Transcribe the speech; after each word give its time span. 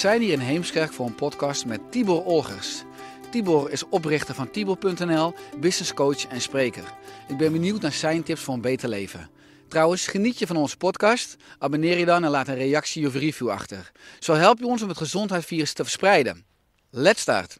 Zijn 0.00 0.20
hier 0.20 0.32
in 0.32 0.38
Heemskerk 0.38 0.92
voor 0.92 1.06
een 1.06 1.14
podcast 1.14 1.66
met 1.66 1.80
Tibor 1.90 2.24
Olgers. 2.24 2.82
Tibor 3.30 3.70
is 3.70 3.88
oprichter 3.88 4.34
van 4.34 4.50
Tibor.nl, 4.50 5.34
businesscoach 5.58 6.26
en 6.26 6.40
spreker. 6.40 6.82
Ik 7.28 7.36
ben 7.36 7.52
benieuwd 7.52 7.80
naar 7.80 7.92
zijn 7.92 8.22
tips 8.22 8.40
voor 8.40 8.54
een 8.54 8.60
beter 8.60 8.88
leven. 8.88 9.30
Trouwens, 9.68 10.06
geniet 10.06 10.38
je 10.38 10.46
van 10.46 10.56
onze 10.56 10.76
podcast? 10.76 11.36
Abonneer 11.58 11.98
je 11.98 12.04
dan 12.04 12.24
en 12.24 12.30
laat 12.30 12.48
een 12.48 12.54
reactie 12.54 13.06
of 13.06 13.14
review 13.14 13.48
achter. 13.48 13.92
Zo 14.18 14.34
help 14.34 14.58
je 14.58 14.66
ons 14.66 14.82
om 14.82 14.88
het 14.88 14.96
gezondheidsvirus 14.96 15.72
te 15.72 15.82
verspreiden. 15.82 16.44
Let's 16.90 17.20
start! 17.20 17.58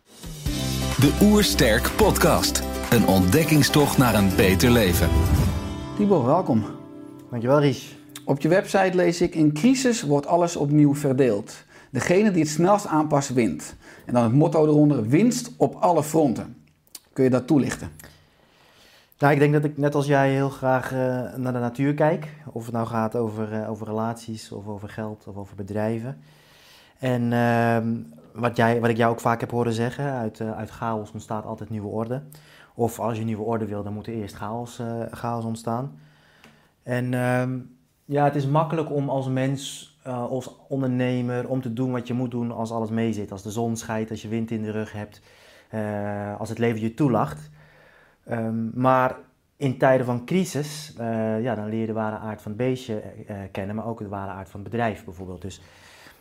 De 1.01 1.19
Oersterk 1.23 1.91
Podcast. 1.97 2.63
Een 2.91 3.07
ontdekkingstocht 3.07 3.99
naar 3.99 4.15
een 4.15 4.37
beter 4.37 4.71
leven. 4.71 5.09
Tibor, 5.97 6.25
welkom. 6.25 6.65
Dankjewel 7.31 7.61
Ries. 7.61 7.95
Op 8.25 8.41
je 8.41 8.49
website 8.49 8.91
lees 8.95 9.21
ik: 9.21 9.35
In 9.35 9.53
crisis 9.53 10.03
wordt 10.03 10.27
alles 10.27 10.57
opnieuw 10.57 10.95
verdeeld. 10.95 11.69
Degene 11.91 12.31
die 12.31 12.43
het 12.43 12.51
snelst 12.51 12.87
aanpast, 12.87 13.33
wint. 13.33 13.77
En 14.07 14.15
dan 14.15 14.23
het 14.23 14.33
motto 14.33 14.67
eronder: 14.67 15.09
winst 15.09 15.51
op 15.57 15.75
alle 15.75 16.03
fronten. 16.03 16.57
Kun 17.13 17.25
je 17.25 17.31
dat 17.31 17.47
toelichten? 17.47 17.91
Nou, 19.21 19.33
ik 19.33 19.39
denk 19.39 19.53
dat 19.53 19.65
ik 19.65 19.79
net 19.79 19.95
als 19.95 20.07
jij 20.07 20.31
heel 20.33 20.49
graag 20.49 20.93
eh, 20.93 20.99
naar 21.37 21.53
de 21.53 21.59
natuur 21.59 21.95
kijk. 21.95 22.37
Of 22.53 22.65
het 22.65 22.75
nou 22.75 22.87
gaat 22.87 23.17
over, 23.17 23.53
eh, 23.53 23.71
over 23.71 23.87
relaties, 23.87 24.53
of 24.53 24.67
over 24.67 24.89
geld, 24.89 25.27
of 25.27 25.37
over 25.37 25.57
bedrijven. 25.57 26.21
En 26.99 27.33
ehm, 27.33 27.97
wat, 28.33 28.57
jij, 28.57 28.81
wat 28.81 28.91
ik 28.91 28.97
jou 28.97 29.13
ook 29.13 29.21
vaak 29.21 29.41
heb 29.41 29.51
horen 29.51 29.73
zeggen, 29.73 30.13
uit, 30.13 30.41
eh, 30.41 30.57
uit 30.57 30.71
chaos 30.71 31.13
ontstaat 31.13 31.45
altijd 31.45 31.71
nieuwe 31.71 31.89
orde. 31.89 32.23
Of 32.75 32.99
als 33.01 33.19
je 33.19 33.25
nieuwe 33.25 33.43
orde 33.43 33.67
wil, 33.67 33.83
dan 33.83 33.93
moet 33.93 34.07
er 34.07 34.13
eerst 34.13 34.35
chaos, 34.35 34.83
chaos 35.11 35.45
ontstaan. 35.45 35.99
En 36.83 37.15
ehm, 37.15 37.59
ja, 38.05 38.25
het 38.25 38.35
is 38.35 38.47
makkelijk 38.47 38.91
om 38.91 39.09
als 39.09 39.29
mens, 39.29 39.90
eh, 40.03 40.31
als 40.31 40.57
ondernemer, 40.69 41.49
om 41.49 41.61
te 41.61 41.73
doen 41.73 41.93
wat 41.93 42.07
je 42.07 42.15
moet 42.15 42.31
doen 42.31 42.53
als 42.53 42.71
alles 42.71 42.91
meezit. 42.91 43.33
Als 43.33 43.43
de 43.43 43.51
zon 43.51 43.77
schijnt, 43.77 44.11
als 44.11 44.23
je 44.23 44.29
wind 44.29 44.51
in 44.51 44.63
de 44.63 44.71
rug 44.71 44.93
hebt, 44.93 45.23
eh, 45.69 46.41
als 46.41 46.49
het 46.49 46.59
leven 46.59 46.81
je 46.81 46.95
toelacht. 46.95 47.51
Ehm, 48.25 48.81
maar 48.81 49.17
in 49.57 49.79
tijden 49.79 50.07
van 50.07 50.25
crisis, 50.25 50.95
eh, 50.99 51.43
ja, 51.43 51.55
dan 51.55 51.69
leer 51.69 51.81
je 51.81 51.87
de 51.87 51.93
ware 51.93 52.17
aard 52.17 52.43
van 52.43 52.53
het 52.53 52.61
beestje 52.61 53.03
kennen, 53.53 53.77
maar 53.77 53.87
ook 53.87 53.99
de 53.99 54.09
ware 54.09 54.31
aard 54.31 54.49
van 54.49 54.61
het 54.61 54.71
bedrijf 54.71 55.05
bijvoorbeeld. 55.05 55.43
Dus 55.43 55.61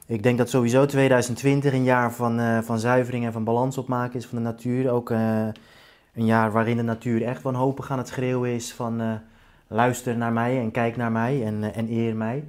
ik 0.06 0.24
denk 0.24 0.38
dat 0.38 0.50
sowieso 0.50 0.86
2020 0.86 1.74
een 1.74 1.84
jaar 1.84 2.14
van, 2.14 2.64
van 2.64 2.80
zuivering 2.80 3.26
en 3.26 3.32
van 3.32 3.44
balans 3.44 3.78
opmaken 3.78 4.20
is 4.20 4.26
van 4.26 4.38
de 4.38 4.44
natuur. 4.44 4.92
Ook 4.92 5.10
een 5.10 6.26
jaar 6.26 6.52
waarin 6.52 6.78
de 6.78 6.84
natuur 6.84 7.24
echt 7.24 7.42
wanhopig 7.42 7.92
aan 7.92 7.98
het 7.98 8.08
schreeuwen 8.08 8.50
is 8.50 8.74
van 8.74 9.20
luister 9.68 10.18
naar 10.18 10.34
mij 10.34 10.60
en 10.60 10.72
kijk 10.72 10.96
naar 10.96 11.12
mij 11.12 11.46
en, 11.46 11.74
en 11.74 11.90
eer 11.90 12.16
mij. 12.16 12.44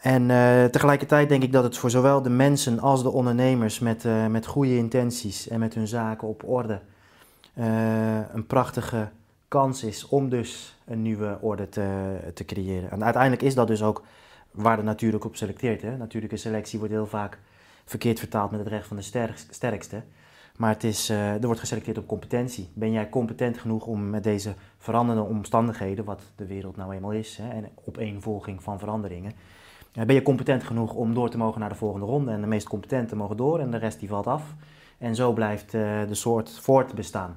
En 0.00 0.30
eh, 0.30 0.64
tegelijkertijd 0.64 1.28
denk 1.28 1.42
ik 1.42 1.52
dat 1.52 1.64
het 1.64 1.76
voor 1.76 1.90
zowel 1.90 2.22
de 2.22 2.30
mensen 2.30 2.80
als 2.80 3.02
de 3.02 3.10
ondernemers 3.10 3.78
met, 3.78 4.04
eh, 4.04 4.26
met 4.26 4.46
goede 4.46 4.76
intenties 4.76 5.48
en 5.48 5.58
met 5.58 5.74
hun 5.74 5.86
zaken 5.86 6.28
op 6.28 6.48
orde 6.48 6.80
eh, 7.54 8.32
een 8.32 8.46
prachtige 8.46 9.08
kans 9.48 9.84
is 9.84 10.08
om 10.08 10.28
dus 10.28 10.76
een 10.84 11.02
nieuwe 11.02 11.38
orde 11.40 11.68
te, 11.68 12.16
te 12.34 12.44
creëren. 12.44 12.90
En 12.90 13.04
uiteindelijk 13.04 13.42
is 13.42 13.54
dat 13.54 13.66
dus 13.66 13.82
ook 13.82 14.02
waar 14.50 14.76
de 14.76 14.82
natuur 14.82 15.14
ook 15.14 15.24
op 15.24 15.36
selecteert. 15.36 15.82
Hè? 15.82 15.96
Natuurlijke 15.96 16.36
selectie 16.36 16.78
wordt 16.78 16.94
heel 16.94 17.06
vaak 17.06 17.38
verkeerd 17.84 18.18
vertaald 18.18 18.50
met 18.50 18.60
het 18.60 18.68
recht 18.68 18.86
van 18.86 18.96
de 18.96 19.02
sterk- 19.02 19.44
sterkste. 19.50 20.02
Maar 20.56 20.72
het 20.72 20.84
is, 20.84 21.08
er 21.08 21.46
wordt 21.46 21.60
geselecteerd 21.60 21.98
op 21.98 22.06
competentie. 22.06 22.68
Ben 22.74 22.92
jij 22.92 23.08
competent 23.08 23.58
genoeg 23.58 23.86
om 23.86 24.10
met 24.10 24.24
deze 24.24 24.54
veranderende 24.78 25.28
omstandigheden, 25.28 26.04
wat 26.04 26.22
de 26.36 26.46
wereld 26.46 26.76
nou 26.76 26.94
eenmaal 26.94 27.12
is, 27.12 27.38
hè, 27.42 27.48
en 27.48 27.68
opeenvolging 27.84 28.62
van 28.62 28.78
veranderingen, 28.78 29.32
ben 29.92 30.14
je 30.14 30.22
competent 30.22 30.64
genoeg 30.64 30.94
om 30.94 31.14
door 31.14 31.30
te 31.30 31.38
mogen 31.38 31.60
naar 31.60 31.68
de 31.68 31.74
volgende 31.74 32.06
ronde. 32.06 32.30
En 32.30 32.40
de 32.40 32.46
meest 32.46 32.68
competenten 32.68 33.16
mogen 33.16 33.36
door 33.36 33.58
en 33.58 33.70
de 33.70 33.76
rest 33.76 34.00
die 34.00 34.08
valt 34.08 34.26
af. 34.26 34.42
En 34.98 35.14
zo 35.14 35.32
blijft 35.32 35.74
eh, 35.74 35.80
de 36.08 36.14
soort 36.14 36.50
voortbestaan. 36.60 37.36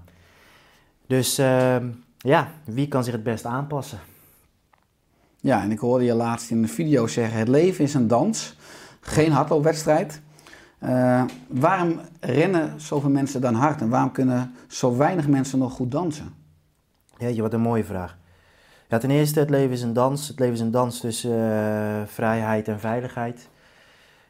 Dus 1.08 1.38
ehm, 1.38 1.90
ja, 2.18 2.52
wie 2.64 2.88
kan 2.88 3.04
zich 3.04 3.14
het 3.14 3.24
best 3.24 3.46
aanpassen? 3.46 4.00
Ja, 5.40 5.62
en 5.62 5.72
ik 5.72 5.80
hoorde 5.80 6.06
je 6.06 6.14
laatst 6.14 6.52
in 6.52 6.58
een 6.58 6.70
video 6.70 7.08
zeggen: 7.08 7.40
het 7.40 7.48
leven 7.48 7.84
is 7.84 7.94
een 7.94 8.08
dans, 8.08 8.58
geen 9.00 9.32
hardloopwedstrijd. 9.32 10.22
Eh, 10.80 11.24
waarom 11.48 12.00
rennen 12.20 12.82
zoveel 12.82 13.10
mensen 13.10 13.42
dan 13.42 13.54
hard 13.54 13.82
en 13.82 13.90
waarom 13.90 14.12
kunnen 14.12 14.56
zo 14.68 14.98
weinig 14.98 15.28
mensen 15.28 15.60
nog 15.60 15.74
goed 15.74 15.92
dansen? 15.92 16.34
Jeetje, 17.18 17.42
wat 17.42 17.54
een 17.54 17.62
mooie 17.62 17.84
vraag. 17.84 18.18
Ten 19.00 19.12
eerste, 19.12 19.40
het 19.40 19.50
leven 19.50 19.72
is 19.72 19.82
een 19.82 19.94
dans. 19.94 20.28
Het 20.28 20.40
leven 20.40 20.54
is 20.54 20.60
een 20.60 20.72
dans 20.72 21.00
tussen 21.00 21.52
eh, 21.52 22.02
vrijheid 22.06 22.68
en 22.68 22.80
veiligheid. 22.80 23.50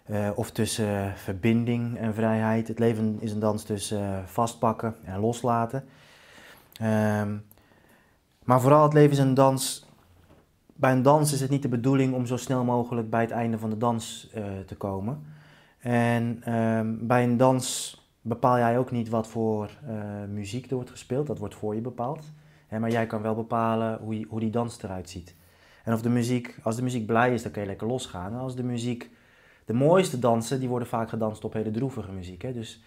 Eh, 0.04 0.30
of 0.36 0.52
tussen 0.52 0.88
eh, 0.88 1.14
verbinding 1.16 1.98
en 1.98 2.14
vrijheid. 2.14 2.68
Het 2.68 2.80
leven 2.80 3.18
is 3.20 3.32
een 3.32 3.40
dans 3.40 3.64
tussen 3.64 4.28
vastpakken 4.28 4.96
en 5.04 5.20
loslaten. 5.20 5.84
Ehm, 6.80 7.38
maar 8.44 8.62
vooral 8.62 8.84
het 8.84 8.94
leven 8.94 9.12
is 9.12 9.18
een 9.18 9.34
dans. 9.34 9.90
Bij 10.74 10.92
een 10.92 11.02
dans 11.02 11.34
is 11.34 11.42
het 11.42 11.50
niet 11.50 11.62
de 11.62 11.68
bedoeling 11.68 12.14
om 12.14 12.26
zo 12.26 12.38
snel 12.38 12.64
mogelijk 12.64 13.10
bij 13.10 13.22
het 13.22 13.32
einde 13.32 13.58
van 13.58 13.70
de 13.70 13.78
dans 13.78 14.30
te 14.66 14.76
komen. 14.78 15.24
En 15.80 16.42
ehm, 16.44 16.96
bij 17.00 17.24
een 17.24 17.38
dans 17.38 17.98
bepaal 18.22 18.58
jij 18.58 18.78
ook 18.78 18.92
niet 18.92 19.10
wat 19.10 19.28
voor 19.28 19.70
muziek 20.30 20.70
er 20.70 20.76
wordt 20.76 20.90
gespeeld. 20.90 21.28
Dat 21.28 21.40
wordt 21.40 21.56
voor 21.56 21.76
je 21.76 21.82
bepaald. 21.82 22.24
Maar 22.80 22.92
jij 22.92 23.08
kan 23.08 23.22
wel 23.22 23.36
bepalen 23.36 24.00
hoe, 24.02 24.26
hoe 24.30 24.40
die 24.40 24.50
dans 24.50 24.84
eruit 24.84 25.10
ziet. 25.10 25.36
En 25.84 25.94
of 25.94 26.02
de 26.02 26.10
muziek, 26.10 26.56
als 26.64 26.76
de 26.76 26.82
muziek 26.82 27.06
blij 27.06 27.34
is, 27.34 27.44
dan 27.44 27.52
kun 27.52 27.62
je 27.62 27.68
lekker 27.68 27.88
losgaan. 27.88 28.34
En 28.34 28.40
als 28.40 28.56
de 28.56 28.64
muziek, 28.64 29.10
de 29.66 29.74
mooiste 29.74 30.20
dansen, 30.20 30.60
die 30.60 30.70
worden 30.70 30.88
vaak 30.88 31.10
gedanst 31.10 31.44
op 31.44 31.54
hele 31.54 31.72
droevige 31.72 32.12
muziek. 32.12 32.42
Hè? 32.42 32.54
Dus 32.54 32.84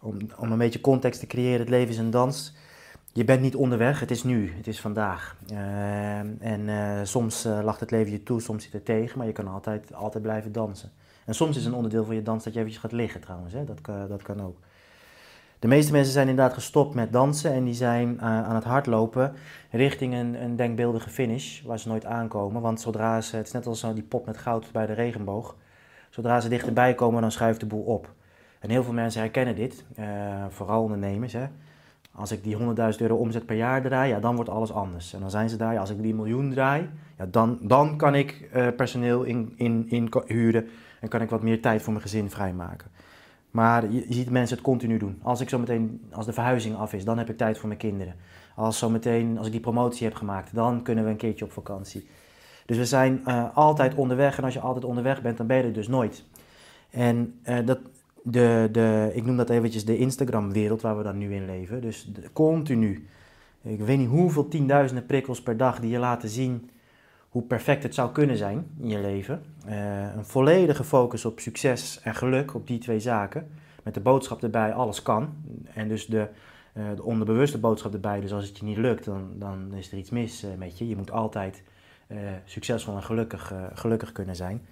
om, 0.00 0.16
om 0.38 0.52
een 0.52 0.58
beetje 0.58 0.80
context 0.80 1.20
te 1.20 1.26
creëren, 1.26 1.60
het 1.60 1.68
leven 1.68 1.88
is 1.88 1.98
een 1.98 2.10
dans. 2.10 2.54
Je 3.12 3.24
bent 3.24 3.40
niet 3.40 3.54
onderweg, 3.54 4.00
het 4.00 4.10
is 4.10 4.22
nu, 4.22 4.52
het 4.56 4.66
is 4.66 4.80
vandaag. 4.80 5.36
Eh, 5.48 6.18
en 6.18 6.68
eh, 6.68 7.00
soms 7.02 7.44
eh, 7.44 7.60
lacht 7.62 7.80
het 7.80 7.90
leven 7.90 8.12
je 8.12 8.22
toe, 8.22 8.40
soms 8.40 8.64
zit 8.64 8.72
het 8.72 8.84
tegen, 8.84 9.18
maar 9.18 9.26
je 9.26 9.32
kan 9.32 9.48
altijd, 9.48 9.94
altijd 9.94 10.22
blijven 10.22 10.52
dansen. 10.52 10.92
En 11.24 11.34
soms 11.34 11.56
is 11.56 11.64
een 11.64 11.74
onderdeel 11.74 12.04
van 12.04 12.14
je 12.14 12.22
dans 12.22 12.44
dat 12.44 12.52
je 12.52 12.58
eventjes 12.58 12.82
gaat 12.82 12.92
liggen 12.92 13.20
trouwens, 13.20 13.52
hè? 13.52 13.64
Dat, 13.64 13.80
kan, 13.80 14.08
dat 14.08 14.22
kan 14.22 14.42
ook. 14.42 14.58
De 15.60 15.68
meeste 15.68 15.92
mensen 15.92 16.12
zijn 16.12 16.28
inderdaad 16.28 16.54
gestopt 16.54 16.94
met 16.94 17.12
dansen 17.12 17.52
en 17.52 17.64
die 17.64 17.74
zijn 17.74 18.20
eh, 18.20 18.24
aan 18.24 18.54
het 18.54 18.64
hardlopen 18.64 19.32
richting 19.70 20.14
een, 20.14 20.42
een 20.42 20.56
denkbeeldige 20.56 21.10
finish 21.10 21.62
waar 21.62 21.78
ze 21.78 21.88
nooit 21.88 22.04
aankomen. 22.04 22.62
Want 22.62 22.80
zodra 22.80 23.20
ze, 23.20 23.36
het 23.36 23.46
is 23.46 23.52
net 23.52 23.66
als 23.66 23.86
die 23.94 24.02
pot 24.02 24.26
met 24.26 24.38
goud 24.38 24.72
bij 24.72 24.86
de 24.86 24.92
regenboog, 24.92 25.56
zodra 26.10 26.40
ze 26.40 26.48
dichterbij 26.48 26.94
komen 26.94 27.20
dan 27.20 27.32
schuift 27.32 27.60
de 27.60 27.66
boel 27.66 27.82
op. 27.82 28.12
En 28.58 28.70
heel 28.70 28.82
veel 28.82 28.92
mensen 28.92 29.20
herkennen 29.20 29.54
dit, 29.54 29.84
eh, 29.94 30.06
vooral 30.48 30.82
ondernemers. 30.82 31.32
Hè. 31.32 31.46
Als 32.14 32.32
ik 32.32 32.42
die 32.42 32.56
100.000 32.56 33.00
euro 33.00 33.16
omzet 33.16 33.46
per 33.46 33.56
jaar 33.56 33.82
draai, 33.82 34.10
ja, 34.10 34.20
dan 34.20 34.34
wordt 34.34 34.50
alles 34.50 34.72
anders. 34.72 35.14
En 35.14 35.20
dan 35.20 35.30
zijn 35.30 35.48
ze 35.48 35.56
daar, 35.56 35.72
ja, 35.72 35.80
als 35.80 35.90
ik 35.90 36.02
die 36.02 36.14
miljoen 36.14 36.50
draai, 36.50 36.88
ja, 37.18 37.26
dan, 37.26 37.58
dan 37.62 37.96
kan 37.96 38.14
ik 38.14 38.48
eh, 38.52 38.66
personeel 38.76 39.22
in, 39.22 39.52
in, 39.56 39.86
in 39.88 40.12
huren 40.26 40.68
en 41.00 41.08
kan 41.08 41.20
ik 41.20 41.30
wat 41.30 41.42
meer 41.42 41.60
tijd 41.60 41.82
voor 41.82 41.92
mijn 41.92 42.04
gezin 42.04 42.30
vrijmaken. 42.30 42.90
Maar 43.50 43.92
je, 43.92 44.06
ziet 44.08 44.30
mensen 44.30 44.56
het 44.56 44.64
continu 44.64 44.98
doen. 44.98 45.18
Als 45.22 45.40
ik 45.40 45.48
zo 45.48 45.58
meteen, 45.58 46.00
als 46.12 46.26
de 46.26 46.32
verhuizing 46.32 46.76
af 46.76 46.92
is, 46.92 47.04
dan 47.04 47.18
heb 47.18 47.30
ik 47.30 47.36
tijd 47.36 47.58
voor 47.58 47.68
mijn 47.68 47.80
kinderen. 47.80 48.14
Als 48.56 48.78
zo 48.78 48.90
meteen, 48.90 49.38
als 49.38 49.46
ik 49.46 49.52
die 49.52 49.60
promotie 49.60 50.06
heb 50.06 50.16
gemaakt, 50.16 50.54
dan 50.54 50.82
kunnen 50.82 51.04
we 51.04 51.10
een 51.10 51.16
keertje 51.16 51.44
op 51.44 51.52
vakantie. 51.52 52.08
Dus 52.66 52.76
we 52.76 52.84
zijn 52.84 53.20
eh, 53.24 53.56
altijd 53.56 53.94
onderweg 53.94 54.38
en 54.38 54.44
als 54.44 54.54
je 54.54 54.60
altijd 54.60 54.84
onderweg 54.84 55.22
bent, 55.22 55.36
dan 55.36 55.46
ben 55.46 55.56
je 55.56 55.62
er 55.62 55.72
dus 55.72 55.88
nooit. 55.88 56.24
En 56.90 57.34
eh, 57.42 57.66
dat, 57.66 57.78
de, 58.22 58.68
de, 58.72 59.10
ik 59.14 59.24
noem 59.24 59.36
dat 59.36 59.50
eventjes 59.50 59.84
de 59.84 59.98
Instagram-wereld 59.98 60.80
waar 60.80 60.96
we 60.96 61.02
dan 61.02 61.18
nu 61.18 61.34
in 61.34 61.46
leven. 61.46 61.80
Dus 61.80 62.04
de- 62.12 62.32
continu, 62.32 63.06
ik 63.62 63.80
weet 63.80 63.98
niet 63.98 64.08
hoeveel 64.08 64.48
tienduizenden 64.48 65.06
prikkels 65.06 65.42
per 65.42 65.56
dag 65.56 65.80
die 65.80 65.90
je 65.90 65.98
laten 65.98 66.28
zien 66.28 66.70
hoe 67.30 67.42
perfect 67.42 67.82
het 67.82 67.94
zou 67.94 68.12
kunnen 68.12 68.36
zijn 68.36 68.66
in 68.80 68.88
je 68.88 69.00
leven. 69.00 69.42
Eh, 69.66 70.14
een 70.16 70.24
volledige 70.24 70.84
focus 70.84 71.24
op 71.24 71.40
succes 71.40 72.00
en 72.02 72.14
geluk, 72.14 72.54
op 72.54 72.66
die 72.66 72.78
twee 72.78 73.00
zaken. 73.00 73.50
Met 73.82 73.94
de 73.94 74.00
boodschap 74.00 74.42
erbij, 74.42 74.72
alles 74.72 75.02
kan. 75.02 75.32
En 75.74 75.88
dus 75.88 76.06
de, 76.06 76.28
eh, 76.72 76.84
de 76.96 77.02
onderbewuste 77.02 77.58
boodschap 77.58 77.92
erbij, 77.92 78.20
dus 78.20 78.32
als 78.32 78.46
het 78.46 78.58
je 78.58 78.64
niet 78.64 78.76
lukt, 78.76 79.04
dan, 79.04 79.30
dan 79.34 79.74
is 79.74 79.92
er 79.92 79.98
iets 79.98 80.10
mis 80.10 80.42
eh, 80.42 80.50
met 80.58 80.78
je. 80.78 80.88
Je 80.88 80.96
moet 80.96 81.10
altijd 81.12 81.62
succesvol 82.44 82.94
en 82.94 83.02
gelukkig, 83.02 83.52
gelukkig 83.74 84.12
kunnen 84.12 84.36
zijn. 84.36 84.66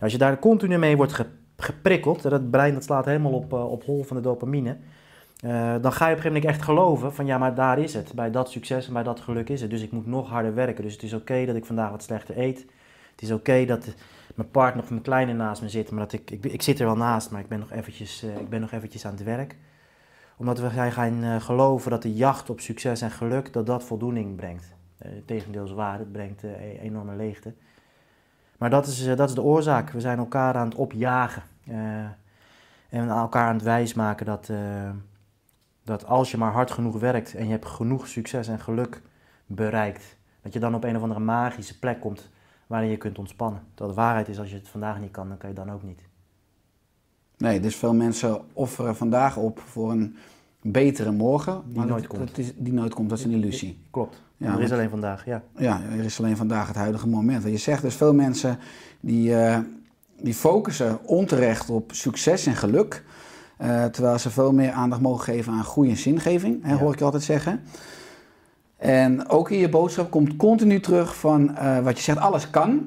Als 0.00 0.12
je 0.12 0.18
daar 0.18 0.38
continu 0.38 0.78
mee 0.78 0.96
wordt 0.96 1.12
ge- 1.12 1.26
geprikkeld, 1.56 2.22
dat 2.22 2.50
brein 2.50 2.74
dat 2.74 2.84
slaat 2.84 3.04
helemaal 3.04 3.32
op, 3.32 3.52
op 3.52 3.84
hol 3.84 4.02
van 4.02 4.16
de 4.16 4.22
dopamine, 4.22 4.76
eh, 5.40 5.74
dan 5.80 5.92
ga 5.92 6.06
je 6.06 6.12
op 6.12 6.16
een 6.16 6.22
gegeven 6.22 6.32
moment 6.32 6.44
echt 6.44 6.62
geloven 6.62 7.14
van 7.14 7.26
ja, 7.26 7.38
maar 7.38 7.54
daar 7.54 7.78
is 7.78 7.94
het. 7.94 8.12
Bij 8.14 8.30
dat 8.30 8.50
succes 8.50 8.86
en 8.86 8.92
bij 8.92 9.02
dat 9.02 9.20
geluk 9.20 9.48
is 9.48 9.60
het. 9.60 9.70
Dus 9.70 9.82
ik 9.82 9.92
moet 9.92 10.06
nog 10.06 10.28
harder 10.28 10.54
werken. 10.54 10.82
Dus 10.82 10.92
het 10.92 11.02
is 11.02 11.12
oké 11.12 11.46
dat 11.46 11.56
ik 11.56 11.64
vandaag 11.64 11.90
wat 11.90 12.02
slechter 12.02 12.38
eet. 12.38 12.66
Het 13.10 13.22
is 13.22 13.30
oké 13.30 13.64
dat 13.64 13.94
mijn 14.34 14.50
partner 14.50 14.82
of 14.82 14.90
mijn 14.90 15.02
kleine 15.02 15.32
naast 15.32 15.62
me 15.62 15.68
zit, 15.68 15.90
maar 15.90 16.00
dat 16.00 16.12
ik, 16.12 16.30
ik, 16.30 16.44
ik 16.44 16.62
zit 16.62 16.80
er 16.80 16.86
wel 16.86 16.96
naast, 16.96 17.30
maar 17.30 17.40
ik 17.40 17.48
ben 17.48 17.58
nog 17.58 17.70
eventjes, 17.70 18.22
eh, 18.22 18.36
ik 18.36 18.48
ben 18.48 18.60
nog 18.60 18.72
eventjes 18.72 19.06
aan 19.06 19.12
het 19.12 19.22
werk. 19.22 19.56
Omdat 20.36 20.58
we 20.58 20.70
gaan, 20.70 20.92
gaan 20.92 21.22
eh, 21.22 21.40
geloven 21.40 21.90
dat 21.90 22.02
de 22.02 22.14
jacht 22.14 22.50
op 22.50 22.60
succes 22.60 23.00
en 23.00 23.10
geluk, 23.10 23.52
dat 23.52 23.66
dat 23.66 23.84
voldoening 23.84 24.36
brengt. 24.36 24.74
Eh 24.98 25.10
tegendeel 25.26 25.64
is 25.64 25.72
waar, 25.72 25.98
het 25.98 26.12
brengt 26.12 26.42
e- 26.42 26.78
enorme 26.80 27.16
leegte. 27.16 27.54
Maar 28.58 28.70
dat 28.70 28.86
is, 28.86 29.04
dat 29.04 29.28
is 29.28 29.34
de 29.34 29.42
oorzaak. 29.42 29.90
We 29.90 30.00
zijn 30.00 30.18
elkaar 30.18 30.54
aan 30.54 30.68
het 30.68 30.78
opjagen. 30.78 31.42
en 32.88 33.08
elkaar 33.08 33.46
aan 33.48 33.54
het 33.54 33.62
wijsmaken 33.62 34.26
dat, 34.26 34.50
dat 35.88 36.06
als 36.06 36.30
je 36.30 36.36
maar 36.36 36.52
hard 36.52 36.70
genoeg 36.70 36.98
werkt 36.98 37.34
en 37.34 37.44
je 37.44 37.50
hebt 37.50 37.66
genoeg 37.66 38.08
succes 38.08 38.48
en 38.48 38.60
geluk 38.60 39.02
bereikt, 39.46 40.16
dat 40.42 40.52
je 40.52 40.58
dan 40.58 40.74
op 40.74 40.84
een 40.84 40.96
of 40.96 41.02
andere 41.02 41.20
magische 41.20 41.78
plek 41.78 42.00
komt 42.00 42.30
waarin 42.66 42.90
je 42.90 42.96
kunt 42.96 43.18
ontspannen. 43.18 43.62
Dat 43.74 43.88
de 43.88 43.94
waarheid 43.94 44.28
is, 44.28 44.38
als 44.38 44.50
je 44.50 44.56
het 44.56 44.68
vandaag 44.68 45.00
niet 45.00 45.10
kan, 45.10 45.28
dan 45.28 45.36
kan 45.36 45.48
je 45.48 45.54
dan 45.54 45.72
ook 45.72 45.82
niet. 45.82 46.00
Nee, 47.36 47.60
dus 47.60 47.76
veel 47.76 47.94
mensen 47.94 48.40
offeren 48.52 48.96
vandaag 48.96 49.36
op 49.36 49.60
voor 49.60 49.90
een 49.90 50.16
betere 50.62 51.12
morgen. 51.12 51.62
Die 51.66 51.78
nooit 51.84 51.90
dat- 52.02 52.06
komt. 52.06 52.28
Dat 52.28 52.38
is, 52.38 52.52
die 52.56 52.72
nooit 52.72 52.94
komt, 52.94 53.08
dat 53.08 53.18
is 53.18 53.24
een 53.24 53.30
illusie. 53.30 53.78
Klopt. 53.90 54.22
Ja, 54.36 54.52
er 54.54 54.60
is 54.60 54.72
alleen 54.72 54.90
vandaag, 54.90 55.24
ja. 55.24 55.42
Ja, 55.56 55.82
er 55.82 56.04
is 56.04 56.18
alleen 56.18 56.36
vandaag 56.36 56.66
het 56.66 56.76
huidige 56.76 57.08
moment. 57.08 57.42
Want 57.42 57.54
je 57.54 57.60
zegt 57.60 57.82
dus 57.82 57.94
veel 57.94 58.14
mensen 58.14 58.58
die, 59.00 59.34
eh, 59.34 59.58
die 60.20 60.34
focussen 60.34 61.04
onterecht 61.04 61.70
op 61.70 61.92
succes 61.92 62.46
en 62.46 62.56
geluk. 62.56 63.04
Eh, 63.58 63.84
terwijl 63.84 64.18
ze 64.18 64.30
veel 64.30 64.52
meer 64.52 64.70
aandacht 64.70 65.00
mogen 65.02 65.24
geven 65.24 65.52
aan 65.52 65.64
groei 65.64 65.90
en 65.90 65.96
zingeving, 65.96 66.62
hè, 66.62 66.72
Ja. 66.72 66.78
hoor 66.78 66.92
ik 66.92 66.98
je 66.98 67.04
altijd 67.04 67.22
zeggen. 67.22 67.60
En 68.76 69.28
ook 69.28 69.50
in 69.50 69.58
je 69.58 69.68
boodschap 69.68 70.10
komt 70.10 70.36
continu 70.36 70.80
terug 70.80 71.16
van 71.16 71.56
eh, 71.56 71.78
wat 71.78 71.96
je 71.96 72.02
zegt, 72.02 72.18
alles 72.18 72.50
kan. 72.50 72.86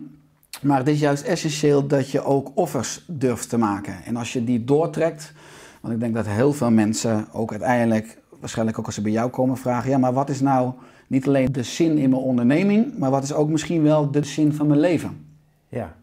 Maar 0.61 0.77
het 0.77 0.87
is 0.87 0.99
juist 0.99 1.23
essentieel 1.23 1.87
dat 1.87 2.09
je 2.11 2.23
ook 2.23 2.51
offers 2.53 3.05
durft 3.07 3.49
te 3.49 3.57
maken. 3.57 4.03
En 4.05 4.15
als 4.15 4.33
je 4.33 4.43
die 4.43 4.63
doortrekt, 4.63 5.33
want 5.81 5.93
ik 5.93 5.99
denk 5.99 6.13
dat 6.15 6.25
heel 6.27 6.53
veel 6.53 6.71
mensen 6.71 7.25
ook 7.31 7.51
uiteindelijk, 7.51 8.17
waarschijnlijk 8.39 8.79
ook 8.79 8.85
als 8.85 8.95
ze 8.95 9.01
bij 9.01 9.11
jou 9.11 9.29
komen, 9.29 9.57
vragen: 9.57 9.89
ja, 9.89 9.97
maar 9.97 10.13
wat 10.13 10.29
is 10.29 10.41
nou 10.41 10.71
niet 11.07 11.27
alleen 11.27 11.51
de 11.51 11.63
zin 11.63 11.97
in 11.97 12.09
mijn 12.09 12.21
onderneming, 12.21 12.97
maar 12.97 13.09
wat 13.11 13.23
is 13.23 13.33
ook 13.33 13.49
misschien 13.49 13.83
wel 13.83 14.11
de 14.11 14.23
zin 14.23 14.53
van 14.53 14.67
mijn 14.67 14.79
leven? 14.79 15.25
Ja, 15.69 15.95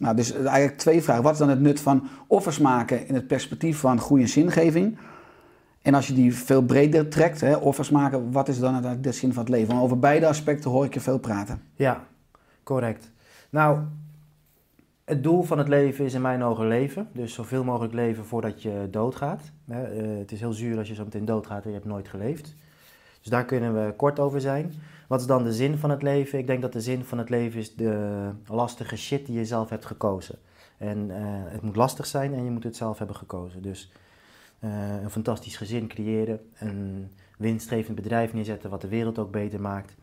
Nou, 0.00 0.16
dus 0.16 0.32
eigenlijk 0.32 0.78
twee 0.78 1.02
vragen. 1.02 1.22
Wat 1.22 1.32
is 1.32 1.38
dan 1.38 1.48
het 1.48 1.60
nut 1.60 1.80
van 1.80 2.08
offers 2.26 2.58
maken 2.58 3.06
in 3.06 3.14
het 3.14 3.26
perspectief 3.26 3.78
van 3.78 4.00
groei 4.00 4.22
en 4.22 4.28
zingeving? 4.28 4.98
En 5.82 5.94
als 5.94 6.06
je 6.06 6.14
die 6.14 6.34
veel 6.34 6.62
breder 6.62 7.08
trekt, 7.08 7.40
hè, 7.40 7.56
offers 7.56 7.90
maken, 7.90 8.32
wat 8.32 8.48
is 8.48 8.58
dan 8.58 8.98
de 9.00 9.12
zin 9.12 9.32
van 9.32 9.42
het 9.42 9.52
leven? 9.52 9.68
Want 9.68 9.82
over 9.82 9.98
beide 9.98 10.26
aspecten 10.26 10.70
hoor 10.70 10.84
ik 10.84 10.94
je 10.94 11.00
veel 11.00 11.18
praten. 11.18 11.62
ja, 11.74 12.04
correct. 12.62 13.10
Nou, 13.50 13.78
het 15.04 15.22
doel 15.22 15.42
van 15.42 15.58
het 15.58 15.68
leven 15.68 16.04
is 16.04 16.14
in 16.14 16.20
mijn 16.20 16.42
ogen 16.42 16.68
leven. 16.68 17.08
Dus 17.12 17.34
zoveel 17.34 17.64
mogelijk 17.64 17.94
leven 17.94 18.24
voordat 18.24 18.62
je 18.62 18.88
doodgaat. 18.90 19.40
Eh, 19.68 19.78
het 20.18 20.32
is 20.32 20.40
heel 20.40 20.52
zuur 20.52 20.78
als 20.78 20.88
je 20.88 20.94
zo 20.94 21.04
meteen 21.04 21.24
doodgaat 21.24 21.62
en 21.62 21.68
je 21.68 21.74
hebt 21.74 21.88
nooit 21.88 22.08
geleefd. 22.08 22.54
Dus 23.20 23.30
daar 23.30 23.44
kunnen 23.44 23.74
we 23.74 23.94
kort 23.96 24.18
over 24.18 24.40
zijn. 24.40 24.72
Wat 25.10 25.20
is 25.20 25.26
dan 25.26 25.44
de 25.44 25.52
zin 25.52 25.78
van 25.78 25.90
het 25.90 26.02
leven? 26.02 26.38
Ik 26.38 26.46
denk 26.46 26.62
dat 26.62 26.72
de 26.72 26.80
zin 26.80 27.04
van 27.04 27.18
het 27.18 27.28
leven 27.28 27.60
is 27.60 27.74
de 27.74 28.30
lastige 28.46 28.96
shit 28.96 29.26
die 29.26 29.38
je 29.38 29.44
zelf 29.44 29.68
hebt 29.68 29.84
gekozen. 29.84 30.38
En 30.78 31.10
eh, 31.10 31.22
het 31.52 31.62
moet 31.62 31.76
lastig 31.76 32.06
zijn 32.06 32.34
en 32.34 32.44
je 32.44 32.50
moet 32.50 32.64
het 32.64 32.76
zelf 32.76 32.98
hebben 32.98 33.16
gekozen. 33.16 33.62
Dus 33.62 33.92
eh, 34.58 35.02
een 35.02 35.10
fantastisch 35.10 35.56
gezin 35.56 35.86
creëren, 35.88 36.40
een 36.58 37.10
winstgevend 37.38 37.96
bedrijf 37.96 38.32
neerzetten 38.32 38.70
wat 38.70 38.80
de 38.80 38.88
wereld 38.88 39.18
ook 39.18 39.30
beter 39.30 39.60
maakt. 39.60 39.94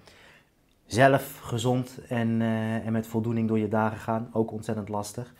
Zelf 0.85 1.39
gezond 1.39 1.99
en, 2.07 2.41
eh, 2.41 2.85
en 2.85 2.91
met 2.91 3.07
voldoening 3.07 3.47
door 3.47 3.59
je 3.59 3.67
dagen 3.67 3.99
gaan, 3.99 4.29
ook 4.31 4.51
ontzettend 4.51 4.89
lastig. 4.89 5.33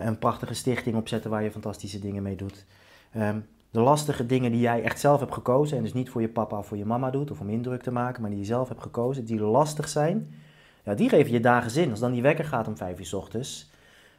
Een 0.00 0.18
prachtige 0.18 0.54
stichting 0.54 0.96
opzetten 0.96 1.30
waar 1.30 1.42
je 1.42 1.50
fantastische 1.50 1.98
dingen 1.98 2.22
mee 2.22 2.36
doet. 2.36 2.64
Ehm, 3.12 3.38
de 3.74 3.80
lastige 3.80 4.26
dingen 4.26 4.52
die 4.52 4.60
jij 4.60 4.82
echt 4.82 5.00
zelf 5.00 5.20
hebt 5.20 5.32
gekozen, 5.32 5.76
en 5.76 5.82
dus 5.82 5.92
niet 5.92 6.10
voor 6.10 6.20
je 6.20 6.28
papa 6.28 6.58
of 6.58 6.66
voor 6.66 6.76
je 6.76 6.84
mama 6.84 7.10
doet, 7.10 7.30
of 7.30 7.40
om 7.40 7.48
indruk 7.48 7.82
te 7.82 7.90
maken, 7.90 8.20
maar 8.20 8.30
die 8.30 8.38
je 8.38 8.44
zelf 8.44 8.68
hebt 8.68 8.82
gekozen, 8.82 9.24
die 9.24 9.40
lastig 9.40 9.88
zijn, 9.88 10.34
ja, 10.84 10.94
die 10.94 11.08
geven 11.08 11.32
je 11.32 11.40
dagen 11.40 11.70
zin. 11.70 11.90
Als 11.90 12.00
dan 12.00 12.12
die 12.12 12.22
wekker 12.22 12.44
gaat 12.44 12.68
om 12.68 12.76
vijf 12.76 12.98
uur 12.98 13.06
's 13.06 13.12
ochtends, 13.12 13.70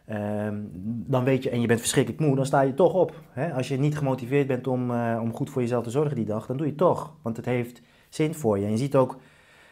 ehm, 0.05 0.55
dan 0.83 1.23
weet 1.23 1.43
je, 1.43 1.49
en 1.49 1.61
je 1.61 1.67
bent 1.67 1.79
verschrikkelijk 1.79 2.23
moe, 2.23 2.35
dan 2.35 2.45
sta 2.45 2.61
je 2.61 2.73
toch 2.73 2.93
op. 2.93 3.21
Hè? 3.29 3.53
Als 3.53 3.67
je 3.67 3.77
niet 3.77 3.97
gemotiveerd 3.97 4.47
bent 4.47 4.67
om, 4.67 4.91
eh, 4.91 5.19
om 5.21 5.33
goed 5.33 5.49
voor 5.49 5.61
jezelf 5.61 5.83
te 5.83 5.89
zorgen 5.89 6.15
die 6.15 6.25
dag, 6.25 6.45
dan 6.45 6.57
doe 6.57 6.65
je 6.65 6.75
toch, 6.75 7.15
want 7.21 7.37
het 7.37 7.45
heeft 7.45 7.81
zin 8.09 8.33
voor 8.33 8.59
je. 8.59 8.65
En 8.65 8.71
je 8.71 8.77
ziet 8.77 8.95
ook 8.95 9.19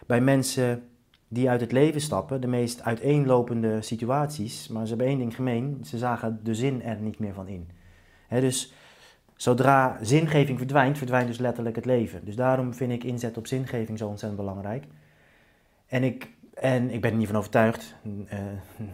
bij 0.07 0.21
mensen 0.21 0.83
die 1.27 1.49
uit 1.49 1.61
het 1.61 1.71
leven 1.71 2.01
stappen, 2.01 2.41
de 2.41 2.47
meest 2.47 2.83
uiteenlopende 2.83 3.81
situaties, 3.81 4.67
maar 4.67 4.83
ze 4.83 4.89
hebben 4.89 5.07
één 5.07 5.19
ding 5.19 5.35
gemeen, 5.35 5.79
ze 5.85 5.97
zagen 5.97 6.39
de 6.43 6.55
zin 6.55 6.83
er 6.83 6.97
niet 6.99 7.19
meer 7.19 7.33
van 7.33 7.47
in. 7.47 7.67
Dus 8.29 8.73
zodra 9.43 9.97
zingeving 10.01 10.57
verdwijnt, 10.57 10.97
verdwijnt 10.97 11.27
dus 11.27 11.37
letterlijk 11.37 11.75
het 11.75 11.85
leven. 11.85 12.25
Dus 12.25 12.35
daarom 12.35 12.73
vind 12.73 12.91
ik 12.91 13.03
inzet 13.03 13.37
op 13.37 13.47
zingeving 13.47 13.97
zo 13.97 14.07
ontzettend 14.07 14.41
belangrijk. 14.41 14.85
En 15.87 16.03
ik, 16.03 16.29
en 16.53 16.89
ik 16.91 17.01
ben 17.01 17.11
er 17.11 17.17
niet 17.17 17.27
van 17.27 17.37
overtuigd. 17.37 17.95
eh, 18.27 18.39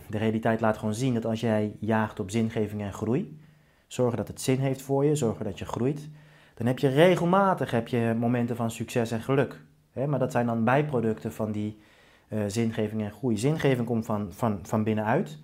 de 0.07 0.17
realiteit 0.17 0.61
laat 0.61 0.77
gewoon 0.77 0.93
zien 0.93 1.13
dat 1.13 1.25
als 1.25 1.39
jij 1.39 1.75
jaagt 1.79 2.19
op 2.19 2.31
zingeving 2.31 2.81
en 2.81 2.93
groei, 2.93 3.39
zorgen 3.87 4.17
dat 4.17 4.27
het 4.27 4.41
zin 4.41 4.59
heeft 4.59 4.81
voor 4.81 5.05
je, 5.05 5.15
zorgen 5.15 5.45
dat 5.45 5.59
je 5.59 5.65
groeit, 5.65 6.09
dan 6.53 6.67
heb 6.67 6.79
je 6.79 6.87
regelmatig 6.87 7.71
heb 7.71 7.87
je 7.87 8.15
momenten 8.17 8.55
van 8.55 8.71
succes 8.71 9.11
en 9.11 9.21
geluk. 9.21 9.61
Maar 10.07 10.19
dat 10.19 10.31
zijn 10.31 10.45
dan 10.45 10.63
bijproducten 10.63 11.33
van 11.33 11.51
die 11.51 11.79
eh, 12.27 12.39
zingeving 12.47 13.01
en 13.01 13.11
groei. 13.11 13.37
Zingeving 13.37 13.87
komt 13.87 14.05
van, 14.05 14.27
van, 14.33 14.59
van 14.61 14.83
binnenuit. 14.83 15.37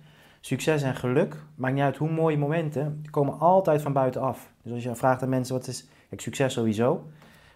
Succes 0.46 0.82
en 0.82 0.94
geluk, 0.94 1.36
maakt 1.54 1.74
niet 1.74 1.82
uit 1.82 1.96
hoe 1.96 2.10
mooie 2.10 2.38
momenten, 2.38 3.04
komen 3.10 3.38
altijd 3.38 3.82
van 3.82 3.92
buitenaf. 3.92 4.50
Dus 4.62 4.72
als 4.72 4.82
je 4.82 4.94
vraagt 4.94 5.22
aan 5.22 5.28
mensen 5.28 5.54
wat 5.54 5.66
is 5.66 5.88
succes 6.16 6.52
sowieso. 6.52 7.06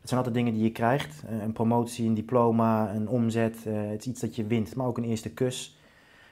Het 0.01 0.09
zijn 0.09 0.19
altijd 0.21 0.35
dingen 0.39 0.53
die 0.55 0.63
je 0.63 0.73
krijgt. 0.73 1.23
Eh, 1.29 1.43
Een 1.43 1.53
promotie, 1.53 2.07
een 2.09 2.15
diploma, 2.15 2.95
een 2.95 3.09
omzet. 3.09 3.57
eh, 3.67 3.73
Het 3.91 4.01
is 4.01 4.07
iets 4.07 4.21
dat 4.21 4.37
je 4.37 4.47
wint. 4.47 4.75
Maar 4.75 4.87
ook 4.87 4.99
een 4.99 5.05
eerste 5.05 5.31
kus. 5.31 5.79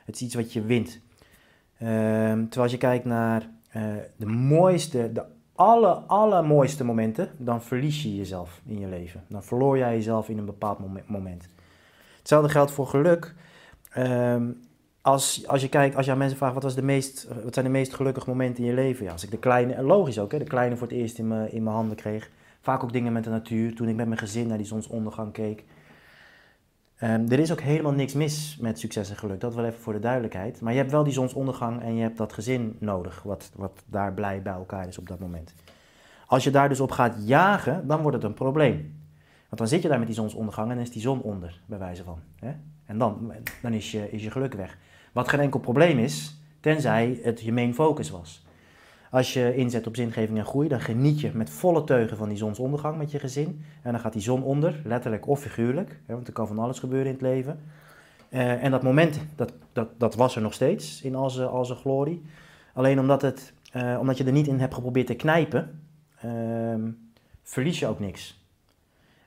Het 0.05 0.15
is 0.15 0.21
iets 0.23 0.35
wat 0.35 0.53
je 0.53 0.63
wint. 0.63 1.01
Ehm, 1.79 2.39
terwijl 2.39 2.63
als 2.63 2.71
je 2.73 2.79
kijkt 2.79 3.05
naar 3.05 3.51
eh, 3.69 3.83
de 4.17 4.27
mooiste, 4.27 5.13
de 5.13 5.25
alle, 5.55 5.89
allermooiste 5.95 6.85
momenten, 6.85 7.31
dan 7.39 7.63
verlies 7.63 8.03
je 8.03 8.17
jezelf 8.17 8.61
in 8.67 8.79
je 8.79 8.87
leven. 8.87 9.25
Dan 9.29 9.43
verloor 9.43 9.79
jij 9.79 9.95
jezelf 9.95 10.29
in 10.29 10.39
een 10.39 10.45
bepaald 10.45 10.79
momen- 10.79 11.05
moment. 11.07 11.49
Hetzelfde 12.19 12.49
geldt 12.49 12.71
voor 12.71 12.87
geluk. 12.87 13.35
Ehm, 13.91 14.51
als, 15.09 15.47
als 15.47 15.63
je 15.63 15.69
kijkt, 15.69 15.97
als 15.97 16.07
je 16.07 16.13
aan 16.13 16.19
mensen 16.19 16.37
vraagt 16.37 16.55
wat, 16.55 16.63
was 16.63 16.75
de 16.75 16.83
meest, 16.83 17.29
wat 17.45 17.55
zijn 17.55 17.65
de 17.65 17.71
meest 17.71 17.95
gelukkige 17.95 18.29
momenten 18.29 18.65
in 18.65 18.71
je 18.71 18.77
leven? 18.77 19.05
Ja, 19.05 19.13
als 19.13 19.25
ik 19.25 19.31
de 19.31 19.39
kleine, 19.39 19.83
logisch 19.83 20.19
ook, 20.19 20.33
hè, 20.33 20.39
de 20.39 20.45
kleine 20.45 20.77
voor 20.77 20.87
het 20.87 20.97
eerst 20.97 21.19
in 21.19 21.29
mijn, 21.29 21.53
in 21.53 21.63
mijn 21.63 21.77
handen 21.77 21.97
kreeg. 21.97 22.31
Vaak 22.61 22.83
ook 22.83 22.93
dingen 22.93 23.13
met 23.13 23.25
de 23.25 23.31
natuur. 23.31 23.75
Toen 23.75 23.89
ik 23.89 23.97
met 23.97 24.07
mijn 24.07 24.19
gezin 24.19 24.47
naar 24.47 24.57
die 24.57 24.67
zonsondergang 24.67 25.33
keek. 25.33 25.65
Ehm, 26.97 27.27
er 27.29 27.39
is 27.39 27.53
ook 27.53 27.61
helemaal 27.61 27.93
niks 27.93 28.13
mis 28.13 28.57
met 28.61 28.79
succes 28.79 29.11
en 29.11 29.17
geluk. 29.17 29.41
Dat 29.41 29.55
wel 29.55 29.65
even 29.65 29.81
voor 29.81 29.93
de 29.93 29.99
duidelijkheid. 29.99 30.61
Maar 30.61 30.73
je 30.73 30.79
hebt 30.79 30.91
wel 30.91 31.05
die 31.05 31.13
zonsondergang 31.13 31.83
en 31.83 31.95
je 31.95 32.03
hebt 32.03 32.17
dat 32.17 32.33
gezin 32.33 32.77
nodig. 32.79 33.23
Wat, 33.23 33.51
wat 33.55 33.83
daar 33.87 34.13
blij 34.13 34.43
bij 34.43 34.53
elkaar 34.53 34.89
is 34.89 34.99
op 34.99 35.09
dat 35.09 35.19
moment. 35.19 35.55
Als 36.27 36.45
je 36.45 36.51
daar 36.51 36.69
dus 36.69 36.81
op 36.81 36.91
gaat 36.91 37.15
jagen, 37.25 37.87
dan 37.87 38.01
wordt 38.01 38.17
het 38.17 38.25
een 38.25 38.35
probleem. 38.35 38.77
Want 39.49 39.61
dan 39.61 39.69
zit 39.69 39.83
je 39.83 39.89
daar 39.89 39.99
met 39.99 40.07
die 40.07 40.17
zonsondergang 40.17 40.69
en 40.69 40.75
dan 40.75 40.85
is 40.85 40.93
die 40.93 41.03
zon 41.03 41.21
onder, 41.21 41.61
bij 41.67 41.79
wijze 41.79 42.05
van. 42.05 42.19
Hè? 42.37 42.53
En 42.87 42.99
dan, 42.99 43.33
dan 43.63 43.73
is, 43.73 43.91
je, 43.91 44.11
is 44.11 44.23
je 44.23 44.31
geluk 44.31 44.55
weg. 44.55 44.79
Wat 45.19 45.29
geen 45.29 45.41
enkel 45.41 45.61
probleem 45.61 45.99
is, 45.99 46.41
tenzij 46.61 47.21
het 47.23 47.41
je 47.41 47.53
main 47.53 47.75
focus 47.75 48.11
was. 48.11 48.47
Als 49.11 49.33
je 49.33 49.55
inzet 49.55 49.87
op 49.87 49.97
zingeving 49.97 50.39
en 50.39 50.47
groei, 50.47 50.69
dan 50.69 50.81
geniet 50.81 51.21
je 51.21 51.31
met 51.35 51.51
volle 51.51 51.85
teugen 51.85 52.17
van 52.17 52.29
die 52.29 52.39
zonsondergang 52.39 52.97
met 52.97 53.11
je 53.11 53.19
gezin. 53.19 53.65
En 53.83 53.93
dan 53.93 54.01
gaat 54.01 54.13
die 54.13 54.23
zon 54.23 54.43
onder, 54.43 54.81
letterlijk 54.85 55.29
of 55.29 55.41
figuurlijk, 55.41 56.01
hè, 56.07 56.15
want 56.15 56.27
er 56.27 56.33
kan 56.33 56.47
van 56.47 56.59
alles 56.59 56.79
gebeuren 56.79 57.07
in 57.07 57.13
het 57.13 57.23
leven. 57.23 57.61
Eh, 58.29 58.65
en 58.65 58.71
dat 58.71 58.83
moment, 58.83 59.21
dat, 59.37 59.53
dat, 59.73 59.89
dat 59.97 60.15
was 60.15 60.37
er 60.37 60.43
nog 60.43 60.55
steeds 60.55 61.03
in 61.03 61.15
al 61.15 61.31
zijn, 61.31 61.79
glorie. 61.79 62.23
Alleen 62.75 63.01
omdat 63.01 63.23
het 63.23 63.53
eh, 63.73 63.97
omdat 64.01 64.17
je 64.17 64.25
er 64.25 64.33
niet 64.33 64.47
in 64.47 64.61
hebt 64.61 64.75
geprobeerd 64.75 65.07
te 65.07 65.15
knijpen, 65.15 65.81
ehm, 66.21 66.91
verlies 67.43 67.79
je 67.79 67.87
ook 67.87 68.01
niks. 68.01 68.45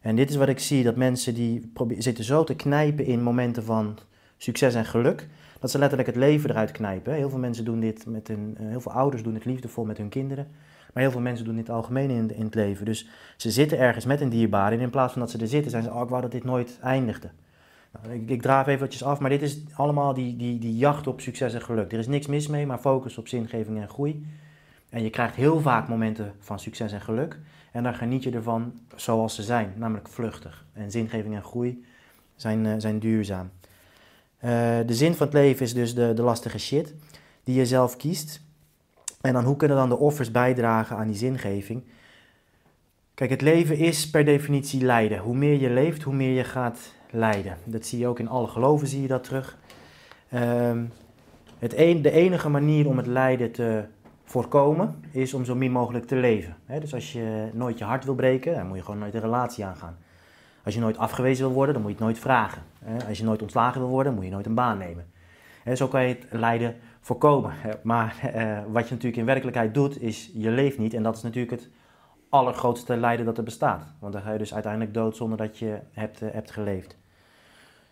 En 0.01 0.15
dit 0.15 0.29
is 0.29 0.35
wat 0.35 0.49
ik 0.49 0.59
zie, 0.59 0.83
dat 0.83 0.95
mensen 0.95 1.33
die 1.33 1.71
zitten 1.97 2.23
zo 2.23 2.43
te 2.43 2.55
knijpen 2.55 3.05
in 3.05 3.23
momenten 3.23 3.63
van 3.63 3.97
succes 4.37 4.75
en 4.75 4.85
geluk, 4.85 5.27
dat 5.61 5.71
ze 5.71 5.77
letterlijk 5.77 6.09
het 6.09 6.17
leven 6.17 6.49
eruit 6.49 6.71
knijpen. 6.71 7.13
Heel 7.13 7.29
veel 7.29 7.39
mensen 7.39 7.65
doen 7.65 7.79
dit 7.79 8.05
met 8.05 8.27
hun, 8.27 8.55
eh, 8.57 8.67
heel 8.67 8.81
veel 8.81 8.91
ouders 8.91 9.23
doen 9.23 9.33
het 9.33 9.45
liefdevol 9.45 9.85
met 9.85 9.97
hun 9.97 10.09
kinderen, 10.09 10.47
maar 10.93 11.03
heel 11.03 11.11
veel 11.11 11.21
mensen 11.21 11.45
doen 11.45 11.55
dit 11.55 11.69
algemeen 11.69 12.09
in, 12.09 12.35
in 12.35 12.45
het 12.45 12.55
leven. 12.55 12.85
Dus 12.85 13.07
ze 13.37 13.51
zitten 13.51 13.77
ergens 13.77 14.05
met 14.05 14.21
een 14.21 14.29
dierbare 14.29 14.75
en 14.75 14.81
in 14.81 14.89
plaats 14.89 15.13
van 15.13 15.21
dat 15.21 15.31
ze 15.31 15.37
er 15.37 15.47
zitten, 15.47 15.71
zijn 15.71 15.83
ze, 15.83 15.93
oh 15.93 16.01
ik 16.01 16.09
wou 16.09 16.21
dat 16.21 16.31
dit 16.31 16.43
nooit 16.43 16.79
eindigde. 16.81 17.29
Nou, 17.91 18.15
ik, 18.15 18.29
ik 18.29 18.41
draaf 18.41 18.67
eventjes 18.67 19.03
af, 19.03 19.19
maar 19.19 19.29
dit 19.29 19.41
is 19.41 19.61
allemaal 19.73 20.13
die, 20.13 20.35
die, 20.35 20.59
die 20.59 20.77
jacht 20.77 21.07
op 21.07 21.21
succes 21.21 21.53
en 21.53 21.61
geluk. 21.61 21.91
Er 21.91 21.99
is 21.99 22.07
niks 22.07 22.27
mis 22.27 22.47
mee, 22.47 22.65
maar 22.65 22.77
focus 22.77 23.17
op 23.17 23.27
zingeving 23.27 23.79
en 23.79 23.89
groei. 23.89 24.25
En 24.89 25.03
je 25.03 25.09
krijgt 25.09 25.35
heel 25.35 25.59
vaak 25.59 25.87
momenten 25.87 26.33
van 26.39 26.59
succes 26.59 26.91
en 26.91 27.01
geluk. 27.01 27.39
En 27.71 27.83
daar 27.83 27.93
geniet 27.93 28.23
je 28.23 28.31
ervan 28.31 28.73
zoals 28.95 29.35
ze 29.35 29.43
zijn, 29.43 29.73
namelijk 29.75 30.07
vluchtig. 30.07 30.65
En 30.73 30.91
zingeving 30.91 31.35
en 31.35 31.43
groei 31.43 31.85
zijn, 32.35 32.65
eh, 32.65 32.73
zijn 32.77 32.99
duurzaam. 32.99 33.49
Eh, 34.41 34.77
de 34.85 34.93
zin 34.93 35.15
van 35.15 35.25
het 35.25 35.35
leven 35.35 35.65
is 35.65 35.73
dus 35.73 35.95
de, 35.95 36.13
de 36.13 36.21
lastige 36.21 36.59
shit 36.59 36.93
die 37.43 37.55
je 37.55 37.65
zelf 37.65 37.97
kiest. 37.97 38.41
En 39.21 39.33
dan 39.33 39.43
hoe 39.43 39.55
kunnen 39.55 39.77
dan 39.77 39.89
de 39.89 39.97
offers 39.97 40.31
bijdragen 40.31 40.97
aan 40.97 41.07
die 41.07 41.15
zingeving? 41.15 41.83
Kijk, 43.13 43.29
het 43.29 43.41
leven 43.41 43.77
is 43.77 44.09
per 44.09 44.25
definitie 44.25 44.81
lijden. 44.81 45.19
Hoe 45.19 45.35
meer 45.35 45.59
je 45.59 45.69
leeft, 45.69 46.03
hoe 46.03 46.13
meer 46.13 46.33
je 46.33 46.43
gaat 46.43 46.93
lijden. 47.09 47.57
Dat 47.63 47.85
zie 47.85 47.99
je 47.99 48.07
ook 48.07 48.19
in 48.19 48.27
alle 48.27 48.47
geloven, 48.47 48.87
zie 48.87 49.01
je 49.01 49.07
dat 49.07 49.23
terug. 49.23 49.57
Ehm, 50.29 50.83
het 51.59 51.71
de 51.71 52.11
enige 52.11 52.49
manier 52.49 52.87
om 52.87 52.97
het 52.97 53.07
lijden 53.07 53.51
te 53.51 53.83
voorkomen 54.23 55.03
is 55.11 55.33
om 55.33 55.45
zo 55.45 55.55
min 55.55 55.71
mogelijk 55.71 56.07
te 56.07 56.15
leven. 56.15 56.55
Dus 56.79 56.93
als 56.93 57.13
je 57.13 57.49
nooit 57.53 57.77
je 57.77 57.83
hart 57.83 58.05
wil 58.05 58.15
breken, 58.15 58.55
dan 58.55 58.67
moet 58.67 58.77
je 58.77 58.83
gewoon 58.83 58.99
nooit 58.99 59.13
een 59.13 59.21
relatie 59.21 59.65
aangaan. 59.65 59.97
Als 60.63 60.73
je 60.73 60.79
nooit 60.79 60.97
afgewezen 60.97 61.45
wil 61.45 61.53
worden, 61.53 61.73
dan 61.73 61.83
moet 61.83 61.91
je 61.91 61.97
het 61.97 62.05
nooit 62.05 62.19
vragen. 62.19 62.61
Als 63.07 63.17
je 63.17 63.23
nooit 63.23 63.41
ontslagen 63.41 63.81
wil 63.81 63.89
worden, 63.89 64.13
moet 64.13 64.23
je 64.23 64.29
nooit 64.29 64.45
een 64.45 64.55
baan 64.55 64.77
nemen. 64.77 65.05
Zo 65.73 65.87
kan 65.87 66.01
je 66.01 66.07
het 66.07 66.25
lijden 66.29 66.75
voorkomen. 67.01 67.53
Maar 67.83 68.15
eh, 68.33 68.59
wat 68.71 68.83
je 68.83 68.93
natuurlijk 68.93 69.17
in 69.17 69.25
werkelijkheid 69.25 69.73
doet, 69.73 70.01
is 70.01 70.31
je 70.33 70.49
leeft 70.49 70.77
niet. 70.77 70.93
En 70.93 71.03
dat 71.03 71.15
is 71.15 71.21
natuurlijk 71.21 71.61
het 71.61 71.69
allergrootste 72.29 72.97
lijden 72.97 73.25
dat 73.25 73.37
er 73.37 73.43
bestaat. 73.43 73.83
Want 73.99 74.13
dan 74.13 74.21
ga 74.21 74.31
je 74.31 74.37
dus 74.37 74.53
uiteindelijk 74.53 74.93
dood 74.93 75.15
zonder 75.15 75.37
dat 75.37 75.57
je 75.57 75.79
hebt, 75.91 76.21
eh, 76.21 76.29
hebt 76.31 76.51
geleefd. 76.51 76.97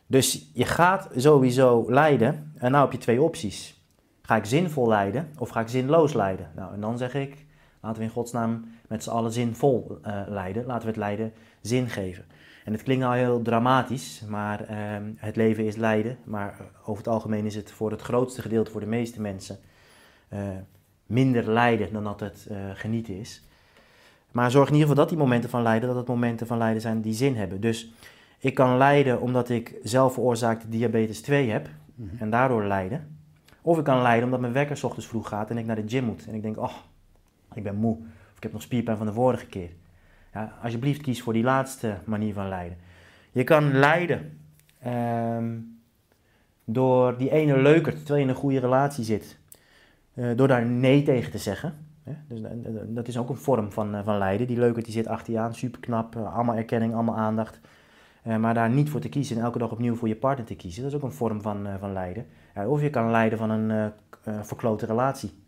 Dus 0.08 0.50
je 0.54 0.66
gaat 0.66 1.10
sowieso 1.16 1.86
lijden. 1.88 2.52
En 2.58 2.72
nou 2.72 2.84
heb 2.84 2.94
je 2.94 3.00
twee 3.00 3.22
opties. 3.22 3.82
Ga 4.22 4.36
ik 4.36 4.46
zinvol 4.46 4.88
lijden 4.88 5.30
of 5.38 5.50
ga 5.50 5.60
ik 5.60 5.68
zinloos 5.68 6.14
lijden? 6.14 6.52
Nou, 6.56 6.74
en 6.74 6.82
dan 6.82 6.98
zeg 6.98 7.14
ik, 7.14 7.46
laten 7.82 8.00
we 8.00 8.04
in 8.04 8.14
godsnaam 8.14 8.72
met 8.88 9.04
z'n 9.04 9.10
allen 9.10 9.32
zinvol 9.32 10.00
eh, 10.02 10.22
lijden. 10.28 10.66
Laten 10.66 10.82
we 10.82 10.88
het 10.88 10.98
lijden 10.98 11.34
zin 11.62 11.88
geven. 11.88 12.26
En 12.70 12.76
het 12.76 12.84
klinkt 12.84 13.04
nou 13.04 13.18
heel 13.18 13.42
dramatisch, 13.42 14.24
maar 14.28 14.66
ehm, 14.66 15.04
het 15.16 15.36
leven 15.36 15.66
is 15.66 15.76
lijden. 15.76 16.18
Maar 16.24 16.56
over 16.82 16.98
het 16.98 17.08
algemeen 17.08 17.46
is 17.46 17.56
het 17.56 17.72
voor 17.72 17.92
het 17.92 18.02
grootste 18.02 18.42
gedeelte, 18.42 18.72
voor 18.72 18.82
de 18.82 18.88
meeste 18.88 19.22
mensen, 19.22 19.60
eh, 20.28 20.42
minder 21.06 21.52
lijden 21.52 21.94
dan 21.94 22.04
dat 22.04 22.20
het 22.20 22.48
eh, 22.50 22.58
genieten 22.74 23.20
is. 23.20 23.44
Maar 24.32 24.52
zorg 24.52 24.68
in 24.68 24.74
ieder 24.74 24.88
geval 24.90 25.04
dat 25.04 25.14
die 25.14 25.24
momenten 25.24 25.50
van 25.50 25.62
lijden, 25.62 25.88
dat 25.88 25.98
het 25.98 26.08
momenten 26.08 26.48
van 26.48 26.58
lijden 26.58 26.82
zijn 26.82 27.02
die 27.02 27.14
zin 27.14 27.36
hebben. 27.36 27.62
Dus 27.62 27.92
ik 28.40 28.54
kan 28.54 28.78
lijden 28.78 29.22
omdat 29.22 29.50
ik 29.50 29.76
zelf 29.84 30.14
veroorzaakte 30.14 30.70
diabetes 30.70 31.22
2 31.22 31.50
heb 31.50 31.70
en 32.18 32.30
daardoor 32.30 32.66
lijden. 32.66 33.18
Of 33.62 33.78
ik 33.78 33.84
kan 33.84 34.02
lijden 34.02 34.24
omdat 34.24 34.40
mijn 34.40 34.54
wekker 34.54 34.78
's 34.78 34.84
ochtends 34.84 35.08
vroeg 35.08 35.28
gaat 35.28 35.50
en 35.50 35.58
ik 35.58 35.66
naar 35.66 35.76
de 35.76 35.88
gym 35.88 36.04
moet. 36.04 36.26
En 36.28 36.34
ik 36.34 36.42
denk, 36.42 36.58
oh, 36.58 36.76
ik 37.54 37.64
ben 37.64 37.76
moe. 37.76 37.98
Of 38.32 38.38
ik 38.38 38.44
heb 38.44 38.52
nog 38.52 38.62
spierpijn 38.62 38.98
van 38.98 39.06
de 39.06 39.14
vorige 39.14 39.46
keer. 39.46 39.70
Ja, 40.34 40.54
alsjeblieft 40.64 41.02
kies 41.02 41.22
voor 41.22 41.34
die 41.34 41.44
laatste 41.44 41.98
manier 42.06 42.34
van 42.34 42.48
lijden. 42.48 42.78
Je 43.32 43.44
kan 43.44 43.74
lijden 43.74 44.40
ehm, 44.80 45.58
door 46.66 47.18
die 47.18 47.32
ene 47.32 47.62
leukert, 47.62 47.96
terwijl 47.98 48.20
je 48.20 48.24
in 48.24 48.30
een 48.30 48.42
goede 48.42 48.60
relatie 48.60 49.04
zit. 49.04 49.38
Eh, 50.14 50.26
door 50.36 50.48
daar 50.48 50.66
nee 50.66 51.04
tegen 51.04 51.32
te 51.32 51.38
zeggen. 51.38 51.88
Dus, 52.28 52.42
eh, 52.42 52.52
eh, 52.52 52.82
dat 52.88 53.08
is 53.08 53.18
ook 53.18 53.30
een 53.30 53.36
vorm 53.36 53.72
van, 53.72 53.96
eh, 53.96 54.04
van 54.04 54.18
lijden. 54.18 54.48
Die 54.48 54.60
leukert 54.60 54.86
die 54.86 54.94
zit 54.94 55.08
achter 55.08 55.34
je 55.34 55.40
aan, 55.40 55.54
super 55.54 55.80
knap, 55.80 56.16
allemaal 56.16 56.56
erkenning, 56.56 56.94
allemaal 56.94 57.18
aandacht. 57.18 57.60
Eh, 58.24 58.38
maar 58.38 58.54
daar 58.54 58.70
niet 58.70 58.90
voor 58.90 59.00
te 59.00 59.10
kiezen 59.10 59.38
en 59.38 59.44
elke 59.44 59.58
dag 59.58 59.72
opnieuw 59.72 59.96
voor 59.96 60.08
je 60.08 60.16
partner 60.16 60.46
te 60.46 60.56
kiezen, 60.56 60.84
dat 60.84 60.92
is 60.92 60.98
ook 60.98 61.04
een 61.04 61.12
vorm 61.12 61.42
van, 61.42 61.68
eh, 61.68 61.74
van 61.80 61.94
lijden. 61.94 62.26
Of 62.68 62.82
je 62.82 62.90
kan 62.90 63.12
lijden 63.12 63.38
van 63.38 63.50
een 63.50 63.72
eh, 63.72 63.86
eh, 64.24 64.44
verklote 64.44 64.86
relatie. 64.86 65.44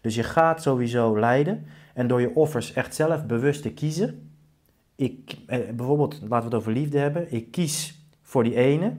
Dus 0.00 0.14
je 0.14 0.22
gaat 0.22 0.62
sowieso 0.62 1.18
lijden 1.18 1.66
en 1.94 2.06
door 2.06 2.20
je 2.20 2.34
offers 2.34 2.72
echt 2.72 2.94
zelf 2.94 3.26
bewust 3.26 3.62
te 3.62 3.72
kiezen. 3.72 4.30
Ik, 4.96 5.38
eh, 5.46 5.58
bijvoorbeeld, 5.74 6.20
laten 6.20 6.38
we 6.38 6.44
het 6.44 6.54
over 6.54 6.72
liefde 6.72 6.98
hebben. 6.98 7.32
Ik 7.32 7.50
kies 7.50 8.06
voor 8.22 8.44
die 8.44 8.54
ene, 8.54 8.92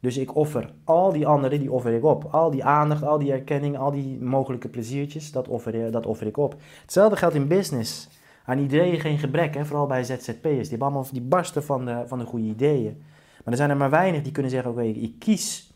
dus 0.00 0.16
ik 0.16 0.36
offer 0.36 0.72
al 0.84 1.12
die 1.12 1.26
anderen, 1.26 1.60
die 1.60 1.72
offer 1.72 1.92
ik 1.92 2.04
op. 2.04 2.24
Al 2.24 2.50
die 2.50 2.64
aandacht, 2.64 3.02
al 3.02 3.18
die 3.18 3.32
erkenning, 3.32 3.78
al 3.78 3.90
die 3.90 4.20
mogelijke 4.20 4.68
pleziertjes, 4.68 5.32
dat 5.32 5.48
offer, 5.48 5.90
dat 5.90 6.06
offer 6.06 6.26
ik 6.26 6.36
op. 6.36 6.56
Hetzelfde 6.80 7.16
geldt 7.16 7.34
in 7.34 7.48
business. 7.48 8.08
Aan 8.44 8.58
ideeën 8.58 9.00
geen 9.00 9.18
gebrek, 9.18 9.54
hè? 9.54 9.64
vooral 9.64 9.86
bij 9.86 10.04
ZZP'ers. 10.04 10.68
Die, 10.68 10.80
allemaal, 10.80 11.06
die 11.12 11.22
barsten 11.22 11.64
van 11.64 11.84
de, 11.84 12.02
van 12.06 12.18
de 12.18 12.24
goede 12.24 12.46
ideeën. 12.46 13.02
Maar 13.44 13.52
er 13.52 13.56
zijn 13.56 13.70
er 13.70 13.76
maar 13.76 13.90
weinig 13.90 14.22
die 14.22 14.32
kunnen 14.32 14.50
zeggen, 14.50 14.70
oké, 14.70 14.82
ik 14.82 15.18
kies 15.18 15.72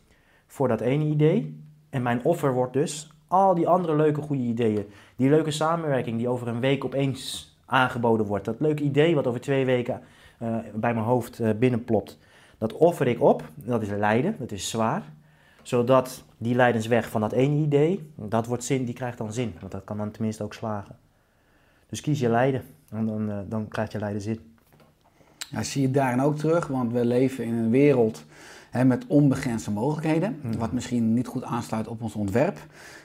voor 0.46 0.68
dat 0.68 0.80
ene 0.80 1.04
idee. 1.04 1.64
En 1.90 2.02
mijn 2.02 2.24
offer 2.24 2.52
wordt 2.52 2.72
dus 2.72 3.10
al 3.28 3.54
die 3.54 3.68
andere 3.68 3.96
leuke 3.96 4.22
goede 4.22 4.42
ideeën. 4.42 4.86
Die 5.16 5.30
leuke 5.30 5.50
samenwerking 5.50 6.18
die 6.18 6.28
over 6.28 6.48
een 6.48 6.60
week 6.60 6.84
opeens 6.84 7.54
aangeboden 7.64 8.26
wordt. 8.26 8.44
Dat 8.44 8.60
leuke 8.60 8.82
idee 8.82 9.14
wat 9.14 9.26
over 9.26 9.40
twee 9.40 9.64
weken 9.64 10.00
eh, 10.38 10.56
bij 10.74 10.94
mijn 10.94 11.06
hoofd 11.06 11.40
eh, 11.40 11.50
binnenplopt. 11.58 12.18
Dat 12.58 12.72
offer 12.72 13.06
ik 13.06 13.22
op. 13.22 13.42
Dat 13.54 13.82
is 13.82 13.88
lijden, 13.88 14.36
dat 14.38 14.52
is 14.52 14.70
zwaar. 14.70 15.02
Zodat 15.62 16.24
die 16.38 16.54
lijdensweg 16.54 17.08
van 17.08 17.20
dat 17.20 17.32
ene 17.32 17.56
idee, 17.56 18.12
dat 18.14 18.46
wordt 18.46 18.64
zin, 18.64 18.84
die 18.84 18.94
krijgt 18.94 19.18
dan 19.18 19.32
zin. 19.32 19.54
Want 19.60 19.72
dat 19.72 19.84
kan 19.84 19.96
dan 19.96 20.10
tenminste 20.10 20.42
ook 20.42 20.54
slagen. 20.54 20.96
Dus 21.88 22.00
kies 22.00 22.20
je 22.20 22.28
lijden. 22.28 22.62
En 22.90 23.06
dan, 23.06 23.30
eh, 23.30 23.38
dan 23.46 23.68
krijg 23.68 23.92
je 23.92 23.98
lijden 23.98 24.20
zin. 24.20 24.54
Ja, 25.50 25.62
zie 25.62 25.82
je 25.82 25.90
daarin 25.90 26.20
ook 26.20 26.36
terug, 26.36 26.66
want 26.66 26.92
we 26.92 27.04
leven 27.04 27.44
in 27.44 27.54
een 27.54 27.70
wereld 27.70 28.24
hè, 28.76 28.84
met 28.84 29.06
onbegrensde 29.06 29.70
mogelijkheden, 29.70 30.38
Mhm. 30.42 30.56
wat 30.58 30.72
misschien 30.72 31.14
niet 31.14 31.26
goed 31.26 31.42
aansluit 31.44 31.88
op 31.88 32.02
ons 32.02 32.14
ontwerp. 32.14 32.58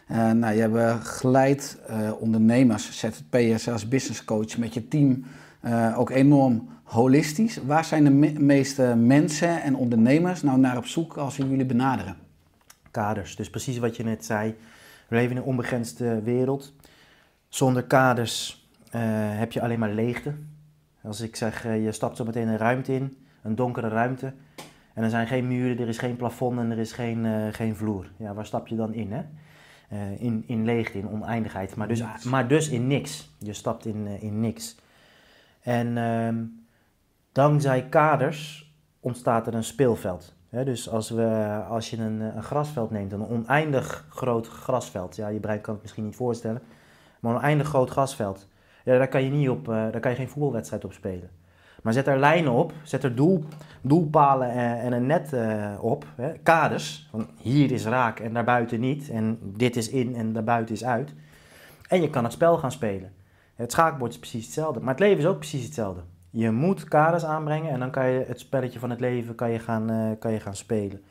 Eh, 0.07 0.31
nou, 0.31 0.55
je 0.55 0.61
hebt 0.61 1.07
geleid 1.07 1.79
eh, 1.87 2.11
ondernemers, 2.19 2.99
ZZP'ers, 2.99 3.69
als 3.69 3.87
business 3.87 4.25
coach 4.25 4.57
met 4.57 4.73
je 4.73 4.87
team 4.87 5.23
eh, 5.61 5.99
ook 5.99 6.09
enorm 6.09 6.69
holistisch. 6.83 7.59
Waar 7.65 7.85
zijn 7.85 8.03
de 8.03 8.09
me- 8.09 8.39
meeste 8.39 8.95
mensen 8.97 9.61
en 9.61 9.75
ondernemers 9.75 10.41
nou 10.41 10.59
naar 10.59 10.77
op 10.77 10.85
zoek 10.85 11.17
als 11.17 11.35
ze 11.35 11.49
jullie 11.49 11.65
benaderen? 11.65 12.15
kaders. 12.91 13.35
Dus 13.35 13.49
precies 13.49 13.77
wat 13.77 13.95
je 13.95 14.03
net 14.03 14.25
zei. 14.25 14.55
We 15.07 15.15
leven 15.15 15.31
in 15.31 15.37
een 15.37 15.43
onbegrensde 15.43 16.21
wereld. 16.21 16.73
Zonder 17.49 17.83
kaders 17.83 18.67
eh, 18.91 19.01
heb 19.39 19.51
je 19.51 19.61
alleen 19.61 19.79
maar 19.79 19.91
leegte. 19.93 20.33
Als 21.03 21.21
ik 21.21 21.35
zeg, 21.35 21.65
eh, 21.65 21.83
je 21.83 21.91
stapt 21.91 22.17
zo 22.17 22.25
meteen 22.25 22.47
een 22.47 22.57
ruimte 22.57 22.93
in, 22.93 23.17
een 23.43 23.55
donkere 23.55 23.87
ruimte. 23.87 24.33
En 24.93 25.03
er 25.03 25.10
zijn 25.10 25.27
geen 25.27 25.48
muren, 25.48 25.79
er 25.79 25.88
is 25.88 25.98
geen 25.98 26.15
plafond 26.15 26.60
en 26.60 26.71
er 26.71 26.77
is 26.77 26.91
geen, 26.91 27.25
eh, 27.25 27.48
geen 27.51 27.75
vloer. 27.75 28.12
Ja, 28.17 28.33
waar 28.33 28.45
stap 28.45 28.67
je 28.67 28.75
dan 28.75 28.93
in? 28.93 29.12
Hè? 29.12 29.21
Eh, 29.89 30.21
in, 30.21 30.43
in 30.48 30.65
leegte, 30.65 30.98
in 30.98 31.10
oneindigheid. 31.10 31.75
Maar 31.75 31.88
dus, 31.88 32.24
maar 32.24 32.48
dus 32.48 32.69
in 32.69 32.88
niks. 32.88 33.29
Je 33.38 33.53
stapt 33.53 33.86
in, 33.86 34.07
eh, 34.07 34.24
in 34.24 34.39
niks. 34.39 34.75
En 35.62 35.98
ehm, 35.98 36.43
dankzij 37.31 37.89
kaders 37.89 38.71
ontstaat 39.00 39.48
er 39.48 39.53
een 39.53 39.63
speelveld. 39.63 40.36
Dus 40.50 40.89
als, 40.89 41.10
we, 41.10 41.62
als 41.69 41.89
je 41.89 41.98
een, 41.98 42.19
een 42.19 42.43
grasveld 42.43 42.91
neemt, 42.91 43.12
een 43.12 43.27
oneindig 43.27 44.05
groot 44.10 44.48
grasveld, 44.48 45.15
ja, 45.15 45.27
je 45.27 45.39
brein 45.39 45.62
kan 45.62 45.74
het 45.74 45.81
misschien 45.81 46.05
niet 46.05 46.15
voorstellen, 46.15 46.62
maar 47.19 47.31
een 47.31 47.38
oneindig 47.38 47.67
groot 47.67 47.89
grasveld, 47.89 48.48
ja, 48.83 48.98
daar, 48.98 49.07
kan 49.07 49.24
je 49.24 49.29
niet 49.29 49.50
op, 49.50 49.65
daar 49.65 50.00
kan 50.00 50.12
je 50.12 50.17
geen 50.17 50.29
voetbalwedstrijd 50.29 50.86
op 50.86 50.93
spelen. 50.93 51.29
Maar 51.81 51.93
zet 51.93 52.07
er 52.07 52.19
lijnen 52.19 52.51
op, 52.51 52.73
zet 52.83 53.03
er 53.03 53.15
doel, 53.15 53.43
doelpalen 53.81 54.51
en, 54.51 54.79
en 54.79 54.91
een 54.91 55.05
net 55.05 55.33
eh, 55.33 55.73
op, 55.79 56.05
kaders, 56.43 57.07
van 57.09 57.27
hier 57.38 57.71
is 57.71 57.85
raak 57.85 58.19
en 58.19 58.33
daarbuiten 58.33 58.79
niet, 58.79 59.09
en 59.09 59.39
dit 59.41 59.75
is 59.75 59.89
in 59.89 60.15
en 60.15 60.33
daarbuiten 60.33 60.75
is 60.75 60.83
uit. 60.83 61.13
En 61.88 62.01
je 62.01 62.09
kan 62.09 62.23
het 62.23 62.33
spel 62.33 62.57
gaan 62.57 62.71
spelen. 62.71 63.11
Het 63.55 63.71
schaakbord 63.71 64.11
is 64.11 64.19
precies 64.19 64.45
hetzelfde, 64.45 64.79
maar 64.79 64.89
het 64.89 65.00
leven 65.00 65.17
is 65.17 65.25
ook 65.25 65.38
precies 65.38 65.63
hetzelfde. 65.63 66.01
Je 66.29 66.51
moet 66.51 66.83
kaders 66.83 67.25
aanbrengen 67.25 67.71
en 67.71 67.79
dan 67.79 67.91
kan 67.91 68.09
je 68.09 68.23
het 68.27 68.39
spelletje 68.39 68.79
van 68.79 68.89
het 68.89 69.00
leven 69.00 69.35
kan 69.35 69.51
je 69.51 69.59
gaan, 69.59 69.89
eh, 69.89 70.11
kan 70.19 70.31
je 70.31 70.39
gaan 70.39 70.55
spelen. 70.55 71.01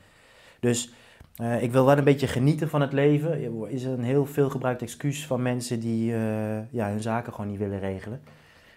Dus 0.60 0.92
eh, 1.36 1.62
ik 1.62 1.72
wil 1.72 1.84
wel 1.84 1.98
een 1.98 2.04
beetje 2.04 2.26
genieten 2.26 2.68
van 2.68 2.80
het 2.80 2.92
leven. 2.92 3.68
Is 3.68 3.84
een 3.84 4.02
heel 4.02 4.26
veel 4.26 4.50
gebruikt 4.50 4.82
excuus 4.82 5.26
van 5.26 5.42
mensen 5.42 5.80
die 5.80 6.14
eh, 6.14 6.72
ja, 6.72 6.88
hun 6.88 7.02
zaken 7.02 7.32
gewoon 7.32 7.50
niet 7.50 7.58
willen 7.58 7.78
regelen. 7.78 8.20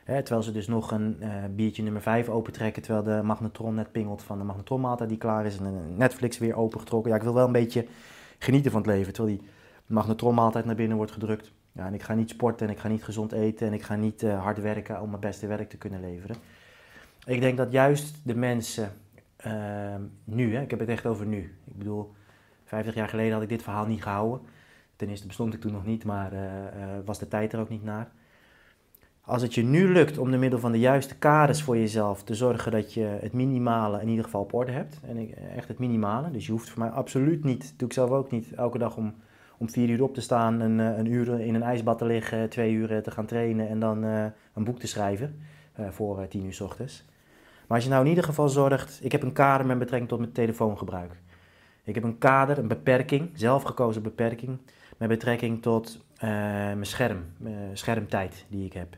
Hè, 0.04 0.22
terwijl 0.22 0.44
ze 0.44 0.52
dus 0.52 0.68
nog 0.68 0.92
een 0.92 1.18
eh, 1.20 1.30
biertje 1.56 1.84
nummer 1.84 2.02
5 2.02 2.30
opentrekken, 2.30 2.82
terwijl 2.82 3.04
de 3.04 3.24
magnetron 3.24 3.76
net 3.76 3.92
pingelt 3.92 4.24
van 4.24 4.38
de 4.38 4.44
magnetronmaaltijd 4.44 5.10
die 5.10 5.18
klaar 5.18 5.46
is 5.46 5.58
en 5.58 5.98
Netflix 5.98 6.38
weer 6.38 6.56
opengetrokken. 6.56 7.12
Ja, 7.12 7.18
ik 7.18 7.24
wil 7.24 7.34
wel 7.34 7.46
een 7.46 7.52
beetje 7.52 7.86
genieten 8.38 8.72
van 8.72 8.82
het 8.82 8.90
leven, 8.90 9.14
terwijl 9.14 9.38
die 9.38 9.48
magnetronmaaltijd 9.86 10.66
naar 10.66 10.76
binnen 10.76 10.98
wordt 10.98 11.12
gedrukt. 11.12 11.52
Ja, 11.72 11.86
en 11.86 11.94
ik 11.94 12.04
ga 12.04 12.14
niet 12.14 12.30
sporten 12.30 12.68
en 12.68 12.74
ik 12.74 12.80
ga 12.80 12.88
niet 12.88 13.04
gezond 13.04 13.32
eten 13.32 13.68
en 13.68 13.74
ik 13.74 13.84
ga 13.84 13.96
niet 13.96 14.24
eh, 14.24 14.42
hard 14.42 14.62
werken 14.62 15.02
om 15.02 15.10
mijn 15.10 15.22
beste 15.22 15.48
werk 15.48 15.70
te 15.70 15.78
kunnen 15.78 16.00
leveren. 16.00 16.36
Ik 17.26 17.42
denk 17.42 17.58
dat 17.58 17.72
juist 17.72 18.16
de 18.24 18.36
mensen 18.36 18.92
ehm, 19.36 20.02
nu, 20.24 20.56
hè, 20.56 20.62
ik 20.62 20.70
heb 20.70 20.80
het 20.80 20.90
echt 20.90 21.06
over 21.06 21.26
nu. 21.26 21.56
Ik 21.66 21.78
bedoel, 21.78 22.14
50 22.64 22.94
jaar 22.94 23.10
geleden 23.10 23.34
had 23.34 23.42
ik 23.42 23.50
dit 23.50 23.64
verhaal 23.64 23.86
niet 23.86 24.04
gehouden. 24.04 24.42
Ten 24.96 25.10
eerste 25.10 25.28
bestond 25.28 25.54
ik 25.54 25.62
toen 25.62 25.72
nog 25.72 25.86
niet, 25.86 26.04
maar 26.04 26.34
eh, 26.34 26.40
was 27.06 27.20
de 27.20 27.28
tijd 27.28 27.54
er 27.54 27.60
ook 27.60 27.70
niet 27.70 27.84
naar. 27.84 28.12
Als 29.26 29.42
het 29.42 29.54
je 29.54 29.64
nu 29.64 29.92
lukt 29.92 30.18
om 30.18 30.32
door 30.32 30.40
middel 30.40 30.60
van 30.60 30.72
de 30.72 30.80
juiste 30.80 31.16
kaders 31.16 31.62
voor 31.62 31.78
jezelf 31.78 32.24
te 32.24 32.36
zorgen 32.36 32.72
dat 32.72 32.94
je 32.94 33.18
het 33.22 33.34
minimale 33.34 34.02
in 34.02 34.08
ieder 34.08 34.24
geval 34.24 34.42
op 34.42 34.54
orde 34.54 34.72
hebt. 34.72 35.00
En 35.08 35.34
echt 35.56 35.68
het 35.68 35.80
minimale. 35.80 36.32
Dus 36.32 36.46
je 36.46 36.52
hoeft 36.52 36.70
voor 36.70 36.80
mij 36.80 36.90
absoluut 36.90 37.44
niet, 37.44 37.74
doe 37.78 37.88
ik 37.88 37.94
zelf 37.94 38.10
ook 38.10 38.32
niet, 38.32 38.54
elke 38.54 38.78
dag 38.78 38.98
om, 38.98 39.14
om 39.58 39.70
vier 39.70 39.90
uur 39.90 40.04
op 40.04 40.14
te 40.14 40.22
staan, 40.22 40.60
een, 40.60 40.80
eh, 40.80 40.98
een 40.98 41.06
uur 41.06 41.40
in 41.40 41.56
een 41.56 41.64
ijsbad 41.64 41.98
te 41.98 42.06
liggen, 42.06 42.50
twee 42.50 42.72
uur 42.72 42.92
eh, 42.92 42.98
te 42.98 43.12
gaan 43.12 43.26
trainen 43.26 43.70
en 43.70 43.80
dan 43.80 44.04
eh, 44.04 44.26
een 44.54 44.64
boek 44.64 44.80
te 44.80 44.88
schrijven 44.88 45.40
voor 45.90 46.28
tien 46.28 46.46
uur 46.46 46.54
's 46.54 46.62
ochtends. 46.62 47.06
Maar 47.68 47.78
als 47.78 47.84
je 47.84 47.90
nou 47.90 48.04
in 48.04 48.10
ieder 48.10 48.24
geval 48.24 48.50
zorgt, 48.50 49.00
ik 49.04 49.12
heb 49.12 49.24
een 49.24 49.34
kader 49.34 49.66
met 49.66 49.80
betrekking 49.80 50.10
tot 50.10 50.20
mijn 50.20 50.32
telefoongebruik. 50.32 51.12
Ik 51.84 51.96
heb 51.96 52.04
een 52.04 52.18
kader, 52.18 52.58
een 52.58 52.68
beperking, 52.68 53.30
zelfgekozen 53.34 54.02
beperking, 54.02 54.58
met 54.98 55.10
betrekking 55.10 55.62
tot 55.62 56.06
mijn 56.20 56.86
scherm, 56.86 57.24
schermtijd 57.74 58.46
die 58.50 58.66
ik 58.66 58.74
heb. 58.74 58.98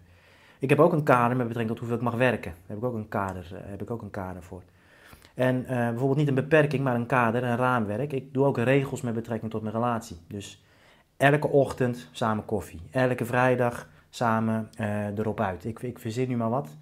Ik 0.60 0.70
heb 0.70 0.80
ook 0.80 0.94
een 0.94 1.04
kader 1.04 1.38
met 1.38 1.48
betrekking 1.48 1.68
tot 1.68 1.80
hoeveel 1.80 1.98
ik 1.98 2.04
mag 2.12 2.16
werken. 2.16 2.52
Daar 2.52 2.68
heb 2.68 2.78
ik 2.78 2.84
ook 2.84 2.94
een 2.94 3.08
kader, 3.08 3.48
eh, 3.54 3.60
heb 3.64 3.82
ik 3.82 3.92
ook 3.92 4.02
een 4.02 4.10
kader 4.10 4.44
voor. 4.44 4.62
En 5.34 5.66
eh, 5.66 5.78
bijvoorbeeld 5.78 6.18
niet 6.18 6.28
een 6.28 6.36
beperking, 6.36 6.84
maar 6.84 6.96
een 6.96 7.06
kader, 7.06 7.44
een 7.44 7.58
raamwerk. 7.58 8.14
Ik 8.14 8.34
doe 8.34 8.46
ook 8.46 8.58
regels 8.58 9.02
met 9.02 9.14
betrekking 9.14 9.52
tot 9.52 9.62
mijn 9.62 9.74
relatie. 9.74 10.18
Dus 10.28 10.64
elke 11.18 11.48
ochtend 11.48 12.10
samen 12.12 12.46
koffie. 12.46 12.82
Elke 12.92 13.26
vrijdag 13.26 13.88
samen 14.10 14.70
eh, 14.78 15.18
erop 15.18 15.40
uit. 15.40 15.66
Ik, 15.66 15.80
ik 15.80 16.00
verzin 16.00 16.28
nu 16.28 16.38
maar 16.38 16.50
wat. 16.50 16.78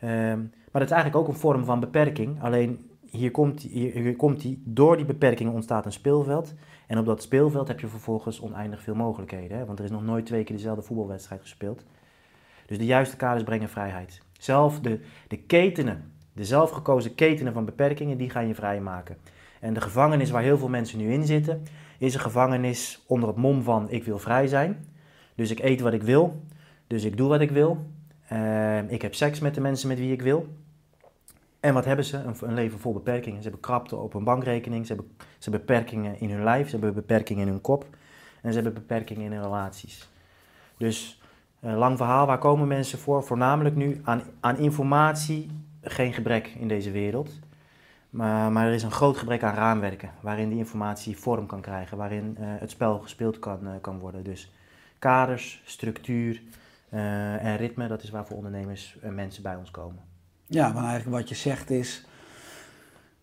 Ehm, 0.00 0.38
maar 0.40 0.82
dat 0.82 0.90
is 0.90 0.90
eigenlijk 0.90 1.16
ook 1.16 1.28
een 1.28 1.40
vorm 1.40 1.64
van 1.64 1.80
beperking. 1.80 2.42
Alleen 2.42 2.90
hier 3.10 3.30
komt, 3.30 3.60
hier, 3.60 4.16
komt 4.16 4.40
die, 4.40 4.62
door 4.64 4.96
die 4.96 5.06
beperking 5.06 5.52
ontstaat 5.52 5.86
een 5.86 5.92
speelveld. 5.92 6.54
En 6.86 6.98
op 6.98 7.06
dat 7.06 7.22
speelveld 7.22 7.68
heb 7.68 7.80
je 7.80 7.86
vervolgens 7.86 8.40
oneindig 8.40 8.82
veel 8.82 8.94
mogelijkheden. 8.94 9.58
Hè? 9.58 9.64
Want 9.64 9.78
er 9.78 9.84
is 9.84 9.90
nog 9.90 10.04
nooit 10.04 10.26
twee 10.26 10.44
keer 10.44 10.56
dezelfde 10.56 10.82
voetbalwedstrijd 10.82 11.40
gespeeld. 11.40 11.84
Dus 12.66 12.78
de 12.78 12.84
juiste 12.84 13.16
kaders 13.16 13.44
brengen 13.44 13.68
vrijheid. 13.68 14.22
Zelf 14.38 14.80
de, 14.80 15.00
de 15.28 15.36
ketenen, 15.36 16.12
de 16.32 16.44
zelfgekozen 16.44 17.14
ketenen 17.14 17.52
van 17.52 17.64
beperkingen, 17.64 18.16
die 18.16 18.30
gaan 18.30 18.46
je 18.46 18.54
vrijmaken. 18.54 19.16
En 19.60 19.74
de 19.74 19.80
gevangenis 19.80 20.30
waar 20.30 20.42
heel 20.42 20.58
veel 20.58 20.68
mensen 20.68 20.98
nu 20.98 21.12
in 21.12 21.24
zitten, 21.24 21.62
is 21.98 22.14
een 22.14 22.20
gevangenis 22.20 23.04
onder 23.06 23.28
het 23.28 23.38
mom 23.38 23.62
van 23.62 23.90
ik 23.90 24.04
wil 24.04 24.18
vrij 24.18 24.46
zijn. 24.46 24.86
Dus 25.34 25.50
ik 25.50 25.58
eet 25.58 25.80
wat 25.80 25.92
ik 25.92 26.02
wil, 26.02 26.42
dus 26.86 27.04
ik 27.04 27.16
doe 27.16 27.28
wat 27.28 27.40
ik 27.40 27.50
wil. 27.50 27.86
Ehm, 28.28 28.84
ik 28.88 29.02
heb 29.02 29.14
seks 29.14 29.40
met 29.40 29.54
de 29.54 29.60
mensen 29.60 29.88
met 29.88 29.98
wie 29.98 30.12
ik 30.12 30.22
wil. 30.22 30.48
En 31.60 31.74
wat 31.74 31.84
hebben 31.84 32.04
ze? 32.04 32.22
Een, 32.40 32.54
leven 32.54 32.78
vol 32.78 32.92
beperkingen. 32.92 33.36
Ze 33.36 33.42
hebben 33.42 33.60
krapte 33.60 33.96
op 33.96 34.12
hun 34.12 34.24
bankrekening, 34.24 34.86
ze 34.86 34.92
hebben, 34.92 35.12
ze 35.18 35.50
hebben 35.50 35.60
beperkingen 35.60 36.20
in 36.20 36.30
hun 36.30 36.44
lijf, 36.44 36.64
ze 36.64 36.70
hebben 36.70 36.94
beperkingen 36.94 37.46
in 37.46 37.52
hun 37.52 37.60
kop 37.60 37.86
en 38.42 38.52
ze 38.52 38.54
hebben 38.54 38.74
beperkingen 38.74 39.24
in 39.24 39.32
hun 39.32 39.42
relaties. 39.42 40.08
Dus 40.76 41.20
een 41.64 41.76
lang 41.76 41.96
verhaal, 41.96 42.26
waar 42.26 42.38
komen 42.38 42.68
mensen 42.68 42.98
voor? 42.98 43.24
Voornamelijk 43.24 43.76
nu 43.76 44.00
aan, 44.04 44.22
aan 44.40 44.56
informatie, 44.56 45.50
geen 45.82 46.12
gebrek 46.12 46.46
in 46.46 46.68
deze 46.68 46.90
wereld. 46.90 47.30
Maar, 48.10 48.52
maar 48.52 48.66
er 48.66 48.72
is 48.72 48.82
een 48.82 48.90
groot 48.90 49.16
gebrek 49.16 49.42
aan 49.42 49.54
raamwerken 49.54 50.10
waarin 50.20 50.48
die 50.48 50.58
informatie 50.58 51.18
vorm 51.18 51.46
kan 51.46 51.60
krijgen, 51.60 51.96
waarin 51.96 52.36
eh, 52.38 52.46
het 52.46 52.70
spel 52.70 52.98
gespeeld 52.98 53.38
kan, 53.38 53.66
eh, 53.66 53.72
kan 53.80 53.98
worden. 53.98 54.24
Dus 54.24 54.52
kaders, 54.98 55.62
structuur 55.64 56.42
eh, 56.88 57.44
en 57.44 57.56
ritme, 57.56 57.88
dat 57.88 58.02
is 58.02 58.10
waarvoor 58.10 58.36
ondernemers 58.36 58.96
en 59.02 59.14
mensen 59.14 59.42
bij 59.42 59.56
ons 59.56 59.70
komen. 59.70 60.02
Ja, 60.46 60.72
want 60.72 60.86
eigenlijk 60.86 61.16
wat 61.16 61.28
je 61.28 61.34
zegt 61.34 61.70
is 61.70 62.04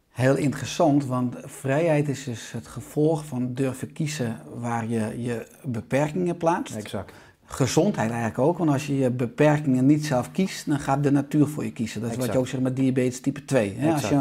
heel 0.09 0.35
interessant, 0.35 1.05
want 1.05 1.35
vrijheid 1.39 2.07
is 2.07 2.23
dus 2.23 2.51
het 2.51 2.67
gevolg 2.67 3.25
van 3.25 3.53
durven 3.53 3.93
kiezen 3.93 4.37
waar 4.55 4.87
je 4.87 5.21
je 5.21 5.47
beperkingen 5.63 6.37
plaatst. 6.37 6.75
Exact. 6.75 7.13
Gezondheid 7.51 8.09
eigenlijk 8.09 8.39
ook, 8.39 8.57
want 8.57 8.69
als 8.69 8.87
je 8.87 8.97
je 8.97 9.09
beperkingen 9.09 9.85
niet 9.85 10.05
zelf 10.05 10.31
kiest, 10.31 10.69
dan 10.69 10.79
gaat 10.79 11.03
de 11.03 11.11
natuur 11.11 11.47
voor 11.47 11.63
je 11.63 11.71
kiezen. 11.71 12.01
Dat 12.01 12.11
is 12.11 12.17
wat 12.17 12.31
je 12.31 12.37
ook 12.37 12.47
zegt 12.47 12.63
met 12.63 12.75
diabetes 12.75 13.21
type 13.21 13.45
2. 13.45 13.75
Hè? 13.77 13.91
Als, 13.93 14.09
je, 14.09 14.19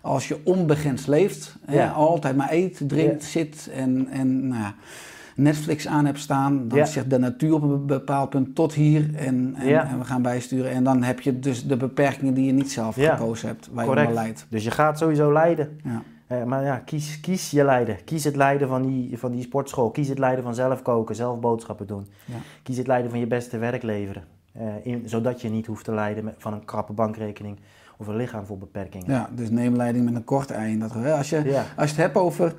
als 0.00 0.28
je 0.28 0.40
onbegrensd 0.44 1.06
leeft, 1.06 1.56
hè, 1.64 1.88
altijd 1.88 2.36
maar 2.36 2.52
eet, 2.52 2.80
drinkt, 2.86 3.22
Ja. 3.22 3.28
zit 3.28 3.70
en, 3.74 4.08
en 4.10 4.48
nou 4.48 4.62
ja, 4.62 4.74
Netflix 5.34 5.86
aan 5.86 6.06
hebt 6.06 6.18
staan, 6.18 6.68
dan 6.68 6.78
Ja. 6.78 6.84
zegt 6.84 7.10
de 7.10 7.18
natuur 7.18 7.54
op 7.54 7.62
een 7.62 7.86
bepaald 7.86 8.30
punt 8.30 8.54
tot 8.54 8.74
hier 8.74 9.14
en, 9.14 9.54
en, 9.58 9.98
we 9.98 10.04
gaan 10.04 10.22
bijsturen. 10.22 10.70
En 10.70 10.84
dan 10.84 11.02
heb 11.02 11.20
je 11.20 11.38
dus 11.38 11.66
de 11.66 11.76
beperkingen 11.76 12.34
die 12.34 12.46
je 12.46 12.52
niet 12.52 12.72
zelf 12.72 12.94
gekozen 12.94 13.48
hebt, 13.48 13.68
waar 13.72 13.84
je 13.84 13.90
onder 13.90 14.12
leidt. 14.12 14.46
Dus 14.48 14.64
je 14.64 14.70
gaat 14.70 14.98
sowieso 14.98 15.32
lijden. 15.32 15.80
Ja. 15.84 16.02
Eh, 16.26 16.42
maar 16.44 16.64
ja, 16.64 16.78
kies, 16.78 17.20
kies 17.20 17.50
je 17.50 17.64
lijden. 17.64 18.04
Kies 18.04 18.24
het 18.24 18.36
lijden 18.36 18.68
van 18.68 18.86
die, 18.86 19.18
van 19.18 19.32
die 19.32 19.42
sportschool. 19.42 19.90
Kies 19.90 20.08
het 20.08 20.18
lijden 20.18 20.44
van 20.44 20.54
zelf 20.54 20.82
koken, 20.82 21.14
zelf 21.14 21.40
boodschappen 21.40 21.86
doen. 21.86 22.06
Ja. 22.24 22.36
Kies 22.62 22.76
het 22.76 22.86
lijden 22.86 23.10
van 23.10 23.18
je 23.18 23.26
beste 23.26 23.58
werk 23.58 23.82
leveren. 23.82 24.24
Eh, 24.52 24.66
in, 24.82 25.02
zodat 25.08 25.40
je 25.40 25.48
niet 25.48 25.66
hoeft 25.66 25.84
te 25.84 25.92
lijden 25.94 26.34
van 26.38 26.52
een 26.52 26.64
krappe 26.64 26.92
bankrekening 26.92 27.58
of 27.96 28.06
een 28.06 28.16
lichaam 28.16 28.46
vol 28.46 28.58
beperkingen. 28.58 29.06
Ja, 29.10 29.28
dus 29.34 29.50
neem 29.50 29.76
leiding 29.76 30.04
met 30.04 30.14
een 30.14 30.24
kort 30.24 30.50
ei. 30.50 30.78
dat. 30.78 30.96
Als 30.96 31.30
je, 31.30 31.42
Ja. 31.44 31.64
als 31.76 31.90
je 31.90 31.96
het 31.96 32.04
hebt 32.04 32.16
over, 32.16 32.54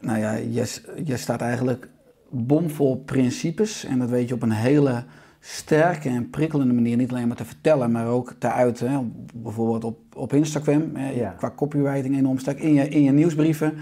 nou 0.00 0.18
ja, 0.18 0.32
je, 0.32 0.80
je 1.04 1.16
staat 1.16 1.40
eigenlijk 1.40 1.88
bomvol 2.28 2.96
principes 2.96 3.84
en 3.84 3.98
dat 3.98 4.08
weet 4.10 4.28
je 4.28 4.34
op 4.34 4.42
een 4.42 4.50
hele 4.50 5.04
sterke 5.48 6.08
en 6.08 6.30
prikkelende 6.30 6.74
manier 6.74 6.96
niet 6.96 7.10
alleen 7.10 7.26
maar 7.28 7.36
te 7.36 7.44
vertellen, 7.44 7.90
maar 7.90 8.06
ook 8.06 8.34
te 8.38 8.50
uiten. 8.52 8.90
Hè. 8.90 8.98
Bijvoorbeeld 9.34 9.84
op, 9.84 9.98
op 10.14 10.32
Instagram, 10.32 10.96
Ja. 11.14 11.30
qua 11.30 11.52
copywriting 11.56 12.16
enorm 12.16 12.38
sterk, 12.38 12.58
in 12.60 12.74
je, 12.74 12.88
in 12.88 13.02
je 13.02 13.12
nieuwsbrieven 13.12 13.74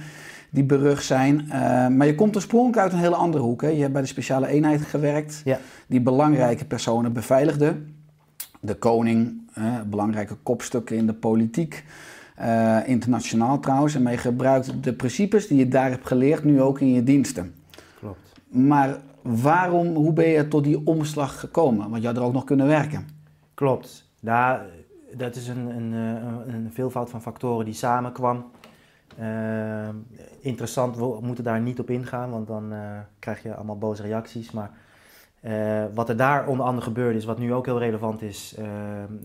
die 0.51 0.65
berucht 0.65 1.05
zijn. 1.05 1.51
Eh, 1.51 1.89
maar 1.89 2.07
je 2.07 2.15
komt 2.15 2.35
oorspronkelijk 2.37 2.79
uit 2.83 2.93
een 2.93 2.99
hele 2.99 3.15
andere 3.15 3.43
hoek. 3.43 3.63
Hè. 3.63 3.69
Je 3.69 3.81
hebt 3.81 3.93
bij 3.93 4.03
de 4.03 4.09
speciale 4.09 4.47
eenheid 4.47 4.83
gewerkt, 4.83 5.43
Ja. 5.45 5.59
die 5.87 6.01
belangrijke 6.01 6.65
personen 6.65 7.13
beveiligde. 7.13 7.77
De 8.61 8.75
koning, 8.75 9.41
eh, 9.55 9.81
belangrijke 9.87 10.35
kopstukken 10.43 10.97
in 10.97 11.07
de 11.07 11.15
politiek. 11.15 11.85
eh, 12.35 12.79
internationaal 12.87 13.61
trouwens. 13.61 13.95
En 13.95 14.03
maar 14.03 14.13
je 14.13 14.19
gebruikt 14.19 14.73
de 14.85 14.93
principes 14.93 15.47
die 15.49 15.59
je 15.59 15.69
daar 15.69 15.91
hebt 15.91 16.07
geleerd 16.07 16.45
nu 16.45 16.61
ook 16.63 16.81
in 16.81 16.93
je 16.93 17.03
diensten. 17.05 17.55
Klopt. 17.99 18.33
Maar 18.49 18.97
waarom, 19.25 19.95
hoe 19.95 20.13
ben 20.13 20.29
je 20.29 20.49
tot 20.49 20.65
die 20.65 20.87
omslag 20.87 21.41
gekomen? 21.41 21.91
Want 21.91 22.03
je 22.03 22.09
had 22.09 22.17
er 22.17 22.23
ook 22.23 22.33
nog 22.33 22.45
kunnen 22.45 22.67
werken. 22.67 23.09
Klopt. 23.55 24.11
Nou, 24.21 24.61
dat 25.17 25.37
is 25.37 25.49
een, 25.49 25.67
een, 25.67 25.93
eh, 25.93 26.55
een, 26.55 26.71
veelvoud 26.73 27.11
van 27.11 27.23
factoren 27.23 27.65
die 27.65 27.75
samenkwam. 27.75 28.51
Eh, 29.17 29.89
interessant, 30.41 30.97
we 30.97 31.19
moeten 31.23 31.45
daar 31.45 31.61
niet 31.61 31.81
op 31.81 31.91
ingaan, 31.91 32.31
want 32.31 32.47
dan 32.47 32.73
eh, 32.73 32.99
krijg 33.19 33.43
je 33.43 33.55
allemaal 33.55 33.79
boze 33.79 34.03
reacties. 34.03 34.51
Maar 34.51 34.71
wat 35.95 36.09
er 36.09 36.17
daar 36.17 36.47
onder 36.47 36.67
andere 36.67 36.87
gebeurde 36.87 37.19
is, 37.19 37.25
wat 37.25 37.39
nu 37.39 37.55
ook 37.55 37.67
heel 37.67 37.79
relevant 37.79 38.23
is, 38.23 38.57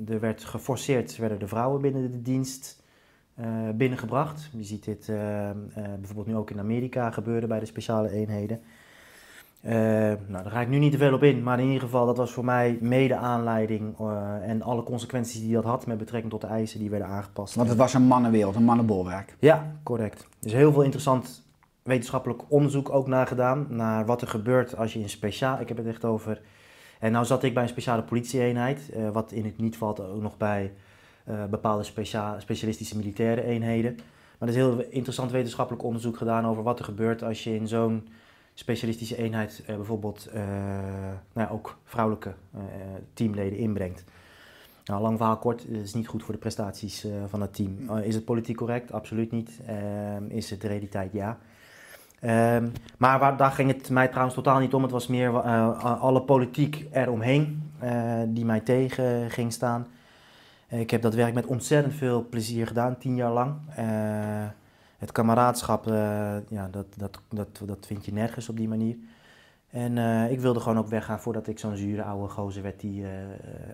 er 0.08 0.20
werd 0.20 0.44
geforceerd, 0.44 1.18
werden 1.18 1.40
de 1.40 1.48
vrouwen 1.48 1.82
binnen 1.82 2.12
de 2.12 2.22
dienst 2.22 2.84
binnengebracht. 3.76 4.50
Je 4.52 4.64
ziet 4.64 4.84
dit 4.84 5.12
bijvoorbeeld 5.74 6.28
nu 6.28 6.36
ook 6.36 6.50
in 6.50 6.60
Amerika 6.60 7.12
gebeuren 7.12 7.50
bij 7.50 7.60
de 7.60 7.66
speciale 7.66 8.10
eenheden. 8.10 8.62
Eh, 9.62 9.72
nou, 10.28 10.44
daar 10.44 10.52
ga 10.52 10.62
ik 10.62 10.68
nu 10.68 10.78
niet 10.78 10.92
te 10.92 10.98
veel 10.98 11.14
op 11.14 11.24
in, 11.24 11.44
maar 11.44 11.60
in 11.60 11.66
ieder 11.66 11.82
geval, 11.82 12.06
dat 12.06 12.18
was 12.18 12.32
voor 12.32 12.46
mij 12.46 12.78
mede 12.82 13.16
aanleiding 13.16 14.00
eh, 14.00 14.50
en 14.50 14.62
alle 14.62 14.84
consequenties 14.84 15.42
die 15.42 15.54
dat 15.54 15.64
had 15.64 15.86
met 15.86 15.98
betrekking 15.98 16.32
tot 16.32 16.42
de 16.42 16.48
eisen 16.48 16.80
die 16.80 16.90
werden 16.90 17.08
aangepast. 17.08 17.56
Want 17.56 17.70
het 17.70 17.78
was 17.78 17.94
een 17.94 18.02
mannenwereld, 18.02 18.56
een 18.56 18.64
mannenbolwerk. 18.64 19.36
Ja, 19.40 19.76
correct. 19.84 20.20
Er 20.22 20.48
is 20.48 20.54
heel 20.54 20.72
veel 20.72 20.82
interessant 20.82 21.48
wetenschappelijk 21.84 22.42
onderzoek 22.48 22.90
ook 22.90 23.08
naar 23.08 23.28
gedaan, 23.28 23.66
naar 23.70 24.06
wat 24.06 24.22
er 24.22 24.28
gebeurt 24.28 24.78
als 24.78 24.94
je 24.94 25.00
in 25.00 25.10
speciaal, 25.10 25.60
ik 25.60 25.68
heb 25.68 25.78
het 25.78 25.88
echt 25.88 26.06
over, 26.06 26.42
en 27.00 27.12
nou 27.12 27.26
zat 27.26 27.44
ik 27.44 27.54
bij 27.54 27.64
een 27.64 27.70
speciale 27.70 28.04
politieeenheid, 28.04 28.90
eh, 28.90 29.10
wat 29.10 29.32
in 29.32 29.46
het 29.46 29.58
niet 29.58 29.78
valt 29.78 30.00
ook 30.00 30.22
nog 30.22 30.38
bij 30.38 30.74
bepaalde 31.50 31.84
specia- 31.84 32.40
specialistische 32.40 32.98
militaire 32.98 33.44
eenheden. 33.44 33.96
Maar 34.38 34.50
er 34.50 34.56
is 34.56 34.56
heel 34.56 34.84
interessant 34.90 35.32
wetenschappelijk 35.32 35.84
onderzoek 35.84 36.18
gedaan 36.18 36.46
over 36.46 36.64
wat 36.64 36.80
er 36.80 36.86
gebeurt 36.86 37.24
als 37.24 37.44
je 37.44 37.56
in 37.56 37.68
zo'n 37.68 38.08
specialistische 38.60 39.18
eenheid 39.18 39.64
eh, 39.66 39.76
bijvoorbeeld 39.76 40.26
eh, 40.26 40.44
nou 41.34 41.48
ja, 41.48 41.50
ook 41.52 41.78
vrouwelijke 41.84 42.34
eh, 42.54 42.62
teamleden 43.14 43.58
inbrengt. 43.58 44.04
Nou, 44.86 45.02
lang 45.02 45.18
verhaal 45.18 45.38
kort, 45.38 45.62
het 45.62 45.82
is 45.82 45.94
niet 45.94 46.08
goed 46.08 46.24
voor 46.24 46.34
de 46.34 46.40
prestaties 46.40 47.06
van 47.28 47.42
het 47.42 47.54
team. 47.54 47.98
Is 47.98 48.16
het 48.16 48.26
politiek 48.26 48.58
correct? 48.58 48.92
Absoluut 48.92 49.32
niet. 49.32 49.60
Ehm, 49.66 50.24
is 50.28 50.50
het 50.50 50.62
de 50.62 50.68
realiteit? 50.68 51.12
Ja. 51.12 51.38
Ehm, 52.20 52.68
maar 52.98 53.20
waar, 53.20 53.38
daar 53.38 53.52
ging 53.52 53.72
het 53.72 53.90
mij 53.90 54.08
trouwens 54.08 54.36
totaal 54.36 54.60
niet 54.60 54.74
om. 54.74 54.82
Het 54.82 54.92
was 54.92 55.08
meer 55.08 55.42
alle 55.82 56.22
politiek 56.22 56.86
eromheen 56.92 57.72
eh, 57.80 58.22
die 58.28 58.46
mij 58.46 58.60
tegen 58.60 59.32
ging 59.32 59.54
staan. 59.54 59.88
Ik 60.68 60.90
heb 60.90 61.02
dat 61.02 61.14
werk 61.14 61.34
met 61.34 61.46
ontzettend 61.46 61.94
veel 61.94 62.28
plezier 62.30 62.68
gedaan, 62.68 62.98
tien 62.98 63.16
jaar 63.16 63.32
lang. 63.32 63.54
Het 65.00 65.12
kameraadschap, 65.12 65.88
eh, 65.88 65.94
ja, 66.50 66.68
dat, 66.72 66.86
dat, 66.98 67.20
dat, 67.30 67.62
dat 67.66 67.86
vind 67.86 68.06
je 68.06 68.14
nergens 68.14 68.50
op 68.50 68.58
die 68.58 68.68
manier. 68.68 68.96
En 69.70 69.98
eh, 69.98 70.32
ik 70.32 70.40
wilde 70.40 70.60
gewoon 70.60 70.78
ook 70.78 70.88
weggaan 70.88 71.20
voordat 71.20 71.48
ik 71.48 71.60
zo'n 71.60 71.76
zure 71.76 72.04
oude 72.04 72.28
gozer 72.28 72.64
werd 72.64 72.80
die 72.80 73.04
eh, 73.04 73.10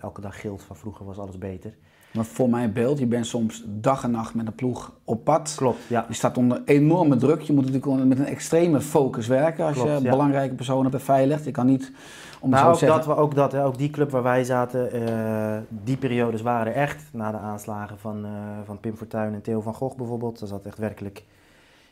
elke 0.02 0.22
dag 0.22 0.40
gilt 0.40 0.64
van 0.64 0.76
vroeger 0.76 1.06
was 1.06 1.18
alles 1.18 1.38
beter. 1.38 1.74
Maar 2.12 2.26
voor 2.26 2.50
mijn 2.50 2.74
beeld, 2.74 3.00
je 3.00 3.06
bent 3.06 3.26
soms 3.26 3.64
dag 3.68 4.04
en 4.04 4.12
nacht 4.12 4.34
met 4.34 4.48
een 4.48 4.56
ploeg 4.56 4.94
op 5.04 5.24
pad. 5.24 5.54
Klopt, 5.56 5.80
ja. 5.88 6.06
Je 6.08 6.14
staat 6.14 6.38
onder 6.38 6.62
enorme 6.66 7.16
druk. 7.16 7.42
Je 7.42 7.54
moet 7.54 7.72
natuurlijk 7.72 8.06
met 8.06 8.20
een 8.20 8.26
extreme 8.26 8.82
focus 8.82 9.28
werken 9.28 9.66
als 9.66 9.74
Klopt, 9.74 9.98
je 9.98 10.04
ja. 10.04 10.10
belangrijke 10.10 10.56
personen 10.56 10.92
beveiligt. 10.92 11.46
Je 11.46 11.52
kan 11.52 11.66
niet, 11.66 11.92
om 12.40 12.52
het 12.54 12.62
Nou, 12.62 12.64
zo 12.64 12.70
ook 12.72 12.78
zeggen... 12.80 12.98
dat, 12.98 13.08
we- 13.16 13.22
ook 13.22 13.36
dat, 13.36 13.52
hè, 13.52 13.66
ook 13.66 13.78
die 13.78 13.90
club 13.90 14.10
waar 14.12 14.24
wij 14.24 14.44
zaten, 14.44 14.92
eh, 14.92 15.58
die 15.70 15.98
periodes 15.98 16.42
waren 16.42 16.68
er 16.74 16.80
echt. 16.82 17.04
Na 17.14 17.32
de 17.32 17.38
aanslagen 17.38 18.00
van, 18.00 18.26
eh, 18.26 18.32
van 18.66 18.80
Pim 18.80 18.96
Fortuyn 18.98 19.34
en 19.34 19.42
Theo 19.42 19.62
van 19.62 19.74
Gogh 19.74 19.98
bijvoorbeeld. 19.98 20.42
Er 20.42 20.48
zat 20.48 20.66
echt 20.66 20.78
werkelijk 20.78 21.24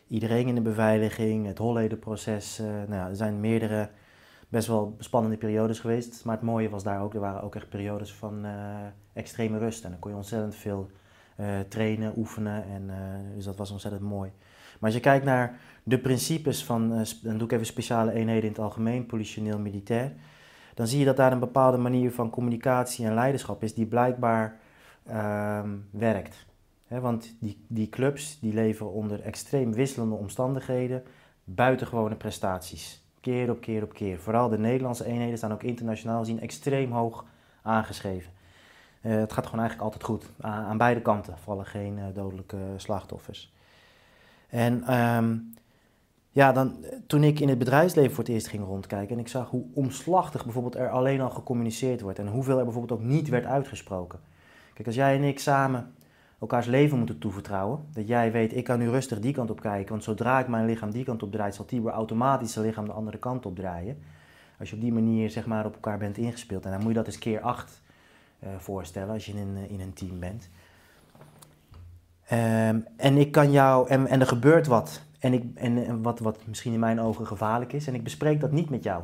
iedereen 0.08 0.48
in 0.48 0.56
de 0.56 0.62
beveiliging, 0.62 1.46
het 1.48 1.58
Hollederproces. 1.58 2.60
eh 2.60 2.66
nou 2.66 2.94
ja, 3.02 3.08
er 3.10 3.16
zijn 3.16 3.40
meerdere 3.40 3.90
best 4.50 4.68
wel 4.68 4.96
spannende 5.00 5.38
periodes 5.38 5.80
geweest. 5.80 6.26
Maar 6.26 6.36
het 6.36 6.44
mooie 6.46 6.70
was 6.70 6.84
daar 6.84 7.02
ook, 7.02 7.14
er 7.14 7.20
waren 7.20 7.42
ook 7.44 7.56
echt 7.56 7.70
periodes 7.70 8.14
van 8.14 8.46
extreme 9.14 9.58
rust. 9.58 9.84
En 9.84 9.90
dan 9.90 10.00
kon 10.00 10.12
je 10.12 10.18
ontzettend 10.18 10.56
veel 10.56 10.90
trainen, 11.68 12.14
oefenen. 12.18 12.64
En, 12.64 12.92
dus 13.36 13.46
dat 13.46 13.56
was 13.58 13.72
ontzettend 13.72 14.04
mooi. 14.04 14.32
Maar 14.80 14.90
als 14.92 14.94
je 14.94 15.00
kijkt 15.00 15.26
naar 15.26 15.60
de 15.84 15.98
principes 16.00 16.66
van, 16.66 16.90
dan 17.24 17.38
doe 17.38 17.48
ik 17.48 17.52
even 17.52 17.66
speciale 17.66 18.12
eenheden 18.12 18.44
in 18.44 18.50
het 18.50 18.60
algemeen, 18.60 19.06
politioneel, 19.06 19.60
militair 19.60 20.12
dan 20.74 20.88
zie 20.88 21.00
je 21.00 21.06
dat 21.06 21.18
daar 21.18 21.32
een 21.32 21.40
bepaalde 21.40 21.78
manier 21.78 22.12
van 22.12 22.30
communicatie 22.30 23.06
en 23.06 23.14
leiderschap 23.14 23.64
is 23.64 23.74
die 23.74 23.86
blijkbaar 23.86 24.60
ehm, 25.06 25.70
werkt. 25.90 26.46
Want 26.88 27.36
die, 27.40 27.66
die 27.68 27.90
clubs 27.90 28.40
die 28.40 28.54
leven 28.54 28.92
onder 28.92 29.22
extreem 29.22 29.74
wisselende 29.74 30.16
omstandigheden, 30.16 31.04
buitengewone 31.44 32.16
prestaties. 32.16 33.02
Keer 33.20 33.50
op 33.50 33.62
keer 33.62 33.84
op 33.84 33.94
keer. 33.94 34.20
Vooral 34.20 34.50
de 34.50 34.58
Nederlandse 34.58 35.06
eenheden 35.06 35.38
staan 35.38 35.52
ook 35.52 35.64
internationaal 35.64 36.20
gezien 36.20 36.42
extreem 36.42 36.92
hoog 36.92 37.26
aangeschreven. 37.62 38.32
Eh, 39.02 39.12
het 39.12 39.34
gaat 39.34 39.46
gewoon 39.46 39.60
eigenlijk 39.60 39.94
altijd 39.94 40.04
goed. 40.04 40.32
Aan, 40.42 40.78
beide 40.78 41.02
kanten 41.02 41.38
vallen 41.38 41.66
geen 41.66 41.98
eh, 41.98 42.06
dodelijke 42.14 42.58
slachtoffers. 42.78 43.54
En 44.50 44.84
ehm, 44.84 45.38
ja, 46.34 46.52
dan, 46.52 46.84
eh, 46.84 46.98
toen 47.08 47.24
ik 47.24 47.40
in 47.40 47.50
het 47.50 47.58
bedrijfsleven 47.58 48.12
voor 48.12 48.24
het 48.24 48.34
eerst 48.34 48.48
ging 48.48 48.64
rondkijken 48.66 49.16
en 49.16 49.22
ik 49.22 49.28
zag 49.28 49.50
hoe 49.50 49.66
omslachtig 49.74 50.44
bijvoorbeeld 50.44 50.76
er 50.76 50.90
alleen 50.90 51.22
al 51.22 51.30
gecommuniceerd 51.30 52.02
wordt 52.02 52.20
en 52.20 52.28
hoeveel 52.28 52.58
er 52.58 52.64
bijvoorbeeld 52.64 53.00
ook 53.00 53.08
niet 53.08 53.30
werd 53.30 53.46
uitgesproken. 53.46 54.20
Kijk, 54.74 54.88
als 54.88 54.96
jij 54.96 55.16
en 55.16 55.24
ik 55.24 55.40
samen 55.40 55.94
elkaars 56.40 56.66
leven 56.66 56.98
moeten 56.98 57.20
toevertrouwen, 57.20 57.80
dat 57.94 58.08
jij 58.08 58.32
weet, 58.32 58.56
ik 58.56 58.64
kan 58.64 58.80
nu 58.80 58.90
rustig 58.90 59.20
die 59.20 59.34
kant 59.34 59.50
op 59.50 59.62
kijken, 59.62 59.90
want 59.90 60.04
zodra 60.04 60.40
ik 60.40 60.48
mijn 60.48 60.66
lichaam 60.66 60.92
die 60.92 61.04
kant 61.04 61.24
op 61.24 61.32
draait, 61.32 61.56
zal 61.56 61.66
Tibor 61.66 61.92
automatisch 61.92 62.54
zijn 62.54 62.66
lichaam 62.66 62.86
de 62.86 62.92
andere 62.92 63.18
kant 63.18 63.46
op 63.46 63.56
draaien. 63.56 63.98
Als 64.60 64.70
je 64.70 64.76
op 64.76 64.82
die 64.82 64.94
manier 64.94 65.30
zeg 65.30 65.46
maar 65.46 65.66
op 65.66 65.74
elkaar 65.74 65.98
bent 65.98 66.18
ingespeeld 66.18 66.66
en 66.66 66.72
dan 66.72 66.80
moet 66.80 66.90
je 66.90 66.98
dat 66.98 67.08
eens 67.08 67.20
keer 67.20 67.42
acht 67.42 67.82
eh, 68.40 68.50
voorstellen 68.58 69.14
als 69.14 69.26
je 69.26 69.32
in 69.32 69.38
een, 69.38 69.70
in 69.70 69.82
een 69.82 69.94
team 69.94 70.20
bent. 70.20 70.50
Ehm, 72.28 72.80
en 72.98 73.18
ik 73.18 73.32
kan 73.32 73.52
jou, 73.52 73.90
en, 73.90 74.08
en 74.08 74.20
er 74.20 74.28
gebeurt 74.28 74.68
wat, 74.68 75.02
en, 75.24 75.34
ik, 75.34 75.44
en, 75.56 76.02
wat, 76.02 76.20
wat 76.20 76.38
misschien 76.48 76.74
in 76.74 76.80
mijn 76.80 77.00
ogen 77.00 77.28
gevaarlijk 77.28 77.74
is, 77.74 77.88
en 77.88 77.94
ik 77.94 78.04
bespreek 78.04 78.40
dat 78.40 78.52
niet 78.52 78.70
met 78.70 78.84
jou. 78.84 79.04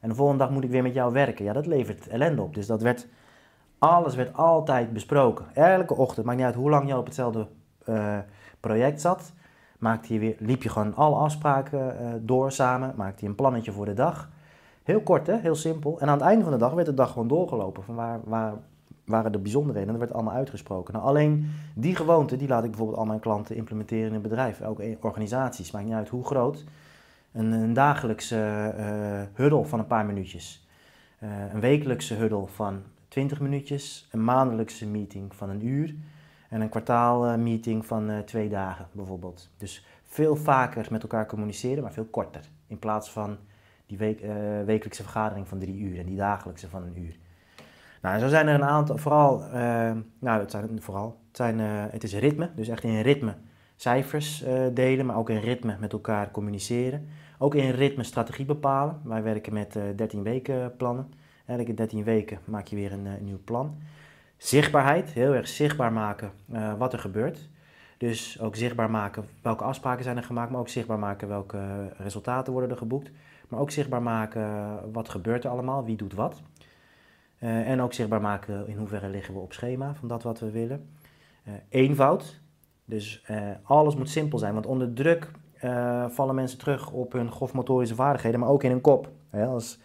En 0.00 0.08
de 0.08 0.14
volgende 0.14 0.44
dag 0.44 0.52
moet 0.52 0.64
ik 0.64 0.70
weer 0.70 0.82
met 0.82 0.94
jou 0.94 1.12
werken. 1.12 1.44
Ja, 1.44 1.52
dat 1.52 1.66
levert 1.66 2.08
ellende 2.08 2.42
op. 2.42 2.54
Dus 2.54 2.66
dat 2.66 2.82
werd, 2.82 3.08
alles 3.78 4.14
werd 4.14 4.36
altijd 4.36 4.92
besproken. 4.92 5.46
Elke 5.54 5.94
ochtend, 5.94 6.26
maakt 6.26 6.38
niet 6.38 6.46
uit 6.46 6.54
hoe 6.54 6.70
lang 6.70 6.88
je 6.88 6.96
op 6.96 7.04
hetzelfde 7.04 7.46
eh, 7.84 8.18
project 8.60 9.00
zat, 9.00 9.32
maakte 9.78 10.12
je 10.12 10.18
weer, 10.18 10.36
liep 10.38 10.62
je 10.62 10.68
gewoon 10.68 10.94
alle 10.94 11.16
afspraken 11.16 11.98
eh, 11.98 12.12
door 12.20 12.52
samen, 12.52 12.92
maakte 12.96 13.24
je 13.24 13.30
een 13.30 13.34
plannetje 13.34 13.72
voor 13.72 13.84
de 13.84 13.94
dag. 13.94 14.30
Heel 14.82 15.00
kort, 15.00 15.26
hè? 15.26 15.36
heel 15.36 15.54
simpel. 15.54 16.00
En 16.00 16.08
aan 16.08 16.18
het 16.18 16.26
einde 16.26 16.42
van 16.42 16.52
de 16.52 16.58
dag 16.58 16.72
werd 16.72 16.86
de 16.86 16.94
dag 16.94 17.12
gewoon 17.12 17.28
doorgelopen. 17.28 17.82
Van 17.82 17.94
waar, 17.94 18.20
waar 18.24 18.54
waren 19.06 19.32
de 19.32 19.38
bijzonderheden? 19.38 19.88
En 19.88 19.98
dat 19.98 20.02
werd 20.02 20.12
allemaal 20.12 20.34
uitgesproken. 20.34 20.94
Nou, 20.94 21.06
alleen 21.06 21.50
die 21.74 21.96
gewoonte, 21.96 22.36
die 22.36 22.48
laat 22.48 22.64
ik 22.64 22.70
bijvoorbeeld 22.70 22.98
al 22.98 23.06
mijn 23.06 23.20
klanten 23.20 23.56
implementeren 23.56 24.08
in 24.08 24.14
een 24.14 24.22
bedrijf. 24.22 24.62
Ook 24.62 24.80
in 24.80 24.98
organisaties, 25.00 25.70
maakt 25.70 25.84
niet 25.84 25.94
uit 25.94 26.08
hoe 26.08 26.24
groot. 26.24 26.64
Een, 27.32 27.52
een 27.52 27.72
dagelijkse 27.72 28.72
eh 28.76 29.22
huddle 29.34 29.64
van 29.64 29.78
een 29.78 29.86
paar 29.86 30.06
minuutjes. 30.06 30.66
Eh, 31.18 31.52
een 31.52 31.60
wekelijkse 31.60 32.14
huddle 32.14 32.46
van 32.46 32.82
20 33.08 33.40
minuutjes. 33.40 34.08
Een 34.10 34.24
maandelijkse 34.24 34.86
meeting 34.86 35.34
van 35.34 35.50
een 35.50 35.66
uur. 35.66 35.94
En 36.48 36.60
een 36.60 36.68
kwartaalmeeting 36.68 37.86
van 37.86 38.10
eh, 38.10 38.18
twee 38.18 38.48
dagen 38.48 38.86
bijvoorbeeld. 38.92 39.50
Dus 39.56 39.86
veel 40.02 40.36
vaker 40.36 40.86
met 40.90 41.02
elkaar 41.02 41.26
communiceren, 41.26 41.82
maar 41.82 41.92
veel 41.92 42.04
korter. 42.04 42.48
In 42.66 42.78
plaats 42.78 43.10
van 43.10 43.36
die 43.86 43.98
week, 43.98 44.20
wekelijkse 44.64 45.02
vergadering 45.02 45.48
van 45.48 45.58
drie 45.58 45.78
uur 45.78 45.98
en 45.98 46.06
die 46.06 46.16
dagelijkse 46.16 46.68
van 46.68 46.82
een 46.82 46.98
uur. 46.98 47.16
Nou, 48.06 48.18
zo 48.18 48.28
zijn 48.28 48.46
er 48.46 48.54
een 48.54 48.64
aantal, 48.64 48.98
vooral, 48.98 49.42
eh, 49.42 49.92
nou, 50.18 50.40
het 50.40 50.50
zijn 50.50 50.82
vooral, 50.82 51.20
het, 51.26 51.36
zijn, 51.36 51.60
eh, 51.60 51.84
het 51.90 52.02
is 52.02 52.14
ritme, 52.14 52.50
dus 52.54 52.68
echt 52.68 52.84
in 52.84 53.00
ritme 53.00 53.34
cijfers 53.76 54.42
eh, 54.42 54.62
delen, 54.72 55.06
maar 55.06 55.16
ook 55.16 55.30
in 55.30 55.40
ritme 55.40 55.76
met 55.80 55.92
elkaar 55.92 56.30
communiceren. 56.30 57.08
Ook 57.38 57.54
in 57.54 57.70
ritme 57.70 58.02
strategie 58.02 58.44
bepalen. 58.44 59.00
Wij 59.04 59.22
werken 59.22 59.52
met 59.52 59.76
eh 59.76 59.82
13 59.96 60.22
weken 60.22 60.76
plannen. 60.76 61.12
Elke 61.46 61.74
13 61.74 62.04
weken 62.04 62.38
maak 62.44 62.66
je 62.66 62.76
weer 62.76 62.92
een, 62.92 63.06
eh, 63.06 63.12
nieuw 63.20 63.40
plan. 63.44 63.74
Zichtbaarheid, 64.36 65.10
heel 65.10 65.34
erg 65.34 65.48
zichtbaar 65.48 65.92
maken 65.92 66.30
wat 66.78 66.92
er 66.92 66.98
gebeurt. 66.98 67.48
Dus 67.98 68.40
ook 68.40 68.56
zichtbaar 68.56 68.90
maken 68.90 69.24
welke 69.42 69.64
afspraken 69.64 70.04
zijn 70.04 70.16
er 70.16 70.22
gemaakt, 70.22 70.50
maar 70.50 70.60
ook 70.60 70.68
zichtbaar 70.68 70.98
maken 70.98 71.28
welke 71.28 71.92
resultaten 71.96 72.52
worden 72.52 72.70
er 72.70 72.76
geboekt. 72.76 73.10
Maar 73.48 73.60
ook 73.60 73.70
zichtbaar 73.70 74.02
maken 74.02 74.48
wat 74.92 75.08
gebeurt 75.08 75.44
er 75.44 75.50
allemaal, 75.50 75.84
wie 75.84 75.96
doet 75.96 76.14
wat. 76.14 76.42
Eh, 77.38 77.70
en 77.70 77.80
ook 77.80 77.92
zichtbaar 77.92 78.20
maken 78.20 78.68
in 78.68 78.76
hoeverre 78.76 79.08
liggen 79.08 79.34
we 79.34 79.40
op 79.40 79.52
schema 79.52 79.94
van 79.94 80.08
dat 80.08 80.22
wat 80.22 80.40
we 80.40 80.50
willen. 80.50 80.88
Eh, 81.44 81.52
eenvoud, 81.68 82.40
dus 82.84 83.22
eh, 83.26 83.50
alles 83.62 83.96
moet 83.96 84.10
simpel 84.10 84.38
zijn, 84.38 84.54
want 84.54 84.66
onder 84.66 84.92
druk 84.92 85.30
vallen 86.08 86.34
mensen 86.34 86.58
terug 86.58 86.90
op 86.90 87.12
hun 87.12 87.30
grofmotorische 87.32 87.94
vaardigheden, 87.94 88.40
maar 88.40 88.48
ook 88.48 88.62
in 88.62 88.70
hun 88.70 88.80
kop. 88.80 89.10
Als, 89.32 89.80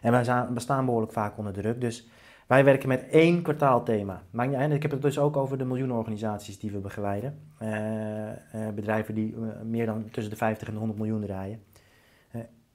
en 0.00 0.12
wij 0.12 0.24
za- 0.24 0.52
we 0.52 0.60
staan 0.60 0.84
behoorlijk 0.84 1.12
vaak 1.12 1.38
onder 1.38 1.52
druk, 1.52 1.80
dus 1.80 2.08
wij 2.46 2.64
werken 2.64 2.88
met 2.88 3.08
één 3.08 3.42
kwartaalthema. 3.42 4.22
Maakt 4.30 4.72
ik 4.72 4.82
heb 4.82 4.90
het 4.90 5.02
dus 5.02 5.18
ook 5.18 5.36
over 5.36 5.58
de 5.58 5.64
miljoenenorganisaties 5.64 6.58
die 6.58 6.70
we 6.70 6.78
begeleiden. 6.78 7.38
Bedrijven 8.74 9.14
die 9.14 9.36
meer 9.64 9.86
dan 9.86 10.10
tussen 10.10 10.32
de 10.32 10.38
50 10.38 10.66
en 10.66 10.72
de 10.72 10.78
100 10.78 10.98
miljoen 11.00 11.20
draaien. 11.20 11.62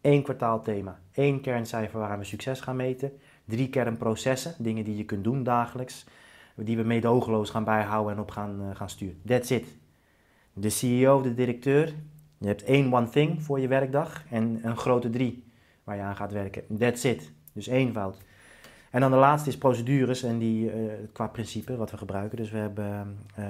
Één 0.01 0.23
kwartaalthema, 0.23 0.99
één 1.11 1.41
kerncijfer 1.41 1.99
waaraan 1.99 2.19
we 2.19 2.25
succes 2.25 2.61
gaan 2.61 2.75
meten. 2.75 3.11
Drie 3.49 3.69
kernprocessen, 3.69 4.55
dingen 4.57 4.83
die 4.83 4.97
je 4.97 5.05
kunt 5.05 5.23
doen 5.23 5.43
dagelijks, 5.43 6.05
die 6.55 6.77
we 6.77 6.83
meedogenloos 6.83 7.49
gaan 7.49 7.63
bijhouden 7.63 8.13
en 8.13 8.19
op 8.19 8.31
gaan, 8.31 8.62
eh, 8.62 8.75
gaan 8.75 8.89
sturen. 8.89 9.21
That's 9.25 9.49
it. 9.49 9.77
De 10.53 10.69
CEO, 10.69 11.21
de 11.21 11.33
directeur, 11.33 11.93
je 12.38 12.47
hebt 12.47 12.63
één 12.63 12.93
one 12.93 13.09
thing 13.09 13.43
voor 13.43 13.59
je 13.59 13.67
werkdag 13.67 14.23
en 14.29 14.59
een 14.62 14.77
grote 14.77 15.09
drie 15.09 15.43
waar 15.83 15.95
je 15.95 16.01
aan 16.01 16.15
gaat 16.15 16.31
werken. 16.31 16.63
That's 16.77 17.03
it. 17.03 17.31
Dus 17.53 17.67
eenvoud. 17.67 18.17
En 18.91 19.01
dan 19.01 19.12
de 19.12 19.17
laatste 19.17 19.49
is 19.49 19.57
procedures 19.57 20.23
en 20.23 20.39
die 20.39 20.71
eh, 20.71 20.93
qua 21.13 21.27
principe 21.27 21.77
wat 21.77 21.91
we 21.91 21.97
gebruiken. 21.97 22.38
Dus 22.38 22.51
we 22.51 22.57
hebben 22.57 23.17
eh, 23.35 23.45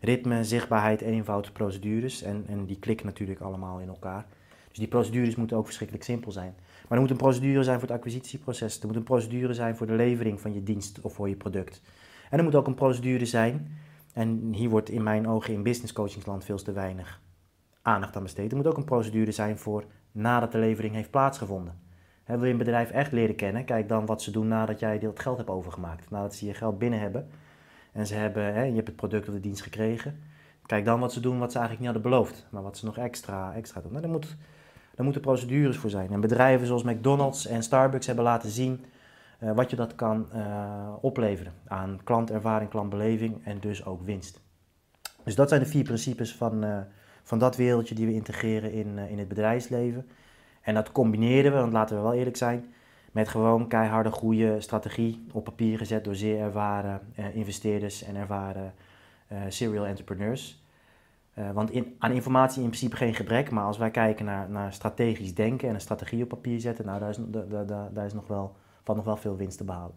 ritme, 0.00 0.44
zichtbaarheid, 0.44 1.00
eenvoud, 1.00 1.52
procedures 1.52 2.22
en, 2.22 2.44
en 2.48 2.66
die 2.66 2.78
klikken 2.78 3.06
natuurlijk 3.06 3.40
allemaal 3.40 3.78
in 3.78 3.88
elkaar. 3.88 4.26
Dus 4.68 4.78
die 4.78 4.88
procedures 4.88 5.36
moeten 5.36 5.56
ook 5.56 5.64
verschrikkelijk 5.64 6.04
simpel 6.04 6.32
zijn. 6.32 6.54
Maar 6.88 6.98
er 6.98 7.00
moet 7.00 7.10
een 7.10 7.16
procedure 7.16 7.62
zijn 7.62 7.78
voor 7.78 7.88
het 7.88 7.96
acquisitieproces. 7.96 8.80
Er 8.80 8.86
moet 8.86 8.96
een 8.96 9.02
procedure 9.02 9.54
zijn 9.54 9.76
voor 9.76 9.86
de 9.86 9.92
levering 9.92 10.40
van 10.40 10.54
je 10.54 10.62
dienst 10.62 11.00
of 11.00 11.14
voor 11.14 11.28
je 11.28 11.36
product. 11.36 11.82
En 12.30 12.38
er 12.38 12.44
moet 12.44 12.54
ook 12.54 12.66
een 12.66 12.74
procedure 12.74 13.26
zijn, 13.26 13.78
en 14.16 14.52
hier 14.52 14.68
wordt 14.68 14.88
in 14.88 15.02
mijn 15.02 15.28
ogen 15.28 15.54
in 15.54 15.62
business 15.62 15.92
coachingsland 15.92 16.44
veel 16.44 16.56
te 16.56 16.72
weinig 16.72 17.20
aandacht 17.82 18.16
aan 18.16 18.22
besteed. 18.22 18.50
Er 18.50 18.56
moet 18.56 18.66
ook 18.66 18.76
een 18.76 18.84
procedure 18.84 19.32
zijn 19.32 19.58
voor 19.58 19.84
nadat 20.12 20.52
de 20.52 20.58
levering 20.58 20.94
heeft 20.94 21.10
plaatsgevonden. 21.10 21.78
Hè, 22.24 22.36
wil 22.36 22.44
je 22.44 22.52
een 22.52 22.58
bedrijf 22.58 22.90
echt 22.90 23.12
leren 23.12 23.36
kennen, 23.36 23.64
kijk 23.64 23.88
dan 23.88 24.06
wat 24.06 24.22
ze 24.22 24.30
doen 24.30 24.48
nadat 24.48 24.78
jij 24.78 24.98
dat 24.98 25.20
geld 25.20 25.36
hebt 25.36 25.48
overgemaakt. 25.48 26.10
Nadat 26.10 26.34
ze 26.34 26.46
je 26.46 26.54
geld 26.54 26.78
binnen 26.78 27.00
hebben 27.00 27.28
en 27.92 28.06
ze 28.06 28.14
hebben, 28.14 28.68
je 28.68 28.74
hebt 28.74 28.86
het 28.86 28.96
product 28.96 29.28
of 29.28 29.34
de 29.34 29.40
dienst 29.40 29.62
gekregen. 29.62 30.20
Kijk 30.66 30.84
dan 30.84 31.00
wat 31.00 31.12
ze 31.12 31.20
doen 31.20 31.38
wat 31.38 31.52
ze 31.52 31.58
eigenlijk 31.58 31.86
niet 31.86 31.94
hadden 31.94 32.12
beloofd, 32.12 32.46
maar 32.50 32.62
wat 32.62 32.78
ze 32.78 32.84
nog 32.84 32.98
extra, 32.98 33.54
extra 33.54 33.80
doen. 33.80 33.90
Nou, 33.90 34.02
daar, 34.02 34.10
moet, 34.10 34.36
daar 34.96 35.04
moeten 35.04 35.22
procedures 35.22 35.76
voor 35.76 35.90
zijn. 35.90 36.10
En 36.10 36.20
bedrijven 36.20 36.66
zoals 36.66 36.82
McDonald's 36.82 37.46
en 37.46 37.62
Starbucks 37.62 38.06
hebben 38.06 38.24
laten 38.24 38.50
zien 38.50 38.84
eh, 39.38 39.52
wat 39.52 39.70
je 39.70 39.76
dat 39.76 39.94
kan 39.94 40.26
eh, 40.32 40.92
opleveren 41.00 41.52
aan 41.66 42.00
klantervaring, 42.04 42.70
klantbeleving 42.70 43.44
en 43.44 43.60
dus 43.60 43.84
ook 43.84 44.02
winst. 44.02 44.40
Dus 45.24 45.34
dat 45.34 45.48
zijn 45.48 45.60
de 45.60 45.68
vier 45.68 45.84
principes 45.84 46.34
van, 46.34 46.64
eh, 46.64 46.78
van 47.22 47.38
dat 47.38 47.56
wereldje 47.56 47.94
die 47.94 48.06
we 48.06 48.12
integreren 48.12 48.72
in, 48.72 48.98
in 48.98 49.18
het 49.18 49.28
bedrijfsleven. 49.28 50.06
En 50.62 50.74
dat 50.74 50.92
combineren 50.92 51.52
we, 51.52 51.58
want 51.58 51.72
laten 51.72 51.96
we 51.96 52.02
wel 52.02 52.14
eerlijk 52.14 52.36
zijn, 52.36 52.74
met 53.12 53.28
gewoon 53.28 53.68
keiharde 53.68 54.10
goede 54.10 54.60
strategie 54.60 55.26
op 55.32 55.44
papier 55.44 55.78
gezet 55.78 56.04
door 56.04 56.14
zeer 56.14 56.40
ervaren 56.40 57.00
investeerders 57.32 58.02
en 58.02 58.16
ervaren 58.16 58.74
serial 59.48 59.86
entrepreneurs. 59.86 60.65
Eh, 61.36 61.50
want 61.50 61.70
in, 61.70 61.94
aan 61.98 62.12
informatie 62.12 62.62
in 62.62 62.68
principe 62.68 62.96
geen 62.96 63.14
gebrek, 63.14 63.50
maar 63.50 63.64
als 63.64 63.78
wij 63.78 63.90
kijken 63.90 64.24
naar, 64.24 64.50
naar 64.50 64.72
strategisch 64.72 65.34
denken 65.34 65.68
en 65.68 65.74
een 65.74 65.80
strategie 65.80 66.22
op 66.22 66.28
papier 66.28 66.60
zetten, 66.60 66.86
nou, 66.86 67.00
daar, 67.00 67.10
is, 67.10 67.18
daar, 67.20 67.66
daar, 67.66 67.92
daar 67.92 68.06
is 68.06 68.12
nog 68.12 68.26
wel, 68.26 68.56
valt 68.82 68.96
nog 68.96 69.06
wel 69.06 69.16
veel 69.16 69.36
winst 69.36 69.58
te 69.58 69.64
behalen. 69.64 69.94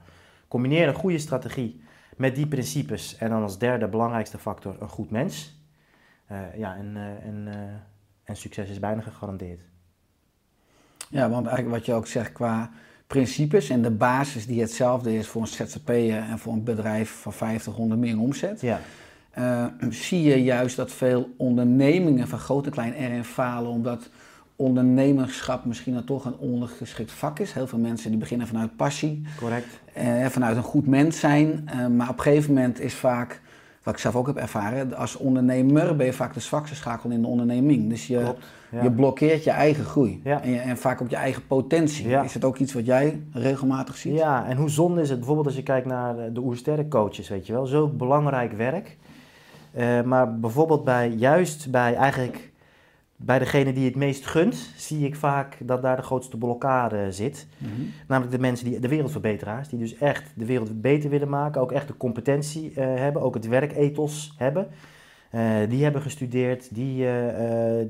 Combineer 0.48 0.88
een 0.88 0.94
goede 0.94 1.18
strategie 1.18 1.84
met 2.18 2.36
die 2.36 2.48
principes 2.48 3.18
en 3.18 3.30
dan 3.30 3.42
als 3.42 3.58
derde 3.58 3.88
belangrijkste 3.88 4.38
factor 4.38 4.76
een 4.80 4.90
goed 4.90 5.10
mens. 5.10 5.64
Eh, 6.26 6.58
ja, 6.58 6.76
en, 6.76 6.96
eh, 6.96 7.26
en, 7.26 7.48
en 8.24 8.36
succes 8.36 8.70
is 8.70 8.80
bijna 8.80 9.02
gegarandeerd. 9.02 9.62
Ja, 11.10 11.30
want 11.30 11.46
eigenlijk 11.46 11.76
wat 11.76 11.86
je 11.86 11.94
ook 11.94 12.08
zegt 12.08 12.32
qua 12.32 12.70
principes 13.08 13.70
en 13.70 13.82
de 13.82 13.92
basis 13.92 14.46
die 14.46 14.62
hetzelfde 14.62 15.16
is 15.16 15.28
voor 15.28 15.42
een 15.42 15.48
ZZP'er 15.48 16.22
en 16.30 16.40
voor 16.40 16.54
een 16.54 16.64
bedrijf 16.64 17.22
van 17.22 17.34
50, 17.34 17.74
100 17.74 18.00
miljoen 18.00 18.22
omzet. 18.22 18.62
Ja, 18.62 18.80
Eh, 19.40 19.66
zie 19.90 20.24
je 20.24 20.44
juist 20.44 20.76
dat 20.76 20.92
veel 20.92 21.30
ondernemingen 21.38 22.28
van 22.28 22.40
groot 22.40 22.66
en 22.66 22.72
klein 22.72 22.94
erin 22.94 23.24
falen, 23.24 23.70
omdat 23.72 24.10
ondernemerschap 24.56 25.66
misschien 25.66 25.94
dan 25.94 26.04
toch 26.04 26.26
een 26.26 26.38
ondergeschikt 26.38 27.12
vak 27.12 27.40
is. 27.40 27.54
Heel 27.54 27.68
veel 27.68 27.80
mensen 27.80 28.10
die 28.10 28.20
beginnen 28.20 28.48
vanuit 28.48 28.76
passie, 28.76 29.22
correct. 29.38 29.80
eh, 29.94 30.26
vanuit 30.26 30.58
een 30.58 30.64
goed 30.64 30.88
mens 30.88 31.20
zijn, 31.20 31.62
eh, 31.66 31.88
maar 31.88 32.10
op 32.10 32.18
een 32.18 32.24
gegeven 32.24 32.54
moment 32.54 32.80
is 32.80 32.94
vaak, 32.94 33.42
wat 33.84 33.94
ik 33.94 34.00
zelf 34.00 34.16
ook 34.16 34.28
heb 34.28 34.36
ervaren, 34.36 34.94
als 34.96 35.16
ondernemer 35.16 35.96
ben 35.96 36.06
je 36.06 36.14
vaak 36.14 36.34
de 36.34 36.40
zwakste 36.40 36.76
schakel 36.76 37.10
in 37.10 37.22
de 37.22 37.28
onderneming. 37.28 37.90
Dus 37.90 38.08
je, 38.08 38.18
Klopt. 38.20 38.46
Ja. 38.72 38.84
je 38.84 38.92
blokkeert 38.92 39.44
je 39.44 39.50
eigen 39.52 39.84
groei 39.86 40.22
Ja. 40.24 40.42
en, 40.42 40.52
je- 40.52 40.60
en 40.60 40.78
vaak 40.78 41.02
ook 41.02 41.10
je 41.10 41.16
eigen 41.16 41.48
potentie. 41.48 42.08
Ja. 42.08 42.24
Is 42.24 42.34
het 42.34 42.44
ook 42.44 42.58
iets 42.58 42.74
wat 42.74 42.86
jij 42.86 43.22
regelmatig 43.34 43.96
ziet? 43.98 44.14
Ja, 44.14 44.46
en 44.46 44.58
hoe 44.58 44.70
zonde 44.70 45.02
is 45.02 45.08
het 45.10 45.18
bijvoorbeeld 45.18 45.48
als 45.48 45.56
je 45.56 45.64
kijkt 45.64 45.88
naar 45.88 46.16
de- 46.16 46.32
de 46.32 46.40
Oersterren 46.40 46.90
coaches, 46.90 47.30
weet 47.30 47.48
je 47.48 47.54
wel. 47.54 47.66
Zulk 47.66 47.98
belangrijk 47.98 48.52
werk. 48.54 48.98
Eh, 49.72 50.02
maar 50.02 50.40
bijvoorbeeld 50.40 50.84
bij, 50.84 51.10
juist 51.10 51.72
bij 51.72 51.96
eigenlijk, 51.96 52.52
bij 53.16 53.40
degene 53.40 53.74
die 53.74 53.86
het 53.86 53.96
meest 53.96 54.26
gunt, 54.26 54.56
zie 54.78 55.06
ik 55.06 55.16
vaak 55.16 55.58
dat 55.62 55.82
daar 55.82 55.96
de 55.96 56.02
grootste 56.02 56.38
blokkade 56.38 57.12
zit. 57.12 57.48
Mhm. 57.58 57.72
Namelijk 58.08 58.36
de 58.36 58.42
mensen, 58.42 58.70
die, 58.70 58.80
de 58.80 58.88
wereldverbeteraars, 58.88 59.70
die 59.70 59.80
dus 59.80 59.98
echt 59.98 60.32
de 60.36 60.46
wereld 60.46 60.82
beter 60.82 61.10
willen 61.10 61.30
maken. 61.30 61.62
Ook 61.62 61.72
echt 61.72 61.88
de 61.88 61.98
competentie 61.98 62.74
eh, 62.74 62.96
hebben, 62.96 63.22
ook 63.22 63.34
het 63.34 63.48
werkethos 63.48 64.34
hebben. 64.38 64.68
Eh, 65.30 65.42
die 65.70 65.84
hebben 65.84 66.02
gestudeerd, 66.02 66.76
die, 66.76 67.06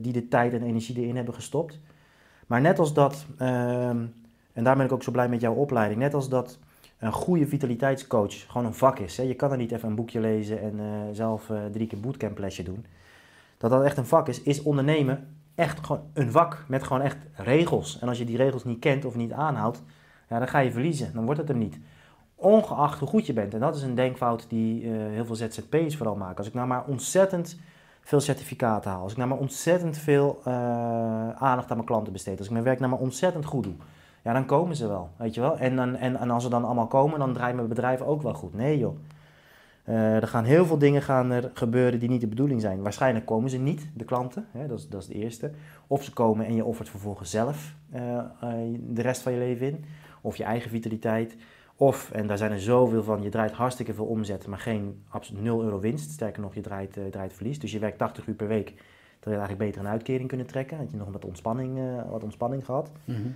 die 0.01 0.13
de 0.13 0.27
tijd 0.29 0.53
en 0.53 0.63
energie 0.63 1.01
erin 1.01 1.15
hebben 1.15 1.33
gestopt. 1.33 1.79
Maar 2.47 2.61
net 2.61 2.79
als 2.79 2.93
dat, 2.93 3.25
ehm, 3.37 3.97
en 4.53 4.63
daar 4.63 4.75
ben 4.75 4.85
ik 4.85 4.91
ook 4.91 5.03
zo 5.03 5.11
blij 5.11 5.29
met 5.29 5.41
jouw 5.41 5.53
opleiding, 5.53 5.99
net 5.99 6.13
als 6.13 6.29
dat 6.29 6.59
een 6.99 7.11
goede 7.11 7.47
vitaliteitscoach 7.47 8.45
gewoon 8.47 8.65
een 8.65 8.73
vak 8.73 8.99
is. 8.99 9.17
Hè? 9.17 9.23
Je 9.23 9.33
kan 9.33 9.51
er 9.51 9.57
niet 9.57 9.71
even 9.71 9.89
een 9.89 9.95
boekje 9.95 10.19
lezen 10.19 10.61
en 10.61 10.79
eh, 10.79 10.85
zelf 11.11 11.49
eh, 11.49 11.57
drie 11.71 11.87
keer 11.87 11.99
bootcamplesje 11.99 12.63
doen. 12.63 12.85
Dat 13.57 13.71
dat 13.71 13.83
echt 13.83 13.97
een 13.97 14.05
vak 14.05 14.27
is, 14.27 14.41
is 14.41 14.61
ondernemen 14.63 15.27
echt 15.55 15.85
gewoon 15.85 16.01
een 16.13 16.31
vak 16.31 16.63
met 16.67 16.83
gewoon 16.83 17.01
echt 17.01 17.17
regels. 17.33 17.99
En 17.99 18.07
als 18.07 18.17
je 18.17 18.25
die 18.25 18.37
regels 18.37 18.63
niet 18.63 18.79
kent 18.79 19.05
of 19.05 19.15
niet 19.15 19.31
aanhoudt, 19.31 19.83
ja, 20.29 20.39
dan 20.39 20.47
ga 20.47 20.59
je 20.59 20.71
verliezen. 20.71 21.13
Dan 21.13 21.25
wordt 21.25 21.39
het 21.39 21.49
er 21.49 21.55
niet. 21.55 21.79
Ongeacht 22.35 22.99
hoe 22.99 23.07
goed 23.07 23.25
je 23.25 23.33
bent. 23.33 23.53
En 23.53 23.59
dat 23.59 23.75
is 23.75 23.81
een 23.81 23.95
denkfout 23.95 24.45
die 24.49 24.83
eh, 24.83 24.91
heel 24.91 25.25
veel 25.25 25.35
ZZP'ers 25.35 25.97
vooral 25.97 26.15
maken. 26.15 26.37
Als 26.37 26.47
ik 26.47 26.53
nou 26.53 26.67
maar 26.67 26.85
ontzettend 26.85 27.59
veel 28.01 28.19
certificaten 28.19 28.91
haal. 28.91 29.01
Als 29.01 29.11
ik 29.11 29.17
nou 29.17 29.29
maar 29.29 29.37
ontzettend 29.39 29.97
veel 29.97 30.41
aandacht 31.35 31.69
aan 31.69 31.75
mijn 31.75 31.85
klanten 31.85 32.13
besteed. 32.13 32.37
Als 32.37 32.47
ik 32.47 32.53
mijn 32.53 32.63
werk 32.63 32.79
nou 32.79 32.91
maar 32.91 32.99
ontzettend 32.99 33.45
goed 33.45 33.63
doe. 33.63 33.73
Ja, 34.23 34.33
dan 34.33 34.45
komen 34.45 34.75
ze 34.75 34.87
wel, 34.87 35.09
weet 35.17 35.33
je 35.33 35.41
wel. 35.41 35.57
En, 35.57 35.75
dan, 35.75 35.95
en, 35.95 36.15
en 36.15 36.29
als 36.29 36.43
ze 36.43 36.49
dan 36.49 36.65
allemaal 36.65 36.87
komen, 36.87 37.19
dan 37.19 37.33
draait 37.33 37.55
mijn 37.55 37.67
bedrijf 37.67 38.01
ook 38.01 38.21
wel 38.21 38.33
goed. 38.33 38.53
Nee 38.53 38.77
joh. 38.77 38.95
Eh, 39.89 40.15
er 40.15 40.27
gaan 40.27 40.43
heel 40.43 40.65
veel 40.65 40.77
dingen 40.77 41.01
gaan 41.01 41.31
er 41.31 41.51
gebeuren 41.53 41.99
die 41.99 42.09
niet 42.09 42.21
de 42.21 42.27
bedoeling 42.27 42.61
zijn. 42.61 42.81
Waarschijnlijk 42.81 43.25
komen 43.25 43.49
ze 43.49 43.57
niet, 43.57 43.87
de 43.93 44.05
klanten. 44.05 44.47
Hè, 44.51 44.67
dat, 44.67 44.79
is, 44.79 44.87
dat 44.89 45.01
is 45.01 45.07
de 45.07 45.13
eerste. 45.13 45.51
Of 45.87 46.03
ze 46.03 46.13
komen 46.13 46.45
en 46.45 46.55
je 46.55 46.65
offert 46.65 46.89
vervolgens 46.89 47.29
zelf 47.29 47.75
eh, 47.91 48.17
eh, 48.17 48.25
de 48.79 49.01
rest 49.01 49.21
van 49.21 49.31
je 49.31 49.37
leven 49.37 49.67
in. 49.67 49.85
Of 50.21 50.35
je 50.35 50.43
eigen 50.43 50.69
vitaliteit. 50.69 51.35
Of, 51.75 52.11
en 52.11 52.27
daar 52.27 52.37
zijn 52.37 52.51
er 52.51 52.59
zoveel 52.59 53.03
van, 53.03 53.21
je 53.21 53.29
draait 53.29 53.51
hartstikke 53.51 53.93
veel 53.93 54.05
omzet, 54.05 54.47
maar 54.47 54.59
geen 54.59 55.03
absoluut 55.09 55.41
0 55.43 55.63
euro 55.63 55.79
winst. 55.79 56.11
Sterker 56.11 56.41
nog, 56.41 56.55
je 56.55 56.61
draait, 56.61 56.99
draait 57.11 57.33
verlies. 57.33 57.59
Dus 57.59 57.71
je 57.71 57.79
werkt 57.79 57.97
80 57.97 58.27
uur 58.27 58.35
per 58.35 58.47
week. 58.47 58.67
Terwijl 59.19 59.41
je 59.41 59.47
eigenlijk 59.47 59.69
beter 59.69 59.81
een 59.81 59.91
uitkering 59.91 60.27
kunnen 60.27 60.47
trekken. 60.47 60.77
Had 60.77 60.91
je 60.91 60.97
nog 60.97 61.11
wat 61.11 61.25
ontspanning, 61.25 61.79
wat 62.09 62.23
ontspanning 62.23 62.65
gehad. 62.65 62.91
Mhm. 63.05 63.27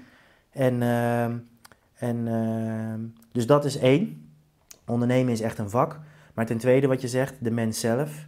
En, 0.53 0.81
ehm, 0.81 1.37
en 1.93 2.27
ehm, 2.27 2.99
dus 3.31 3.47
dat 3.47 3.65
is 3.65 3.77
één. 3.77 4.31
Ondernemen 4.85 5.33
is 5.33 5.41
echt 5.41 5.57
een 5.57 5.69
vak. 5.69 5.99
Maar 6.33 6.45
ten 6.45 6.57
tweede, 6.57 6.87
wat 6.87 7.01
je 7.01 7.07
zegt, 7.07 7.35
de 7.39 7.51
mens 7.51 7.79
zelf. 7.79 8.27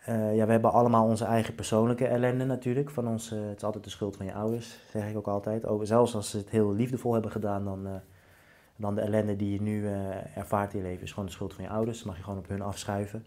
Eh, 0.00 0.36
ja, 0.36 0.46
we 0.46 0.52
hebben 0.52 0.72
allemaal 0.72 1.06
onze 1.06 1.24
eigen 1.24 1.54
persoonlijke 1.54 2.06
ellende 2.06 2.44
natuurlijk. 2.44 2.90
Van 2.90 3.08
ons, 3.08 3.30
het 3.30 3.56
is 3.56 3.64
altijd 3.64 3.84
de 3.84 3.90
schuld 3.90 4.16
van 4.16 4.26
je 4.26 4.34
ouders, 4.34 4.78
zeg 4.90 5.08
ik 5.08 5.16
ook 5.16 5.28
altijd. 5.28 5.66
Ook, 5.66 5.86
zelfs 5.86 6.14
als 6.14 6.30
ze 6.30 6.36
het 6.36 6.50
heel 6.50 6.74
liefdevol 6.74 7.12
hebben 7.12 7.30
gedaan, 7.30 7.64
dan, 7.64 7.86
eh, 7.86 7.92
dan 8.76 8.94
de 8.94 9.00
ellende 9.00 9.36
die 9.36 9.52
je 9.52 9.62
nu 9.62 9.86
eh, 9.86 10.36
ervaart 10.36 10.72
in 10.72 10.78
je 10.78 10.86
leven 10.86 11.02
is 11.02 11.10
gewoon 11.10 11.26
de 11.26 11.32
schuld 11.32 11.54
van 11.54 11.64
je 11.64 11.70
ouders. 11.70 11.96
Dat 11.96 12.06
mag 12.06 12.16
je 12.16 12.22
gewoon 12.22 12.38
op 12.38 12.48
hun 12.48 12.62
afschuiven. 12.62 13.26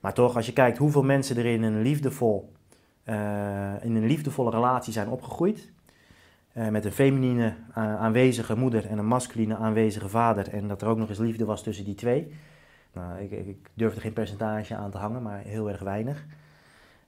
Maar 0.00 0.14
toch, 0.14 0.36
als 0.36 0.46
je 0.46 0.52
kijkt 0.52 0.78
hoeveel 0.78 1.04
mensen 1.04 1.36
er 1.36 1.46
in 1.46 1.62
een, 1.62 1.82
liefdevol, 1.82 2.52
in 3.82 3.96
een 3.96 4.06
liefdevolle 4.06 4.50
relatie 4.50 4.92
zijn 4.92 5.08
opgegroeid. 5.08 5.72
Eh, 6.52 6.68
met 6.68 6.84
een 6.84 6.92
feminine 6.92 7.54
eh, 7.74 7.96
aanwezige 7.96 8.56
moeder 8.56 8.86
en 8.86 8.98
een 8.98 9.06
masculine 9.06 9.56
aanwezige 9.56 10.08
vader. 10.08 10.48
En 10.48 10.68
dat 10.68 10.82
er 10.82 10.88
ook 10.88 10.98
nog 10.98 11.08
eens 11.08 11.18
liefde 11.18 11.44
was 11.44 11.62
tussen 11.62 11.84
die 11.84 11.94
twee. 11.94 12.34
Nou, 12.92 13.20
ik, 13.20 13.30
ik, 13.30 13.70
durf 13.74 13.94
er 13.94 14.00
geen 14.00 14.12
percentage 14.12 14.76
aan 14.76 14.90
te 14.90 14.98
hangen, 14.98 15.22
maar 15.22 15.38
heel 15.38 15.70
erg 15.70 15.80
weinig. 15.80 16.26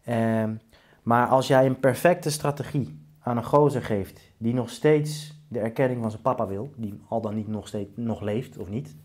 Ehm, 0.05 0.55
maar 1.03 1.27
als 1.27 1.47
jij 1.47 1.67
een 1.67 1.81
perfecte 1.81 2.31
strategie 2.31 2.99
aan 3.21 3.37
een 3.37 3.45
gozer 3.45 3.83
geeft 3.83 4.33
die 4.37 4.55
nog 4.55 4.71
steeds 4.71 5.39
de 5.49 5.59
erkenning 5.59 6.01
van 6.01 6.11
zijn 6.11 6.23
papa 6.23 6.47
wil, 6.47 6.73
die 6.77 7.01
al 7.09 7.21
dan 7.21 7.35
niet 7.35 7.49
nog 7.49 7.69
steeds 7.69 7.91
nog 7.95 8.21
leeft 8.21 8.59
of 8.59 8.69
niet, 8.69 8.97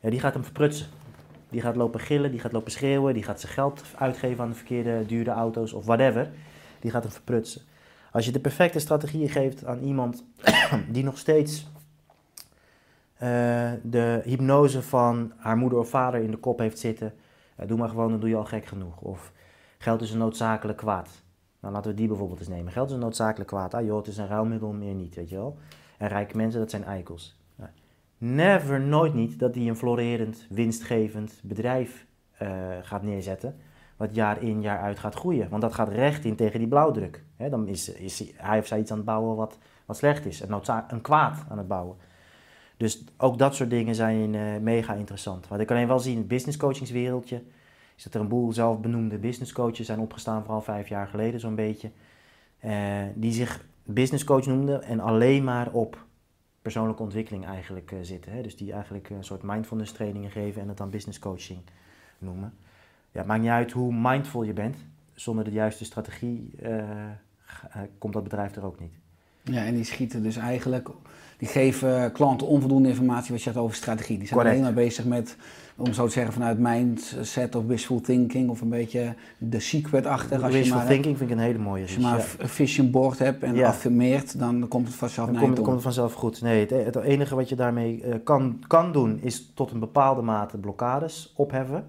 ja, 0.00 0.10
die 0.10 0.20
gaat 0.20 0.34
hem 0.34 0.44
verprutsen. 0.44 0.86
Die 1.52 1.60
gaat 1.60 1.76
lopen 1.76 2.00
gillen, 2.00 2.30
die 2.30 2.40
gaat 2.40 2.52
lopen 2.52 2.72
schreeuwen, 2.72 3.14
die 3.14 3.22
gaat 3.22 3.40
zijn 3.40 3.52
geld 3.52 3.84
uitgeven 3.98 4.44
aan 4.44 4.50
de 4.50 4.56
verkeerde 4.56 5.06
dure 5.06 5.30
auto's 5.30 5.72
of 5.72 5.84
whatever. 5.84 6.30
Die 6.80 6.90
gaat 6.90 7.02
hem 7.02 7.12
verprutsen. 7.12 7.62
Als 8.12 8.24
je 8.24 8.32
de 8.32 8.40
perfecte 8.40 8.78
strategie 8.78 9.28
geeft 9.28 9.64
aan 9.64 9.78
iemand 9.78 10.24
die 10.94 11.04
nog 11.04 11.18
steeds 11.18 11.70
eh, 13.14 13.72
de 13.82 14.20
hypnose 14.24 14.82
van 14.82 15.32
haar 15.36 15.56
moeder 15.56 15.78
of 15.78 15.88
vader 15.88 16.20
in 16.20 16.30
de 16.30 16.36
kop 16.36 16.58
heeft 16.58 16.78
zitten, 16.78 17.14
ja, 17.58 17.66
doe 17.66 17.78
maar 17.78 17.88
gewoon, 17.88 18.10
dan 18.10 18.20
doe 18.20 18.28
je 18.28 18.36
al 18.36 18.44
gek 18.44 18.64
genoeg. 18.64 19.00
Of 19.00 19.32
geld 19.78 20.02
is 20.02 20.10
een 20.10 20.18
noodzakelijk 20.18 20.78
kwaad. 20.78 21.22
Nou, 21.60 21.74
laten 21.74 21.90
we 21.90 21.96
die 21.96 22.08
bijvoorbeeld 22.08 22.38
eens 22.38 22.48
nemen. 22.48 22.72
Geld 22.72 22.88
is 22.88 22.94
een 22.94 23.00
noodzakelijk 23.00 23.50
kwaad. 23.50 23.74
Ah 23.74 23.84
joh, 23.84 23.96
het 23.96 24.06
is 24.06 24.16
een 24.16 24.26
ruilmiddel, 24.26 24.72
meer 24.72 24.94
niet, 24.94 25.14
weet 25.14 25.28
je 25.28 25.36
wel. 25.36 25.58
En 25.98 26.08
rijke 26.08 26.36
mensen, 26.36 26.60
dat 26.60 26.70
zijn 26.70 26.84
eikels. 26.84 27.40
Never, 28.24 28.80
nooit 28.80 29.14
niet 29.14 29.38
dat 29.38 29.54
die 29.54 29.68
een 29.68 29.76
florerend, 29.76 30.46
winstgevend 30.50 31.40
bedrijf 31.42 32.06
eh, 32.32 32.48
gaat 32.82 33.02
neerzetten. 33.02 33.56
Wat 33.96 34.14
jaar 34.14 34.42
in, 34.42 34.60
jaar 34.60 34.78
uit 34.78 34.98
gaat 34.98 35.14
groeien. 35.14 35.48
Want 35.48 35.62
dat 35.62 35.74
gaat 35.74 35.88
recht 35.88 36.24
in 36.24 36.36
tegen 36.36 36.58
die 36.58 36.68
blauwdruk. 36.68 37.24
Dan 37.50 37.68
is, 37.68 37.88
is 37.88 38.24
hij 38.36 38.58
of 38.58 38.66
zij 38.66 38.80
iets 38.80 38.90
aan 38.90 38.96
het 38.96 39.06
bouwen 39.06 39.36
wat, 39.36 39.58
wat 39.86 39.96
slecht 39.96 40.26
is. 40.26 40.40
Een, 40.40 40.60
een 40.88 41.00
kwaad 41.00 41.44
aan 41.48 41.58
het 41.58 41.68
bouwen. 41.68 41.96
Dus 42.76 43.04
ook 43.16 43.38
dat 43.38 43.54
soort 43.54 43.70
dingen 43.70 43.94
zijn 43.94 44.34
eh, 44.34 44.56
mega 44.60 44.94
interessant. 44.94 45.48
Wat 45.48 45.60
ik 45.60 45.70
alleen 45.70 45.86
wel 45.86 45.98
zie 45.98 46.12
in 46.12 46.18
het 46.18 46.28
business 46.28 46.56
coachingswereldje, 46.58 47.42
is 47.96 48.02
dat 48.02 48.14
er 48.14 48.20
een 48.20 48.28
boel 48.28 48.52
zelfbenoemde 48.52 49.18
business 49.18 49.52
coaches 49.52 49.86
zijn 49.86 49.98
opgestaan, 49.98 50.42
vooral 50.42 50.62
vijf 50.62 50.88
jaar 50.88 51.06
geleden 51.06 51.40
zo'n 51.40 51.54
beetje. 51.54 51.90
eh, 52.58 53.02
die 53.14 53.32
zich 53.32 53.64
business 53.84 54.24
coach 54.24 54.46
noemden 54.46 54.82
en 54.82 55.00
alleen 55.00 55.44
maar 55.44 55.70
op 55.72 56.04
persoonlijke 56.62 57.02
ontwikkeling 57.02 57.46
eigenlijk 57.46 57.92
eh, 57.92 57.98
zitten. 58.02 58.32
Hè? 58.32 58.42
Dus 58.42 58.56
die 58.56 58.72
eigenlijk 58.72 59.10
een 59.10 59.24
soort 59.24 59.42
mindfulness 59.42 59.92
trainingen 59.92 60.30
geven 60.30 60.62
en 60.62 60.68
het 60.68 60.76
dan 60.76 60.90
business 60.90 61.18
coaching 61.18 61.60
noemen. 62.18 62.54
Ja, 63.10 63.18
het 63.18 63.26
maakt 63.26 63.40
niet 63.40 63.50
uit 63.50 63.72
hoe 63.72 63.94
mindful 63.94 64.42
je 64.42 64.52
bent. 64.52 64.76
Zonder 65.14 65.44
de 65.44 65.50
juiste 65.50 65.84
strategie 65.84 66.50
komt 67.98 68.12
dat 68.12 68.22
bedrijf 68.22 68.56
er 68.56 68.64
ook 68.66 68.80
niet. 68.80 68.92
Ja, 69.44 69.64
en 69.64 69.74
die 69.74 69.84
schieten 69.84 70.22
dus 70.22 70.36
eigenlijk, 70.36 70.88
die 71.38 71.48
geven 71.48 72.12
klanten 72.12 72.46
onvoldoende 72.46 72.88
informatie 72.88 73.32
wat 73.32 73.42
je 73.42 73.50
had 73.50 73.62
over 73.62 73.76
strategie. 73.76 74.18
Die 74.18 74.26
zijn 74.26 74.38
Correct. 74.38 74.58
alleen 74.60 74.74
maar 74.74 74.84
bezig 74.84 75.04
met, 75.04 75.36
om 75.76 75.92
zo 75.92 76.06
te 76.06 76.12
zeggen, 76.12 76.32
vanuit 76.32 76.58
mindset 76.58 77.54
of 77.54 77.64
wishful 77.64 78.00
thinking 78.00 78.50
of 78.50 78.60
een 78.60 78.68
beetje 78.68 79.14
de 79.38 79.60
secret-achtig. 79.60 80.42
Als 80.42 80.52
je 80.52 80.58
Wishful 80.58 80.76
maar, 80.78 80.86
thinking 80.86 81.18
vind 81.18 81.30
ik 81.30 81.36
een 81.36 81.42
hele 81.42 81.58
mooie. 81.58 81.82
als 81.82 81.94
je 81.94 82.00
maar 82.00 82.18
ja. 82.18 82.24
een 82.38 82.48
vision 82.48 82.90
board 82.90 83.18
hebt 83.18 83.42
en 83.42 83.54
Ja. 83.54 83.68
affirmeert, 83.68 84.38
dan 84.38 84.68
komt 84.68 84.86
het 84.86 84.96
vanzelf 84.96 85.26
Dan 85.26 85.36
naar 85.36 85.44
komt, 85.44 85.56
komt 85.56 85.72
het 85.72 85.82
vanzelf 85.82 86.12
goed. 86.12 86.42
Nee, 86.42 86.60
het, 86.66 86.70
het 86.94 86.96
enige 87.04 87.34
wat 87.34 87.48
je 87.48 87.56
daarmee 87.56 88.02
eh, 88.02 88.14
kan, 88.24 88.64
kan 88.66 88.92
doen 88.92 89.18
is 89.22 89.50
tot 89.54 89.70
een 89.70 89.80
bepaalde 89.80 90.22
mate 90.22 90.58
blokkades 90.58 91.32
opheffen. 91.36 91.84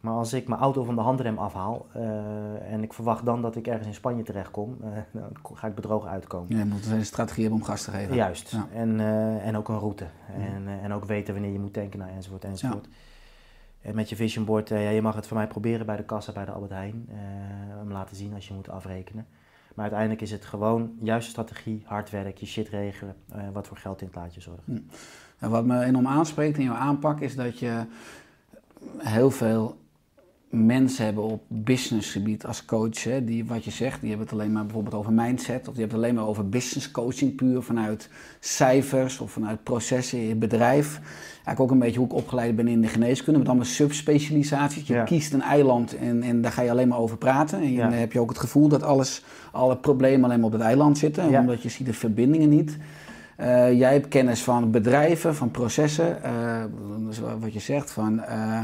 Maar 0.00 0.12
als 0.12 0.32
ik 0.32 0.48
mijn 0.48 0.60
auto 0.60 0.84
van 0.84 0.94
de 0.94 1.00
handrem 1.00 1.38
afhaal 1.38 1.86
eh, 1.92 2.72
en 2.72 2.82
ik 2.82 2.92
verwacht 2.92 3.24
dan 3.24 3.42
dat 3.42 3.56
ik 3.56 3.66
ergens 3.66 3.86
in 3.86 3.94
Spanje 3.94 4.22
terechtkom, 4.22 4.76
eh, 4.82 4.88
dan 5.20 5.30
ga 5.54 5.66
ik 5.66 5.74
bedrogen 5.74 6.10
uitkomen. 6.10 6.56
Ja, 6.56 6.58
je 6.58 6.64
moet 6.64 6.86
een 6.86 7.04
strategie 7.04 7.42
hebben 7.42 7.60
om 7.60 7.66
gas 7.66 7.82
te 7.82 7.90
geven. 7.90 8.14
Juist. 8.14 8.50
Ja. 8.50 8.68
En, 8.72 9.00
eh, 9.00 9.46
en 9.46 9.56
ook 9.56 9.68
een 9.68 9.78
route. 9.78 10.06
En, 10.34 10.68
en 10.82 10.92
ook 10.92 11.04
weten 11.04 11.34
wanneer 11.34 11.52
je 11.52 11.58
moet 11.58 11.72
tanken, 11.72 11.98
nou, 11.98 12.10
enzovoort, 12.10 12.44
enzovoort. 12.44 12.88
En 13.80 13.94
met 13.94 14.08
je 14.08 14.16
vision 14.16 14.44
board, 14.44 14.68
ja, 14.68 14.76
je 14.76 15.02
mag 15.02 15.14
het 15.14 15.26
voor 15.26 15.36
mij 15.36 15.46
proberen 15.46 15.86
bij 15.86 15.96
de 15.96 16.04
kassa 16.04 16.32
bij 16.32 16.44
de 16.44 16.50
Albert 16.50 16.72
Heijn. 16.72 17.08
hem 17.78 17.92
laten 17.92 18.16
zien 18.16 18.34
als 18.34 18.48
je 18.48 18.54
moet 18.54 18.68
afrekenen. 18.68 19.26
Maar 19.74 19.84
uiteindelijk 19.84 20.20
is 20.20 20.30
het 20.30 20.44
gewoon 20.44 20.92
juiste 21.00 21.30
strategie, 21.30 21.82
hard 21.86 22.10
werk, 22.10 22.38
je 22.38 22.46
shit 22.46 22.68
regelen, 22.68 23.16
wat 23.52 23.66
voor 23.66 23.76
geld 23.76 24.00
in 24.00 24.06
het 24.06 24.16
plaatje 24.16 24.40
zorgt. 24.40 24.62
En 25.38 25.50
wat 25.50 25.64
me 25.64 25.84
enorm 25.84 26.06
aanspreekt 26.06 26.58
in 26.58 26.64
jouw 26.64 26.74
aanpak 26.74 27.20
is 27.20 27.36
dat 27.36 27.58
je 27.58 27.84
heel 28.98 29.30
veel 29.30 29.76
mensen 30.50 31.04
hebben 31.04 31.22
op 31.24 31.42
businessgebied 31.48 32.46
als 32.46 32.64
coach. 32.64 33.04
Hè, 33.04 33.24
die, 33.24 33.44
wat 33.44 33.64
je 33.64 33.70
zegt, 33.70 34.00
die 34.00 34.08
hebben 34.08 34.26
het 34.28 34.36
alleen 34.38 34.52
maar 34.52 34.64
bijvoorbeeld 34.64 34.94
over 34.94 35.12
mindset. 35.12 35.58
Of 35.68 35.74
die 35.74 35.80
hebben 35.80 35.86
het 35.86 35.94
alleen 36.06 36.14
maar 36.14 36.26
over 36.26 36.48
business 36.48 36.90
coaching 36.90 37.34
puur 37.34 37.62
vanuit 37.62 38.08
cijfers 38.40 39.18
of 39.20 39.30
vanuit 39.30 39.62
processen 39.62 40.22
in 40.22 40.28
het 40.28 40.38
bedrijf. 40.38 41.00
Eigenlijk 41.32 41.60
ook 41.60 41.70
een 41.70 41.78
beetje 41.78 41.98
hoe 41.98 42.06
ik 42.08 42.14
opgeleid 42.14 42.56
ben 42.56 42.68
in 42.68 42.80
de 42.80 42.88
geneeskunde. 42.88 43.38
Met 43.38 43.48
allemaal 43.48 43.66
subspecialisaties. 43.66 44.86
Je 44.86 44.94
Ja. 44.94 45.04
kiest 45.04 45.32
een 45.32 45.42
eiland 45.42 45.96
en, 45.96 46.22
en 46.22 46.40
daar 46.42 46.52
ga 46.52 46.62
je 46.62 46.70
alleen 46.70 46.88
maar 46.88 46.98
over 46.98 47.16
praten. 47.16 47.60
En 47.60 47.72
Ja. 47.72 47.82
dan 47.88 47.98
heb 47.98 48.12
je 48.12 48.20
ook 48.20 48.28
het 48.28 48.38
gevoel 48.38 48.68
dat 48.68 48.82
alles, 48.82 49.24
alle 49.52 49.76
problemen 49.76 50.24
alleen 50.24 50.36
maar 50.38 50.46
op 50.46 50.52
het 50.52 50.62
eiland 50.62 50.98
zitten. 50.98 51.30
Ja. 51.30 51.40
Omdat 51.40 51.62
je 51.62 51.68
ziet 51.68 51.86
de 51.86 51.92
verbindingen 51.94 52.48
niet. 52.48 52.76
Eh, 53.36 53.72
jij 53.78 53.92
hebt 53.92 54.08
kennis 54.08 54.42
van 54.42 54.70
bedrijven, 54.70 55.34
van 55.34 55.50
processen, 55.50 56.18
dus 57.06 57.20
wat 57.40 57.52
je 57.52 57.60
zegt, 57.60 57.90
van 57.90 58.20
eh, 58.22 58.62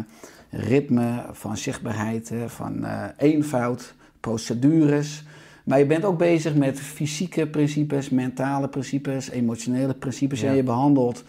ritme, 0.50 1.24
van 1.32 1.56
zichtbaarheid, 1.56 2.32
van 2.46 2.84
eh, 2.84 3.04
eenvoud, 3.16 3.94
procedures. 4.20 5.24
Maar 5.64 5.78
je 5.78 5.86
bent 5.86 6.04
ook 6.04 6.18
bezig 6.18 6.54
met 6.54 6.80
fysieke 6.80 7.46
principes, 7.46 8.10
mentale 8.10 8.68
principes, 8.68 9.30
emotionele 9.30 9.94
principes. 9.94 10.40
Ja. 10.40 10.48
En 10.48 10.56
je 10.56 10.62
behandelt 10.62 11.24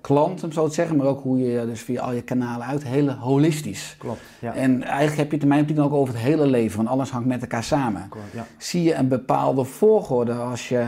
klanten, 0.00 0.44
om 0.44 0.52
zo 0.52 0.68
te 0.68 0.74
zeggen, 0.74 0.96
maar 0.96 1.06
ook 1.06 1.22
hoe 1.22 1.38
je 1.38 1.66
dus 1.66 1.80
via 1.80 2.00
al 2.00 2.12
je 2.12 2.22
kanalen 2.22 2.66
uit, 2.66 2.84
heel 2.84 3.10
holistisch. 3.10 3.94
Klopt, 3.98 4.20
ja. 4.40 4.54
En 4.54 4.82
eigenlijk 4.82 5.16
heb 5.16 5.26
je 5.26 5.34
het 5.34 5.42
in 5.42 5.48
mijn 5.48 5.80
ook 5.80 5.92
over 5.92 6.14
het 6.14 6.22
hele 6.22 6.46
leven, 6.46 6.76
want 6.76 6.88
alles 6.88 7.10
hangt 7.10 7.28
met 7.28 7.40
elkaar 7.40 7.64
samen 7.64 8.06
Klopt, 8.08 8.32
ja. 8.32 8.46
zie 8.58 8.82
je 8.82 8.94
een 8.94 9.08
bepaalde 9.08 9.64
volgorde 9.64 10.32
als 10.32 10.68
je 10.68 10.86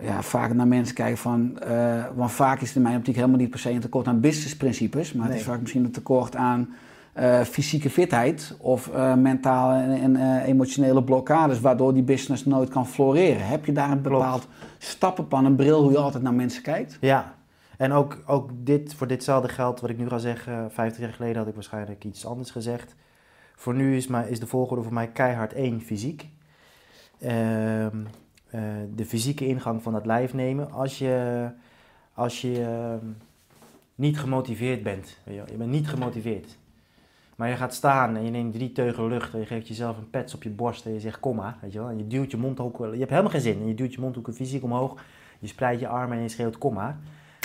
ja, 0.00 0.22
vaak 0.22 0.54
naar 0.54 0.66
mensen 0.66 0.94
kijkt 0.94 1.18
van... 1.18 1.58
eh, 1.60 2.04
want 2.14 2.32
vaak 2.32 2.60
is 2.60 2.66
het 2.66 2.76
in 2.76 2.82
mijn 2.82 2.96
optiek 2.96 3.14
helemaal 3.14 3.38
niet 3.38 3.50
per 3.50 3.58
se 3.58 3.70
een 3.70 3.80
tekort 3.80 4.06
aan 4.06 4.20
businessprincipes... 4.20 5.12
maar 5.12 5.26
het 5.26 5.36
is 5.36 5.42
vaak 5.42 5.60
misschien 5.60 5.84
een 5.84 5.90
tekort 5.90 6.36
aan 6.36 6.74
eh, 7.18 7.40
fysieke 7.40 7.90
fitheid... 7.90 8.54
of 8.58 8.88
eh, 8.88 9.14
mentale 9.14 9.82
en, 9.82 10.00
en, 10.00 10.16
eh, 10.16 10.48
emotionele 10.48 11.04
blokkades... 11.04 11.60
waardoor 11.60 11.94
die 11.94 12.02
business 12.02 12.44
nooit 12.44 12.68
kan 12.68 12.86
floreren. 12.86 13.46
Heb 13.46 13.64
je 13.64 13.72
daar 13.72 13.90
een 13.90 14.02
Klopt. 14.02 14.18
bepaald 14.18 14.46
stappenplan, 14.78 15.44
een 15.44 15.56
bril... 15.56 15.82
hoe 15.82 15.92
je 15.92 15.98
altijd 15.98 16.22
naar 16.22 16.34
mensen 16.34 16.62
kijkt? 16.62 16.98
Ja, 17.00 17.34
en 17.76 17.92
ook, 17.92 18.22
ook 18.26 18.50
dit, 18.54 18.94
voor 18.94 19.06
ditzelfde 19.06 19.48
geld 19.48 19.80
wat 19.80 19.90
ik 19.90 19.98
nu 19.98 20.08
ga 20.08 20.18
zeggen, 20.18 20.70
50 20.70 21.00
jaar 21.00 21.12
geleden 21.12 21.36
had 21.36 21.46
ik 21.46 21.54
waarschijnlijk 21.54 22.04
iets 22.04 22.26
anders 22.26 22.50
gezegd. 22.50 22.94
Voor 23.56 23.74
nu 23.74 23.96
is, 23.96 24.06
mijn, 24.06 24.28
is 24.28 24.40
de 24.40 24.46
volgorde 24.46 24.82
voor 24.82 24.92
mij 24.92 25.08
keihard 25.08 25.52
één, 25.52 25.80
fysiek. 25.80 26.28
Ehm, 27.20 27.96
eh, 28.50 28.60
de 28.94 29.04
fysieke 29.04 29.46
ingang 29.46 29.82
van 29.82 29.94
het 29.94 30.06
lijf 30.06 30.34
nemen. 30.34 30.72
Als 30.72 30.98
je, 30.98 31.48
als 32.14 32.40
je 32.40 32.62
ehm, 32.62 33.06
niet 33.94 34.18
gemotiveerd 34.18 34.82
bent, 34.82 35.18
je 35.24 35.56
bent 35.56 35.70
niet 35.70 35.88
gemotiveerd. 35.88 36.58
Maar 37.38 37.48
je 37.48 37.56
gaat 37.56 37.74
staan 37.74 38.16
en 38.16 38.24
je 38.24 38.30
neemt 38.30 38.52
drie 38.52 38.72
teugen 38.72 39.06
lucht 39.06 39.32
en 39.32 39.38
je 39.38 39.46
geeft 39.46 39.68
jezelf 39.68 39.96
een 39.96 40.10
pets 40.10 40.34
op 40.34 40.42
je 40.42 40.50
borst 40.50 40.86
en 40.86 40.92
je 40.92 41.00
zegt 41.00 41.20
kom 41.20 41.36
maar, 41.36 41.56
weet 41.60 41.72
je 41.72 41.78
wel. 41.78 41.88
En 41.88 41.98
je 41.98 42.06
duwt 42.06 42.30
je 42.30 42.36
mondhoeken, 42.36 42.92
je 42.92 42.98
hebt 42.98 43.10
helemaal 43.10 43.30
geen 43.30 43.40
zin 43.40 43.60
en 43.60 43.66
je 43.66 43.74
duwt 43.74 43.94
je 43.94 44.00
mondhoeken 44.00 44.34
fysiek 44.34 44.62
omhoog. 44.62 45.02
Je 45.38 45.46
spreidt 45.46 45.80
je 45.80 45.88
armen 45.88 46.16
en 46.16 46.22
je 46.22 46.28
schreeuwt 46.28 46.58
kom 46.58 46.74
maar. 46.74 46.98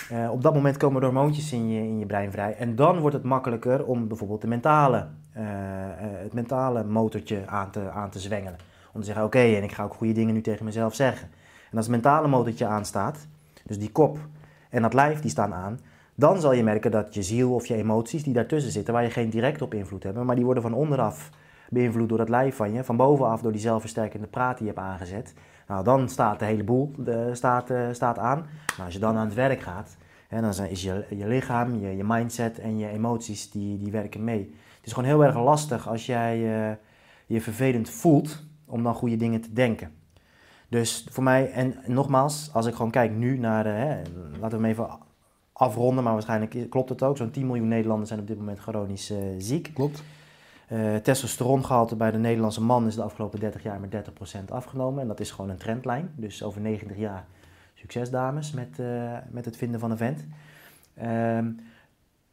Eh, 0.10 0.32
op 0.32 0.42
dat 0.42 0.54
moment 0.54 0.78
komen 0.78 1.02
er 1.02 1.08
hormoontjes 1.08 1.52
in 1.52 1.70
je, 1.70 1.80
in 1.80 2.00
je 2.00 2.06
brein 2.06 2.32
vrij. 2.32 2.56
En 2.56 2.76
dan 2.76 3.00
wordt 3.00 3.16
het 3.16 3.26
makkelijker 3.26 3.86
om 3.86 4.08
bijvoorbeeld 4.08 4.42
de 4.42 4.48
mentale, 4.48 5.08
eh, 5.32 5.44
eh, 5.44 5.90
het 6.00 6.34
mentale 6.34 6.84
motortje 6.84 7.48
aan 7.48 7.72
te, 7.72 7.90
aan 7.90 8.10
te 8.10 8.20
zwengelen. 8.20 8.58
Om 8.94 9.00
te 9.00 9.06
zeggen, 9.06 9.26
oké, 9.26 9.40
en 9.40 9.64
ik 9.64 9.72
ga 9.72 9.84
ook 9.84 9.94
goede 9.94 10.14
dingen 10.14 10.34
nu 10.34 10.42
tegen 10.42 10.66
mezelf 10.66 10.96
zeggen. 10.96 11.28
En 11.72 11.78
als 11.78 11.86
het 11.86 11.96
mentale 11.96 12.28
motortje 12.28 12.66
aanstaat, 12.66 13.28
dus 13.64 13.80
die 13.80 13.92
kop 13.92 14.18
en 14.70 14.82
dat 14.82 14.94
lijf 14.94 15.20
die 15.20 15.32
staan 15.32 15.54
aan, 15.54 15.80
dan 16.16 16.42
zal 16.42 16.54
je 16.54 16.64
merken 16.64 16.92
dat 16.92 17.14
je 17.14 17.24
ziel 17.24 17.54
of 17.54 17.66
je 17.66 17.76
emoties 17.76 18.24
die 18.24 18.34
daartussen 18.34 18.72
zitten, 18.72 18.94
waar 18.94 19.04
je 19.04 19.10
geen 19.10 19.30
direct 19.30 19.62
op 19.62 19.74
invloed 19.74 20.04
hebt, 20.04 20.24
maar 20.24 20.36
die 20.36 20.46
worden 20.46 20.64
van 20.64 20.74
onderaf 20.74 21.30
beïnvloed 21.70 22.10
door 22.10 22.18
dat 22.18 22.30
lijf 22.30 22.56
van 22.56 22.74
je, 22.74 22.84
van 22.84 22.98
bovenaf 22.98 23.42
door 23.42 23.52
die 23.52 23.62
zelfversterkende 23.62 24.28
praat 24.28 24.58
die 24.58 24.68
je 24.68 24.74
hebt 24.74 24.86
aangezet. 24.86 25.34
Nou, 25.68 25.84
dan 25.84 26.10
staat 26.10 26.40
de 26.40 26.46
hele 26.46 26.64
boel 26.64 26.92
de, 26.98 27.30
staat, 27.34 27.70
eh, 27.70 27.88
staat 27.92 28.18
aan. 28.18 28.38
Nou, 28.38 28.84
als 28.86 28.94
je 28.94 29.00
dan 29.00 29.18
aan 29.18 29.26
het 29.26 29.34
werk 29.34 29.62
gaat, 29.62 29.98
hè, 30.28 30.42
dan 30.42 30.50
is 30.50 30.82
je, 30.82 31.06
je 31.10 31.28
lichaam, 31.28 31.80
je, 31.80 31.96
je 31.96 32.04
mindset 32.04 32.60
en 32.60 32.78
je 32.78 32.88
emoties, 32.88 33.52
die, 33.52 33.78
die 33.78 33.92
werken 33.92 34.24
mee. 34.24 34.56
Het 34.78 34.86
is 34.86 34.94
gewoon 34.94 35.10
heel 35.10 35.24
erg 35.24 35.36
lastig 35.36 35.88
als 35.88 36.06
jij 36.06 36.34
eh, 36.34 36.76
je 37.26 37.42
vervelend 37.42 37.90
voelt, 37.90 38.44
om 38.66 38.84
dan 38.84 38.96
goede 38.96 39.16
dingen 39.16 39.42
te 39.42 39.54
denken. 39.54 39.92
Dus 40.70 41.08
voor 41.12 41.24
mij, 41.24 41.52
en 41.52 41.76
nogmaals, 41.86 42.50
als 42.54 42.66
ik 42.66 42.76
gewoon 42.76 42.92
kijk 42.92 43.12
nu 43.12 43.38
naar, 43.38 43.66
eh, 43.66 43.74
hè, 43.74 44.02
laten 44.40 44.58
we 44.58 44.64
hem 44.64 44.66
even 44.66 45.00
afronden, 45.54 46.04
maar 46.04 46.14
waarschijnlijk 46.14 46.70
klopt 46.70 46.90
het 46.90 47.04
ook. 47.04 47.18
Zo'n 47.18 47.32
10 47.32 47.46
miljoen 47.46 47.68
Nederlanders 47.68 48.10
zijn 48.10 48.22
op 48.22 48.28
dit 48.28 48.38
moment 48.38 48.60
chronisch 48.60 49.10
eh, 49.10 49.18
ziek. 49.38 49.72
Klopt. 49.74 50.04
Eh 50.68 50.96
testosterongehalte 50.96 51.96
bij 51.96 52.12
de 52.12 52.18
Nederlandse 52.18 52.62
man 52.62 52.88
is 52.88 52.96
de 52.96 53.02
afgelopen 53.04 53.40
30 53.40 53.64
jaar 53.64 53.80
met 53.80 53.92
30% 53.92 54.46
afgenomen. 54.50 55.02
En 55.02 55.08
dat 55.08 55.20
is 55.20 55.32
gewoon 55.32 55.50
een 55.50 55.58
trendlijn. 55.58 56.14
Dus 56.16 56.44
over 56.44 56.62
90 56.62 56.98
jaar 56.98 57.26
succes 57.74 58.10
dames 58.10 58.52
met, 58.52 58.80
eh, 58.80 59.18
met 59.30 59.46
het 59.46 59.58
vinden 59.58 59.80
van 59.80 59.92
een 59.92 59.98
vent. 59.98 60.26
Ehm, 60.94 61.52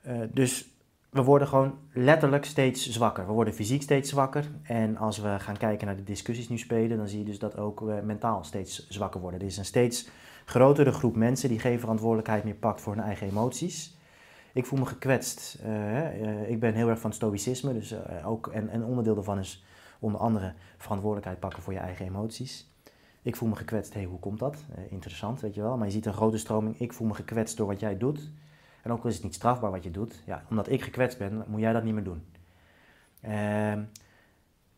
eh, 0.01 0.21
dus 0.33 0.69
we 1.11 1.23
worden 1.23 1.49
gewoon 1.49 1.75
letterlijk 1.93 2.45
steeds 2.45 2.91
zwakker. 2.91 3.27
We 3.27 3.33
worden 3.33 3.55
fysiek 3.55 3.83
steeds 3.83 4.11
zwakker. 4.11 4.45
En 4.63 4.97
als 4.97 5.19
we 5.19 5.39
gaan 5.39 5.57
kijken 5.57 5.87
naar 5.87 5.97
de 5.97 6.05
discussies 6.05 6.49
nu 6.49 6.59
spelen, 6.59 6.97
dan 6.97 7.09
zie 7.09 7.19
je 7.19 7.25
dus 7.25 7.39
dat 7.39 7.57
ook 7.57 7.81
we 7.81 8.01
mentaal 8.05 8.45
steeds 8.45 8.89
zwakker 8.89 9.21
worden. 9.21 9.41
Er 9.41 9.47
is 9.47 9.57
een 9.57 9.65
steeds 9.65 10.09
grotere 10.51 10.93
groep 10.93 11.17
mensen 11.17 11.49
die 11.49 11.59
geen 11.59 11.81
verantwoordelijkheid 11.81 12.45
meer 12.45 12.55
pakt 12.55 12.81
voor 12.81 12.95
hun 12.95 13.05
eigen 13.05 13.27
emoties. 13.27 13.97
Ik 14.53 14.67
voel 14.67 14.79
me 14.79 14.87
gekwetst. 14.87 15.59
Eh, 15.63 16.07
eh, 16.07 16.51
ik 16.51 16.61
ben 16.61 16.75
heel 16.75 16.89
erg 16.89 17.01
van 17.01 17.13
stoïcisme. 17.13 17.73
Dus 17.73 17.93
eh, 17.93 18.29
ook, 18.29 18.47
en 18.47 18.75
een 18.75 18.85
onderdeel 18.85 19.15
daarvan 19.15 19.39
is 19.39 19.65
onder 19.99 20.21
andere 20.21 20.55
verantwoordelijkheid 20.77 21.41
pakken 21.41 21.63
voor 21.63 21.73
je 21.73 21.79
eigen 21.79 22.07
emoties. 22.07 22.71
Ik 23.23 23.37
voel 23.37 23.49
me 23.49 23.57
gekwetst. 23.57 23.95
Hey, 23.95 24.05
hoe 24.05 24.19
komt 24.19 24.39
dat? 24.39 24.65
Interessant, 24.89 25.41
weet 25.41 25.55
je 25.55 25.63
wel. 25.63 25.77
Maar 25.77 25.87
je 25.87 25.93
ziet 25.93 26.07
een 26.07 26.13
grote 26.13 26.39
stroming. 26.39 26.81
Ik 26.81 26.93
voel 26.93 27.07
me 27.07 27.15
gekwetst 27.15 27.57
door 27.57 27.67
wat 27.67 27.81
jij 27.81 27.97
doet. 27.97 28.31
En 28.83 28.93
ook 28.93 29.03
al 29.03 29.09
is 29.09 29.15
het 29.15 29.25
niet 29.25 29.35
strafbaar 29.35 29.71
wat 29.71 29.85
je 29.85 29.91
doet. 29.91 30.23
Ja, 30.27 30.45
omdat 30.51 30.69
ik 30.69 30.83
gekwetst 30.83 31.19
ben, 31.19 31.45
moet 31.47 31.61
jij 31.61 31.73
dat 31.73 31.85
niet 31.85 31.95
meer 31.95 32.05
doen. 32.05 32.23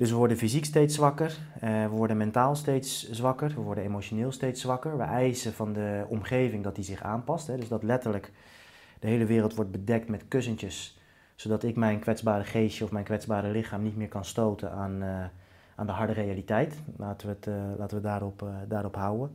Dus 0.03 0.11
we 0.11 0.17
worden 0.17 0.37
fysiek 0.37 0.65
steeds 0.65 0.95
zwakker. 0.95 1.38
eh, 1.61 1.83
we 1.83 1.88
worden 1.88 2.17
mentaal 2.17 2.55
steeds 2.55 3.11
zwakker. 3.11 3.49
We 3.49 3.61
worden 3.61 3.85
emotioneel 3.85 4.33
steeds 4.33 4.61
zwakker. 4.61 4.97
We 4.97 5.03
eisen 5.03 5.53
van 5.53 5.73
de 5.73 6.05
omgeving 6.09 6.65
dat 6.65 6.75
die 6.75 6.85
zich 6.85 7.03
aanpast. 7.03 7.47
Hè. 7.47 7.57
Dus 7.57 7.69
dat 7.69 7.83
letterlijk 7.83 8.33
de 9.01 9.07
hele 9.07 9.25
wereld 9.25 9.55
wordt 9.55 9.71
bedekt 9.71 10.09
met 10.09 10.25
kussentjes, 10.29 10.99
zodat 11.35 11.62
ik 11.62 11.77
mijn 11.77 11.99
kwetsbare 11.99 12.45
geestje 12.45 12.85
of 12.85 12.91
mijn 12.91 13.05
kwetsbare 13.05 13.51
lichaam 13.51 13.83
niet 13.83 13.97
meer 13.97 14.09
kan 14.09 14.25
stoten 14.25 14.73
aan, 14.73 15.03
eh, 15.03 15.25
aan 15.75 15.87
de 15.87 15.93
harde 15.93 16.12
realiteit. 16.12 16.83
Laten 16.97 17.27
we 17.27 17.35
het 17.35 17.47
eh, 17.47 17.55
laten 17.79 17.97
we 17.97 18.03
daarop, 18.03 18.47
daarop 18.69 18.95
houden. 18.95 19.31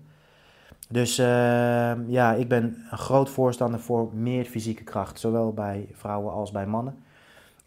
Dus 0.89 1.15
ja, 2.07 2.33
ik 2.33 2.47
ben 2.47 2.63
een 2.91 2.97
groot 2.97 3.29
voorstander 3.29 3.79
voor 3.79 4.09
meer 4.13 4.45
fysieke 4.45 4.83
kracht, 4.83 5.19
zowel 5.19 5.53
bij 5.53 5.87
vrouwen 5.91 6.33
als 6.33 6.51
bij 6.51 6.65
mannen. 6.65 6.95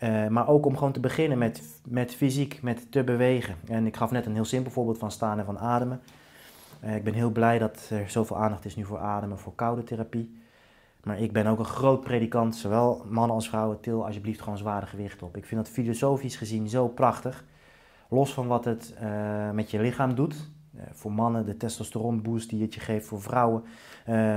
Eh, 0.00 0.26
maar 0.26 0.48
ook 0.48 0.66
om 0.66 0.76
gewoon 0.76 0.92
te 0.92 1.00
beginnen 1.00 1.38
met, 1.38 1.62
met 1.88 2.14
fysiek, 2.14 2.62
met 2.62 2.92
te 2.92 3.04
bewegen. 3.04 3.56
En 3.66 3.86
ik 3.86 3.96
gaf 3.96 4.10
net 4.10 4.26
een 4.26 4.34
heel 4.34 4.44
simpel 4.44 4.70
voorbeeld 4.72 4.98
van 4.98 5.10
staan 5.10 5.38
en 5.38 5.44
van 5.44 5.58
ademen. 5.58 6.00
Eh, 6.80 6.96
ik 6.96 7.04
ben 7.04 7.14
heel 7.14 7.30
blij 7.30 7.58
dat 7.58 7.88
er 7.90 8.10
zoveel 8.10 8.36
aandacht 8.36 8.64
is 8.64 8.76
nu 8.76 8.84
voor 8.84 8.98
ademen, 8.98 9.38
voor 9.38 9.54
koude 9.54 9.82
therapie. 9.82 10.40
Maar 11.02 11.20
ik 11.20 11.32
ben 11.32 11.46
ook 11.46 11.58
een 11.58 11.64
groot 11.64 12.00
predikant, 12.00 12.56
zowel 12.56 13.04
mannen 13.08 13.36
als 13.36 13.48
vrouwen, 13.48 13.80
til 13.80 14.06
alsjeblieft 14.06 14.40
gewoon 14.40 14.58
zware 14.58 14.86
gewicht 14.86 15.22
op. 15.22 15.36
Ik 15.36 15.44
vind 15.44 15.64
dat 15.64 15.72
filosofisch 15.72 16.36
gezien 16.36 16.68
zo 16.68 16.88
prachtig. 16.88 17.44
Los 18.08 18.32
van 18.32 18.46
wat 18.46 18.64
het 18.64 18.94
eh, 18.98 19.50
met 19.50 19.70
je 19.70 19.80
lichaam 19.80 20.14
doet. 20.14 20.50
Voor 20.92 21.12
mannen 21.12 21.46
de 21.46 21.56
testosteronboost 21.56 22.50
die 22.50 22.62
het 22.62 22.74
je 22.74 22.80
geeft. 22.80 23.06
Voor 23.06 23.22
vrouwen 23.22 23.64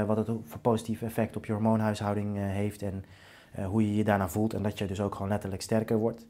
wat 0.07 0.17
het 0.17 0.29
voor 0.43 0.59
positief 0.61 1.01
effect 1.01 1.35
op 1.35 1.45
je 1.45 1.51
hormoonhuishouding 1.51 2.37
heeft. 2.37 2.81
En 2.81 3.05
hoe 3.65 3.87
je 3.87 3.95
je 3.95 4.03
daarna 4.03 4.29
voelt. 4.29 4.53
En 4.53 4.63
dat 4.63 4.77
je 4.77 4.85
dus 4.85 5.01
ook 5.01 5.15
gewoon 5.15 5.29
letterlijk 5.29 5.61
sterker 5.61 5.97
wordt. 5.97 6.25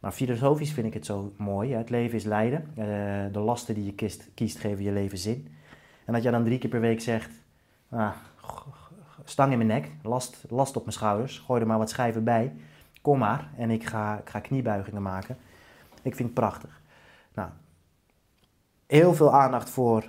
Maar 0.00 0.12
filosofisch 0.12 0.72
vind 0.72 0.86
ik 0.86 0.94
het 0.94 1.06
zo 1.06 1.32
mooi. 1.36 1.74
Het 1.74 1.90
leven 1.90 2.16
is 2.16 2.24
lijden. 2.24 2.66
Eh, 2.74 2.84
de 3.32 3.40
lasten 3.40 3.74
die 3.74 3.84
je 3.84 3.94
kiest, 4.34 4.58
geven 4.58 4.84
je 4.84 4.92
leven 4.92 5.18
zin. 5.18 5.54
En 6.04 6.12
dat 6.12 6.22
je 6.22 6.30
dan 6.30 6.44
drie 6.44 6.58
keer 6.58 6.70
per 6.70 6.80
week 6.80 7.00
zegt... 7.00 7.30
Ah, 7.88 8.10
stang 9.24 9.52
in 9.52 9.58
mijn 9.58 9.68
nek, 9.68 9.90
last, 10.02 10.44
last 10.48 10.76
op 10.76 10.82
mijn 10.82 10.96
schouders, 10.96 11.38
gooi 11.38 11.60
er 11.60 11.66
maar 11.66 11.78
wat 11.78 11.90
schijven 11.90 12.24
bij, 12.24 12.52
kom 13.02 13.18
maar 13.18 13.50
en 13.56 13.70
ik 13.70 13.86
ga, 13.86 14.22
ga 14.24 14.40
kniebuigingen 14.40 15.02
maken. 15.02 15.36
Ik 16.02 16.14
vind 16.14 16.28
het 16.28 16.34
prachtig. 16.34 16.80
Nou, 17.34 17.48
heel 18.86 19.14
veel 19.14 19.34
aandacht 19.34 19.70
voor 19.70 20.04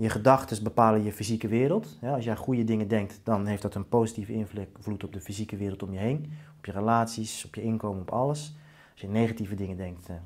Je 0.00 0.10
gedachten 0.10 0.62
bepalen 0.62 1.04
je 1.04 1.12
fysieke 1.12 1.48
wereld. 1.48 1.98
Ja, 2.00 2.14
als 2.14 2.24
jij 2.24 2.36
goede 2.36 2.64
dingen 2.64 2.88
denkt, 2.88 3.20
dan 3.22 3.46
heeft 3.46 3.62
dat 3.62 3.74
een 3.74 3.88
positieve 3.88 4.32
invloed 4.32 5.04
op 5.04 5.12
de 5.12 5.20
fysieke 5.20 5.56
wereld 5.56 5.82
om 5.82 5.92
je 5.92 5.98
heen. 5.98 6.32
Op 6.58 6.64
je 6.64 6.72
relaties, 6.72 7.44
op 7.44 7.54
je 7.54 7.62
inkomen, 7.62 8.00
op 8.00 8.10
alles. 8.10 8.54
Als 8.92 9.00
je 9.00 9.08
negatieve 9.08 9.54
dingen 9.54 9.76
denkt, 9.76 10.08
uh, 10.08 10.16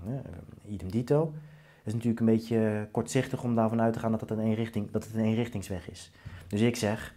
idem 0.72 0.90
dito. 0.90 1.32
Het 1.76 1.86
is 1.86 1.92
natuurlijk 1.92 2.20
een 2.20 2.26
beetje 2.26 2.88
kortzichtig 2.90 3.42
om 3.42 3.54
daarvan 3.54 3.80
uit 3.80 3.92
te 3.92 3.98
gaan 3.98 4.10
dat 4.10 4.20
het 4.20 4.30
een, 4.30 4.40
eenrichting, 4.40 4.90
dat 4.90 5.04
het 5.04 5.14
een 5.14 5.24
eenrichtingsweg 5.24 5.90
is. 5.90 6.10
Dus 6.48 6.60
ik 6.60 6.76
zeg, 6.76 7.14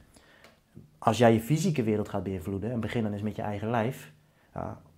als 0.97 1.17
jij 1.17 1.33
je 1.33 1.39
fysieke 1.39 1.83
wereld 1.83 2.09
gaat 2.09 2.23
beïnvloeden, 2.23 2.71
en 2.71 2.79
begin 2.79 3.03
dan 3.03 3.13
eens 3.13 3.21
met 3.21 3.35
je 3.35 3.41
eigen 3.41 3.69
lijf, 3.69 4.11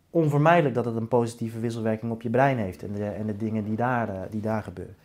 onvermijdelijk 0.10 0.76
dat 0.76 0.86
het 0.86 0.96
een 0.96 1.08
positieve 1.08 1.60
wisselwerking 1.60 2.12
op 2.12 2.22
je 2.22 2.30
brein 2.30 2.58
heeft 2.58 2.84
en 2.84 2.92
de, 2.94 3.06
en 3.06 3.26
de 3.26 3.38
dingen 3.38 3.64
die 3.64 3.76
daar, 3.76 4.10
uh, 4.10 4.22
die 4.30 4.42
daar 4.42 4.64
gebeuren. 4.64 4.96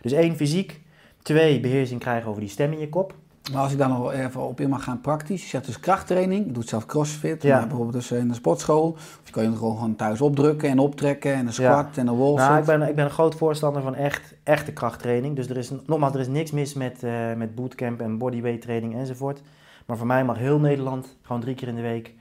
Dus 0.00 0.12
één, 0.12 0.36
fysiek. 0.36 0.82
Twee, 1.24 1.60
beheersing 1.60 2.00
krijgen 2.00 2.28
over 2.28 2.40
die 2.40 2.50
stem 2.50 2.72
in 2.72 2.78
je 2.78 2.88
kop. 2.88 3.14
Maar 3.52 3.62
als 3.62 3.72
ik 3.72 3.78
daar 3.78 3.88
nog 3.88 4.12
even 4.12 4.40
op 4.40 4.60
in 4.60 4.68
mag 4.68 4.84
gaan 4.84 5.00
praktisch. 5.00 5.42
Je 5.42 5.48
zegt 5.48 5.66
dus 5.66 5.80
krachttraining. 5.80 6.46
Je 6.46 6.52
doet 6.52 6.68
zelf 6.68 6.86
crossfit. 6.86 7.42
Ja. 7.42 7.60
bijvoorbeeld 7.60 7.92
dus 7.92 8.10
in 8.10 8.28
de 8.28 8.34
sportschool. 8.34 8.90
Of 8.92 9.20
je 9.24 9.32
kan 9.32 9.42
je 9.42 9.56
gewoon, 9.56 9.74
gewoon 9.74 9.96
thuis 9.96 10.20
opdrukken 10.20 10.68
en 10.68 10.78
optrekken. 10.78 11.34
En 11.34 11.46
een 11.46 11.52
squat 11.52 11.96
en 11.96 12.06
een 12.06 12.16
wall 12.16 12.34
Nou, 12.34 12.58
ik 12.58 12.64
ben, 12.64 12.82
ik 12.82 12.94
ben 12.94 13.04
een 13.04 13.10
groot 13.10 13.34
voorstander 13.34 13.82
van 13.82 13.94
echt, 13.94 14.34
echte 14.42 14.72
krachttraining. 14.72 15.36
Dus 15.36 15.48
er 15.48 15.56
is, 15.56 15.70
nogmaals, 15.86 16.14
er 16.14 16.20
is 16.20 16.28
niks 16.28 16.50
mis 16.50 16.74
met, 16.74 17.02
uh, 17.02 17.32
met 17.32 17.54
bootcamp 17.54 18.00
en 18.00 18.18
bodyweight 18.18 18.62
training 18.62 18.94
enzovoort. 18.94 19.42
Maar 19.86 19.96
voor 19.96 20.06
mij 20.06 20.24
mag 20.24 20.38
heel 20.38 20.58
Nederland 20.58 21.16
gewoon 21.22 21.40
drie 21.40 21.54
keer 21.54 21.68
in 21.68 21.76
de 21.76 21.82
week 21.82 22.14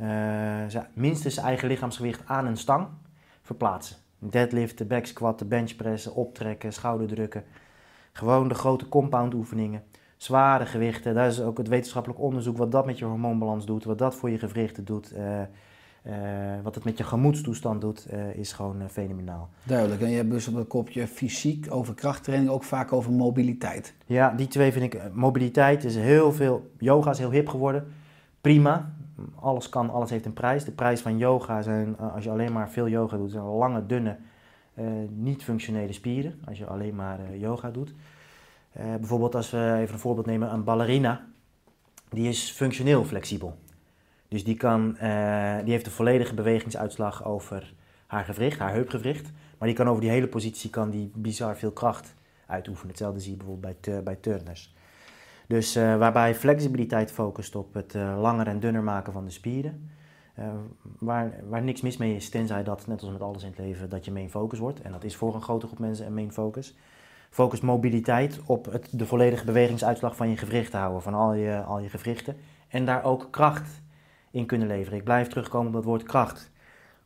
uh, 0.00 0.80
minstens 0.92 1.34
zijn 1.34 1.46
eigen 1.46 1.68
lichaamsgewicht 1.68 2.20
aan 2.26 2.46
een 2.46 2.56
stang 2.56 2.86
verplaatsen. 3.42 3.96
Deadliften, 4.18 4.86
backsquatten, 4.86 5.48
benchpressen, 5.48 6.14
optrekken, 6.14 6.72
schouderdrukken. 6.72 7.44
Gewoon 8.12 8.48
de 8.48 8.54
grote 8.54 8.88
compound 8.88 9.34
oefeningen. 9.34 9.82
Zware 10.16 10.66
gewichten, 10.66 11.14
daar 11.14 11.26
is 11.26 11.40
ook 11.40 11.58
het 11.58 11.68
wetenschappelijk 11.68 12.20
onderzoek 12.20 12.56
wat 12.56 12.72
dat 12.72 12.86
met 12.86 12.98
je 12.98 13.04
hormoonbalans 13.04 13.66
doet, 13.66 13.84
wat 13.84 13.98
dat 13.98 14.14
voor 14.14 14.30
je 14.30 14.38
gewrichten 14.38 14.84
doet. 14.84 15.12
Uh, 15.16 15.40
uh, 16.06 16.14
wat 16.62 16.74
het 16.74 16.84
met 16.84 16.98
je 16.98 17.04
gemoedstoestand 17.04 17.80
doet, 17.80 18.06
uh, 18.12 18.34
is 18.34 18.52
gewoon 18.52 18.88
fenomenaal. 18.88 19.48
Duidelijk. 19.62 20.00
En 20.00 20.10
je 20.10 20.16
hebt 20.16 20.30
dus 20.30 20.48
op 20.48 20.54
het 20.54 20.68
kopje 20.68 21.06
fysiek 21.06 21.66
over 21.70 21.94
krachttraining, 21.94 22.50
ook 22.50 22.64
vaak 22.64 22.92
over 22.92 23.12
mobiliteit. 23.12 23.94
Ja, 24.06 24.30
die 24.30 24.48
twee 24.48 24.72
vind 24.72 24.94
ik. 24.94 25.12
Mobiliteit 25.12 25.84
is 25.84 25.96
heel 25.96 26.32
veel. 26.32 26.70
Yoga 26.78 27.10
is 27.10 27.18
heel 27.18 27.30
hip 27.30 27.48
geworden. 27.48 27.86
Prima 28.40 28.92
alles 29.34 29.68
kan, 29.68 29.90
alles 29.90 30.10
heeft 30.10 30.26
een 30.26 30.32
prijs. 30.32 30.64
De 30.64 30.72
prijs 30.72 31.00
van 31.00 31.18
yoga 31.18 31.62
zijn, 31.62 31.96
eh, 31.98 32.14
als 32.14 32.24
je 32.24 32.30
alleen 32.30 32.52
maar 32.52 32.70
veel 32.70 32.88
yoga 32.88 33.16
doet, 33.16 33.30
zijn 33.30 33.44
lange, 33.44 33.86
dunne, 33.86 34.16
niet-functionele 35.10 35.92
spieren. 35.92 36.40
Als 36.44 36.58
je 36.58 36.66
alleen 36.66 36.94
maar 36.94 37.20
uh, 37.20 37.40
yoga 37.40 37.70
doet. 37.70 37.94
Uh, 38.78 38.94
bijvoorbeeld 38.94 39.34
als 39.34 39.50
we 39.50 39.76
even 39.80 39.94
een 39.94 40.00
voorbeeld 40.00 40.26
nemen, 40.26 40.52
een 40.52 40.64
ballerina. 40.64 41.26
Die 42.08 42.28
is 42.28 42.50
functioneel 42.50 43.04
flexibel. 43.04 43.58
Dus 44.28 44.44
die, 44.44 44.56
kan, 44.56 44.92
die 45.64 45.72
heeft 45.72 45.86
een 45.86 45.92
volledige 45.92 46.34
bewegingsuitslag 46.34 47.24
over 47.24 47.74
haar 48.06 48.24
gewricht, 48.24 48.58
haar 48.58 48.72
heupgewricht. 48.72 49.30
Maar 49.58 49.68
die 49.68 49.76
kan 49.76 49.88
over 49.88 50.00
die 50.00 50.10
hele 50.10 50.28
positie 50.28 50.70
kan 50.70 50.90
die 50.90 51.10
bizar 51.14 51.56
veel 51.56 51.70
kracht 51.70 52.14
uitoefenen. 52.46 52.88
Hetzelfde 52.88 53.20
zie 53.20 53.30
je 53.30 53.36
bijvoorbeeld 53.36 53.80
bij, 53.80 54.02
bij 54.02 54.16
turners. 54.16 54.74
Dus 55.46 55.74
waarbij 55.74 56.34
flexibiliteit 56.34 57.12
focust 57.12 57.56
op 57.56 57.74
het 57.74 57.94
langer 57.94 58.46
en 58.46 58.60
dunner 58.60 58.82
maken 58.82 59.12
van 59.12 59.24
de 59.24 59.30
spieren. 59.30 59.90
Uh, 60.40 60.46
waar, 60.98 61.34
waar 61.48 61.62
niks 61.62 61.80
mis 61.80 61.96
mee 61.96 62.14
is, 62.14 62.28
tenzij 62.28 62.64
dat, 62.64 62.86
net 62.86 63.00
als 63.02 63.10
met 63.10 63.20
alles 63.20 63.42
in 63.42 63.48
het 63.48 63.58
leven, 63.58 63.88
dat 63.88 64.04
je 64.04 64.12
main 64.12 64.30
focus 64.30 64.58
wordt. 64.58 64.80
En 64.80 64.92
dat 64.92 65.04
is 65.04 65.16
voor 65.16 65.34
een 65.34 65.42
grote 65.42 65.66
groep 65.66 65.78
mensen 65.78 66.06
een 66.06 66.14
main 66.14 66.32
focus. 66.32 66.76
Focus 67.30 67.60
mobiliteit 67.60 68.40
op 68.46 68.72
het, 68.72 68.88
de 68.90 69.06
volledige 69.06 69.44
bewegingsuitslag 69.44 70.16
van 70.16 70.28
je 70.28 70.36
gewrichten 70.36 70.78
houden, 70.78 71.02
van 71.02 71.14
al 71.14 71.32
je, 71.32 71.62
al 71.62 71.78
je 71.78 71.88
gewrichten. 71.88 72.36
En 72.68 72.84
daar 72.84 73.04
ook 73.04 73.28
kracht 73.30 73.82
in 74.30 74.46
kunnen 74.46 74.68
leveren. 74.68 74.98
Ik 74.98 75.04
blijf 75.04 75.28
terugkomen 75.28 75.66
op 75.66 75.72
dat 75.72 75.84
woord 75.84 76.02
kracht. 76.02 76.50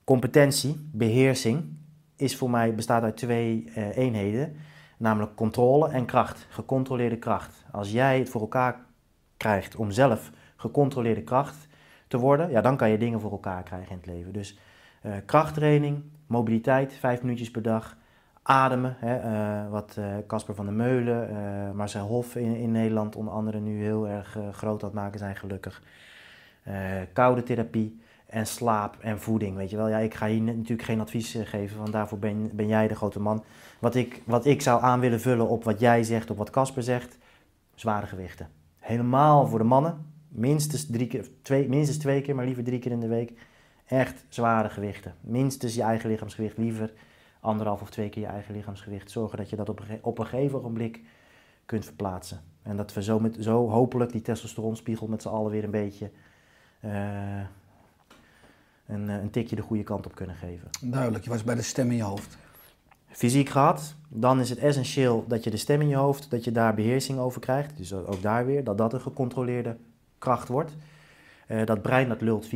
Competentie, 0.04 0.88
beheersing, 0.92 1.76
is 2.16 2.36
voor 2.36 2.50
mij, 2.50 2.74
bestaat 2.74 3.02
uit 3.02 3.16
twee 3.16 3.72
eenheden. 3.94 4.56
Namelijk 4.96 5.34
controle 5.34 5.88
en 5.88 6.04
kracht, 6.04 6.46
gecontroleerde 6.50 7.18
kracht. 7.18 7.64
Als 7.72 7.92
jij 7.92 8.18
het 8.18 8.28
voor 8.28 8.40
elkaar 8.40 8.86
krijgt 9.36 9.76
om 9.76 9.90
zelf 9.90 10.30
gecontroleerde 10.56 11.22
kracht 11.22 11.66
te 12.14 12.20
worden, 12.20 12.50
ja, 12.50 12.60
dan 12.60 12.76
kan 12.76 12.90
je 12.90 12.98
dingen 12.98 13.20
voor 13.20 13.30
elkaar 13.30 13.62
krijgen 13.62 13.90
in 13.90 13.96
het 13.96 14.06
leven. 14.06 14.32
Dus 14.32 14.58
uh, 15.02 15.12
krachttraining, 15.24 16.02
mobiliteit, 16.26 16.92
vijf 16.92 17.22
minuutjes 17.22 17.50
per 17.50 17.62
dag, 17.62 17.96
ademen, 18.42 18.96
hè, 18.98 19.18
uh, 19.18 19.70
wat 19.70 19.98
Casper 20.26 20.50
uh, 20.50 20.56
van 20.56 20.66
der 20.66 20.74
Meulen, 20.74 21.76
Marcel 21.76 22.06
Hof 22.06 22.36
in, 22.36 22.56
in 22.56 22.70
Nederland 22.70 23.16
onder 23.16 23.34
andere 23.34 23.60
nu 23.60 23.82
heel 23.82 24.08
erg 24.08 24.38
groot 24.52 24.82
aan 24.82 24.88
het 24.88 24.98
maken 24.98 25.18
zijn 25.18 25.36
gelukkig. 25.36 25.82
koude 27.12 27.42
therapie 27.42 28.00
en 28.26 28.46
slaap 28.46 28.96
en 29.00 29.20
voeding, 29.20 29.56
weet 29.56 29.70
je 29.70 29.76
wel. 29.76 29.88
Ja, 29.88 29.98
ik 29.98 30.14
ga 30.14 30.26
hier 30.26 30.42
natuurlijk 30.42 30.88
geen 30.88 31.00
advies 31.00 31.38
geven, 31.44 31.78
want 31.78 31.92
daarvoor 31.92 32.18
ben, 32.18 32.50
ben 32.52 32.68
jij 32.68 32.88
de 32.88 32.94
grote 32.94 33.20
man. 33.20 33.44
Wat 33.78 33.94
ik, 33.94 34.22
wat 34.26 34.46
ik 34.46 34.62
zou 34.62 34.82
aan 34.82 35.00
willen 35.00 35.20
vullen 35.20 35.48
op 35.48 35.64
wat 35.64 35.80
jij 35.80 36.02
zegt, 36.02 36.30
op 36.30 36.36
wat 36.36 36.50
Casper 36.50 36.82
zegt, 36.82 37.18
zware 37.74 38.06
gewichten. 38.06 38.48
Helemaal 38.78 39.46
voor 39.46 39.58
de 39.58 39.64
mannen, 39.64 40.12
minstens, 40.34 40.86
drie 40.86 41.06
keer, 41.06 41.28
twee, 41.42 41.68
minstens 41.68 41.98
twee 41.98 42.20
keer, 42.20 42.34
maar 42.34 42.44
liever 42.44 42.64
drie 42.64 42.78
keer 42.78 42.92
in 42.92 43.00
de 43.00 43.06
week. 43.06 43.32
Echt 43.86 44.24
zware 44.28 44.68
gewichten. 44.68 45.14
Minstens 45.20 45.74
je 45.74 45.82
eigen 45.82 46.10
lichaamsgewicht, 46.10 46.58
liever 46.58 46.92
anderhalf 47.40 47.80
of 47.80 47.90
twee 47.90 48.08
keer 48.08 48.22
je 48.22 48.28
eigen 48.28 48.54
lichaamsgewicht. 48.54 49.10
Zorgen 49.10 49.38
dat 49.38 49.50
je 49.50 49.56
dat 49.56 49.68
op 49.68 49.80
een, 49.80 49.98
op 50.00 50.18
een 50.18 50.26
gegeven 50.26 50.58
ogenblik 50.58 51.00
kunt 51.66 51.84
verplaatsen. 51.84 52.40
En 52.62 52.76
dat 52.76 52.94
we 52.94 53.02
zo, 53.02 53.20
met, 53.20 53.36
zo 53.40 53.68
hopelijk 53.68 54.12
die 54.12 54.22
testosteronspiegel 54.22 55.06
met 55.06 55.22
z'n 55.22 55.28
allen 55.28 55.50
weer 55.50 55.64
een 55.64 55.70
beetje 55.70 56.10
uh, 56.84 57.40
een, 58.86 59.08
een 59.08 59.30
tikje 59.30 59.56
de 59.56 59.62
goede 59.62 59.82
kant 59.82 60.06
op 60.06 60.14
kunnen 60.14 60.36
geven. 60.36 60.68
Duidelijk, 60.80 61.24
je 61.24 61.30
was 61.30 61.44
bij 61.44 61.54
de 61.54 61.62
stem 61.62 61.90
in 61.90 61.96
je 61.96 62.02
hoofd 62.02 62.36
fysiek 63.16 63.48
gehad, 63.48 63.94
dan 64.08 64.40
is 64.40 64.50
het 64.50 64.58
essentieel 64.58 65.24
dat 65.28 65.44
je 65.44 65.50
de 65.50 65.56
stem 65.56 65.80
in 65.80 65.88
je 65.88 65.96
hoofd, 65.96 66.30
dat 66.30 66.44
je 66.44 66.52
daar 66.52 66.74
beheersing 66.74 67.18
over 67.18 67.40
krijgt. 67.40 67.76
Dus 67.76 67.92
ook 67.92 68.22
daar 68.22 68.46
weer, 68.46 68.64
dat 68.64 68.78
dat 68.78 68.92
een 68.92 69.00
gecontroleerde 69.00 69.76
kracht 70.24 70.48
wordt. 70.48 70.76
Uh, 71.48 71.64
dat 71.64 71.82
brein 71.82 72.08
dat 72.08 72.20
lult 72.20 72.46
24-7 72.46 72.48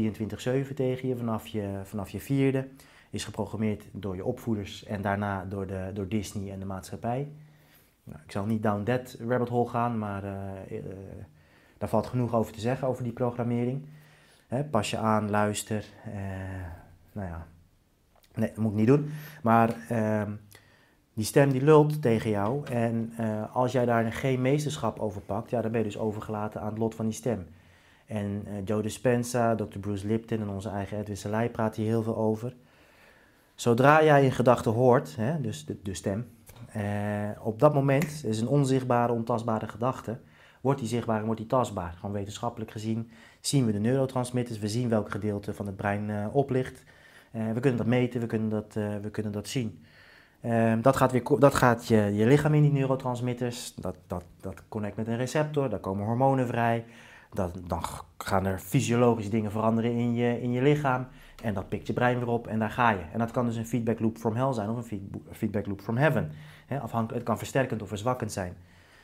tegen 0.75 1.09
je 1.09 1.17
vanaf, 1.17 1.47
je 1.47 1.81
vanaf 1.85 2.11
je 2.11 2.21
vierde. 2.21 2.69
Is 3.11 3.25
geprogrammeerd 3.25 3.85
door 3.93 4.17
je 4.17 4.25
opvoeders 4.25 4.85
en 4.85 5.03
daarna 5.03 5.45
door, 5.45 5.67
de, 5.67 5.91
door 5.95 6.09
Disney 6.09 6.53
en 6.53 6.59
de 6.59 6.65
maatschappij. 6.65 7.29
Nou, 8.05 8.19
ik 8.25 8.33
zal 8.33 8.45
niet 8.45 8.63
down 8.63 8.83
that 8.83 9.17
rabbit 9.29 9.49
hole 9.49 9.69
gaan, 9.69 9.99
maar 9.99 10.25
uh, 10.25 10.33
uh, 10.71 10.83
daar 11.79 11.89
valt 11.89 12.07
genoeg 12.07 12.35
over 12.35 12.53
te 12.53 12.61
zeggen 12.61 12.89
over 12.89 13.03
die 13.03 13.13
programmering. 13.13 13.87
Hè, 14.47 14.65
pas 14.65 14.91
je 14.91 14.97
aan, 14.97 15.31
luister. 15.31 15.85
nou 17.13 17.29
ja, 17.29 17.47
nee, 18.35 18.49
dat 18.49 18.57
moet 18.57 18.71
ik 18.71 18.79
niet 18.79 18.87
doen. 18.87 19.11
Maar 19.43 19.77
ehm, 19.89 20.33
die 21.15 21.25
stem 21.25 21.51
die 21.51 21.63
lult 21.63 22.03
tegen 22.03 22.31
jou 22.31 22.67
en 22.67 23.13
als 23.53 23.73
jij 23.73 23.85
daar 23.85 24.13
geen 24.13 24.41
meesterschap 24.41 24.99
over 24.99 25.21
pakt, 25.21 25.51
ja, 25.51 25.63
dan 25.63 25.71
ben 25.71 25.81
je 25.81 25.87
dus 25.87 25.99
overgelaten 25.99 26.61
aan 26.61 26.69
het 26.69 26.79
lot 26.79 26.95
van 26.95 27.05
die 27.05 27.15
stem. 27.15 27.47
En 28.09 28.45
uh, 28.47 28.53
Joe 28.65 28.83
Dispenza, 28.83 29.55
Dr. 29.55 29.79
Bruce 29.81 30.07
Lipton 30.07 30.41
en 30.41 30.49
onze 30.49 30.69
eigen 30.69 30.99
Edwin 30.99 31.17
Selei 31.17 31.51
praat 31.51 31.77
hier 31.77 31.87
heel 31.87 32.03
veel 32.03 32.17
over. 32.17 32.55
Zodra 33.55 34.05
jij 34.05 34.25
een 34.25 34.33
gedachte 34.33 34.69
hoort, 34.69 35.17
hè, 35.17 35.41
dus 35.41 35.67
de, 35.83 35.95
stem, 35.95 36.29
uh, 36.77 36.83
op 37.43 37.61
dat 37.61 37.75
moment 37.75 38.25
is 38.25 38.41
een 38.41 38.49
onzichtbare, 38.49 39.13
ontastbare 39.13 39.69
gedachte, 39.69 40.19
wordt 40.61 40.81
die 40.81 40.89
zichtbaar 40.89 41.19
en 41.19 41.25
wordt 41.25 41.41
die 41.41 41.49
tastbaar. 41.49 41.93
Gewoon 41.93 42.13
wetenschappelijk 42.15 42.71
gezien 42.71 43.11
zien 43.41 43.67
we 43.67 43.73
de 43.73 43.79
neurotransmitters, 43.79 44.59
we 44.59 44.69
zien 44.69 44.89
welk 44.89 45.11
gedeelte 45.11 45.55
van 45.55 45.67
het 45.67 45.77
brein 45.77 46.31
oplicht. 46.33 46.85
we 47.31 47.61
kunnen 47.61 47.77
dat 47.77 47.87
meten, 47.87 48.21
we 48.21 48.27
kunnen 48.27 48.49
dat, 48.49 48.75
we 48.75 49.09
kunnen 49.11 49.33
dat 49.33 49.49
zien. 49.49 49.83
Um, 50.45 50.83
dat 50.83 50.97
gaat, 50.97 51.13
weer, 51.13 51.23
dat 51.39 51.55
gaat 51.55 51.87
je, 51.87 51.97
je 51.97 52.27
lichaam 52.27 52.55
in 52.55 52.63
die 52.63 52.73
neurotransmitters, 52.73 53.75
dat, 53.75 53.97
dat, 54.07 54.25
dat 54.41 54.63
connect 54.69 54.97
met 54.97 55.07
een 55.07 55.17
receptor, 55.17 55.69
daar 55.69 55.79
komen 55.79 56.07
hormonen 56.07 56.47
vrij. 56.47 56.85
Dan 57.33 57.83
gaan 58.19 58.47
er 58.47 58.59
fysiologische 58.59 59.31
dingen 59.31 59.51
veranderen 59.51 59.93
in 59.93 60.15
je, 60.15 60.41
in 60.41 60.53
je 60.53 60.63
lichaam. 60.63 61.07
En 61.43 61.55
dat 61.55 61.69
pikt 61.69 61.87
je 61.87 61.93
brein 61.93 62.19
weer 62.19 62.29
op 62.29 62.47
en 62.47 62.59
daar 62.59 62.71
ga 62.71 62.91
je. 62.91 63.03
En 63.13 63.19
dat 63.19 63.31
kan 63.31 63.47
dus 63.47 63.57
een 63.57 63.67
feedback 63.67 64.01
loop 64.01 64.19
from 64.19 64.35
hell 64.35 64.53
zijn 64.53 64.71
of 64.71 64.91
een 64.91 65.11
feedback 65.31 65.67
loop 65.67 65.81
from 65.81 65.97
heaven. 65.97 66.33
afhankelijk, 66.69 67.15
het 67.15 67.23
kan 67.23 67.39
versterkend 67.39 67.83
of 67.83 67.89
verzwakkend 67.89 68.33
zijn. 68.33 68.57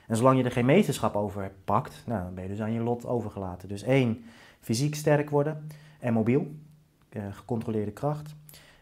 En 0.07 0.17
zolang 0.17 0.39
je 0.39 0.45
er 0.45 0.51
geen 0.51 0.65
meesterschap 0.65 1.17
over 1.17 1.53
pakt, 1.65 2.03
nou, 2.07 2.23
dan 2.23 2.35
ben 2.35 2.43
je 2.43 2.51
dus 2.51 2.61
aan 2.61 2.73
je 2.73 2.81
lot 2.81 3.07
overgelaten. 3.07 3.69
Dus 3.69 3.83
één, 3.83 4.25
fysiek 4.61 4.95
sterk 4.95 5.31
worden 5.31 5.67
en 6.01 6.13
mobiel, 6.13 6.55
uh, 7.11 7.23
gecontroleerde 7.31 7.93
kracht. 7.93 8.35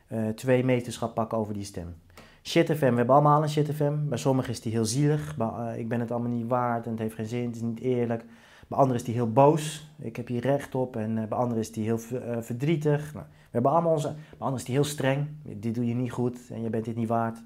Uh, 0.09 0.29
twee, 0.29 0.65
meesterschap 0.65 1.15
pakken 1.15 1.39
over 1.39 1.55
die 1.55 1.65
stem. 1.65 1.95
Shit 2.43 2.67
FM, 2.67 2.91
we 2.91 2.97
hebben 2.97 3.15
allemaal 3.15 3.43
een 3.43 3.49
Shit 3.49 3.75
FM. 3.75 4.09
Bij 4.09 4.19
sommigen 4.19 4.53
is 4.53 4.61
die 4.61 4.73
heel 4.73 4.85
zielig. 4.85 5.37
Uh, 5.39 5.79
ik 5.79 5.89
ben 5.89 6.01
het 6.01 6.11
allemaal 6.11 6.31
niet 6.31 6.49
waard 6.49 6.85
en 6.85 6.91
het 6.91 7.01
heeft 7.01 7.15
geen 7.15 7.27
zin, 7.27 7.47
het 7.47 7.57
is 7.57 7.63
niet 7.63 7.81
eerlijk. 7.81 8.25
Bij 8.73 8.81
anderen 8.81 9.01
is 9.01 9.07
die 9.07 9.15
heel 9.15 9.33
boos. 9.33 9.89
Ik 9.99 10.17
heb 10.17 10.29
hier 10.29 10.41
recht 10.41 10.75
op. 10.75 10.97
En 10.97 11.17
uh, 11.17 11.25
bij 11.25 11.39
anderen 11.39 11.63
is 11.63 11.73
die 11.73 11.85
heel 11.85 11.99
uh, 12.13 12.37
verdrietig. 12.41 13.15
Nou, 13.15 13.27
we 13.27 13.49
hebben 13.51 13.71
allemaal 13.71 13.93
onze. 13.93 14.09
Bij 14.09 14.39
anderen 14.39 14.59
is 14.59 14.65
die 14.65 14.75
heel 14.75 14.85
streng. 14.85 15.29
Dit 15.43 15.75
doe 15.75 15.87
je 15.87 15.95
niet 15.95 16.13
goed 16.13 16.39
en 16.51 16.63
je 16.63 16.71
bent 16.71 16.85
dit 16.85 16.97
niet 16.97 17.09
waard. 17.09 17.43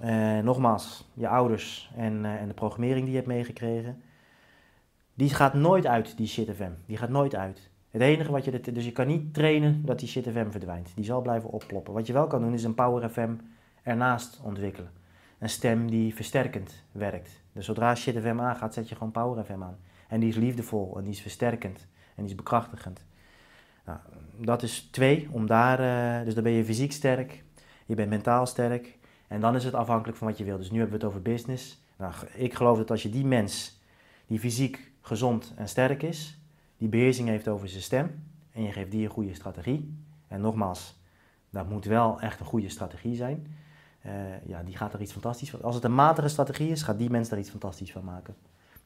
Eh, 0.00 0.38
nogmaals, 0.38 1.08
je 1.14 1.28
ouders 1.28 1.90
en, 1.96 2.24
eh, 2.24 2.34
en 2.40 2.48
de 2.48 2.54
programmering 2.54 3.00
die 3.00 3.10
je 3.10 3.16
hebt 3.16 3.28
meegekregen, 3.28 4.02
die 5.14 5.34
gaat 5.34 5.54
nooit 5.54 5.86
uit, 5.86 6.16
die 6.16 6.26
shit 6.26 6.50
FM. 6.54 6.70
Die 6.86 6.96
gaat 6.96 7.08
nooit 7.08 7.34
uit. 7.34 7.70
Het 7.90 8.02
enige 8.02 8.32
wat 8.32 8.44
je, 8.44 8.60
dus 8.60 8.84
je 8.84 8.92
kan 8.92 9.06
niet 9.06 9.34
trainen 9.34 9.84
dat 9.84 9.98
die 9.98 10.08
shit 10.08 10.28
FM 10.28 10.50
verdwijnt. 10.50 10.92
Die 10.94 11.04
zal 11.04 11.22
blijven 11.22 11.50
opploppen. 11.50 11.92
Wat 11.94 12.06
je 12.06 12.12
wel 12.12 12.26
kan 12.26 12.40
doen 12.40 12.52
is 12.52 12.64
een 12.64 12.74
Power 12.74 13.10
FM 13.10 13.30
ernaast 13.82 14.40
ontwikkelen. 14.42 14.90
Een 15.38 15.48
stem 15.48 15.90
die 15.90 16.14
versterkend 16.14 16.84
werkt. 16.92 17.42
Dus 17.52 17.66
zodra 17.66 17.94
shit 17.94 18.18
FM 18.18 18.40
aangaat, 18.40 18.74
zet 18.74 18.88
je 18.88 18.94
gewoon 18.94 19.12
Power 19.12 19.44
FM 19.44 19.62
aan. 19.62 19.76
En 20.08 20.20
die 20.20 20.28
is 20.28 20.36
liefdevol 20.36 20.96
en 20.96 21.04
die 21.04 21.12
is 21.12 21.20
versterkend 21.20 21.86
en 22.14 22.22
die 22.22 22.30
is 22.30 22.34
bekrachtigend. 22.34 23.04
Nou, 23.84 23.98
dat 24.36 24.62
is 24.62 24.88
twee, 24.90 25.28
om 25.30 25.46
daar, 25.46 25.80
eh, 25.80 26.24
dus 26.24 26.34
dan 26.34 26.42
ben 26.42 26.52
je 26.52 26.64
fysiek 26.64 26.92
sterk, 26.92 27.44
je 27.86 27.94
bent 27.94 28.08
mentaal 28.08 28.46
sterk 28.46 28.98
en 29.28 29.40
dan 29.40 29.54
is 29.54 29.64
het 29.64 29.74
afhankelijk 29.74 30.18
van 30.18 30.26
wat 30.26 30.38
je 30.38 30.44
wil. 30.44 30.56
Dus 30.56 30.70
nu 30.70 30.78
hebben 30.78 30.98
we 30.98 31.04
het 31.04 31.14
over 31.14 31.22
business. 31.22 31.80
Nou, 31.96 32.12
ik 32.34 32.54
geloof 32.54 32.78
dat 32.78 32.90
als 32.90 33.02
je 33.02 33.10
die 33.10 33.24
mens, 33.24 33.80
die 34.26 34.38
fysiek 34.38 34.92
gezond 35.00 35.52
en 35.56 35.68
sterk 35.68 36.02
is, 36.02 36.38
die 36.76 36.88
beheersing 36.88 37.28
heeft 37.28 37.48
over 37.48 37.68
zijn 37.68 37.82
stem 37.82 38.24
en 38.52 38.62
je 38.62 38.72
geeft 38.72 38.90
die 38.90 39.04
een 39.04 39.10
goede 39.10 39.34
strategie. 39.34 39.94
En 40.28 40.40
nogmaals, 40.40 40.98
dat 41.50 41.68
moet 41.68 41.84
wel 41.84 42.20
echt 42.20 42.40
een 42.40 42.46
goede 42.46 42.68
strategie 42.68 43.16
zijn. 43.16 43.46
Eh, 44.00 44.12
ja, 44.46 44.62
die 44.62 44.76
gaat 44.76 44.92
er 44.92 45.00
iets 45.00 45.12
fantastisch 45.12 45.50
van. 45.50 45.62
Als 45.62 45.74
het 45.74 45.84
een 45.84 45.94
matige 45.94 46.28
strategie 46.28 46.70
is, 46.70 46.82
gaat 46.82 46.98
die 46.98 47.10
mens 47.10 47.28
daar 47.28 47.38
iets 47.38 47.50
fantastisch 47.50 47.92
van 47.92 48.04
maken. 48.04 48.34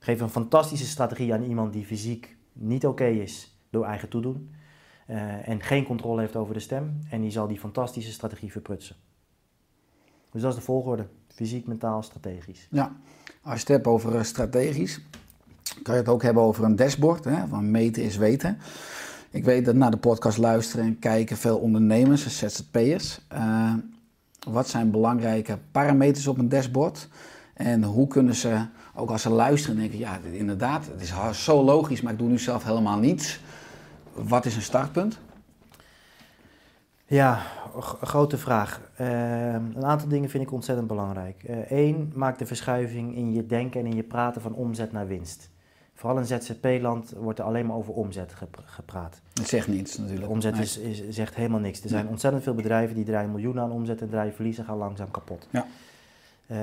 Geef 0.03 0.20
een 0.20 0.30
fantastische 0.30 0.86
strategie 0.86 1.32
aan 1.32 1.42
iemand 1.42 1.72
die 1.72 1.84
fysiek 1.84 2.36
niet 2.53 2.86
oké 2.86 3.07
is 3.07 3.59
door 3.70 3.84
eigen 3.84 4.09
toedoen. 4.09 4.51
Uh, 5.09 5.48
en 5.48 5.62
geen 5.62 5.84
controle 5.84 6.20
heeft 6.20 6.36
over 6.36 6.55
de 6.55 6.61
stem. 6.61 6.98
En 7.11 7.20
die 7.20 7.30
zal 7.30 7.46
die 7.46 7.59
fantastische 7.59 8.12
strategie 8.12 8.53
verprutsen. 8.53 8.96
Dus 10.30 10.42
dat 10.42 10.51
is 10.51 10.59
de 10.59 10.64
volgorde. 10.64 11.07
Fysiek, 11.28 11.66
mentaal, 11.66 12.03
strategisch. 12.03 12.66
Ja, 12.70 12.96
als 13.42 13.55
je 13.55 13.61
het 13.61 13.68
hebt 13.68 13.86
over 13.86 14.16
eh, 14.16 14.22
strategisch, 14.22 15.01
kan 15.82 15.94
je 15.94 16.01
het 16.01 16.09
ook 16.09 16.22
hebben 16.22 16.42
over 16.42 16.64
een 16.64 16.76
dashboard. 16.76 17.24
Hè, 17.24 17.46
van 17.46 17.70
meten 17.70 18.03
is 18.03 18.16
weten. 18.16 18.59
Ik 19.30 19.44
weet 19.44 19.64
dat 19.64 19.74
naar 19.74 19.90
de 19.90 19.96
podcast 19.96 20.38
luisteren 20.38 20.84
en 20.84 20.98
kijken 20.98 21.36
veel 21.36 21.59
ondernemers, 21.59 22.38
ZZP'ers. 22.38 23.20
Uh, 23.32 23.74
wat 24.48 24.68
zijn 24.68 24.90
belangrijke 24.90 25.59
parameters 25.70 26.26
op 26.26 26.38
een 26.38 26.48
dashboard? 26.48 27.09
En 27.55 27.84
hoe 27.84 28.07
kunnen 28.07 28.34
ze, 28.34 28.66
ook 29.01 29.11
als 29.11 29.22
ze 29.22 29.30
luisteren, 29.30 29.76
denken: 29.76 29.98
ja, 29.98 30.18
inderdaad, 30.32 30.86
het 30.86 31.01
is 31.01 31.44
zo 31.44 31.64
logisch, 31.64 32.01
maar 32.01 32.12
ik 32.12 32.18
doe 32.18 32.28
nu 32.28 32.38
zelf 32.38 32.64
helemaal 32.64 32.98
niets. 32.98 33.40
Wat 34.12 34.44
is 34.44 34.57
een 34.57 34.62
startpunt? 34.62 35.18
Ja, 37.07 37.42
grote 38.01 38.38
vraag. 38.38 38.80
Uh, 39.01 39.53
een 39.53 39.84
aantal 39.84 40.09
dingen 40.09 40.30
vind 40.30 40.42
ik 40.42 40.53
ontzettend 40.53 40.88
belangrijk. 40.88 41.42
Eén, 41.68 42.09
uh, 42.11 42.16
maak 42.16 42.38
de 42.38 42.46
verschuiving 42.46 43.16
in 43.16 43.32
je 43.32 43.46
denken 43.46 43.80
en 43.80 43.86
in 43.86 43.96
je 43.96 44.03
praten 44.03 44.42
van 44.42 44.55
omzet 44.55 44.92
naar 44.92 45.07
winst. 45.07 45.51
Vooral 45.94 46.18
in 46.18 46.26
ZZP-land 46.26 47.12
wordt 47.16 47.38
er 47.38 47.44
alleen 47.44 47.66
maar 47.66 47.76
over 47.76 47.92
omzet 47.92 48.34
gepraat. 48.64 49.20
Het 49.34 49.48
zegt 49.48 49.68
niets 49.68 49.98
natuurlijk. 49.98 50.30
Omzet 50.30 50.59
is, 50.59 50.78
is, 50.78 51.09
zegt 51.09 51.34
helemaal 51.34 51.61
niks. 51.61 51.82
Er 51.82 51.88
zijn 51.88 52.09
ontzettend 52.09 52.42
veel 52.42 52.55
bedrijven 52.55 52.94
die 52.94 53.05
draaien 53.05 53.30
miljoenen 53.30 53.62
aan 53.62 53.70
omzet 53.70 54.01
en 54.01 54.09
draaien 54.09 54.34
verliezen 54.34 54.64
gaan 54.64 54.76
langzaam 54.76 55.11
kapot. 55.11 55.48
Ja. 55.51 55.66
Uh, 56.46 56.59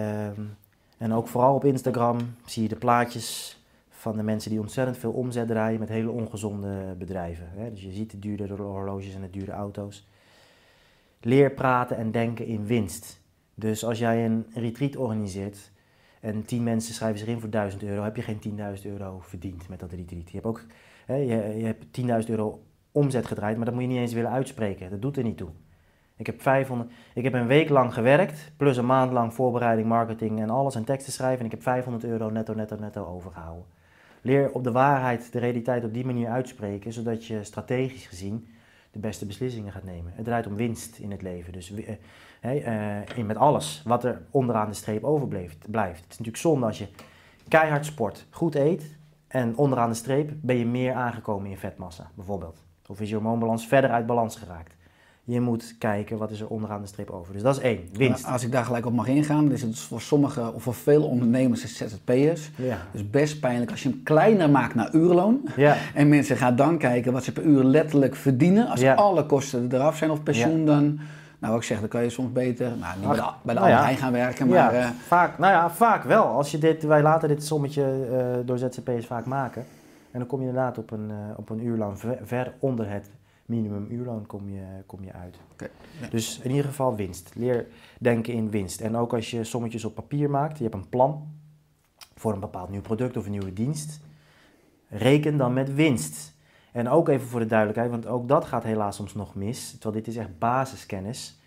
en 0.98 1.14
ook 1.14 1.28
vooral 1.28 1.56
op 1.56 1.66
Instagram 1.66 2.18
zie 2.46 2.64
je 2.64 2.70
de 2.70 2.76
plaatjes 2.76 3.58
van 3.90 4.18
de 4.18 4.24
mensen 4.24 4.52
die 4.52 4.60
ontzettend 4.60 4.98
veel 4.98 5.12
omzet 5.12 5.48
draaien 5.48 5.80
met 5.80 5.90
hele 5.90 6.10
ongezonde 6.10 6.96
bedrijven. 6.98 7.48
Dus 7.70 7.82
je 7.82 7.92
ziet 7.92 8.12
de 8.12 8.20
dure 8.20 8.54
horloges 8.54 9.16
en 9.16 9.22
de 9.22 9.30
dure 9.30 9.52
auto's. 9.52 10.08
Leer 11.22 11.52
praten 11.52 11.98
en 11.98 12.12
denken 12.12 12.46
in 12.46 12.66
winst. 12.66 13.20
Dus 13.54 13.86
als 13.86 14.00
jij 14.00 14.26
een 14.26 14.46
retreat 14.54 14.96
organiseert 14.96 15.72
en 16.22 16.46
tien 16.46 16.64
mensen 16.64 16.94
schrijven 16.94 17.20
zich 17.20 17.28
in 17.28 17.40
voor 17.40 17.50
1000 17.50 17.84
euro, 17.84 18.04
heb 18.04 18.16
je 18.16 18.22
geen 18.22 18.42
10.000 18.78 18.86
euro 18.86 19.20
verdiend 19.20 19.70
met 19.70 19.80
dat 19.80 19.92
retreat. 19.92 20.30
Je 20.30 20.36
hebt 20.36 20.46
ook 20.46 20.66
je 21.08 21.64
hebt 21.64 21.86
10.000 22.26 22.30
euro 22.30 22.64
omzet 22.92 23.26
gedraaid, 23.26 23.56
maar 23.56 23.66
dat 23.66 23.74
moet 23.74 23.84
je 23.84 23.90
niet 23.90 23.98
eens 23.98 24.14
willen 24.14 24.32
uitspreken. 24.32 24.90
Dat 24.90 25.02
doet 25.02 25.18
er 25.18 25.24
niet 25.24 25.38
toe. 25.38 25.50
Ik 26.18 26.26
heb, 26.26 26.42
500, 26.42 26.90
ik 27.14 27.24
heb 27.24 27.34
een 27.34 27.48
week 27.48 27.70
lang 27.70 27.94
gewerkt, 27.94 28.52
plus 28.58 28.78
een 28.78 28.86
maand 28.86 29.12
lang 29.12 29.34
voorbereiding, 29.34 29.88
marketing 29.88 30.42
en 30.42 30.50
alles 30.50 30.76
en 30.76 30.84
teksten 30.84 31.14
schrijven. 31.14 31.40
En 31.40 31.46
ik 31.46 31.52
heb 31.52 31.62
500 31.62 32.04
euro 32.04 32.30
netto, 32.30 32.54
netto, 32.54 32.76
netto 32.80 33.06
overgehouden. 33.06 33.66
Leer 34.22 34.52
op 34.52 34.64
de 34.64 34.72
waarheid, 34.72 35.32
de 35.32 35.40
realiteit 35.40 35.84
op 35.84 35.94
die 35.94 36.06
manier 36.06 36.30
uitspreken, 36.30 36.94
zodat 36.94 37.26
je 37.26 37.44
strategisch 37.44 38.06
gezien 38.06 38.48
de 38.92 39.00
beste 39.00 39.26
beslissingen 39.26 39.72
gaat 39.72 39.84
nemen. 39.84 40.12
Het 40.16 40.26
draait 40.26 40.48
om 40.48 40.56
winst 40.56 40.98
in 40.98 41.12
het 41.12 41.22
leven. 41.22 41.54
Dus 41.54 41.72
uh, 41.72 43.18
uh, 43.18 43.26
met 43.26 43.38
alles 43.38 43.82
wat 43.86 44.04
er 44.04 44.22
onderaan 44.32 44.70
de 44.70 44.76
streep 44.76 45.04
overblijft. 45.04 45.72
Blijft. 45.72 46.02
Het 46.02 46.12
is 46.12 46.18
natuurlijk 46.18 46.44
zonde 46.44 46.66
als 46.66 46.78
je 46.78 46.88
keihard 47.48 47.86
sport, 47.86 48.26
goed 48.30 48.56
eet 48.56 48.98
en 49.28 49.58
onderaan 49.58 49.90
de 49.90 49.96
streep 49.96 50.32
ben 50.42 50.56
je 50.56 50.66
meer 50.66 50.94
aangekomen 50.94 51.50
in 51.50 51.58
vetmassa, 51.58 52.12
bijvoorbeeld. 52.16 52.64
Of 52.88 53.02
is 53.02 53.10
je 53.10 53.16
hormoonbalans 53.16 53.68
verder 53.68 53.90
uit 53.90 54.06
balans 54.06 54.36
geraakt. 54.36 54.77
Je 55.30 55.42
moet 55.42 55.76
kijken 55.78 56.18
wat 56.18 56.32
is 56.32 56.40
er 56.40 56.48
onderaan 56.48 56.82
de 56.82 56.88
streep 56.88 57.10
over. 57.10 57.34
Dus 57.34 57.42
dat 57.42 57.56
is 57.56 57.62
één, 57.62 57.80
winst. 57.94 58.26
Als 58.26 58.44
ik 58.44 58.52
daar 58.52 58.66
gelijk 58.66 58.86
op 58.86 58.94
mag 58.94 59.08
ingaan, 59.08 59.44
dan 59.44 59.54
is 59.54 59.62
het 59.62 59.80
voor 59.80 60.02
sommige 60.02 60.54
of 60.54 60.64
voor 60.64 60.74
veel 60.74 61.04
ondernemers 61.04 61.62
en 61.62 61.70
ZZP'ers 61.70 62.52
ja. 62.56 62.78
dus 62.92 63.10
best 63.10 63.40
pijnlijk 63.40 63.72
als 63.72 63.84
je 63.84 63.90
hem 63.90 64.04
kleiner 64.04 64.50
maakt 64.50 64.76
naar 64.76 64.94
uurloon. 64.94 65.42
Ja. 65.56 65.76
En 65.94 66.10
mensen 66.10 66.38
gaan 66.38 66.56
dan 66.56 66.78
kijken 66.78 67.14
wat 67.14 67.24
ze 67.24 67.32
per 67.32 67.44
uur 67.44 67.64
letterlijk 67.64 68.16
verdienen. 68.16 68.68
Als 68.68 68.86
alle 68.86 69.26
kosten 69.26 69.70
eraf 69.72 69.98
zijn 69.98 70.12
of 70.12 70.24
pensioen 70.24 70.66
dan... 70.66 71.00
Nou, 71.40 71.54
wat 71.54 71.62
ik 71.62 71.68
zeg, 71.68 71.80
dan 71.80 71.90
kan 71.90 72.04
je 72.04 72.10
soms 72.10 72.32
beter 72.32 72.72
nou, 72.80 73.00
niet 73.00 73.08
bij 73.08 73.16
de, 73.16 73.24
bij 73.42 73.54
de 73.54 73.60
nou 73.60 73.96
gaan 73.96 74.12
werken, 74.12 74.48
maar... 74.48 74.74
Ja, 74.74 74.80
uh, 74.80 74.90
vaak, 75.08 75.38
nou 75.38 75.54
ja, 75.54 75.70
vaak 75.70 76.04
wel. 76.04 76.24
Als 76.24 76.52
je 76.52 76.58
dit, 76.58 76.84
wij 76.84 77.02
laten 77.02 77.28
dit 77.28 77.44
sommetje 77.44 78.08
uh, 78.12 78.48
door 78.48 78.58
ZZP'ers 78.58 79.06
vaak 79.06 79.26
maken. 79.26 79.66
En 80.12 80.20
dan 80.20 80.28
kom 80.28 80.42
je 80.42 80.48
inderdaad 80.48 80.78
op 80.78 80.92
een, 80.92 81.10
uh, 81.10 81.16
op 81.38 81.50
een 81.50 81.66
uurloon 81.66 81.98
ver, 81.98 82.18
ver 82.24 82.54
onder 82.60 82.90
het 82.90 83.10
minimumuurloon 83.48 84.26
kom 84.26 84.50
je, 84.50 84.84
kom 84.86 85.04
je 85.04 85.14
uit. 85.14 85.38
Okay, 85.52 85.70
Dus 86.10 86.40
in 86.40 86.50
ieder 86.50 86.66
geval 86.66 86.96
winst. 86.96 87.32
Leer 87.36 87.68
denken 88.00 88.34
in 88.34 88.50
winst. 88.50 88.82
En 88.82 88.96
ook 88.96 89.14
als 89.14 89.32
je 89.32 89.44
sommetjes 89.44 89.86
op 89.86 89.96
papier 89.96 90.30
maakt, 90.30 90.58
je 90.58 90.64
hebt 90.64 90.76
een 90.76 90.90
plan 90.90 91.28
voor 92.16 92.34
een 92.34 92.40
bepaald 92.40 92.70
nieuw 92.70 92.82
product 92.82 93.18
of 93.18 93.26
een 93.26 93.32
nieuwe 93.32 93.54
dienst, 93.54 94.00
reken 94.88 95.38
dan 95.38 95.54
met 95.54 95.74
winst. 95.74 96.36
En 96.72 96.90
ook 96.90 97.08
even 97.10 97.28
voor 97.28 97.40
de 97.40 97.46
duidelijkheid, 97.46 97.92
want 97.92 98.08
ook 98.08 98.28
dat 98.28 98.46
gaat 98.46 98.64
helaas 98.64 98.96
soms 98.96 99.14
nog 99.14 99.36
mis, 99.36 99.72
terwijl 99.72 100.04
dit 100.04 100.08
is 100.08 100.16
echt 100.16 100.40
basiskennis. 100.40 101.40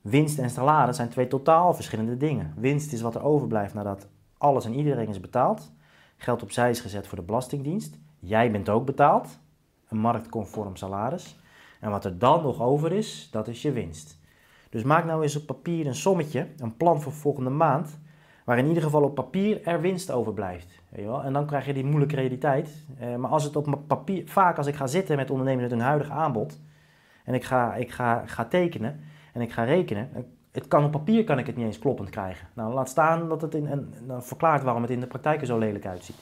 Winst 0.00 0.38
en 0.38 0.50
salaris 0.50 0.96
zijn 0.96 1.08
twee 1.08 1.26
totaal 1.26 1.74
verschillende 1.74 2.16
dingen. 2.16 2.54
Winst 2.56 2.92
is 2.92 3.00
wat 3.00 3.14
er 3.14 3.22
overblijft 3.22 3.74
nadat 3.74 4.08
alles 4.38 4.64
en 4.64 4.74
iedereen 4.74 5.08
is 5.08 5.20
betaald. 5.20 5.72
Geld 6.16 6.42
opzij 6.42 6.70
is 6.70 6.80
gezet 6.80 7.06
voor 7.06 7.18
de 7.18 7.24
Belastingdienst. 7.24 7.98
Jij 8.18 8.50
bent 8.50 8.68
ook 8.68 8.86
betaald 8.86 9.38
marktconform 9.94 10.76
salaris. 10.76 11.38
En 11.80 11.90
wat 11.90 12.04
er 12.04 12.18
dan 12.18 12.42
nog 12.42 12.60
over 12.60 12.92
is, 12.92 13.28
dat 13.30 13.48
is 13.48 13.62
je 13.62 13.72
winst. 13.72 14.18
Dus 14.70 14.82
maak 14.82 15.04
nou 15.04 15.22
eens 15.22 15.36
op 15.36 15.46
papier 15.46 15.86
een 15.86 15.94
sommetje, 15.94 16.46
een 16.58 16.76
plan 16.76 17.02
voor 17.02 17.12
volgende 17.12 17.50
maand, 17.50 17.98
waar 18.44 18.58
in 18.58 18.66
ieder 18.66 18.82
geval 18.82 19.02
op 19.02 19.14
papier 19.14 19.66
er 19.66 19.80
winst 19.80 20.10
je 21.00 21.06
wel? 21.06 21.22
En 21.22 21.32
dan 21.32 21.46
krijg 21.46 21.66
je 21.66 21.72
die 21.72 21.84
moeilijke 21.84 22.14
realiteit. 22.14 22.86
Eh, 22.98 23.16
maar 23.16 23.30
als 23.30 23.44
het 23.44 23.56
op 23.56 23.78
papier, 23.86 24.28
vaak 24.28 24.56
als 24.56 24.66
ik 24.66 24.74
ga 24.74 24.86
zitten 24.86 25.16
met 25.16 25.30
ondernemers 25.30 25.62
met 25.62 25.78
hun 25.78 25.88
huidige 25.88 26.12
aanbod, 26.12 26.60
en 27.24 27.34
ik 27.34 27.44
ga, 27.44 27.74
ik 27.74 27.90
ga, 27.90 28.22
ga 28.26 28.44
tekenen 28.44 29.00
en 29.32 29.40
ik 29.40 29.52
ga 29.52 29.64
rekenen, 29.64 30.08
het 30.52 30.68
kan 30.68 30.84
op 30.84 30.90
papier 30.90 31.24
kan 31.24 31.38
ik 31.38 31.46
het 31.46 31.56
niet 31.56 31.66
eens 31.66 31.78
kloppend 31.78 32.10
krijgen. 32.10 32.48
Nou, 32.54 32.74
laat 32.74 32.88
staan 32.88 33.28
dat 33.28 33.40
het 33.40 33.54
in, 33.54 33.66
en 33.66 33.94
dan 34.06 34.22
verklaart 34.22 34.62
waarom 34.62 34.82
het 34.82 34.90
in 34.90 35.00
de 35.00 35.06
praktijk 35.06 35.40
er 35.40 35.46
zo 35.46 35.58
lelijk 35.58 35.86
uitziet. 35.86 36.16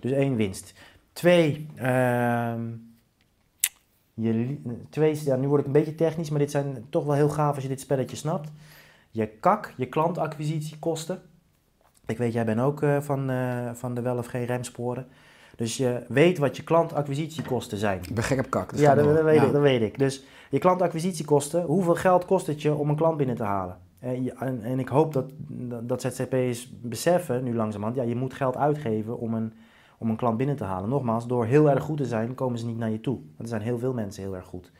Dus 0.00 0.10
één 0.10 0.36
winst. 0.36 0.74
Twee, 1.12 1.66
uh, 1.76 2.54
je, 4.14 4.56
twee 4.90 5.24
ja, 5.24 5.36
nu 5.36 5.48
word 5.48 5.60
ik 5.60 5.66
een 5.66 5.72
beetje 5.72 5.94
technisch, 5.94 6.30
maar 6.30 6.38
dit 6.38 6.50
zijn 6.50 6.86
toch 6.90 7.04
wel 7.04 7.14
heel 7.14 7.28
gaaf 7.28 7.54
als 7.54 7.62
je 7.62 7.68
dit 7.68 7.80
spelletje 7.80 8.16
snapt. 8.16 8.50
Je 9.10 9.26
kak, 9.26 9.72
je 9.76 9.86
klantacquisitiekosten. 9.86 11.22
Ik 12.06 12.18
weet, 12.18 12.32
jij 12.32 12.44
bent 12.44 12.60
ook 12.60 12.82
uh, 12.82 13.00
van, 13.00 13.30
uh, 13.30 13.70
van 13.72 13.94
de 13.94 14.00
wel 14.00 14.16
of 14.16 14.26
geen 14.26 14.44
remsporen. 14.44 15.06
Dus 15.56 15.76
je 15.76 16.02
weet 16.08 16.38
wat 16.38 16.56
je 16.56 16.64
klantacquisitiekosten 16.64 17.78
zijn. 17.78 18.00
Ik 18.08 18.14
ben 18.14 18.24
gek 18.24 18.38
op 18.38 18.50
kak. 18.50 18.72
ja, 18.76 18.94
dat, 18.94 19.04
dat, 19.04 19.24
weet 19.24 19.42
ik, 19.42 19.52
dat 19.52 19.62
weet 19.62 19.82
ik. 19.82 19.98
Dus 19.98 20.24
je 20.50 20.58
klantacquisitiekosten, 20.58 21.62
hoeveel 21.62 21.94
geld 21.94 22.24
kost 22.24 22.46
het 22.46 22.62
je 22.62 22.74
om 22.74 22.88
een 22.88 22.96
klant 22.96 23.16
binnen 23.16 23.36
te 23.36 23.42
halen? 23.42 23.78
En, 23.98 24.36
en, 24.38 24.62
en 24.62 24.78
ik 24.78 24.88
hoop 24.88 25.12
dat, 25.12 25.30
dat 25.82 26.00
ZZP'ers 26.00 26.70
beseffen, 26.82 27.44
nu 27.44 27.54
langzamerhand, 27.54 27.96
ja, 27.96 28.02
je 28.02 28.16
moet 28.16 28.34
geld 28.34 28.56
uitgeven 28.56 29.18
om 29.18 29.34
een 29.34 29.52
om 30.00 30.10
een 30.10 30.16
klant 30.16 30.36
binnen 30.36 30.56
te 30.56 30.64
halen. 30.64 30.88
Nogmaals, 30.88 31.26
door 31.26 31.44
heel 31.44 31.70
erg 31.70 31.82
goed 31.82 31.96
te 31.96 32.04
zijn, 32.04 32.34
komen 32.34 32.58
ze 32.58 32.66
niet 32.66 32.78
naar 32.78 32.90
je 32.90 33.00
toe. 33.00 33.14
Want 33.14 33.38
er 33.38 33.48
zijn 33.48 33.62
heel 33.62 33.78
veel 33.78 33.92
mensen 33.92 34.22
heel 34.22 34.34
erg 34.34 34.46
goed. 34.46 34.72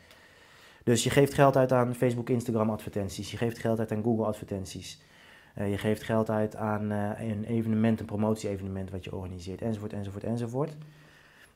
Dus 0.83 1.03
je 1.03 1.09
geeft 1.09 1.33
geld 1.33 1.57
uit 1.57 1.71
aan 1.71 1.95
Facebook, 1.95 2.29
Instagram 2.29 2.69
advertenties. 2.69 3.31
Je 3.31 3.37
geeft 3.37 3.57
geld 3.57 3.79
uit 3.79 3.91
aan 3.91 4.03
Google 4.03 4.25
advertenties. 4.25 5.01
Uh, 5.57 5.69
je 5.69 5.77
geeft 5.77 6.03
geld 6.03 6.29
uit 6.29 6.55
aan 6.55 6.91
uh, 6.91 7.09
een 7.19 7.43
evenement, 7.43 7.99
een 7.99 8.05
promotie-evenement 8.05 8.91
wat 8.91 9.03
je 9.03 9.15
organiseert, 9.15 9.61
enzovoort, 9.61 9.93
enzovoort, 9.93 10.23
enzovoort. 10.23 10.77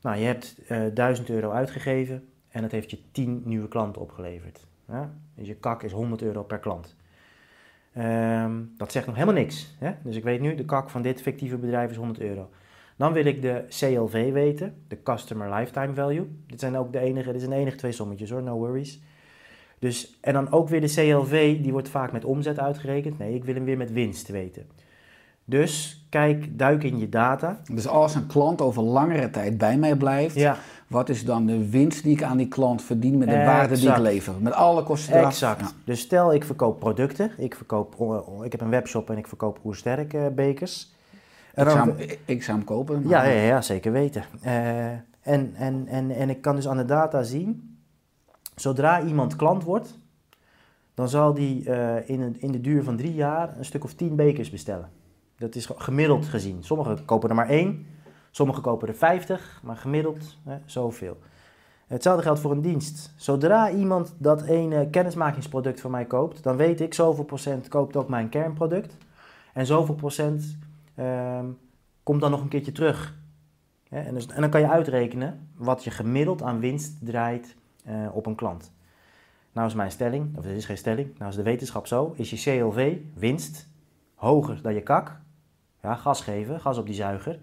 Nou, 0.01 0.17
je 0.17 0.25
hebt 0.25 0.55
uh, 0.69 0.85
eh, 0.85 0.93
1000 0.93 1.29
euro 1.29 1.51
uitgegeven 1.51 2.27
en 2.49 2.61
dat 2.61 2.71
heeft 2.71 2.91
je 2.91 2.99
10 3.11 3.41
nieuwe 3.45 3.67
klanten 3.67 4.01
opgeleverd. 4.01 4.67
Dus 5.35 5.47
je 5.47 5.55
kak 5.55 5.83
is 5.83 5.91
100 5.91 6.21
euro 6.21 6.43
per 6.43 6.59
klant. 6.59 6.95
Ehm, 7.93 8.61
dat 8.77 8.91
zegt 8.91 9.05
nog 9.05 9.15
helemaal 9.15 9.41
niks. 9.41 9.75
Hè? 9.79 9.93
Dus 10.03 10.15
ik 10.15 10.23
weet 10.23 10.41
nu, 10.41 10.55
de 10.55 10.65
kak 10.65 10.89
van 10.89 11.01
dit 11.01 11.21
fictieve 11.21 11.57
bedrijf 11.57 11.89
is 11.89 11.97
100 11.97 12.19
euro. 12.19 12.49
Dan 12.95 13.13
wil 13.13 13.25
ik 13.25 13.41
de 13.41 13.65
CLV 13.69 14.31
weten, 14.31 14.75
de 14.87 15.03
Customer 15.03 15.53
Lifetime 15.53 15.93
Value. 15.93 16.27
Dit 16.47 16.59
zijn 16.59 16.77
ook 16.77 16.93
de 16.93 16.99
enige, 16.99 17.31
dit 17.31 17.41
zijn 17.41 17.53
de 17.53 17.59
enige 17.59 17.77
twee 17.77 17.91
sommetjes 17.91 18.29
hoor, 18.29 18.43
no 18.43 18.57
worries. 18.57 19.01
Dus, 19.79 20.17
en 20.21 20.33
dan 20.33 20.51
ook 20.51 20.69
weer 20.69 20.81
de 20.81 20.93
CLV, 20.93 21.61
die 21.61 21.71
wordt 21.71 21.89
vaak 21.89 22.11
met 22.11 22.25
omzet 22.25 22.59
uitgerekend. 22.59 23.17
Nee, 23.17 23.33
ik 23.33 23.43
wil 23.43 23.55
hem 23.55 23.65
weer 23.65 23.77
met 23.77 23.91
winst 23.91 24.27
weten. 24.27 24.65
Dus 25.45 26.05
kijk, 26.09 26.57
duik 26.57 26.83
in 26.83 26.99
je 26.99 27.09
data. 27.09 27.59
Dus 27.71 27.87
als 27.87 28.15
een 28.15 28.27
klant 28.27 28.61
over 28.61 28.83
langere 28.83 29.29
tijd 29.29 29.57
bij 29.57 29.77
mij 29.77 29.95
blijft, 29.95 30.35
Ja, 30.35 30.57
wat 30.87 31.09
is 31.09 31.25
dan 31.25 31.45
de 31.45 31.69
winst 31.69 32.03
die 32.03 32.11
ik 32.11 32.23
aan 32.23 32.37
die 32.37 32.47
klant 32.47 32.81
verdien 32.81 33.17
met 33.17 33.29
de 33.29 33.35
waarde 33.35 33.75
die 33.79 33.89
ik 33.89 33.97
lever? 33.97 34.33
Met 34.39 34.53
alle 34.53 34.83
kosten 34.83 35.13
eraf? 35.13 35.25
exact. 35.25 35.59
Ja. 35.61 35.71
Dus 35.83 35.99
stel 35.99 36.33
ik 36.33 36.43
verkoop 36.43 36.79
producten. 36.79 37.31
Ik, 37.37 37.55
verkoop, 37.55 37.99
oh, 37.99 38.45
ik 38.45 38.51
heb 38.51 38.61
een 38.61 38.69
webshop 38.69 39.09
en 39.09 39.17
ik 39.17 39.27
verkoop 39.27 39.59
oersterk 39.63 40.13
eh, 40.13 40.27
bekers. 40.35 40.94
En 41.55 41.65
Ik, 41.65 41.71
zou, 41.71 41.89
hem- 41.89 42.17
ik 42.25 42.43
zou 42.43 42.57
hem 42.57 42.65
kopen. 42.65 43.01
maar- 43.01 43.09
Ja, 43.11 43.23
ja, 43.23 43.41
ja, 43.41 43.61
zeker 43.61 43.91
weten. 43.91 44.23
Eh, 44.41 44.87
en, 45.21 45.53
en, 45.55 45.87
en, 45.87 46.11
en 46.11 46.29
ik 46.29 46.41
kan 46.41 46.55
dus 46.55 46.67
aan 46.67 46.77
de 46.77 46.85
data 46.85 47.23
zien, 47.23 47.77
zodra 48.55 49.01
iemand 49.03 49.35
klant 49.35 49.63
wordt, 49.63 49.99
dan 50.93 51.09
zal 51.09 51.33
die 51.33 51.69
eh, 51.69 52.09
in, 52.09 52.21
een, 52.21 52.41
in 52.41 52.51
de 52.51 52.61
duur 52.61 52.83
van 52.83 52.97
drie 52.97 53.13
jaar 53.13 53.57
een 53.57 53.65
stuk 53.65 53.83
of 53.83 53.93
tien 53.93 54.15
bekers 54.15 54.49
bestellen. 54.49 54.89
Dat 55.37 55.55
is 55.55 55.65
ge- 55.65 55.73
gemiddeld 55.77 56.25
gezien. 56.25 56.63
Sommigen 56.63 57.05
kopen 57.05 57.29
er 57.29 57.35
maar 57.35 57.49
één, 57.49 57.85
sommigen 58.31 58.61
kopen 58.63 58.87
er 58.87 58.93
vijftig, 58.95 59.59
maar 59.63 59.77
gemiddeld 59.77 60.37
hè, 60.43 60.57
zoveel. 60.65 61.17
Hetzelfde 61.87 62.23
geldt 62.23 62.39
voor 62.39 62.51
een 62.51 62.61
dienst. 62.61 63.13
Zodra 63.15 63.69
iemand 63.71 64.13
dat 64.17 64.41
ene 64.43 64.89
kennismakingsproduct 64.89 65.81
van 65.81 65.91
mij 65.91 66.05
koopt, 66.05 66.43
dan 66.43 66.55
weet 66.57 66.81
ik 66.81 66.93
zoveel 66.93 67.23
procent 67.23 67.67
koopt 67.67 67.95
ook 67.95 68.09
mijn 68.09 68.29
kernproduct. 68.29 68.97
En 69.53 69.65
zoveel 69.65 69.95
procent 69.95 70.57
ehm, 70.95 71.45
komt 72.03 72.21
dan 72.21 72.31
nog 72.31 72.41
een 72.41 72.47
keertje 72.47 72.71
terug. 72.71 73.17
En, 73.89 74.13
dus, 74.13 74.27
en 74.27 74.41
dan 74.41 74.49
kan 74.49 74.61
je 74.61 74.69
uitrekenen 74.69 75.49
wat 75.55 75.83
je 75.83 75.91
gemiddeld 75.91 76.41
aan 76.41 76.59
winst 76.59 77.05
draait 77.05 77.55
eh, 77.83 78.07
op 78.13 78.25
een 78.25 78.35
klant. 78.35 78.73
Nou 79.51 79.67
is 79.67 79.73
mijn 79.73 79.91
stelling, 79.91 80.37
of 80.37 80.43
het 80.43 80.55
is 80.55 80.65
geen 80.65 80.77
stelling, 80.77 81.17
nou 81.17 81.29
is 81.29 81.35
de 81.35 81.43
wetenschap 81.43 81.87
zo, 81.87 82.13
is 82.15 82.29
je 82.29 82.35
CLV, 82.35 82.97
winst, 83.13 83.67
hoger 84.15 84.61
dan 84.61 84.73
je 84.73 84.81
kak. 84.81 85.19
Ja, 85.81 85.95
gas 85.95 86.21
geven, 86.21 86.59
gas 86.59 86.77
op 86.77 86.85
die 86.85 86.95
zuiger. 86.95 87.39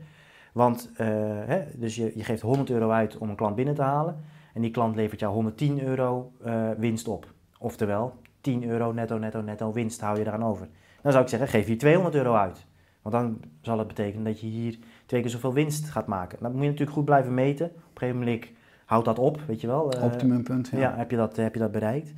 Want 0.53 0.91
eh, 0.97 1.55
dus 1.75 1.97
je, 1.97 2.13
je 2.15 2.25
geeft 2.25 2.43
100 2.43 2.71
euro 2.71 2.91
uit 2.91 3.19
om 3.19 3.31
een 3.31 3.37
klant 3.37 3.55
binnen 3.55 3.75
te 3.75 3.83
halen. 3.83 4.21
En 4.55 4.61
die 4.61 4.71
klant 4.71 4.97
levert 4.97 5.21
jou 5.21 5.33
110 5.33 5.83
euro 5.83 6.33
eh, 6.45 6.71
winst 6.77 7.09
op. 7.09 7.33
Oftewel, 7.59 8.15
10 8.41 8.65
euro 8.65 8.93
netto, 8.93 9.19
netto, 9.19 9.41
netto 9.41 9.73
winst 9.73 10.01
hou 10.01 10.19
je 10.19 10.27
eraan 10.27 10.45
over. 10.45 10.69
Dan 11.03 11.13
zou 11.13 11.25
ik 11.25 11.31
zeggen, 11.31 11.49
geef 11.49 11.67
hier 11.67 11.79
200 11.79 12.15
euro 12.15 12.35
uit. 12.35 12.67
Want 13.03 13.15
dan 13.15 13.41
zal 13.61 13.79
het 13.79 13.89
betekenen 13.89 14.25
dat 14.25 14.41
je 14.41 14.47
hier 14.47 14.79
twee 15.07 15.21
keer 15.21 15.31
zoveel 15.31 15.53
winst 15.53 15.89
gaat 15.89 16.07
maken. 16.07 16.39
Dan 16.41 16.53
moet 16.53 16.61
je 16.61 16.67
natuurlijk 16.67 16.97
goed 16.97 17.05
blijven 17.05 17.35
meten. 17.35 17.67
Op 17.67 17.75
een 17.75 17.83
gegeven 17.95 18.19
moment 18.19 18.47
houdt 18.85 19.05
dat 19.05 19.19
op, 19.19 19.41
weet 19.47 19.61
je 19.61 19.67
wel. 19.67 19.93
eh, 19.93 20.05
Optimumpunt. 20.05 20.69
Ja. 20.69 20.79
ja, 20.79 20.97
heb, 20.97 21.11
je 21.11 21.17
dat, 21.17 21.37
heb 21.37 21.55
je 21.55 21.61
dat 21.61 21.73
bereikt? 21.73 22.13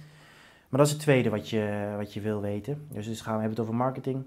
Maar 0.68 0.78
dat 0.78 0.86
is 0.86 0.92
het 0.92 1.02
tweede 1.02 1.30
wat 1.30 1.50
je, 1.50 1.94
wat 1.96 2.12
je 2.14 2.20
wil 2.20 2.40
weten. 2.40 2.86
Dus, 2.88 3.06
dus 3.06 3.20
gaan 3.20 3.34
we 3.34 3.40
hebben 3.40 3.58
het 3.58 3.66
over 3.66 3.74
marketing. 3.74 4.24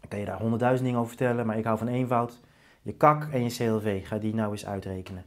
Dan 0.00 0.08
kan 0.08 0.18
je 0.18 0.24
daar 0.24 0.38
honderdduizend 0.38 0.84
dingen 0.84 1.00
over 1.00 1.16
vertellen, 1.16 1.46
maar 1.46 1.58
ik 1.58 1.64
hou 1.64 1.78
van 1.78 1.88
eenvoud. 1.88 2.40
Je 2.82 2.92
kak 2.92 3.28
en 3.32 3.42
je 3.42 3.50
CLV, 3.50 4.06
ga 4.06 4.18
die 4.18 4.34
nou 4.34 4.50
eens 4.52 4.66
uitrekenen. 4.66 5.24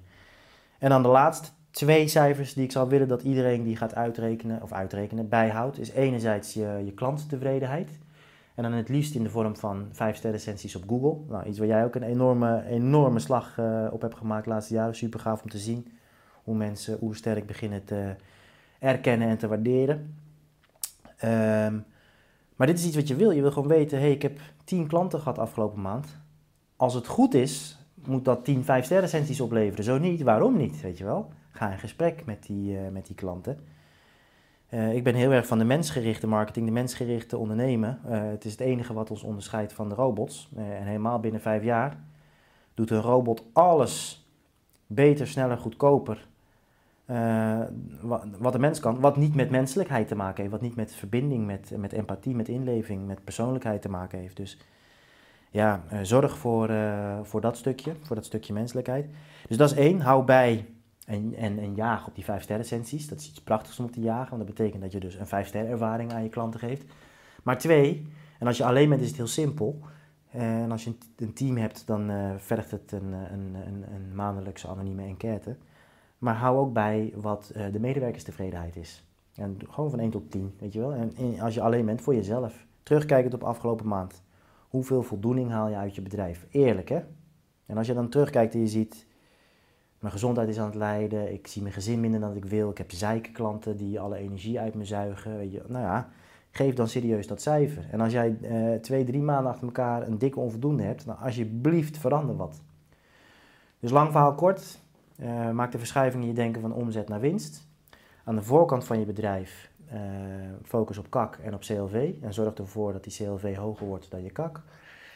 En 0.79 0.89
dan 0.89 1.01
de 1.01 1.07
laatste 1.07 1.49
twee 1.71 2.07
cijfers 2.07 2.53
die 2.53 2.63
ik 2.63 2.71
zou 2.71 2.89
willen 2.89 3.07
dat 3.07 3.21
iedereen 3.21 3.63
die 3.63 3.75
gaat 3.75 3.95
uitrekenen, 3.95 4.61
of 4.61 4.71
uitrekenen, 4.71 5.29
bijhoudt, 5.29 5.79
is 5.79 5.91
enerzijds 5.91 6.53
je, 6.53 6.81
je 6.85 6.91
klanttevredenheid. 6.93 7.99
En 8.55 8.63
dan 8.63 8.71
het 8.71 8.89
liefst 8.89 9.15
in 9.15 9.23
de 9.23 9.29
vorm 9.29 9.55
van 9.55 9.87
5 9.91 10.15
sterren 10.15 10.39
recensies 10.39 10.75
op 10.75 10.83
Google. 10.87 11.15
Nou, 11.27 11.45
iets 11.45 11.57
waar 11.57 11.67
jij 11.67 11.85
ook 11.85 11.95
een 11.95 12.03
enorme, 12.03 12.65
enorme 12.65 13.19
slag 13.19 13.57
eh, 13.57 13.87
op 13.91 14.01
hebt 14.01 14.15
gemaakt 14.15 14.43
de 14.43 14.49
laatste 14.49 14.73
jaren. 14.73 14.95
Super 14.95 15.19
gaaf 15.19 15.43
om 15.43 15.49
te 15.49 15.57
zien 15.57 15.87
hoe 16.43 16.55
mensen 16.55 16.97
oersterk 17.01 17.45
beginnen 17.45 17.83
te 17.83 18.15
erkennen 18.79 19.27
en 19.27 19.37
te 19.37 19.47
waarderen. 19.47 20.15
Ehm, 21.17 21.79
maar 22.55 22.67
dit 22.67 22.79
is 22.79 22.85
iets 22.85 22.95
wat 22.95 23.07
je 23.07 23.15
wil. 23.15 23.31
Je 23.31 23.41
wil 23.41 23.51
gewoon 23.51 23.67
weten, 23.67 23.99
hey, 23.99 24.11
ik 24.11 24.21
heb 24.21 24.39
10 24.63 24.87
klanten 24.87 25.19
gehad 25.19 25.39
afgelopen 25.39 25.81
maand. 25.81 26.07
Als 26.75 26.93
het 26.93 27.07
goed 27.07 27.33
is, 27.33 27.77
moet 28.05 28.25
dat 28.25 28.45
10 28.45 28.63
5 28.63 28.85
sterren 28.85 29.05
recensies 29.05 29.41
opleveren. 29.41 29.83
Zo 29.83 29.97
niet, 29.97 30.21
waarom 30.21 30.57
niet, 30.57 30.81
weet 30.81 30.97
je 30.97 31.03
wel? 31.03 31.31
Ga 31.51 31.71
in 31.71 31.79
gesprek 31.79 32.25
met 32.25 32.43
die, 32.45 32.77
eh, 32.77 32.91
met 32.91 33.05
die 33.05 33.15
klanten. 33.15 33.59
Eh, 34.73 34.95
ik 34.95 35.03
ben 35.03 35.15
heel 35.15 35.31
erg 35.31 35.47
van 35.47 35.57
de 35.57 35.63
mensgerichte 35.63 36.27
marketing, 36.27 36.65
de 36.65 36.71
mensgerichte 36.71 37.37
ondernemen. 37.37 37.99
Eh, 38.05 38.21
het 38.23 38.45
is 38.45 38.51
het 38.51 38.61
enige 38.61 38.93
wat 38.93 39.11
ons 39.11 39.23
onderscheidt 39.23 39.73
van 39.73 39.89
de 39.89 39.95
robots. 39.95 40.49
Eh, 40.55 40.79
en 40.79 40.85
helemaal 40.85 41.19
binnen 41.19 41.41
vijf 41.41 41.63
jaar 41.63 41.97
doet 42.73 42.89
een 42.89 43.01
robot 43.01 43.45
alles 43.53 44.25
beter, 44.87 45.27
sneller, 45.27 45.57
goedkoper. 45.57 46.27
eh, 47.05 47.59
wa- 48.01 48.23
wat 48.39 48.53
een 48.53 48.61
mens 48.61 48.79
kan, 48.79 48.99
wat 48.99 49.17
niet 49.17 49.35
met 49.35 49.49
menselijkheid 49.49 50.07
te 50.07 50.15
maken 50.15 50.39
heeft, 50.41 50.51
wat 50.51 50.61
niet 50.61 50.75
met 50.75 50.95
verbinding, 50.95 51.45
met, 51.45 51.71
met 51.77 51.93
empathie, 51.93 52.35
met 52.35 52.47
inleving, 52.47 53.07
met 53.07 53.23
persoonlijkheid 53.23 53.81
te 53.81 53.89
maken 53.89 54.19
heeft. 54.19 54.37
Dus 54.37 54.57
ja, 55.51 55.83
zorg 56.01 56.37
voor, 56.37 56.71
voor 57.23 57.41
dat 57.41 57.57
stukje, 57.57 57.93
voor 58.01 58.15
dat 58.15 58.25
stukje 58.25 58.53
menselijkheid. 58.53 59.05
Dus 59.47 59.57
dat 59.57 59.71
is 59.71 59.77
één, 59.77 59.99
hou 59.99 60.25
bij 60.25 60.65
en, 61.05 61.33
en, 61.35 61.59
en 61.59 61.75
jaag 61.75 62.07
op 62.07 62.15
die 62.15 62.23
vijf 62.23 62.43
sterren 62.43 62.63
recensies. 62.63 63.07
Dat 63.07 63.19
is 63.19 63.29
iets 63.29 63.41
prachtigs 63.41 63.79
om 63.79 63.91
te 63.91 64.01
jagen, 64.01 64.29
want 64.37 64.47
dat 64.47 64.55
betekent 64.55 64.81
dat 64.81 64.91
je 64.91 64.99
dus 64.99 65.15
een 65.15 65.27
vijf 65.27 65.47
sterren 65.47 65.71
ervaring 65.71 66.13
aan 66.13 66.23
je 66.23 66.29
klanten 66.29 66.59
geeft. 66.59 66.83
Maar 67.43 67.57
twee, 67.57 68.07
en 68.39 68.47
als 68.47 68.57
je 68.57 68.65
alleen 68.65 68.89
bent 68.89 69.01
is 69.01 69.07
het 69.07 69.17
heel 69.17 69.27
simpel. 69.27 69.79
Eh, 70.31 70.61
En 70.61 70.71
als 70.71 70.83
je 70.83 70.93
een, 71.15 71.33
team 71.33 71.57
hebt, 71.57 71.87
dan 71.87 72.09
eh, 72.09 72.31
vergt 72.37 72.71
het 72.71 72.91
een, 72.91 73.13
een, 73.13 73.55
een, 73.67 73.83
een 73.93 74.15
maandelijkse 74.15 74.67
anonieme 74.67 75.03
enquête. 75.03 75.57
Maar 76.17 76.35
hou 76.35 76.57
ook 76.57 76.73
bij 76.73 77.13
wat 77.15 77.49
eh, 77.49 77.65
de 77.71 77.79
medewerkerstevredenheid 77.79 78.75
is. 78.75 79.03
En 79.35 79.57
gewoon 79.69 79.89
van 79.89 79.99
1 79.99 80.09
tot 80.09 80.31
10, 80.31 80.53
weet 80.59 80.73
je 80.73 80.79
wel. 80.79 80.93
En, 80.93 81.15
en 81.15 81.39
als 81.39 81.53
je 81.53 81.61
alleen 81.61 81.85
bent, 81.85 82.01
voor 82.01 82.15
jezelf. 82.15 82.65
Terugkijkend 82.83 83.33
op 83.33 83.43
afgelopen 83.43 83.87
maand. 83.87 84.23
Hoeveel 84.69 85.03
voldoening 85.03 85.49
haal 85.49 85.69
je 85.69 85.75
uit 85.75 85.95
je 85.95 86.01
bedrijf? 86.01 86.45
Eerlijk, 86.49 86.89
hè? 86.89 87.01
En 87.65 87.77
als 87.77 87.87
je 87.87 87.93
dan 87.93 88.09
terugkijkt 88.09 88.53
en 88.53 88.59
je 88.59 88.67
ziet... 88.67 89.05
Mijn 90.03 90.15
gezondheid 90.15 90.49
is 90.49 90.59
aan 90.59 90.65
het 90.65 90.75
lijden. 90.75 91.33
Ik 91.33 91.47
zie 91.47 91.61
mijn 91.61 91.73
gezin 91.73 91.99
minder 91.99 92.19
dan 92.19 92.35
ik 92.35 92.45
wil. 92.45 92.69
Ik 92.69 92.77
heb 92.77 92.91
zeikklanten 92.91 93.77
die 93.77 93.99
alle 93.99 94.17
energie 94.17 94.59
uit 94.59 94.73
me 94.73 94.85
zuigen. 94.85 95.37
Weet 95.37 95.51
je, 95.51 95.61
nou 95.67 95.83
ja, 95.83 96.09
geef 96.51 96.73
dan 96.73 96.87
serieus 96.87 97.27
dat 97.27 97.41
cijfer. 97.41 97.87
En 97.91 98.01
als 98.01 98.11
jij 98.11 98.37
eh, 98.41 98.79
twee, 98.79 99.03
drie 99.03 99.21
maanden 99.21 99.51
achter 99.51 99.67
elkaar 99.67 100.07
een 100.07 100.17
dikke 100.17 100.39
onvoldoende 100.39 100.83
hebt, 100.83 101.05
dan 101.05 101.17
alsjeblieft 101.17 101.97
verander 101.97 102.35
wat. 102.35 102.61
Dus 103.79 103.91
lang 103.91 104.11
verhaal 104.11 104.35
kort, 104.35 104.79
eh, 105.15 105.49
maak 105.49 105.71
de 105.71 105.77
verschuiving 105.77 106.23
in 106.23 106.29
je 106.29 106.35
denken 106.35 106.61
van 106.61 106.73
omzet 106.73 107.09
naar 107.09 107.19
winst. 107.19 107.67
Aan 108.23 108.35
de 108.35 108.43
voorkant 108.43 108.85
van 108.85 108.99
je 108.99 109.05
bedrijf 109.05 109.71
eh, 109.87 109.99
focus 110.63 110.97
op 110.97 111.09
kak 111.09 111.35
en 111.35 111.53
op 111.53 111.61
CLV 111.61 112.13
en 112.21 112.33
zorg 112.33 112.53
ervoor 112.53 112.93
dat 112.93 113.03
die 113.03 113.13
CLV 113.13 113.55
hoger 113.55 113.87
wordt 113.87 114.11
dan 114.11 114.23
je 114.23 114.31
kak. 114.31 114.61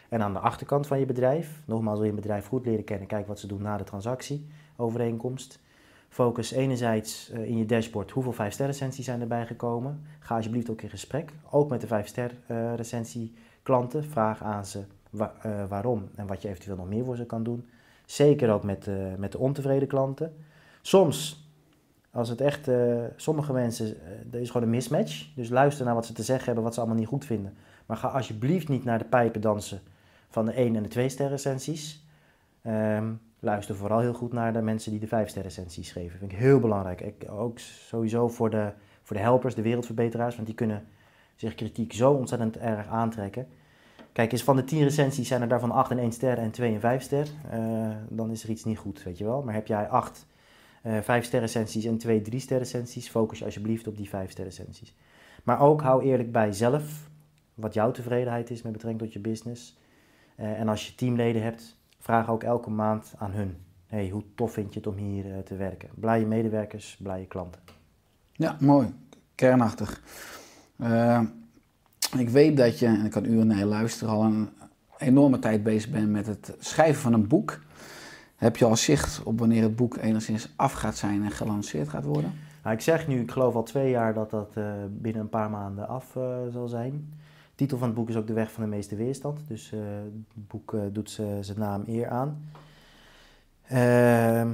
En 0.09 0.21
aan 0.21 0.33
de 0.33 0.39
achterkant 0.39 0.87
van 0.87 0.99
je 0.99 1.05
bedrijf, 1.05 1.61
nogmaals 1.65 1.97
wil 1.97 2.05
je 2.05 2.13
een 2.13 2.21
bedrijf 2.21 2.47
goed 2.47 2.65
leren 2.65 2.83
kennen, 2.83 3.07
kijk 3.07 3.27
wat 3.27 3.39
ze 3.39 3.47
doen 3.47 3.61
na 3.61 3.77
de 3.77 3.83
transactieovereenkomst. 4.77 5.59
Focus 6.09 6.51
enerzijds 6.51 7.29
eh, 7.29 7.43
in 7.43 7.57
je 7.57 7.65
dashboard 7.65 8.11
hoeveel 8.11 8.33
5 8.33 8.53
ster 8.53 8.65
recensies 8.65 9.05
zijn 9.05 9.21
erbij 9.21 9.45
gekomen. 9.45 10.01
Ga 10.19 10.35
alsjeblieft 10.35 10.69
ook 10.69 10.81
in 10.81 10.89
gesprek, 10.89 11.31
ook 11.49 11.69
met 11.69 11.81
de 11.81 11.87
5 11.87 12.07
ster 12.07 12.31
recensie 12.75 13.33
klanten. 13.63 14.03
Vraag 14.03 14.43
aan 14.43 14.65
ze 14.65 14.83
eh, 15.11 15.65
waarom 15.67 16.09
en 16.15 16.27
wat 16.27 16.41
je 16.41 16.47
eventueel 16.47 16.75
nog 16.75 16.87
meer 16.87 17.05
voor 17.05 17.15
ze 17.15 17.25
kan 17.25 17.43
doen. 17.43 17.65
Zeker 18.05 18.51
ook 18.51 18.63
met, 18.63 18.87
eh, 18.87 18.95
met 19.17 19.31
de 19.31 19.37
ontevreden 19.37 19.87
klanten. 19.87 20.35
Soms, 20.81 21.47
als 22.11 22.29
het 22.29 22.41
echt, 22.41 22.69
sommige 23.15 23.53
mensen, 23.53 23.85
eh, 23.85 24.33
er 24.33 24.39
is 24.39 24.49
gewoon 24.49 24.67
een 24.67 24.73
mismatch. 24.73 25.33
Dus 25.35 25.49
luister 25.49 25.85
naar 25.85 25.95
wat 25.95 26.05
ze 26.05 26.13
te 26.13 26.23
zeggen 26.23 26.45
hebben, 26.45 26.63
wat 26.63 26.73
ze 26.73 26.79
allemaal 26.79 26.99
niet 26.99 27.07
goed 27.07 27.25
vinden. 27.25 27.53
Maar 27.85 27.97
ga 27.97 28.07
alsjeblieft 28.07 28.67
niet 28.67 28.83
naar 28.83 28.97
de 28.97 29.05
pijpen 29.05 29.41
dansen 29.41 29.81
van 30.29 30.45
de 30.45 30.59
1 30.59 30.75
en 30.75 30.83
de 30.83 30.89
2 30.89 31.09
ster 31.09 31.29
recensies. 31.29 32.05
Ehm, 32.61 33.13
luister 33.39 33.75
vooral 33.75 33.99
heel 33.99 34.13
goed 34.13 34.33
naar 34.33 34.53
de 34.53 34.61
mensen 34.61 34.91
die 34.91 34.99
de 34.99 35.07
5 35.07 35.29
ster 35.29 35.41
recensies 35.41 35.91
geven. 35.91 36.19
Vind 36.19 36.31
ik 36.31 36.37
heel 36.37 36.59
belangrijk. 36.59 37.01
Ik, 37.01 37.31
ook 37.31 37.59
sowieso 37.59 38.27
voor 38.27 38.49
de, 38.49 38.71
voor 39.01 39.15
de 39.15 39.21
helpers, 39.21 39.55
de 39.55 39.61
wereldverbeteraars, 39.61 40.35
want 40.35 40.47
die 40.47 40.55
kunnen 40.55 40.87
zich 41.35 41.55
kritiek 41.55 41.93
zo 41.93 42.11
ontzettend 42.11 42.57
erg 42.57 42.87
aantrekken. 42.87 43.47
Kijk, 44.11 44.31
eens 44.31 44.43
van 44.43 44.55
de 44.55 44.63
10 44.63 44.83
recensies 44.83 45.27
zijn 45.27 45.41
er 45.41 45.47
daarvan 45.47 45.71
8 45.71 45.91
en 45.91 45.97
1 45.97 46.11
ster 46.11 46.37
en 46.37 46.51
2 46.51 46.73
en 46.73 46.79
5 46.79 47.01
ster. 47.01 47.27
Eh, 47.49 47.89
dan 48.09 48.31
is 48.31 48.43
er 48.43 48.49
iets 48.49 48.63
niet 48.63 48.77
goed, 48.77 49.03
weet 49.03 49.17
je 49.17 49.23
wel. 49.23 49.41
Maar 49.41 49.53
heb 49.53 49.67
jij 49.67 49.87
8 49.89 50.27
eh 50.81 51.01
5 51.01 51.25
ster 51.25 51.39
recensies 51.39 51.85
en 51.85 51.97
2 51.97 52.21
3 52.21 52.39
ster 52.39 52.57
recensies, 52.57 53.09
focus 53.09 53.39
je 53.39 53.45
alsjeblieft 53.45 53.87
op 53.87 53.97
die 53.97 54.09
5 54.09 54.31
ster 54.31 54.43
recensies. 54.43 54.95
Maar 55.43 55.59
ook 55.59 55.81
hou 55.81 56.03
eerlijk 56.03 56.31
bij 56.31 56.51
zelf 56.51 57.09
wat 57.53 57.73
jouw 57.73 57.91
tevredenheid 57.91 58.49
is 58.49 58.61
met 58.61 58.71
betrekking 58.71 59.03
tot 59.03 59.13
je 59.13 59.19
business. 59.19 59.77
Eh, 60.35 60.59
en 60.59 60.67
als 60.67 60.87
je 60.87 60.95
teamleden 60.95 61.41
hebt, 61.41 61.76
vraag 61.99 62.29
ook 62.29 62.43
elke 62.43 62.69
maand 62.69 63.13
aan 63.17 63.31
hun. 63.31 63.57
Hey, 63.87 64.09
hoe 64.09 64.23
tof 64.35 64.51
vind 64.53 64.73
je 64.73 64.79
het 64.79 64.87
om 64.87 64.95
hier 64.95 65.33
eh, 65.33 65.39
te 65.39 65.55
werken? 65.55 65.89
Blije 65.95 66.25
medewerkers, 66.25 66.97
blije 67.01 67.25
klanten. 67.25 67.61
Ja, 68.31 68.55
mooi. 68.59 68.93
Kernachtig. 69.35 70.01
Eh, 70.77 71.21
Ik 72.17 72.29
weet 72.29 72.57
dat 72.57 72.79
je, 72.79 72.85
en 72.85 73.05
ik 73.05 73.11
kan 73.11 73.25
u 73.25 73.43
naar 73.43 73.57
je 73.57 73.65
luisteren, 73.65 74.13
al 74.13 74.23
een 74.23 74.49
enorme 74.97 75.39
tijd 75.39 75.63
bezig 75.63 75.91
bent 75.91 76.09
met 76.09 76.27
het 76.27 76.55
schrijven 76.59 77.01
van 77.01 77.13
een 77.13 77.27
boek. 77.27 77.59
Heb 78.35 78.57
je 78.57 78.65
al 78.65 78.75
zicht 78.75 79.23
op 79.23 79.39
wanneer 79.39 79.63
het 79.63 79.75
boek 79.75 79.97
enigszins 79.97 80.53
af 80.55 80.71
gaat 80.73 80.95
zijn 80.97 81.23
en 81.23 81.31
gelanceerd 81.31 81.89
gaat 81.89 82.05
worden? 82.05 82.33
Nou, 82.63 82.75
ik 82.75 82.81
zeg 82.81 83.07
nu, 83.07 83.19
ik 83.19 83.31
geloof 83.31 83.55
al 83.55 83.63
twee 83.63 83.89
jaar 83.89 84.13
dat 84.13 84.29
dat 84.29 84.51
eh, 84.53 84.71
binnen 84.89 85.21
een 85.21 85.29
paar 85.29 85.49
maanden 85.49 85.87
af 85.87 86.11
zal 86.51 86.67
zijn. 86.67 87.13
Titel 87.57 87.77
van 87.77 87.87
het 87.87 87.97
boek 87.97 88.09
is 88.09 88.15
ook 88.15 88.27
De 88.27 88.33
Weg 88.33 88.51
van 88.51 88.63
de 88.63 88.69
Meeste 88.69 88.95
Weerstand. 88.95 89.47
Dus 89.47 89.71
eh, 89.71 89.79
het 90.33 90.47
boek 90.47 90.73
eh, 90.73 90.81
doet 90.91 91.09
zijn 91.41 91.59
naam 91.59 91.83
eer 91.87 92.09
aan. 92.09 92.51
Ehm, 93.67 94.51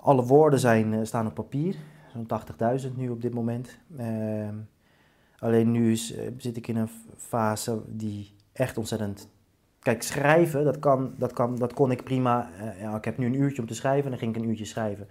alle 0.00 0.22
woorden 0.22 0.58
zijn, 0.58 0.94
eh, 0.94 1.00
staan 1.02 1.26
op 1.26 1.34
papier. 1.34 1.76
Zo'n 2.12 2.26
80.000 2.26 2.96
nu 2.96 3.08
op 3.08 3.22
dit 3.22 3.34
moment. 3.34 3.78
Ehm, 3.96 4.54
alleen 5.38 5.70
nu 5.70 5.96
zit 6.36 6.56
ik 6.56 6.68
in 6.68 6.76
een 6.76 6.90
fase 7.16 7.82
die 7.86 8.34
echt 8.52 8.78
ontzettend... 8.78 9.28
Kijk, 9.78 10.02
schrijven, 10.02 10.64
dat, 10.64 10.78
kan, 10.78 11.14
dat, 11.18 11.32
kan, 11.32 11.56
dat 11.56 11.72
kon 11.72 11.90
ik 11.90 12.04
prima. 12.04 12.50
ja, 12.80 12.96
ik 12.96 13.04
heb 13.04 13.18
nu 13.18 13.26
een 13.26 13.40
uurtje 13.40 13.62
om 13.62 13.68
te 13.68 13.74
schrijven 13.74 14.04
en 14.04 14.10
dan 14.10 14.18
ging 14.18 14.36
ik 14.36 14.42
een 14.42 14.48
uurtje 14.48 14.64
schrijven. 14.64 15.08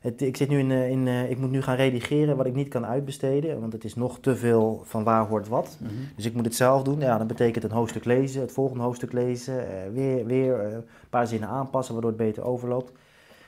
Het, 0.00 0.20
ik, 0.20 0.36
zit 0.36 0.48
nu 0.48 0.58
in, 0.58 0.70
eh, 0.70 0.90
in, 0.90 1.08
eh, 1.08 1.30
ik 1.30 1.38
moet 1.38 1.50
nu 1.50 1.62
gaan 1.62 1.76
redigeren 1.76 2.36
wat 2.36 2.46
ik 2.46 2.54
niet 2.54 2.68
kan 2.68 2.86
uitbesteden, 2.86 3.60
want 3.60 3.72
het 3.72 3.84
is 3.84 3.94
nog 3.94 4.20
te 4.20 4.36
veel 4.36 4.82
van 4.84 5.04
waar 5.04 5.26
hoort 5.26 5.48
wat. 5.48 5.78
Dus 6.16 6.26
ik 6.26 6.34
moet 6.34 6.44
het 6.44 6.54
zelf 6.54 6.82
doen. 6.82 7.00
Ja, 7.00 7.18
dat 7.18 7.26
betekent 7.26 7.64
een 7.64 7.70
hoofdstuk 7.70 8.04
lezen, 8.04 8.40
het 8.40 8.52
volgende 8.52 8.82
hoofdstuk 8.82 9.12
lezen, 9.12 9.68
eh, 9.68 9.92
weer, 9.92 10.26
weer 10.26 10.60
een 10.60 10.84
paar 11.10 11.26
zinnen 11.26 11.48
aanpassen 11.48 11.94
waardoor 11.94 12.12
het 12.12 12.20
beter 12.20 12.44
overloopt. 12.44 12.92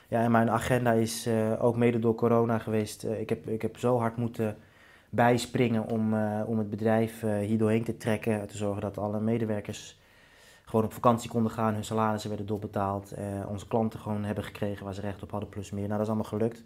Ja, 0.07 0.21
en 0.21 0.31
mijn 0.31 0.49
agenda 0.49 0.91
is 0.91 1.29
ook 1.59 1.75
mede 1.75 1.99
door 1.99 2.15
corona 2.15 2.57
geweest. 2.57 3.03
Ik, 3.03 3.29
heb, 3.29 3.47
ik 3.47 3.61
heb 3.61 3.77
zo 3.77 3.97
hard 3.97 4.17
moeten 4.17 4.55
bijspringen 5.13 5.89
om, 5.89 6.13
om 6.45 6.57
het 6.57 6.69
bedrijf 6.69 7.23
eh, 7.23 7.37
hier 7.37 7.57
doorheen 7.57 7.83
te 7.83 7.97
trekken. 7.97 8.47
Te 8.47 8.57
zorgen 8.57 8.81
dat 8.81 8.97
alle 8.97 9.19
medewerkers 9.19 9.99
gewoon 10.65 10.85
op 10.85 10.93
vakantie 10.93 11.29
konden 11.29 11.51
gaan. 11.51 11.73
Hun 11.73 11.83
salarissen 11.83 12.29
werden 12.29 12.47
doorbetaald. 12.47 13.11
eh, 13.11 13.25
onze 13.47 13.67
klanten 13.67 13.99
gewoon 13.99 14.23
hebben 14.23 14.43
gekregen 14.43 14.85
waar 14.85 14.93
ze 14.93 15.01
recht 15.01 15.23
op 15.23 15.31
hadden, 15.31 15.49
plus 15.49 15.71
meer. 15.71 15.81
Nou, 15.87 15.91
dat 15.93 16.01
is 16.01 16.07
allemaal 16.07 16.29
gelukt. 16.29 16.63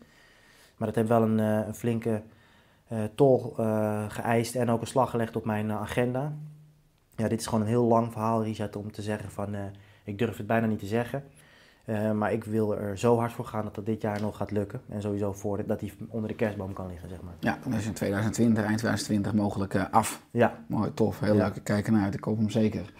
Maar 0.77 0.87
dat 0.87 0.95
heeft 0.95 1.07
wel 1.09 1.21
een, 1.21 1.39
eh, 1.39 1.67
een 1.67 1.75
flinke 1.75 2.21
eh, 2.87 2.97
tol 3.15 3.53
geëist 4.07 4.55
en 4.55 4.69
ook 4.69 4.81
een 4.81 4.87
slag 4.87 5.09
gelegd 5.09 5.35
op 5.35 5.45
mijn 5.45 5.71
agenda. 5.71 6.33
Ja, 7.15 7.27
dit 7.27 7.39
is 7.39 7.45
gewoon 7.47 7.61
een 7.61 7.67
heel 7.69 7.85
lang 7.85 8.11
verhaal, 8.11 8.43
Richard, 8.43 8.75
om 8.75 8.91
te 8.91 9.01
zeggen 9.01 9.31
van... 9.31 9.55
ik 10.03 10.17
durf 10.17 10.37
het 10.37 10.47
bijna 10.47 10.67
niet 10.67 10.79
te 10.79 10.85
zeggen. 10.85 11.23
Maar 12.15 12.31
ik 12.33 12.43
wil 12.43 12.77
er 12.77 12.97
zo 12.97 13.17
hard 13.17 13.31
voor 13.31 13.45
gaan 13.45 13.63
dat 13.63 13.75
dat 13.75 13.85
dit 13.85 14.01
jaar 14.01 14.21
nog 14.21 14.37
gaat 14.37 14.51
lukken. 14.51 14.81
En 14.89 15.01
sowieso 15.01 15.33
voor 15.33 15.65
dat 15.65 15.81
hij 15.81 15.93
onder 16.09 16.29
de 16.29 16.35
kerstboom 16.35 16.73
kan 16.73 16.87
liggen, 16.87 17.09
zeg 17.09 17.21
maar. 17.21 17.33
Ja, 17.39 17.57
dan 17.63 17.73
is 17.73 17.85
in 17.85 17.93
2020, 17.93 18.63
eind 18.63 18.77
2020 18.77 19.33
mogelijk 19.33 19.75
af. 19.91 20.21
Ja, 20.31 20.63
Mooi, 20.67 20.93
tof. 20.93 21.19
Heel 21.19 21.35
Ja. 21.35 21.43
leuk. 21.45 21.55
Ik 21.55 21.63
kijk 21.63 21.85
ernaar 21.85 22.03
uit. 22.03 22.13
Ik 22.13 22.21
koop 22.21 22.37
hem 22.37 22.49
zeker. 22.49 22.93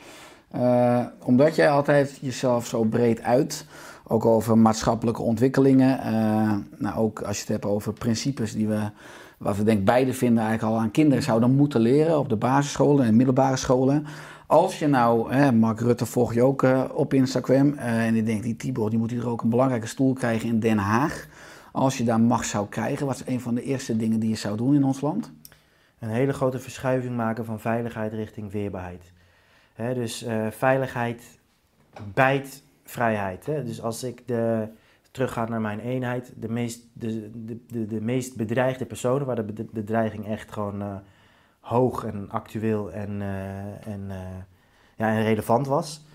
Eh, 0.52 1.06
omdat 1.24 1.56
jij 1.56 1.70
altijd 1.70 2.18
jezelf 2.22 2.68
zo 2.68 2.84
breed 2.84 3.22
uit, 3.22 3.66
ook 4.08 4.26
over 4.26 4.58
maatschappelijke 4.58 5.22
ontwikkelingen, 5.22 6.00
eh, 6.00 6.56
nou 6.78 6.98
ook 6.98 7.22
als 7.22 7.36
je 7.36 7.42
het 7.42 7.52
hebt 7.52 7.66
over 7.66 7.94
principes 7.94 8.54
die 8.54 8.68
we, 8.68 8.90
waar 9.38 9.56
we 9.56 9.64
denk 9.64 9.86
beide 9.86 10.14
vinden 10.14 10.44
eigenlijk 10.44 10.74
al 10.76 10.82
aan 10.82 10.92
kinderen 10.92 11.24
zouden 11.24 11.56
moeten 11.56 11.80
leren 11.80 12.20
op 12.20 12.30
de 12.30 12.36
basisscholen 12.36 13.06
en 13.06 13.16
middelbare 13.16 13.58
scholen. 13.58 14.06
Als 14.48 14.80
je 14.80 14.88
nou, 14.88 15.34
hè, 15.34 15.52
Mark 15.52 15.80
Rutte 15.80 16.06
volg 16.06 16.34
je 16.34 16.44
ook 16.44 16.64
eh, 16.64 16.84
op 16.94 17.14
Instagram 17.14 17.74
en 17.74 18.16
ik 18.16 18.26
denk 18.26 18.44
die 18.44 18.56
Tibor 18.56 18.90
die 18.90 19.00
moet 19.00 19.12
hier 19.12 19.30
ook 19.30 19.42
een 19.42 19.50
belangrijke 19.50 19.88
stoel 19.88 20.14
krijgen 20.14 20.50
in 20.50 20.60
Den 20.60 20.78
Haag. 20.78 21.28
Als 21.72 21.98
je 21.98 22.04
daar 22.04 22.20
macht 22.20 22.48
zou 22.48 22.68
krijgen, 22.70 23.06
wat 23.06 23.16
is 23.16 23.34
een 23.34 23.42
van 23.42 23.56
de 23.56 23.64
eerste 23.64 23.98
dingen 23.98 24.20
die 24.20 24.30
je 24.30 24.36
zou 24.36 24.58
doen 24.58 24.76
in 24.76 24.84
ons 24.84 25.02
land? 25.02 25.32
een 26.00 26.10
hele 26.10 26.34
grote 26.34 26.60
verschuiving 26.60 27.16
maken 27.16 27.46
van 27.46 27.60
veiligheid 27.60 28.14
richting 28.14 28.52
weerbaarheid. 28.52 29.12
Dus 29.78 30.24
eh, 30.24 30.48
veiligheid 30.48 31.40
bijt 32.14 32.64
vrijheid. 32.84 33.46
Hè? 33.46 33.64
Dus 33.64 33.82
als 33.82 34.04
ik 34.04 34.28
de, 34.28 34.68
terugga 35.12 35.46
naar 35.46 35.62
mijn 35.62 35.80
eenheid, 35.80 36.34
de 36.36 36.50
meest, 36.50 36.88
de, 36.94 37.32
de, 37.46 37.86
de, 37.86 38.02
meest 38.02 38.36
bedreigde 38.36 38.86
personen, 38.86 39.26
waar 39.28 39.36
de 39.36 39.44
bed- 39.44 39.72
bedreiging 39.72 40.28
echt 40.28 40.52
gewoon 40.52 40.82
eh, 40.82 40.96
hoog 41.60 42.04
en 42.04 42.30
actueel 42.30 42.92
en, 42.92 43.22
eh, 43.22 43.88
en, 43.88 44.12
ja, 44.96 45.10
en 45.10 45.24
relevant 45.24 45.68
was. 45.68 46.06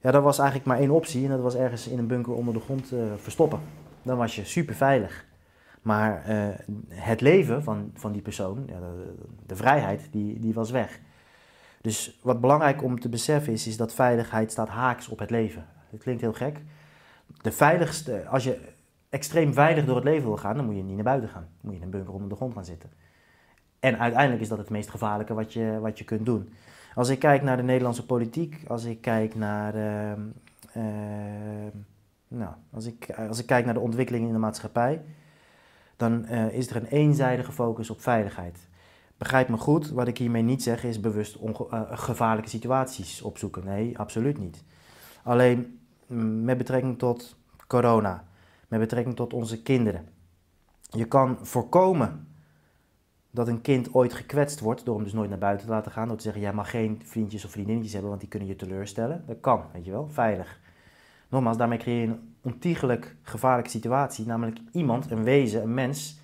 Ja, 0.00 0.10
dat 0.10 0.22
was 0.22 0.38
eigenlijk 0.38 0.68
maar 0.68 0.78
één 0.78 0.90
optie 0.90 1.24
en 1.24 1.30
dat 1.30 1.40
was 1.40 1.54
ergens 1.54 1.88
in 1.88 1.98
een 1.98 2.06
bunker 2.06 2.32
onder 2.32 2.54
de 2.54 2.60
grond 2.60 2.92
verstoppen. 3.16 3.60
Dan 4.02 4.16
was 4.16 4.36
je 4.36 4.44
super 4.44 4.74
veilig. 4.74 5.24
Maar 5.82 6.22
het 6.88 7.20
leven 7.20 7.62
van, 7.62 7.90
van 7.94 8.12
die 8.12 8.22
persoon, 8.22 8.62
ja, 8.66 8.78
de, 8.78 9.14
de 9.46 9.56
vrijheid, 9.56 10.08
die, 10.10 10.38
die 10.38 10.54
was 10.54 10.70
weg. 10.70 11.00
Dus 11.84 12.18
wat 12.22 12.40
belangrijk 12.40 12.82
om 12.82 13.00
te 13.00 13.08
beseffen 13.08 13.52
is, 13.52 13.66
is 13.66 13.76
dat 13.76 13.94
veiligheid 13.94 14.50
staat 14.50 14.68
haaks 14.68 15.08
op 15.08 15.18
het 15.18 15.30
leven. 15.30 15.66
Het 15.90 16.02
klinkt 16.02 16.20
heel 16.20 16.32
gek. 16.32 16.60
De 17.40 17.52
veiligste, 17.52 18.26
als 18.28 18.44
je 18.44 18.60
extreem 19.08 19.52
veilig 19.52 19.84
door 19.84 19.94
het 19.94 20.04
leven 20.04 20.26
wil 20.26 20.36
gaan, 20.36 20.56
dan 20.56 20.64
moet 20.64 20.76
je 20.76 20.82
niet 20.82 20.94
naar 20.94 21.04
buiten 21.04 21.28
gaan. 21.28 21.42
Dan 21.42 21.60
moet 21.60 21.72
je 21.72 21.78
in 21.78 21.84
een 21.84 21.90
bunker 21.90 22.12
onder 22.12 22.28
de 22.28 22.34
grond 22.34 22.54
gaan 22.54 22.64
zitten. 22.64 22.90
En 23.80 23.98
uiteindelijk 23.98 24.42
is 24.42 24.48
dat 24.48 24.58
het 24.58 24.70
meest 24.70 24.90
gevaarlijke 24.90 25.34
wat 25.34 25.52
je, 25.52 25.78
wat 25.80 25.98
je 25.98 26.04
kunt 26.04 26.26
doen. 26.26 26.54
Als 26.94 27.08
ik 27.08 27.18
kijk 27.18 27.42
naar 27.42 27.56
de 27.56 27.62
Nederlandse 27.62 28.06
politiek, 28.06 28.64
als 28.66 28.84
ik 28.84 29.00
kijk 29.00 29.34
naar, 29.34 29.74
ehm, 29.74 30.20
ehm, 30.72 31.76
nou, 32.28 32.52
als 32.70 32.86
ik, 32.86 33.10
als 33.28 33.38
ik 33.38 33.46
kijk 33.46 33.64
naar 33.64 33.74
de 33.74 33.80
ontwikkelingen 33.80 34.26
in 34.26 34.34
de 34.34 34.38
maatschappij, 34.38 35.02
dan 35.96 36.24
eh, 36.24 36.52
is 36.52 36.70
er 36.70 36.76
een 36.76 36.86
eenzijdige 36.86 37.52
focus 37.52 37.90
op 37.90 38.00
veiligheid. 38.00 38.68
Begrijp 39.18 39.48
me 39.48 39.56
goed, 39.56 39.90
wat 39.90 40.08
ik 40.08 40.18
hiermee 40.18 40.42
niet 40.42 40.62
zeg 40.62 40.84
is 40.84 41.00
bewust 41.00 41.34
eh, 41.34 41.82
gevaarlijke 41.90 42.50
situaties 42.50 43.22
opzoeken. 43.22 43.64
Nee, 43.64 43.98
absoluut 43.98 44.38
niet. 44.38 44.64
Alleen 45.22 45.80
mm, 46.06 46.44
met 46.44 46.58
betrekking 46.58 46.98
tot 46.98 47.36
corona, 47.66 48.24
met 48.68 48.80
betrekking 48.80 49.16
tot 49.16 49.32
onze 49.32 49.62
kinderen. 49.62 50.08
Je 50.90 51.04
kan 51.04 51.38
voorkomen 51.42 52.28
dat 53.30 53.48
een 53.48 53.60
kind 53.60 53.94
ooit 53.94 54.12
gekwetst 54.12 54.60
wordt 54.60 54.84
door 54.84 54.94
hem 54.94 55.04
dus 55.04 55.12
nooit 55.12 55.28
naar 55.28 55.38
buiten 55.38 55.66
te 55.66 55.72
laten 55.72 55.92
gaan. 55.92 56.08
Door 56.08 56.16
te 56.16 56.22
zeggen, 56.22 56.42
jij 56.42 56.52
mag 56.52 56.70
geen 56.70 57.00
vriendjes 57.04 57.44
of 57.44 57.50
vriendinnetjes 57.50 57.92
hebben, 57.92 58.10
want 58.10 58.22
die 58.22 58.30
kunnen 58.30 58.48
je 58.48 58.56
teleurstellen. 58.56 59.24
Dat 59.26 59.40
kan, 59.40 59.62
weet 59.72 59.84
je 59.84 59.90
wel, 59.90 60.08
veilig. 60.08 60.60
Nogmaals, 61.28 61.56
daarmee 61.56 61.78
creëer 61.78 62.00
je 62.00 62.06
een 62.06 62.34
ontiegelijk 62.42 63.16
gevaarlijke 63.22 63.70
situatie. 63.70 64.26
Namelijk 64.26 64.58
iemand, 64.72 65.10
een 65.10 65.22
wezen, 65.22 65.62
een 65.62 65.74
mens, 65.74 66.18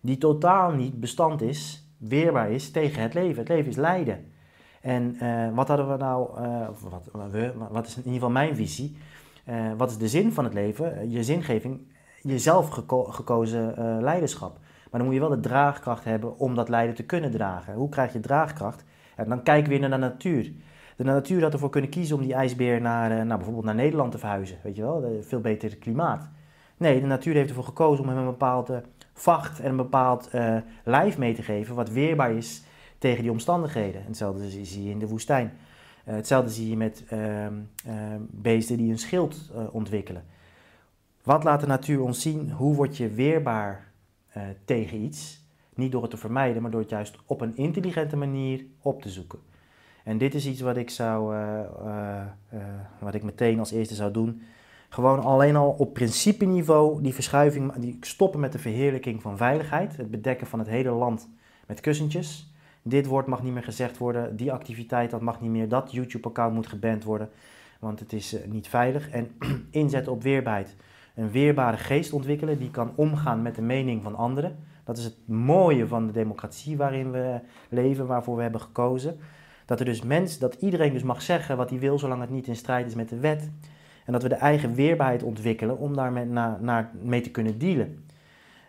die 0.00 0.18
totaal 0.18 0.70
niet 0.70 1.00
bestand 1.00 1.42
is, 1.42 1.89
weerbaar 2.00 2.50
is 2.50 2.70
tegen 2.70 3.02
het 3.02 3.14
leven. 3.14 3.38
Het 3.38 3.48
leven 3.48 3.70
is 3.70 3.76
lijden. 3.76 4.24
En 4.80 5.16
eh, 5.18 5.54
wat 5.54 5.68
hadden 5.68 5.90
we 5.90 5.96
nou, 5.96 6.38
eh, 6.38 6.68
wat, 6.80 7.08
wat 7.70 7.86
is 7.86 7.92
in 7.92 7.98
ieder 7.98 8.12
geval 8.12 8.30
mijn 8.30 8.56
visie? 8.56 8.96
Eh, 9.44 9.56
wat 9.76 9.90
is 9.90 9.98
de 9.98 10.08
zin 10.08 10.32
van 10.32 10.44
het 10.44 10.54
leven? 10.54 11.10
Je 11.10 11.24
zingeving, 11.24 11.80
jezelf 12.22 12.68
geko- 12.68 13.04
gekozen 13.04 13.74
leiderschap. 14.02 14.58
Maar 14.90 15.00
dan 15.00 15.04
moet 15.04 15.14
je 15.14 15.20
wel 15.20 15.40
de 15.40 15.40
draagkracht 15.40 16.04
hebben 16.04 16.38
om 16.38 16.54
dat 16.54 16.68
lijden 16.68 16.94
te 16.94 17.02
kunnen 17.02 17.30
dragen. 17.30 17.74
Hoe 17.74 17.88
krijg 17.88 18.12
je 18.12 18.20
draagkracht? 18.20 18.84
En 19.16 19.28
dan 19.28 19.42
kijken 19.42 19.64
we 19.64 19.78
weer 19.78 19.88
naar 19.88 20.00
de 20.00 20.06
natuur. 20.06 20.52
De 20.96 21.04
natuur 21.04 21.42
had 21.42 21.52
ervoor 21.52 21.70
kunnen 21.70 21.90
kiezen 21.90 22.16
om 22.16 22.22
die 22.22 22.34
ijsbeer 22.34 22.80
naar, 22.80 23.10
nou, 23.10 23.26
bijvoorbeeld 23.26 23.64
naar 23.64 23.74
Nederland 23.74 24.12
te 24.12 24.18
verhuizen. 24.18 24.58
Weet 24.62 24.76
je 24.76 24.82
wel, 24.82 25.18
veel 25.22 25.40
beter 25.40 25.76
klimaat. 25.76 26.28
Nee, 26.76 27.00
de 27.00 27.06
natuur 27.06 27.34
heeft 27.34 27.48
ervoor 27.48 27.64
gekozen 27.64 28.04
om 28.04 28.10
hem 28.10 28.18
een 28.18 28.24
bepaalde 28.24 28.82
vacht 29.20 29.60
en 29.60 29.70
een 29.70 29.76
bepaald 29.76 30.28
eh, 30.30 30.56
lijf 30.84 31.18
mee 31.18 31.34
te 31.34 31.42
geven, 31.42 31.74
wat 31.74 31.90
weerbaar 31.90 32.32
is 32.32 32.62
tegen 32.98 33.22
die 33.22 33.30
omstandigheden. 33.30 34.00
En 34.00 34.06
hetzelfde 34.06 34.50
zie 34.50 34.84
je 34.84 34.90
in 34.90 34.98
de 34.98 35.08
woestijn. 35.08 35.52
Eh, 36.04 36.14
hetzelfde 36.14 36.50
zie 36.50 36.68
je 36.68 36.76
met 36.76 37.04
ehm, 37.08 37.54
ehm, 37.86 38.20
beesten 38.30 38.76
die 38.76 38.90
een 38.90 38.98
schild 38.98 39.50
eh, 39.54 39.74
ontwikkelen. 39.74 40.24
Wat 41.22 41.44
laat 41.44 41.60
de 41.60 41.66
natuur 41.66 42.00
ons 42.00 42.22
zien? 42.22 42.50
Hoe 42.50 42.74
word 42.74 42.96
je 42.96 43.08
weerbaar 43.08 43.88
tegen 44.64 44.98
iets? 44.98 45.44
Niet 45.74 45.92
door 45.92 46.02
het 46.02 46.10
te 46.10 46.16
vermijden, 46.16 46.62
maar 46.62 46.70
door 46.70 46.80
het 46.80 46.90
juist 46.90 47.18
op 47.26 47.40
een 47.40 47.56
intelligente 47.56 48.16
manier 48.16 48.64
op 48.82 49.02
te 49.02 49.08
zoeken. 49.08 49.38
En 50.04 50.18
dit 50.18 50.34
is 50.34 50.46
iets 50.46 50.60
wat 50.60 50.76
ik 50.76 50.90
zou, 50.90 51.34
wat 52.98 53.14
ik 53.14 53.22
meteen 53.22 53.58
als 53.58 53.70
eerste 53.70 53.94
zou 53.94 54.12
doen. 54.12 54.42
Gewoon 54.92 55.22
alleen 55.22 55.56
al 55.56 55.74
op 55.78 55.94
principeniveau 55.94 57.02
die 57.02 57.14
verschuiving, 57.14 57.72
die 57.72 57.96
stoppen 58.00 58.40
met 58.40 58.52
de 58.52 58.58
verheerlijking 58.58 59.22
van 59.22 59.36
veiligheid, 59.36 59.96
het 59.96 60.10
bedekken 60.10 60.46
van 60.46 60.58
het 60.58 60.68
hele 60.68 60.90
land 60.90 61.28
met 61.66 61.80
kussentjes. 61.80 62.52
Dit 62.82 63.06
woord 63.06 63.26
mag 63.26 63.42
niet 63.42 63.52
meer 63.52 63.62
gezegd 63.62 63.98
worden, 63.98 64.36
die 64.36 64.52
activiteit 64.52 65.10
dat 65.10 65.20
mag 65.20 65.40
niet 65.40 65.50
meer, 65.50 65.68
dat 65.68 65.92
YouTube-account 65.92 66.54
moet 66.54 66.66
geband 66.66 67.04
worden, 67.04 67.28
want 67.78 68.00
het 68.00 68.12
is 68.12 68.34
eh, 68.34 68.50
niet 68.50 68.68
veilig. 68.68 69.10
En 69.10 69.30
inzetten 69.70 70.12
op 70.12 70.22
weerbaarheid. 70.22 70.76
Een 71.14 71.30
weerbare 71.30 71.76
geest 71.76 72.12
ontwikkelen 72.12 72.58
die 72.58 72.70
kan 72.70 72.92
omgaan 72.94 73.42
met 73.42 73.54
de 73.54 73.62
mening 73.62 74.02
van 74.02 74.16
anderen. 74.16 74.58
Dat 74.84 74.98
is 74.98 75.04
het 75.04 75.28
mooie 75.28 75.86
van 75.86 76.06
de 76.06 76.12
democratie 76.12 76.76
waarin 76.76 77.10
we 77.10 77.40
leven, 77.68 78.06
waarvoor 78.06 78.36
we 78.36 78.42
hebben 78.42 78.60
gekozen. 78.60 79.18
Dat 79.64 79.78
er 79.78 79.84
dus 79.84 80.02
mens, 80.02 80.38
dat 80.38 80.54
iedereen 80.54 80.92
dus 80.92 81.02
mag 81.02 81.22
zeggen 81.22 81.56
wat 81.56 81.70
hij 81.70 81.78
wil, 81.78 81.98
zolang 81.98 82.20
het 82.20 82.30
niet 82.30 82.46
in 82.46 82.56
strijd 82.56 82.86
is 82.86 82.94
met 82.94 83.08
de 83.08 83.18
wet. 83.18 83.50
En 84.10 84.16
dat 84.16 84.24
we 84.24 84.36
de 84.36 84.40
eigen 84.40 84.74
weerbaarheid 84.74 85.22
ontwikkelen 85.22 85.78
om 85.78 85.94
daar 85.94 86.12
met, 86.12 86.28
na, 86.28 86.58
naar, 86.60 86.90
mee 87.02 87.20
te 87.20 87.30
kunnen 87.30 87.58
dealen. 87.58 88.04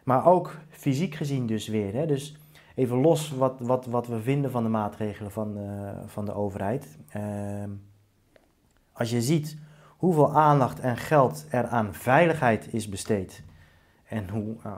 Maar 0.04 0.26
ook 0.26 0.58
fysiek 0.70 1.16
gezien 1.16 1.46
dus 1.46 1.68
weer. 1.68 1.94
Hè? 1.94 2.06
Dus 2.06 2.38
even 2.76 2.98
los 2.98 3.32
wat, 3.32 3.60
wat, 3.60 3.86
wat 3.86 4.08
we 4.08 4.22
vinden 4.22 4.52
van 4.52 4.64
de 4.64 4.70
maatregelen 4.70 5.32
van, 5.32 5.58
eh, 5.58 5.89
van 6.06 6.26
de 6.26 6.34
overheid. 6.34 6.98
Ehm, 7.10 7.70
als 8.94 9.10
je 9.10 9.22
ziet 9.22 9.58
hoeveel 9.88 10.34
aandacht 10.34 10.80
en 10.80 10.98
geld 10.98 11.46
er 11.50 11.68
aan 11.68 11.94
veiligheid 11.94 12.74
is 12.74 12.89
besteed 12.89 13.44
en 14.08 14.30
hoe 14.30 14.56
eh, 14.64 14.72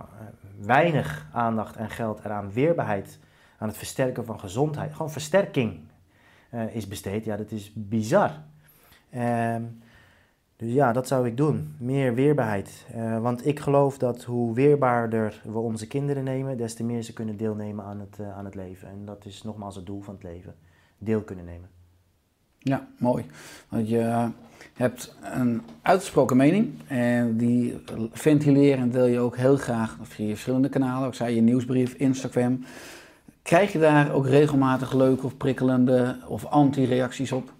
weinig 0.59 1.27
aandacht 1.31 1.75
en 1.75 1.89
geld 1.89 2.23
er 2.23 2.31
aan 2.31 2.51
weerbaarheid, 2.51 3.19
aan 3.57 3.67
het 3.67 3.77
versterken 3.77 4.25
van 4.25 4.39
gezondheid, 4.39 4.91
gewoon 4.91 5.11
versterking 5.11 5.79
eh, 6.49 6.75
is 6.75 6.87
besteed, 6.87 7.25
ja, 7.25 7.37
dat 7.37 7.51
is 7.51 7.71
bizar. 7.75 8.31
Dus 10.63 10.73
ja, 10.73 10.93
dat 10.93 11.07
zou 11.07 11.27
ik 11.27 11.37
doen. 11.37 11.75
Meer 11.77 12.13
weerbaarheid. 12.13 12.85
Eh, 12.93 13.21
want 13.21 13.45
ik 13.45 13.59
geloof 13.59 13.97
dat 13.97 14.23
hoe 14.23 14.53
weerbaarder 14.53 15.41
we 15.43 15.57
onze 15.57 15.87
kinderen 15.87 16.23
nemen, 16.23 16.57
des 16.57 16.73
te 16.73 16.83
meer 16.83 17.01
ze 17.01 17.13
kunnen 17.13 17.37
deelnemen 17.37 17.85
aan 17.85 17.99
het, 17.99 18.19
aan 18.35 18.45
het 18.45 18.55
leven. 18.55 18.87
En 18.87 19.05
dat 19.05 19.25
is 19.25 19.43
nogmaals 19.43 19.75
het 19.75 19.85
doel 19.85 20.01
van 20.01 20.13
het 20.13 20.23
leven: 20.23 20.55
deel 20.97 21.21
kunnen 21.21 21.45
nemen. 21.45 21.69
Ja, 22.59 22.87
mooi. 22.97 23.25
Want 23.69 23.89
je 23.89 24.29
hebt 24.73 25.15
een 25.21 25.61
uitgesproken 25.81 26.37
mening 26.37 26.73
en 26.87 27.37
die 27.37 27.81
ventileer 28.11 28.77
en 28.77 28.91
deel 28.91 29.05
je 29.05 29.19
ook 29.19 29.37
heel 29.37 29.57
graag 29.57 29.97
via 30.01 30.27
verschillende 30.27 30.69
kanalen. 30.69 31.07
Ik 31.07 31.13
zei 31.13 31.35
je 31.35 31.41
nieuwsbrief, 31.41 31.93
Instagram. 31.93 32.65
Krijg 33.41 33.71
je 33.71 33.79
daar 33.79 34.13
ook 34.13 34.27
regelmatig 34.27 34.93
leuke 34.93 35.25
of 35.25 35.37
prikkelende 35.37 36.17
of 36.27 36.45
anti-reacties 36.45 37.31
op? 37.31 37.53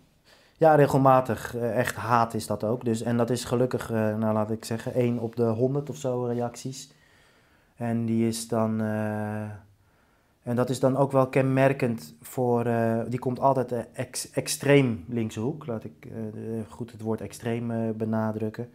Ja, 0.64 0.76
regelmatig. 0.76 1.55
Eh, 1.55 1.78
echt 1.78 1.95
haat 1.95 2.34
is 2.34 2.47
dat 2.47 2.64
ook. 2.64 2.86
Dus, 2.86 3.01
en 3.01 3.18
dat 3.18 3.30
is 3.30 3.43
gelukkig, 3.43 3.91
eh, 3.91 4.16
nou 4.16 4.34
laat 4.34 4.51
ik 4.51 4.66
zeggen, 4.66 4.91
1 4.95 5.20
op 5.20 5.36
de 5.36 5.43
100 5.43 5.89
of 5.89 5.95
zo 5.95 6.24
reacties. 6.24 6.91
En 7.76 8.05
die 8.05 8.28
is 8.28 8.47
dan. 8.47 8.82
Uh, 8.82 9.41
en 10.43 10.55
dat 10.55 10.70
is 10.70 10.80
dan 10.80 10.97
ook 10.97 11.11
wel 11.11 11.28
kenmerkend 11.28 12.16
voor, 12.22 12.68
die 13.07 13.20
komt 13.20 13.39
altijd 13.39 13.91
ex, 13.93 14.32
extreem 14.32 15.05
linkse 15.07 15.39
hoek, 15.39 15.66
laat 15.66 15.84
ik 15.84 16.07
goed 16.70 16.91
het 16.91 17.01
woord 17.01 17.22
extreem 17.22 17.97
benadrukken. 17.97 18.70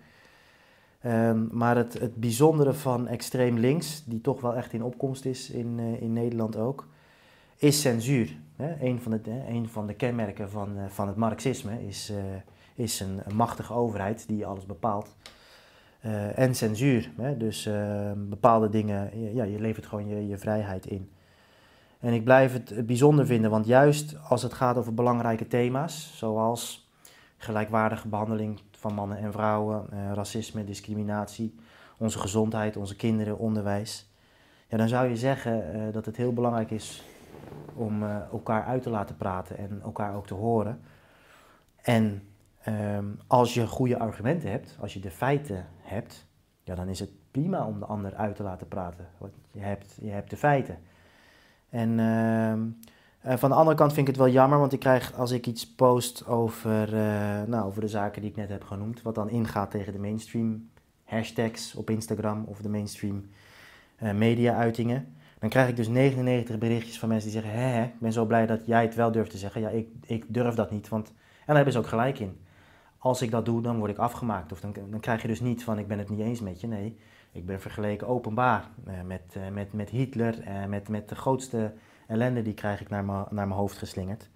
Um, 1.07 1.49
maar 1.53 1.77
het, 1.77 1.99
het 1.99 2.15
bijzondere 2.15 2.73
van 2.73 3.07
extreem 3.07 3.59
links, 3.59 4.05
die 4.07 4.21
toch 4.21 4.41
wel 4.41 4.55
echt 4.55 4.73
in 4.73 4.83
opkomst 4.83 5.25
is 5.25 5.51
in, 5.51 5.79
in 5.79 6.13
Nederland 6.13 6.57
ook, 6.57 6.87
is 7.59 7.81
censuur. 7.81 8.37
Hè? 8.57 8.87
Een, 8.87 9.01
van 9.01 9.21
de, 9.23 9.63
van 9.67 9.87
de 9.87 9.95
kenmerken 9.95 10.51
van, 10.51 10.77
van 10.89 11.09
het 11.09 11.17
marxisme 11.17 11.87
is, 11.87 12.13
is 12.75 13.01
een, 13.01 13.21
machtige 13.35 13.73
overheid 13.73 14.29
die 14.29 14.47
alles 14.47 14.67
bepaalt. 14.67 15.17
en 16.35 16.55
censuur, 16.55 17.11
hè? 17.17 17.37
dus 17.37 17.69
bepaalde 18.17 18.69
dingen, 18.69 19.35
ja, 19.35 19.45
je 19.45 19.61
levert 19.61 19.87
gewoon 19.87 20.09
je, 20.09 20.27
je 20.27 20.39
vrijheid 20.39 20.87
in. 20.87 21.11
En 22.01 22.13
ik 22.13 22.25
blijf 22.25 22.53
het 22.53 22.87
bijzonder 22.87 23.27
vinden, 23.27 23.51
want 23.51 23.67
juist 23.67 24.17
als 24.29 24.43
het 24.43 24.53
gaat 24.53 24.77
over 24.77 24.95
belangrijke 24.95 25.47
thema's, 25.47 26.13
zoals 26.17 26.89
gelijkwaardige 27.37 28.09
behandeling 28.09 28.61
van 28.71 28.95
mannen 28.95 29.19
en 29.19 29.33
vrouwen, 29.33 29.87
eh, 29.91 30.13
racisme, 30.13 30.65
discriminatie, 30.65 31.55
onze 31.99 32.19
gezondheid, 32.19 32.77
onze 32.77 32.97
kinderen, 32.97 33.39
onderwijs, 33.39 34.09
ja, 34.69 34.77
dan 34.77 34.89
zou 34.89 35.09
je 35.09 35.17
zeggen 35.17 35.73
eh, 35.73 35.93
dat 35.93 36.07
het 36.07 36.17
heel 36.17 36.33
belangrijk 36.33 36.71
is 36.71 37.05
om 37.75 38.03
uh, 38.03 38.17
elkaar 38.33 38.65
uit 38.65 38.83
te 38.83 38.91
laten 38.91 39.17
praten 39.17 39.59
en 39.59 39.81
elkaar 39.83 40.17
ook 40.17 40.27
te 40.27 40.35
horen. 40.35 40.81
En 41.83 42.23
ehm, 42.63 43.05
als 43.27 43.55
je 43.55 43.67
goede 43.67 43.99
argumenten 43.99 44.51
hebt, 44.51 44.77
als 44.81 44.95
je 44.95 45.01
de 45.01 45.11
feiten 45.11 45.67
hebt, 45.79 46.27
ja, 46.63 46.75
dan 46.75 46.89
is 46.89 47.01
het 47.01 47.11
prima 47.31 47.67
om 47.67 47.79
de 47.79 47.87
ander 47.87 48.15
uit 48.15 48.37
te 48.37 48.43
laten 48.43 48.69
praten. 48.69 49.09
Want 49.19 49.33
je 49.51 49.61
hebt, 49.61 49.99
je 50.01 50.11
hebt 50.11 50.31
de 50.31 50.37
feiten. 50.37 50.79
En 51.69 51.99
uh, 51.99 53.37
van 53.37 53.51
de 53.51 53.57
andere 53.57 53.77
kant 53.77 53.93
vind 53.93 54.09
ik 54.09 54.15
het 54.15 54.25
wel 54.25 54.33
jammer, 54.33 54.59
want 54.59 54.73
ik 54.73 54.81
krijg 54.81 55.15
als 55.15 55.31
ik 55.31 55.47
iets 55.47 55.75
post 55.75 56.27
over, 56.27 56.95
uh, 56.95 57.43
nou, 57.47 57.67
over 57.67 57.81
de 57.81 57.89
zaken 57.89 58.21
die 58.21 58.31
ik 58.31 58.37
net 58.37 58.49
heb 58.49 58.65
genoemd, 58.65 59.03
wat 59.03 59.15
dan 59.15 59.31
ingaat 59.31 59.71
tegen 59.71 59.93
de 59.93 59.99
mainstream 59.99 60.71
hashtags 61.05 61.75
op 61.75 61.91
Instagram 61.91 62.45
of 62.45 62.61
de 62.61 62.69
mainstream 62.69 63.25
media-uitingen, 64.15 65.17
dan 65.39 65.49
krijg 65.49 65.69
ik 65.69 65.77
dus 65.77 65.89
99 65.89 66.59
berichtjes 66.59 66.99
van 66.99 67.09
mensen 67.09 67.31
die 67.31 67.41
zeggen: 67.41 67.61
Hé, 67.61 67.83
ik 67.83 68.01
ben 68.01 68.13
zo 68.13 68.25
blij 68.25 68.47
dat 68.47 68.67
jij 68.67 68.83
het 68.83 68.95
wel 68.95 69.13
durft 69.13 69.31
te 69.31 69.39
zeggen. 69.39 69.61
Ja, 69.61 69.69
ik, 69.69 69.89
ik 70.07 70.25
durf 70.29 70.55
dat 70.55 70.71
niet, 70.71 70.89
want. 70.89 71.09
En 71.09 71.55
daar 71.55 71.57
hebben 71.57 71.73
ze 71.73 71.79
ook 71.79 71.87
gelijk 71.87 72.19
in. 72.19 72.39
Als 72.99 73.23
ik 73.23 73.31
dat 73.31 73.45
doe, 73.45 73.63
dan 73.63 73.79
word 73.79 73.91
ik 73.91 73.99
afgemaakt. 73.99 74.53
Of 74.53 74.61
dan, 74.61 74.75
dan 74.91 75.01
krijg 75.01 75.23
je 75.23 75.29
dus 75.29 75.41
niet 75.41 75.65
van: 75.65 75.79
ik 75.79 75.89
ben 75.89 75.99
het 75.99 76.09
niet 76.09 76.21
eens 76.21 76.41
met 76.41 76.61
je. 76.61 76.67
Nee, 76.67 76.99
ik 77.33 77.47
ben 77.47 77.61
vergeleken 77.61 78.07
openbaar 78.07 78.69
uh, 78.89 78.95
met, 79.07 79.35
uh, 79.37 79.43
met, 79.53 79.73
met 79.73 79.91
Hitler, 79.91 80.39
uh, 80.41 80.65
met, 80.65 80.89
met 80.89 81.09
de 81.09 81.15
grootste 81.15 81.73
ellende 82.07 82.43
die 82.43 82.55
krijg 82.55 82.81
ik 82.81 82.89
naar 82.89 83.05
mijn 83.05 83.19
naar 83.31 83.47
mijn 83.47 83.61
hoofd 83.61 83.79
geslingerd. 83.79 84.29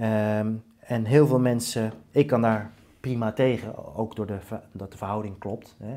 Um, 0.00 0.64
en 0.78 1.04
heel 1.04 1.26
veel 1.26 1.40
mensen, 1.40 1.92
ik 2.10 2.26
kan 2.26 2.42
daar 2.42 2.70
prima 3.00 3.32
tegen, 3.32 3.96
ook 3.96 4.16
door 4.16 4.26
de, 4.26 4.38
dat 4.72 4.90
de 4.90 4.96
verhouding 4.96 5.38
klopt. 5.38 5.76
Hè, 5.78 5.94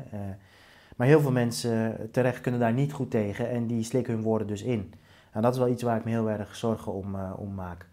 maar 1.00 1.08
heel 1.08 1.20
veel 1.20 1.32
mensen 1.32 2.08
terecht 2.10 2.40
kunnen 2.40 2.60
daar 2.60 2.72
niet 2.72 2.92
goed 2.92 3.10
tegen 3.10 3.50
en 3.50 3.66
die 3.66 3.82
slikken 3.84 4.14
hun 4.14 4.22
woorden 4.22 4.46
dus 4.46 4.62
in. 4.62 4.92
En 5.32 5.42
dat 5.42 5.52
is 5.52 5.58
wel 5.58 5.68
iets 5.68 5.82
waar 5.82 5.96
ik 5.96 6.04
me 6.04 6.10
heel 6.10 6.30
erg 6.30 6.56
zorgen 6.56 6.92
om, 6.92 7.16
om 7.36 7.54
maak. 7.54 7.86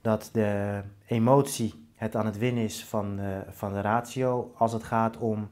Dat 0.00 0.30
de 0.32 0.80
emotie 1.06 1.88
het 1.94 2.16
aan 2.16 2.26
het 2.26 2.38
winnen 2.38 2.64
is 2.64 2.84
van, 2.84 3.20
van 3.50 3.72
de 3.72 3.80
ratio 3.80 4.52
als 4.56 4.72
het 4.72 4.82
gaat 4.82 5.16
om 5.16 5.48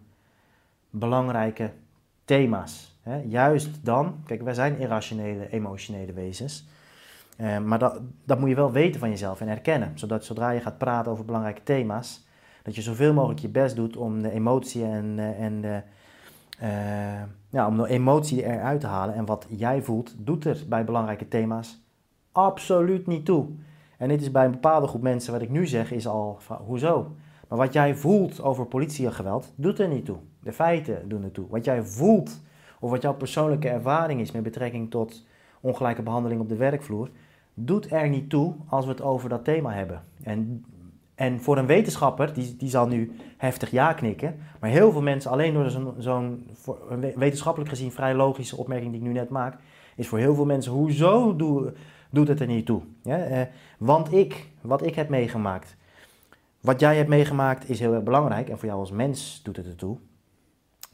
belangrijke 0.91 1.71
thema's. 2.25 2.99
Juist 3.27 3.85
dan, 3.85 4.23
kijk, 4.27 4.43
wij 4.43 4.55
zijn 4.55 4.79
irrationele, 4.79 5.51
emotionele 5.51 6.13
wezens. 6.13 6.69
Maar 7.65 7.79
dat, 7.79 8.01
dat 8.25 8.39
moet 8.39 8.49
je 8.49 8.55
wel 8.55 8.73
weten 8.73 9.01
van 9.01 9.11
jezelf 9.11 9.41
en 9.41 9.49
herkennen. 9.49 9.99
Zodat 9.99 10.25
zodra 10.25 10.51
je 10.51 10.61
gaat 10.61 10.79
praten 10.79 11.13
over 11.13 11.25
belangrijke 11.25 11.63
thema's, 11.63 12.27
dat 12.63 12.75
je 12.75 12.83
zoveel 12.83 13.13
mogelijk 13.13 13.41
je 13.41 13.49
best 13.49 13.77
doet 13.77 13.97
om 13.97 14.23
de 14.23 14.31
emotie 14.31 14.85
en, 14.85 15.19
en 15.39 15.61
de, 15.61 15.83
uh, 16.63 17.23
ja, 17.49 17.67
om 17.67 17.77
de 17.77 17.89
emotie 17.89 18.45
eruit 18.45 18.81
te 18.81 18.87
halen. 18.87 19.15
En 19.15 19.25
wat 19.25 19.47
jij 19.49 19.83
voelt, 19.83 20.15
doet 20.19 20.45
er 20.45 20.65
bij 20.69 20.85
belangrijke 20.85 21.29
thema's 21.29 21.85
absoluut 22.33 23.07
niet 23.07 23.25
toe. 23.25 23.47
En 23.99 24.09
dit 24.09 24.21
is 24.21 24.31
bij 24.31 24.45
een 24.45 24.51
bepaalde 24.51 24.87
groep 24.87 25.03
mensen, 25.03 25.33
wat 25.33 25.43
ik 25.43 25.51
nu 25.51 25.67
zeg, 25.67 25.93
is 25.93 26.07
al 26.07 26.39
hoezo? 26.67 27.15
Maar 27.49 27.59
wat 27.59 27.73
jij 27.73 27.95
voelt 27.95 28.43
over 28.43 28.67
politiegeweld, 28.67 29.53
doet 29.57 29.79
er 29.79 29.89
niet 29.89 30.05
toe. 30.05 30.17
De 30.43 30.53
feiten 30.53 31.09
doen 31.09 31.25
er 31.25 31.33
toe. 31.33 31.47
Wat 31.49 31.65
jij 31.65 31.83
voelt, 31.83 32.41
of 32.81 32.91
wat 32.91 33.03
jouw 33.03 33.15
persoonlijke 33.15 33.69
ervaring 33.69 34.21
is 34.21 34.33
met 34.33 34.43
betrekking 34.43 34.91
tot 34.91 35.27
ongelijke 35.61 36.03
behandeling 36.03 36.41
op 36.41 36.49
de 36.49 36.57
werkvloer, 36.57 37.11
doet 37.55 37.91
er 37.91 38.09
niet 38.09 38.31
toe 38.31 38.55
als 38.67 38.85
we 38.85 38.91
het 38.91 39.03
over 39.03 39.29
dat 39.29 39.45
thema 39.45 39.73
hebben. 39.73 40.05
En, 40.23 40.65
en 41.17 41.41
voor 41.41 41.59
een 41.59 41.67
wetenschapper, 41.67 42.35
die, 42.35 42.57
die 42.57 42.69
zal 42.69 42.87
nu 42.87 43.17
heftig 43.37 43.71
ja 43.71 43.93
knikken, 43.93 44.39
maar 44.61 44.71
heel 44.71 44.93
veel 44.93 45.03
mensen, 45.03 45.31
alleen 45.31 45.55
door 45.55 45.71
zo'n 45.71 45.95
zo'n 45.99 46.47
wetenschappelijk 47.15 47.71
gezien 47.71 47.93
vrij 47.93 48.15
logische 48.15 48.57
opmerking 48.57 48.91
die 48.91 49.01
ik 49.01 49.07
nu 49.07 49.13
net 49.13 49.29
maak, 49.29 49.59
is 49.97 50.09
voor 50.09 50.19
heel 50.19 50.35
veel 50.35 50.45
mensen, 50.45 50.73
hoezo 50.73 51.37
doe, 51.37 51.73
doet 52.11 52.29
het 52.29 52.41
er 52.41 52.47
niet 52.47 52.67
toe? 52.67 52.83
Ja, 53.03 53.19
eh, 53.19 53.47
want 53.79 54.13
ik, 54.13 54.47
wat 54.61 54.87
ik 54.87 54.95
heb 54.95 55.09
meegemaakt, 55.09 55.77
wat 56.61 56.81
jij 56.81 56.97
hebt 56.97 57.09
meegemaakt 57.09 57.69
is 57.69 57.81
heel 57.81 57.95
erg 57.95 58.03
belangrijk 58.03 58.49
en 58.49 58.59
voor 58.59 58.69
jou 58.69 58.81
als 58.81 58.91
mens 58.91 59.41
doet 59.43 59.57
het 59.57 59.67
ertoe. 59.67 59.99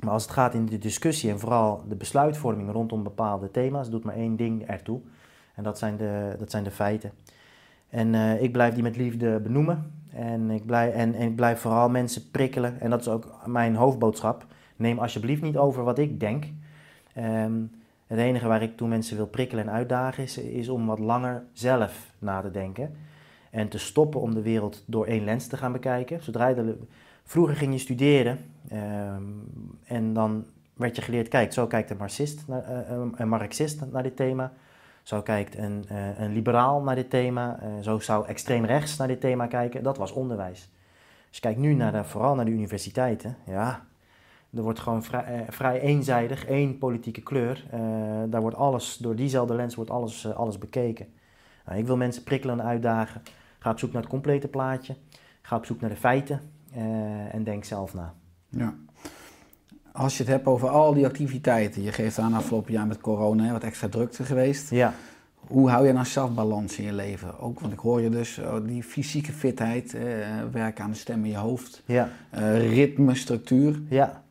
Maar 0.01 0.13
als 0.13 0.23
het 0.23 0.33
gaat 0.33 0.55
in 0.55 0.67
de 0.67 0.79
discussie 0.79 1.31
en 1.31 1.39
vooral 1.39 1.85
de 1.89 1.95
besluitvorming 1.95 2.71
rondom 2.71 3.03
bepaalde 3.03 3.51
thema's, 3.51 3.91
doet 3.91 4.05
maar 4.05 4.15
één 4.15 4.37
ding 4.37 4.67
ertoe. 4.67 5.01
En 5.55 5.63
dat 5.63 5.79
zijn 5.79 5.97
de, 5.97 6.37
dat 6.39 6.51
zijn 6.51 6.65
de 6.65 6.71
feiten. 6.71 7.13
En 7.89 8.15
uh, 8.15 8.43
ik 8.43 8.53
blijf 8.53 8.75
die 8.75 8.83
met 8.83 8.97
liefde 8.97 9.41
benoemen. 9.41 10.02
En 10.15 10.51
ik, 10.51 10.67
blijf, 10.67 10.95
en, 10.95 11.15
ik 11.15 11.37
blijf 11.37 11.61
vooral 11.61 11.89
mensen 11.89 12.31
prikkelen. 12.31 12.81
En 12.81 12.91
dat 12.91 13.01
is 13.01 13.09
ook 13.09 13.47
mijn 13.47 13.75
hoofdboodschap. 13.75 14.47
Neem 14.77 14.99
alsjeblieft 14.99 15.43
niet 15.43 15.57
over 15.57 15.85
wat 15.85 15.99
ik 15.99 16.21
denk. 16.21 16.45
Um, 17.19 17.71
het 18.07 18.19
enige 18.19 18.49
waar 18.49 18.63
ik 18.63 18.77
toe 18.77 18.89
mensen 18.89 19.17
wil 19.17 19.27
prikkelen 19.27 19.65
en 19.65 19.73
uitdagen 19.73 20.23
is, 20.23 20.39
is 20.39 20.69
om 20.69 20.87
wat 20.87 20.99
langer 20.99 21.45
zelf 21.53 22.13
na 22.19 22.41
te 22.41 22.51
denken. 22.51 22.97
En 23.51 23.69
te 23.69 23.79
stoppen 23.79 24.21
om 24.21 24.35
de 24.35 24.43
wereld 24.43 24.85
door 24.87 25.07
één 25.07 25.25
lens 25.25 25.47
te 25.47 25.57
gaan 25.57 25.73
bekijken. 25.73 26.23
Zodra 26.23 26.49
je 26.49 26.77
vroeger 27.25 27.57
ging 27.57 27.73
je 27.73 27.79
studeren 27.79 28.39
um, 28.73 29.47
en 29.85 30.13
dan 30.13 30.45
werd 30.75 30.97
je 30.97 31.03
geleerd, 31.03 31.29
kijk, 31.29 31.53
zo 31.53 31.67
kijkt 31.67 31.91
een 31.91 31.97
marxist, 31.97 32.45
naar, 32.47 32.91
uh, 32.91 33.05
een 33.17 33.29
marxist 33.29 33.91
naar 33.93 34.03
dit 34.03 34.17
thema. 34.17 34.53
Zo 35.03 35.23
kijkt 35.23 35.59
een, 35.59 35.85
uh, 35.93 36.19
een 36.19 36.33
liberaal 36.33 36.83
naar 36.83 36.95
dit 36.95 37.11
thema. 37.11 37.59
Uh, 37.63 37.69
zo 37.81 37.99
zou 37.99 38.27
extreem 38.27 38.65
rechts 38.65 38.97
naar 38.97 39.09
dit 39.09 39.21
thema 39.21 39.47
kijken. 39.47 39.83
Dat 39.83 39.97
was 39.97 40.13
onderwijs. 40.13 40.71
Als 41.29 41.37
je 41.37 41.41
kijkt 41.41 41.59
nu 41.59 41.75
naar 41.75 41.93
de, 41.93 42.05
vooral 42.05 42.35
naar 42.35 42.45
de 42.45 42.51
universiteiten, 42.51 43.37
ja, 43.47 43.85
er 44.55 44.63
wordt 44.63 44.79
gewoon 44.79 45.03
vrij, 45.03 45.47
vrij 45.49 45.81
eenzijdig, 45.81 46.47
één 46.47 46.79
politieke 46.79 47.23
kleur. 47.23 47.65
daar 48.29 48.41
wordt 48.41 48.57
alles, 48.57 48.97
door 48.97 49.17
diezelfde 49.17 49.55
lens 49.55 49.75
wordt 49.75 49.91
alles, 49.91 50.35
alles 50.35 50.59
bekeken. 50.59 51.07
Nou, 51.67 51.79
ik 51.79 51.87
wil 51.87 51.97
mensen 51.97 52.23
prikkelen 52.23 52.61
en 52.61 52.67
uitdagen 52.67 53.23
Ga 53.63 53.71
op 53.71 53.79
zoek 53.79 53.93
naar 53.93 54.03
het 54.03 54.11
complete 54.11 54.49
plaatje. 54.49 54.97
Ga 55.43 55.57
op 55.57 55.65
zoek 55.65 55.81
naar 55.81 55.91
de 55.91 55.97
feiten 55.97 56.41
uh, 56.77 57.35
en 57.35 57.45
denk 57.45 57.65
zelf 57.65 57.95
na. 57.95 58.15
Ja. 58.49 58.75
Als 59.93 60.17
je 60.17 60.23
het 60.23 60.33
hebt 60.33 60.47
over 60.47 60.69
al 60.69 60.95
die 60.95 61.07
activiteiten, 61.07 61.83
je 61.83 61.93
geeft 61.93 62.19
aan 62.19 62.35
afgelopen 62.35 62.73
jaar 62.73 62.87
met 62.87 63.01
corona 63.01 63.53
wat 63.53 63.63
extra 63.63 63.89
drukte 63.89 64.25
geweest. 64.25 64.71
Ja. 64.71 64.95
Hoe 65.35 65.71
hou 65.71 65.87
je 65.87 65.93
nou 65.93 66.07
zelf 66.07 66.35
balans 66.35 66.79
in 66.79 66.85
je 66.85 66.93
leven? 66.93 67.39
Ook, 67.41 67.61
want 67.61 67.73
ik 67.73 67.79
hoor 67.79 68.01
je 68.01 68.09
dus, 68.09 68.39
oh, 68.39 68.57
die 68.67 68.83
fysieke 68.83 69.33
fitheid, 69.33 69.95
eh, 69.95 70.03
werken 70.53 70.85
aan 70.85 70.91
de 70.91 70.97
stem 70.97 71.25
in 71.25 71.31
je 71.31 71.37
hoofd, 71.37 71.83
Ja, 71.87 72.09
eh, 72.31 72.69
ritme, 72.75 73.15
structuur. 73.15 73.81
ja. 73.89 74.23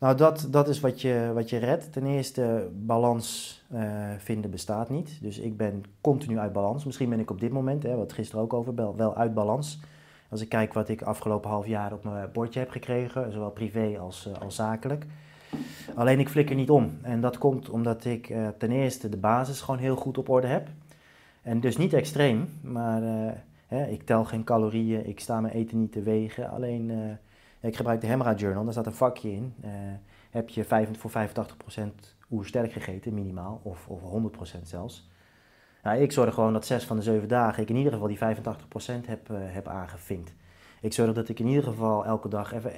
Nou, 0.00 0.16
dat, 0.16 0.46
dat 0.50 0.68
is 0.68 0.80
wat 0.80 1.00
je, 1.00 1.30
wat 1.34 1.50
je 1.50 1.58
redt. 1.58 1.92
Ten 1.92 2.06
eerste, 2.06 2.68
balans 2.72 3.62
eh, 3.70 3.82
vinden 4.18 4.50
bestaat 4.50 4.90
niet. 4.90 5.18
Dus 5.22 5.38
ik 5.38 5.56
ben 5.56 5.84
continu 6.00 6.38
uit 6.38 6.52
balans. 6.52 6.84
Misschien 6.84 7.08
ben 7.08 7.20
ik 7.20 7.30
op 7.30 7.40
dit 7.40 7.50
moment, 7.52 7.82
hè, 7.82 7.96
wat 7.96 8.12
gisteren 8.12 8.42
ook 8.44 8.52
over, 8.52 8.74
wel, 8.74 8.96
wel 8.96 9.16
uit 9.16 9.34
balans. 9.34 9.80
Als 10.28 10.40
ik 10.40 10.48
kijk 10.48 10.72
wat 10.72 10.88
ik 10.88 11.02
afgelopen 11.02 11.50
half 11.50 11.66
jaar 11.66 11.92
op 11.92 12.04
mijn 12.04 12.32
bordje 12.32 12.58
heb 12.58 12.70
gekregen, 12.70 13.32
zowel 13.32 13.50
privé 13.50 13.98
als, 14.00 14.26
eh, 14.26 14.40
als 14.42 14.54
zakelijk. 14.54 15.06
Alleen 15.94 16.20
ik 16.20 16.28
flikker 16.28 16.56
niet 16.56 16.70
om. 16.70 16.98
En 17.02 17.20
dat 17.20 17.38
komt 17.38 17.70
omdat 17.70 18.04
ik 18.04 18.28
eh, 18.28 18.48
ten 18.58 18.70
eerste 18.70 19.08
de 19.08 19.16
basis 19.16 19.60
gewoon 19.60 19.80
heel 19.80 19.96
goed 19.96 20.18
op 20.18 20.28
orde 20.28 20.46
heb. 20.46 20.68
En 21.42 21.60
dus 21.60 21.76
niet 21.76 21.92
extreem, 21.92 22.48
maar 22.60 23.02
eh, 23.02 23.32
hè, 23.66 23.86
ik 23.86 24.02
tel 24.02 24.24
geen 24.24 24.44
calorieën, 24.44 25.06
ik 25.06 25.20
sta 25.20 25.40
mijn 25.40 25.54
eten 25.54 25.80
niet 25.80 25.92
te 25.92 26.02
wegen. 26.02 26.50
Alleen 26.50 27.18
ik 27.60 27.76
gebruik 27.76 28.00
de 28.00 28.06
Hemra 28.06 28.34
Journal, 28.34 28.64
daar 28.64 28.72
staat 28.72 28.86
een 28.86 28.92
vakje 28.92 29.32
in. 29.32 29.54
Heb 30.30 30.48
je 30.48 30.64
vijf- 30.64 30.98
voor 30.98 31.10
85% 31.10 32.16
oersterk 32.30 32.72
gegeten, 32.72 33.14
minimaal, 33.14 33.60
of, 33.62 33.88
of 33.88 34.00
100% 34.00 34.62
zelfs. 34.62 35.07
Nou, 35.88 36.00
ik 36.00 36.12
zorg 36.12 36.34
gewoon 36.34 36.52
dat 36.52 36.66
zes 36.66 36.84
van 36.84 36.96
de 36.96 37.02
zeven 37.02 37.28
dagen 37.28 37.62
ik 37.62 37.68
in 37.68 37.76
ieder 37.76 37.92
geval 37.92 38.08
die 38.08 38.18
85% 38.18 39.06
heb, 39.06 39.30
eh, 39.30 39.36
heb 39.40 39.68
aangevinkt. 39.68 40.34
Ik 40.80 40.92
zorg 40.92 41.12
dat 41.12 41.28
ik 41.28 41.38
in 41.38 41.46
ieder 41.46 41.64
geval 41.64 42.04
elke 42.04 42.28
dag 42.28 42.52
even 42.52 42.72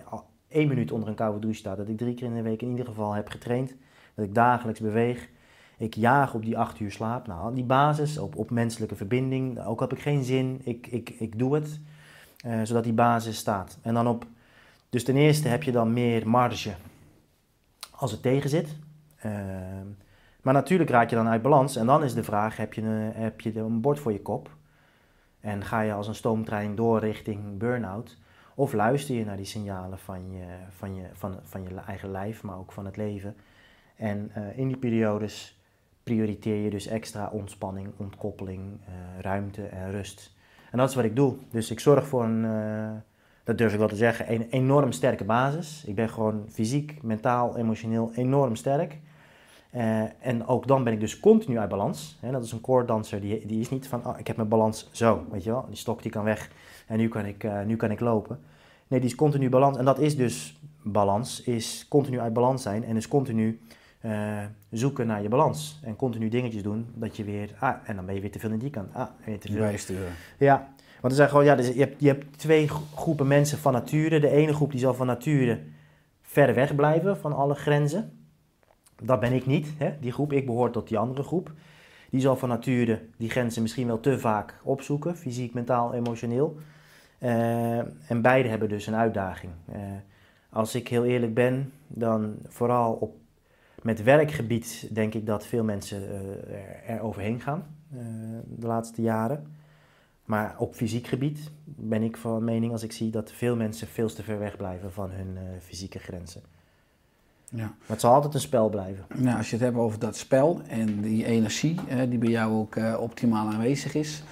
één 0.48 0.68
minuut 0.68 0.92
onder 0.92 1.08
een 1.08 1.14
koude 1.14 1.38
douche 1.38 1.58
sta. 1.58 1.74
Dat 1.74 1.88
ik 1.88 1.96
drie 1.96 2.14
keer 2.14 2.26
in 2.26 2.34
de 2.34 2.42
week 2.42 2.62
in 2.62 2.70
ieder 2.70 2.86
geval 2.86 3.12
heb 3.12 3.28
getraind. 3.28 3.74
Dat 4.14 4.24
ik 4.24 4.34
dagelijks 4.34 4.80
beweeg. 4.80 5.28
Ik 5.78 5.94
jaag 5.94 6.34
op 6.34 6.44
die 6.44 6.58
acht 6.58 6.80
uur 6.80 6.90
slaap. 6.90 7.26
Nou, 7.26 7.54
die 7.54 7.64
basis, 7.64 8.18
op, 8.18 8.36
op 8.36 8.50
menselijke 8.50 8.96
verbinding. 8.96 9.64
Ook 9.64 9.80
heb 9.80 9.92
ik 9.92 10.00
geen 10.00 10.24
zin, 10.24 10.61
ik, 10.64 10.86
ik, 10.86 11.11
ik 11.11 11.38
doe 11.38 11.54
het. 11.54 11.80
eh, 12.36 12.61
zodat 12.62 12.84
die 12.84 12.92
basis 12.92 13.36
staat. 13.36 13.78
En 13.82 13.94
dan 13.94 14.08
op... 14.08 14.26
Dus 14.90 15.04
ten 15.04 15.16
eerste 15.16 15.48
heb 15.48 15.62
je 15.62 15.72
dan 15.72 15.92
meer 15.92 16.28
marge 16.28 16.74
als 17.90 18.11
het 18.11 18.22
tegen 18.22 18.50
zit. 18.50 18.76
Ehm, 19.16 19.86
maar 20.43 20.55
natuurlijk 20.55 20.91
raak 20.91 21.11
je 21.11 21.16
dan 21.16 21.28
uit 21.28 21.43
balans. 21.43 21.76
En 21.76 21.86
dan 21.86 22.05
is 22.05 22.14
de 22.14 22.24
vraag, 22.24 22.57
heb 22.57 22.74
je 22.74 22.82
een, 22.82 23.12
heb 23.12 23.41
je 23.41 23.59
een 23.59 23.80
bord 23.80 23.99
voor 23.99 24.12
je 24.12 24.22
kop? 24.22 24.51
En 25.41 25.64
ga 25.64 25.80
je 25.80 25.93
als 25.93 26.09
een 26.09 26.14
stoomtrein 26.14 26.74
door 26.74 26.99
richting 26.99 27.59
burn-out? 27.59 28.18
Of 28.55 28.72
luister 28.72 29.14
je 29.14 29.24
naar 29.24 29.36
die 29.36 29.45
signalen 29.45 29.99
van 29.99 30.30
je, 30.30 30.45
van 30.70 30.95
je, 30.95 31.03
van, 31.12 31.38
van 31.43 31.62
je 31.62 31.74
eigen 31.86 32.11
lijf, 32.11 32.43
maar 32.43 32.59
ook 32.59 32.72
van 32.72 32.84
het 32.84 32.97
leven? 32.97 33.36
En 33.97 34.30
eh, 34.34 34.59
in 34.59 34.68
die 34.68 34.76
periodes 34.76 35.61
prioriteer 36.03 36.57
je 36.57 36.70
dus 36.70 36.86
extra 36.86 37.28
ontspanning, 37.32 37.88
ontkoppeling, 37.97 38.80
eh, 38.86 39.20
ruimte 39.20 39.66
en 39.66 39.91
rust. 39.91 40.36
En 40.70 40.78
dat 40.78 40.88
is 40.88 40.95
wat 40.95 41.05
ik 41.05 41.16
doe. 41.16 41.36
Dus 41.51 41.70
ik 41.70 41.80
zorg 41.80 42.07
voor 42.07 42.24
een, 42.24 42.45
eh, 42.45 42.91
dat 43.45 43.59
durf 43.59 43.72
ik 43.72 43.78
wel 43.78 43.88
te 43.88 43.97
zeggen, 43.97 44.32
een 44.32 44.47
enorm 44.51 44.93
sterke 44.93 45.24
basis. 45.24 45.84
Ik 45.86 45.95
ben 45.95 46.09
gewoon 46.09 46.45
fysiek, 46.49 47.03
mentaal, 47.03 47.57
emotioneel 47.57 48.11
enorm 48.14 48.57
sterk. 48.57 48.99
Eh, 49.71 50.01
en 50.27 50.47
ook 50.47 50.66
dan 50.66 50.85
ben 50.85 50.93
ik 50.93 51.01
dus 51.01 51.21
continu 51.21 51.59
uit 51.59 51.68
balans. 51.68 52.16
Hè, 52.21 52.31
dat 52.31 52.45
is 52.45 52.53
een 52.53 52.61
koorddanser, 52.61 53.21
die, 53.21 53.47
die 53.47 53.61
is 53.61 53.71
niet 53.71 53.89
van, 53.89 54.07
oh, 54.07 54.18
ik 54.18 54.27
heb 54.27 54.37
mijn 54.37 54.49
balans 54.49 54.89
zo, 54.93 55.25
weet 55.31 55.45
je 55.45 55.51
wel. 55.51 55.64
Die 55.68 55.77
stok 55.77 56.03
die 56.03 56.11
kan 56.11 56.25
weg 56.25 56.51
en 56.87 56.99
nu 56.99 57.09
kan 57.09 57.25
ik, 57.27 57.45
eh, 57.45 57.62
nu 57.62 57.77
kan 57.77 57.91
ik 57.91 58.01
lopen. 58.01 58.39
Nee, 58.89 59.01
die 59.01 59.09
is 59.09 59.14
continu 59.14 59.49
balans. 59.49 59.77
En 59.79 59.85
dat 59.85 59.99
is 59.99 60.16
dus 60.16 60.61
balans, 60.83 61.43
is 61.43 61.87
continu 61.89 62.21
uit 62.21 62.33
balans 62.33 62.62
zijn 62.62 62.85
en 62.85 62.97
is 62.97 63.09
continu 63.09 63.61
eh, 64.01 64.39
zoeken 64.71 65.07
naar 65.07 65.23
je 65.23 65.29
balans. 65.29 65.81
En 65.83 65.97
continu 65.97 66.29
dingetjes 66.29 66.62
doen, 66.62 66.87
dat 66.95 67.16
je 67.16 67.25
weer, 67.25 67.51
ah, 67.59 67.75
en 67.85 67.97
dan 67.97 68.07
ben 68.07 68.14
je 68.14 68.21
weer 68.21 68.31
te 68.31 68.39
veel 68.39 68.51
in 68.51 68.59
die 68.59 68.71
kant. 68.71 68.95
Ah, 68.95 69.09
weer 69.25 69.39
te 69.39 69.49
veel. 69.49 69.61
Bijsturen. 69.61 70.12
Ja, 70.39 70.68
want 71.01 71.12
er 71.12 71.18
zijn 71.18 71.29
gewoon, 71.29 71.45
ja, 71.45 71.55
dus 71.55 71.68
je, 71.68 71.79
hebt, 71.81 72.01
je 72.01 72.07
hebt 72.09 72.39
twee 72.39 72.68
gro- 72.68 72.83
groepen 72.95 73.27
mensen 73.27 73.59
van 73.59 73.73
nature. 73.73 74.21
De 74.21 74.31
ene 74.31 74.55
groep 74.55 74.71
die 74.71 74.81
zal 74.81 74.95
van 74.95 75.07
nature 75.07 75.61
ver 76.23 76.55
weg 76.55 76.75
blijven 76.75 77.16
van 77.16 77.33
alle 77.33 77.55
grenzen. 77.55 78.20
Dat 79.03 79.20
ben 79.20 79.32
ik 79.32 79.46
niet, 79.46 79.68
hè? 79.78 79.94
die 80.01 80.12
groep. 80.12 80.32
Ik 80.32 80.46
behoor 80.46 80.70
tot 80.70 80.88
die 80.88 80.98
andere 80.98 81.22
groep. 81.22 81.53
Die 82.11 82.20
zal 82.20 82.36
van 82.36 82.48
nature 82.48 83.03
die 83.16 83.30
grenzen 83.30 83.62
misschien 83.62 83.86
wel 83.86 84.01
te 84.01 84.18
vaak 84.18 84.61
opzoeken, 84.62 85.16
fysiek, 85.16 85.55
mentaal, 85.55 85.94
emotioneel. 85.94 86.57
Eh, 87.18 87.78
en 88.11 88.22
beide 88.22 88.48
hebben 88.48 88.68
dus 88.68 88.86
een 88.86 88.94
uitdaging. 88.94 89.53
Eh, 89.72 89.80
als 90.51 90.74
ik 90.74 90.88
heel 90.88 91.05
eerlijk 91.05 91.34
ben, 91.34 91.72
dan 91.86 92.36
vooral 92.48 92.92
op, 92.92 93.16
met 93.82 94.03
werkgebied 94.03 94.88
denk 94.92 95.14
ik 95.14 95.26
dat 95.26 95.46
veel 95.46 95.64
mensen 95.64 96.09
eh, 96.09 96.55
er, 96.55 96.84
er 96.86 97.01
overheen 97.01 97.40
gaan 97.40 97.78
de 98.46 98.66
laatste 98.66 99.03
jaren. 99.03 99.46
Maar 100.24 100.55
op 100.59 100.74
fysiek 100.74 101.07
gebied 101.07 101.51
ben 101.64 102.03
ik 102.03 102.16
van 102.16 102.44
mening 102.44 102.72
als 102.72 102.82
ik 102.82 102.92
zie 102.92 103.11
dat 103.11 103.32
veel 103.32 103.57
mensen 103.57 103.86
veel 103.86 104.09
te 104.09 104.22
ver 104.22 104.38
weg 104.38 104.57
blijven 104.57 104.92
van 104.92 105.11
hun 105.11 105.38
fysieke 105.61 105.98
grenzen. 105.98 106.42
Ja. 107.53 107.64
Maar 107.64 107.74
het 107.86 108.01
zal 108.01 108.14
altijd 108.14 108.34
een 108.34 108.40
spel 108.40 108.68
blijven. 108.68 109.05
Nou, 109.14 109.36
als 109.36 109.51
je 109.51 109.57
het 109.57 109.64
hebt 109.64 109.76
over 109.76 109.98
dat 109.98 110.16
spel 110.16 110.61
en 110.68 111.01
die 111.01 111.24
energie 111.24 111.80
eh, 111.88 111.98
die 112.09 112.18
bij 112.18 112.30
jou 112.30 112.53
ook 112.53 112.76
eh, 112.76 112.96
optimaal 113.01 113.48
aanwezig 113.48 113.94
is. 113.94 114.22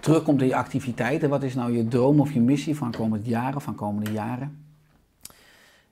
Terugkomt 0.00 0.40
in 0.40 0.46
je 0.46 0.56
activiteiten. 0.56 1.28
Wat 1.28 1.42
is 1.42 1.54
nou 1.54 1.76
je 1.76 1.88
droom 1.88 2.20
of 2.20 2.32
je 2.32 2.40
missie 2.40 2.76
van 2.76 2.90
komend 2.90 3.26
jaar 3.26 3.56
of 3.56 3.62
van 3.62 3.74
komende 3.74 4.12
jaren? 4.12 4.64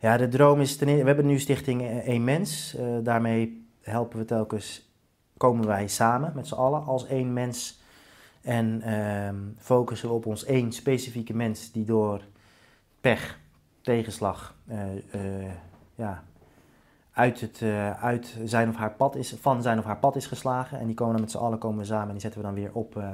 Ja, 0.05 0.17
de 0.17 0.29
droom 0.29 0.61
is 0.61 0.77
ten 0.77 0.87
eerste, 0.89 1.03
we 1.03 1.09
hebben 1.09 1.27
nu 1.27 1.39
stichting 1.39 1.83
eh, 1.83 1.97
één 1.97 2.25
mens. 2.25 2.75
Eh, 2.75 2.87
daarmee 3.03 3.67
helpen 3.81 4.19
we 4.19 4.25
telkens, 4.25 4.95
komen 5.37 5.67
wij 5.67 5.89
samen 5.89 6.33
met 6.35 6.47
z'n 6.47 6.55
allen 6.55 6.85
als 6.85 7.07
één 7.07 7.33
mens. 7.33 7.83
En 8.43 8.83
ehm, 8.83 9.37
focussen 9.59 10.09
we 10.09 10.15
op 10.15 10.27
ons 10.27 10.45
één 10.45 10.73
specifieke 10.73 11.35
mens 11.35 11.73
die 11.73 11.85
door 11.85 12.23
pech, 13.01 13.39
tegenslag, 13.81 14.57
eh, 14.67 14.79
ja, 15.95 16.25
uit, 17.15 17.41
het, 17.41 17.63
eh, 17.63 18.03
uit 18.03 18.37
zijn 18.45 18.69
of 18.69 18.77
haar 18.77 18.93
pad 18.93 19.17
is, 19.17 19.35
van 19.41 19.63
zijn 19.63 19.79
of 19.79 19.85
haar 19.85 19.99
pad 19.99 20.17
is 20.17 20.27
geslagen. 20.27 20.79
En 20.79 20.87
die 20.87 20.95
komen 20.95 21.13
dan 21.13 21.23
met 21.23 21.31
z'n 21.31 21.39
allen 21.39 21.59
komen 21.59 21.87
samen 21.87 22.07
en 22.07 22.13
die 22.13 22.21
zetten 22.21 22.41
we 22.41 22.47
dan 22.47 22.55
weer 22.55 22.71
op, 22.73 22.97
eh, 22.97 23.09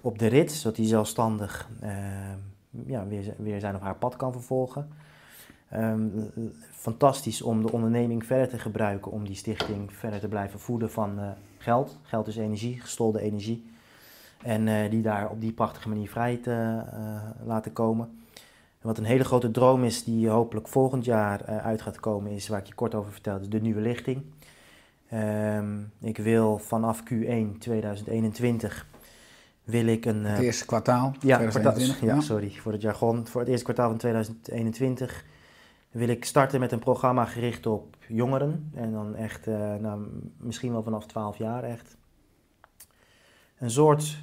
op 0.00 0.18
de 0.18 0.26
rit, 0.26 0.52
zodat 0.52 0.76
hij 0.76 0.86
zelfstandig 0.86 1.68
eh, 1.80 1.90
ja, 2.86 3.06
weer, 3.06 3.34
weer 3.36 3.60
zijn 3.60 3.74
of 3.74 3.80
haar 3.80 3.96
pad 3.96 4.16
kan 4.16 4.32
vervolgen. 4.32 4.88
Ehm, 5.68 6.08
fantastisch 6.72 7.42
om 7.42 7.62
de 7.62 7.72
onderneming 7.72 8.26
verder 8.26 8.48
te 8.48 8.58
gebruiken 8.58 9.12
om 9.12 9.26
die 9.26 9.36
stichting 9.36 9.92
verder 9.92 10.20
te 10.20 10.28
blijven 10.28 10.60
voeden 10.60 10.90
van 10.90 11.18
geld. 11.58 11.98
Geld 12.02 12.26
is 12.26 12.36
energie, 12.36 12.80
gestolde 12.80 13.20
energie. 13.20 13.72
En 14.42 14.90
die 14.90 15.02
daar 15.02 15.30
op 15.30 15.40
die 15.40 15.52
prachtige 15.52 15.88
manier 15.88 16.08
vrij 16.08 16.36
te 16.36 16.82
laten 17.44 17.72
komen. 17.72 18.23
Wat 18.84 18.98
een 18.98 19.04
hele 19.04 19.24
grote 19.24 19.50
droom 19.50 19.84
is, 19.84 20.04
die 20.04 20.28
hopelijk 20.28 20.68
volgend 20.68 21.04
jaar 21.04 21.40
eh, 21.40 21.56
uit 21.64 21.82
gaat 21.82 22.00
komen, 22.00 22.30
is 22.30 22.48
waar 22.48 22.58
ik 22.60 22.66
je 22.66 22.74
kort 22.74 22.94
over 22.94 23.12
vertelde, 23.12 23.40
is 23.40 23.48
de 23.48 23.60
nieuwe 23.60 23.80
lichting. 23.80 24.22
Ehm, 25.08 25.78
ik 26.00 26.18
wil 26.18 26.58
vanaf 26.58 27.02
Q1 27.02 27.58
2021 27.58 28.86
wil 29.64 29.86
ik 29.86 30.04
een 30.04 30.24
Het 30.24 30.38
eh, 30.38 30.44
eerste 30.44 30.66
kwartaal, 30.66 31.06
ja, 31.20 31.36
2021. 31.36 31.96
kwartaal- 31.96 32.16
ja, 32.18 32.24
sorry 32.24 32.50
voor 32.50 32.72
het 32.72 32.82
jargon. 32.82 33.26
Voor 33.26 33.40
het 33.40 33.50
eerste 33.50 33.64
kwartaal 33.64 33.88
van 33.88 33.98
2021 33.98 35.24
wil 35.90 36.08
ik 36.08 36.24
starten 36.24 36.60
met 36.60 36.72
een 36.72 36.78
programma 36.78 37.24
gericht 37.24 37.66
op 37.66 37.96
jongeren. 38.08 38.70
En 38.74 38.92
dan 38.92 39.14
echt, 39.14 39.46
eh, 39.46 39.74
nou, 39.74 40.06
misschien 40.36 40.72
wel 40.72 40.82
vanaf 40.82 41.06
12 41.06 41.38
jaar 41.38 41.62
echt. 41.62 41.96
Een 43.58 43.70
soort, 43.70 44.16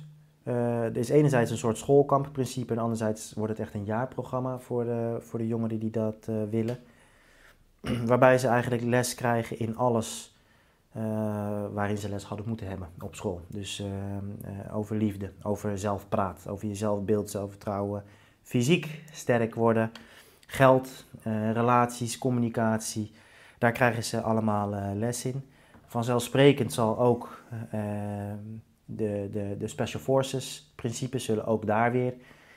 eh 0.44 0.84
er 0.84 0.98
is 0.98 1.10
enerzijds 1.10 1.52
een 1.52 1.58
soort 1.58 1.78
schoolkampprincipe 1.78 2.74
en 2.74 2.80
anderzijds 2.80 3.34
wordt 3.34 3.52
het 3.52 3.62
echt 3.62 3.74
een 3.74 3.86
jaarprogramma 3.86 4.60
voor 4.60 4.84
de, 4.84 5.18
voor 5.20 5.40
de 5.40 5.48
jongeren 5.48 5.80
die 5.80 5.90
dat 5.90 6.28
eh, 6.28 6.36
willen. 6.50 6.80
Waarbij 8.06 8.38
ze 8.38 8.48
eigenlijk 8.48 8.84
les 8.84 9.16
krijgen 9.16 9.60
in 9.60 9.78
alles 9.78 10.36
eh, 10.92 11.02
waarin 11.74 11.98
ze 11.98 12.10
les 12.10 12.24
hadden 12.24 12.48
moeten 12.48 12.68
hebben 12.68 12.88
op 13.00 13.16
school. 13.16 13.42
Dus 13.48 13.84
over 14.72 14.96
liefde, 14.96 15.32
over 15.42 15.78
zelfpraat, 15.78 16.48
over 16.48 16.68
je 16.68 16.76
zelfbeeld, 16.76 17.30
zelfvertrouwen, 17.30 18.04
fysiek 18.42 19.04
sterk 19.12 19.56
worden, 19.56 19.92
geld, 20.48 21.06
relaties, 21.54 22.18
communicatie. 22.18 23.12
Daar 23.58 23.72
krijgen 23.72 24.04
ze 24.04 24.22
allemaal 24.22 24.96
les 24.96 25.26
in. 25.26 25.44
Vanzelfsprekend 25.86 26.74
zal 26.74 27.00
ook 27.00 27.44
de, 28.96 29.30
de, 29.32 29.56
de 29.60 29.68
Special 29.68 30.02
Forces 30.02 30.72
principes 30.76 31.24
zullen 31.24 31.46
ook 31.46 31.66
daar 31.66 31.92
weer 31.92 32.14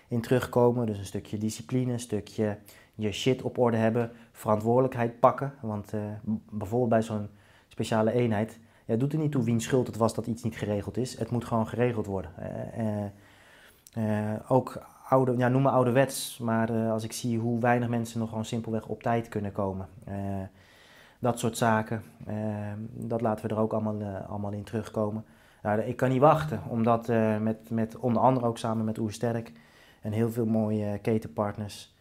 in 0.09 0.21
terugkomen. 0.21 0.87
Dus 0.87 0.99
een 0.99 1.05
stukje 1.05 1.39
discipline, 1.39 1.93
een 1.93 2.01
stukje 2.01 2.59
je 2.95 3.13
shit 3.13 3.43
op 3.43 3.59
orde 3.59 3.77
hebben, 3.77 4.11
verantwoordelijkheid 4.33 5.21
pakken. 5.21 5.53
Want 5.61 5.93
eh, 5.93 6.01
bijvoorbeeld 6.51 6.91
bij 6.91 7.03
zo'n 7.03 7.29
speciale 7.69 8.13
eenheid, 8.13 8.59
ja, 8.85 8.91
het 8.91 9.01
doet 9.01 9.13
er 9.13 9.19
niet 9.19 9.33
toe 9.33 9.45
wiens 9.45 9.65
schuld 9.65 9.87
het 9.87 9.97
was 9.97 10.15
dat 10.15 10.27
iets 10.27 10.43
niet 10.43 10.57
geregeld 10.57 10.97
is. 10.97 11.19
Het 11.19 11.31
moet 11.31 11.45
gewoon 11.45 11.67
geregeld 11.67 12.07
worden. 12.07 12.31
Eh, 12.37 13.05
eh, 13.95 14.41
ook 14.49 14.83
oude, 15.09 15.37
ja, 15.37 15.49
noem 15.49 15.63
maar 15.63 15.73
ouderwets, 15.73 16.39
maar 16.39 16.71
als 16.71 17.05
ik 17.05 17.13
zie 17.13 17.39
hoe 17.39 17.61
weinig 17.61 17.89
mensen 17.89 18.19
nog 18.19 18.29
gewoon 18.29 18.45
simpelweg 18.45 18.87
op 18.87 19.03
tijd 19.03 19.29
kunnen 19.29 19.53
komen. 19.53 19.89
dat 21.19 21.39
soort 21.39 21.57
zaken, 21.57 22.03
dat 22.93 23.21
laten 23.21 23.49
we 23.49 23.55
er 23.55 23.61
ook 23.61 23.73
allemaal, 23.73 24.25
allemaal 24.29 24.53
in 24.53 24.65
terugkomen. 24.65 25.25
Nou, 25.65 25.81
ik 25.81 25.97
kan 25.97 26.09
niet 26.09 26.21
wachten 26.21 26.61
om 26.69 26.83
dat 26.83 27.09
eh, 27.09 27.39
met, 27.39 27.71
met 27.71 27.97
onder 27.97 28.23
andere 28.23 28.47
ook 28.47 28.59
samen 28.59 28.85
met 28.85 28.99
Oersterk 28.99 29.53
en 30.01 30.13
heel 30.13 30.31
veel 30.31 30.47
mooie 30.47 30.99
ketenpartners, 30.99 31.95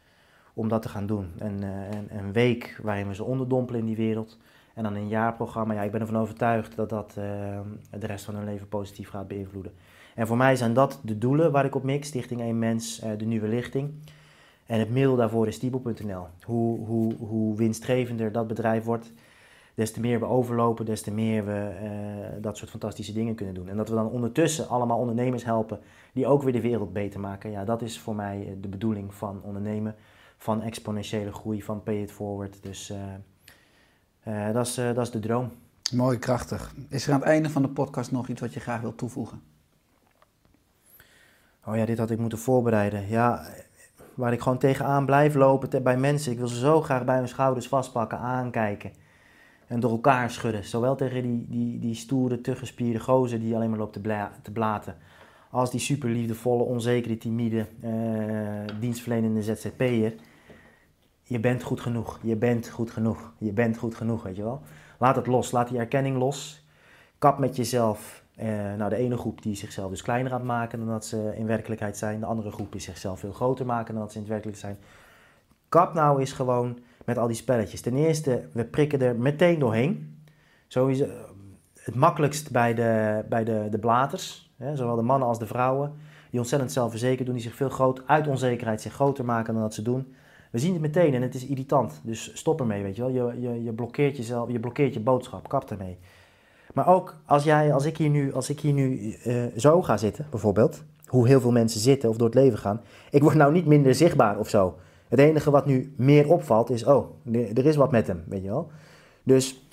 om 0.53 0.68
dat 0.68 0.82
te 0.82 0.89
gaan 0.89 1.05
doen. 1.05 1.32
En, 1.38 1.64
eh, 1.64 1.97
en 1.97 2.07
een 2.09 2.32
week 2.32 2.80
waarin 2.82 3.07
we 3.07 3.16
ze 3.16 3.24
onderdompelen 3.24 3.80
in 3.80 3.88
die 3.88 3.95
wereld. 3.95 4.38
En 4.74 4.84
dan 4.84 4.95
een 4.95 5.07
jaarprogramma. 5.07 5.74
Ja, 5.74 5.82
ik 5.82 5.91
ben 5.91 6.01
ervan 6.01 6.18
overtuigd 6.18 6.76
dat 6.76 6.89
dat 6.89 7.14
eh, 7.18 7.59
de 7.99 8.07
rest 8.07 8.26
van 8.26 8.36
hun 8.36 8.45
leven 8.45 8.68
positief 8.68 9.09
gaat 9.09 9.28
beïnvloeden. 9.28 9.74
En 10.16 10.28
voor 10.28 10.38
mij 10.38 10.55
zijn 10.55 10.74
dat 10.74 10.99
de 11.03 11.18
doelen 11.18 11.51
waar 11.51 11.66
ik 11.66 11.76
op 11.76 11.84
mik. 11.84 12.05
Stichting 12.05 12.41
1 12.41 12.59
Mens, 12.59 12.99
eh, 12.99 13.11
de 13.18 13.26
nieuwe 13.26 13.47
lichting. 13.47 13.93
En 14.66 14.80
het 14.80 14.89
middel 14.89 15.16
daarvoor 15.16 15.47
is 15.47 15.55
Stiebel.nl. 15.55 16.28
Hoe, 16.43 16.86
hoe, 16.86 17.14
hoe 17.16 17.55
winstgevender 17.55 18.32
dat 18.32 18.47
bedrijf 18.47 18.84
wordt, 18.84 19.14
des 19.74 19.91
te 19.91 19.99
meer 19.99 20.19
we 20.19 20.26
overlopen, 20.26 20.86
des 20.86 21.01
te 21.01 21.11
meer 21.11 21.45
we 21.45 21.71
eh, 21.82 22.41
dat 22.41 22.57
soort 22.57 22.69
fantastische 22.69 23.13
dingen 23.13 23.36
kunnen 23.36 23.55
doen. 23.55 23.69
En 23.69 23.78
dat 23.78 23.89
we 23.89 23.95
dan 23.95 24.09
ondertussen 24.09 24.69
allemaal 24.69 24.97
ondernemers 24.97 25.43
helpen 25.43 25.80
die 26.13 26.28
ook 26.28 26.43
weer 26.43 26.53
de 26.53 26.61
wereld 26.61 26.93
beter 26.93 27.19
maken. 27.19 27.51
Ja, 27.51 27.65
dat 27.65 27.82
is 27.82 27.99
voor 27.99 28.15
mij 28.15 28.47
eh, 28.47 28.53
de 28.61 28.67
bedoeling 28.67 29.13
van 29.13 29.41
ondernemen, 29.43 29.95
van 30.38 30.61
exponentiële 30.61 31.32
groei, 31.32 31.63
van 31.63 31.84
pay 31.84 32.01
it 32.01 32.11
forward. 32.11 32.63
Dus 32.63 32.93
eh, 34.24 34.53
dat, 34.53 34.67
is, 34.67 34.76
dat 34.76 34.97
is 34.97 35.11
de 35.11 35.19
droom. 35.19 35.51
Mooi, 35.91 36.17
krachtig. 36.17 36.74
Is 36.89 37.07
er 37.07 37.13
aan 37.13 37.19
het 37.19 37.30
einde 37.30 37.49
van 37.49 37.61
de 37.61 37.69
podcast 37.69 38.11
nog 38.11 38.28
iets 38.28 38.41
wat 38.41 38.53
je 38.53 38.59
graag 38.59 38.82
wilt 38.82 38.97
toevoegen? 38.97 39.41
Oh 41.65 41.76
ja, 41.76 41.86
dit 41.86 41.97
had 41.97 42.09
ik 42.09 42.19
moeten 42.19 42.38
voorbereiden. 42.38 43.07
Ja, 43.07 43.45
waar 44.13 44.34
ik 44.34 44.41
gewoon 44.41 44.57
tegenaan 44.57 45.05
blijf 45.05 45.36
lopen 45.36 45.84
bij 45.84 45.97
mensen. 45.97 46.32
Ik 46.32 46.38
wil 46.38 46.47
ze 46.47 46.59
zo 46.59 46.82
graag 46.82 47.05
bij 47.05 47.17
hun 47.17 47.28
schouders 47.28 47.67
vastpakken, 47.67 48.17
aankijken. 48.17 48.91
En 49.68 49.80
door 49.80 49.91
elkaar 49.91 50.32
schudden. 50.32 50.64
Zowel 50.64 50.95
tegen 50.95 51.22
die, 51.22 51.45
die, 51.49 51.80
die 51.80 51.95
stoere, 51.95 52.41
te 52.41 52.55
gespierde 52.55 52.99
gozer 52.99 53.39
die 53.39 53.55
alleen 53.55 53.70
maar 53.70 53.80
loopt 53.80 53.93
te, 53.93 54.28
te 54.41 54.51
blaten. 54.51 54.97
Als 55.49 55.72
die 55.72 55.80
super 55.80 56.09
liefdevolle, 56.09 56.64
onzekere, 56.64 57.18
timide, 57.18 57.68
eh, 57.82 58.80
dienstverlenende 58.80 59.43
ZZP'er. 59.43 60.14
Je 61.24 61.39
bent 61.39 61.64
goed 61.64 61.82
genoeg. 61.82 62.20
Je 62.24 62.36
bent 62.36 62.70
goed 62.70 62.91
genoeg. 62.91 63.34
Je 63.38 63.51
bent 63.51 63.78
goed 63.78 63.95
genoeg, 63.95 64.24
weet 64.24 64.36
je 64.36 64.43
wel. 64.43 64.61
Laat 64.99 65.16
het 65.16 65.28
los. 65.28 65.51
Laat 65.51 65.70
die 65.70 65.78
erkenning 65.78 66.18
los. 66.18 66.66
Kap 67.18 67.38
met 67.38 67.55
jezelf. 67.55 68.24
Nou, 68.78 68.89
de 68.89 68.95
ene 68.95 69.18
groep 69.18 69.41
die 69.41 69.55
zichzelf 69.55 69.89
dus 69.89 70.01
kleiner 70.01 70.32
gaat 70.32 70.43
maken 70.43 70.80
dan 70.80 70.88
dat 70.88 71.05
ze 71.05 71.34
in 71.36 71.45
werkelijkheid 71.45 71.97
zijn. 71.97 72.20
De 72.20 72.26
andere 72.26 72.51
groep 72.51 72.72
die 72.72 72.82
zichzelf 72.82 73.20
veel 73.20 73.32
groter 73.32 73.66
maken 73.66 73.93
dan 73.93 74.03
dat 74.03 74.11
ze 74.11 74.20
in 74.20 74.28
werkelijkheid 74.28 74.76
zijn. 74.76 74.88
Kap 75.70 75.93
nou 75.93 76.22
is 76.22 76.32
gewoon 76.32 76.80
met 77.06 77.18
al 77.18 77.28
die 77.28 77.36
spelletjes. 77.36 77.82
Ten 77.82 77.95
eerste, 77.95 78.41
we 78.51 78.66
prikken 78.66 79.01
er 79.01 79.16
meteen 79.16 79.60
doorheen. 79.60 80.18
Sowieso 80.68 81.06
het 81.84 81.95
makkelijkst 81.95 82.51
bij 82.51 82.74
de, 82.74 83.24
bij 83.30 83.43
de, 83.43 83.68
de 83.72 83.80
blaters. 83.80 84.51
Hè, 84.58 84.76
zowel 84.76 84.95
de 84.95 85.01
mannen 85.01 85.28
als 85.28 85.39
de 85.39 85.47
vrouwen. 85.47 85.93
Die 86.30 86.39
ontzettend 86.39 86.72
zelfverzekerd 86.72 87.26
doen. 87.26 87.36
Die 87.36 87.43
zich 87.43 87.56
veel 87.56 87.70
groot, 87.70 88.01
uit 88.06 88.28
onzekerheid 88.28 88.82
zich 88.82 88.93
groter 88.93 89.26
maken 89.26 89.54
dan 89.54 89.64
dat 89.64 89.74
ze 89.74 89.82
doen. 89.82 90.14
We 90.51 90.60
zien 90.60 90.74
het 90.74 90.82
meteen 90.82 91.14
en 91.14 91.22
het 91.22 91.36
is 91.36 91.45
irritant. 91.45 92.01
Dus 92.04 92.32
stop 92.34 92.60
ermee, 92.60 92.84
weet 92.84 92.95
je 92.95 93.01
wel. 93.01 93.12
Je, 93.12 93.41
je, 93.41 93.64
je 93.64 93.74
blokkeert 93.74 94.18
jezelf, 94.18 94.51
je 94.51 94.60
blokkeert 94.60 94.93
je 94.93 94.99
boodschap. 94.99 95.47
Kap 95.47 95.72
ermee. 95.72 95.97
Maar 96.74 96.88
ook 96.88 97.16
als, 97.26 97.43
jij, 97.43 97.74
als 97.74 97.86
ik 97.86 97.97
hier 97.97 98.10
nu, 98.10 98.34
als 98.34 98.49
ik 98.49 98.60
hier 98.60 98.74
nu 98.74 99.14
eh, 99.24 99.43
zo 99.58 99.82
ga 99.82 99.97
zitten, 99.97 100.26
bijvoorbeeld, 100.30 100.84
hoe 101.06 101.28
heel 101.28 101.41
veel 101.41 101.51
mensen 101.51 101.80
zitten 101.80 102.10
of 102.10 102.18
door 102.18 102.28
het 102.28 102.36
leven 102.36 102.58
gaan, 102.58 102.82
ik 103.10 103.22
word 103.22 103.36
nou 103.36 103.54
niet 103.54 103.66
minder 103.66 103.95
zichtbaar 103.95 104.39
of 104.39 104.49
zo. 104.49 104.78
Het 105.14 105.22
enige 105.22 105.51
wat 105.51 105.66
nu 105.66 105.93
meer 105.97 106.32
opvalt 106.32 106.70
is, 106.70 106.84
oh, 106.84 107.05
er 107.32 107.66
is 107.66 107.76
wat 107.76 107.91
met 107.91 108.07
hem, 108.07 108.24
weet 108.28 108.41
je 108.41 108.47
wel. 108.47 108.72
Dus 109.24 109.68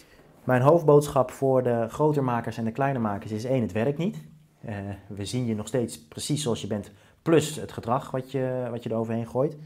mijn 0.45 0.63
hoofdboodschap 0.63 1.31
voor 1.31 1.63
de 1.63 1.87
grotermakers 1.89 2.59
en 2.59 2.65
de 2.65 2.73
kleinermakers 2.73 3.33
is 3.33 3.45
één, 3.45 3.63
het 3.63 3.73
werkt 3.73 3.99
niet. 3.99 4.17
Eh, 4.61 4.77
we 5.09 5.25
zien 5.25 5.47
je 5.47 5.55
nog 5.55 5.67
steeds 5.67 6.07
precies 6.07 6.43
zoals 6.43 6.61
je 6.61 6.67
bent, 6.67 6.91
plus 7.23 7.57
het 7.57 7.73
gedrag 7.73 8.11
wat 8.11 8.31
je, 8.31 8.67
wat 8.71 8.83
je 8.83 8.91
eroverheen 8.91 9.27
gooit. 9.27 9.57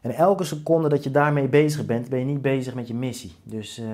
En 0.00 0.10
elke 0.10 0.44
seconde 0.44 0.88
dat 0.88 1.04
je 1.04 1.10
daarmee 1.10 1.48
bezig 1.48 1.86
bent, 1.86 2.08
ben 2.08 2.18
je 2.18 2.24
niet 2.24 2.42
bezig 2.42 2.74
met 2.74 2.88
je 2.88 2.94
missie. 2.94 3.32
Dus 3.42 3.78
eh 3.78 3.86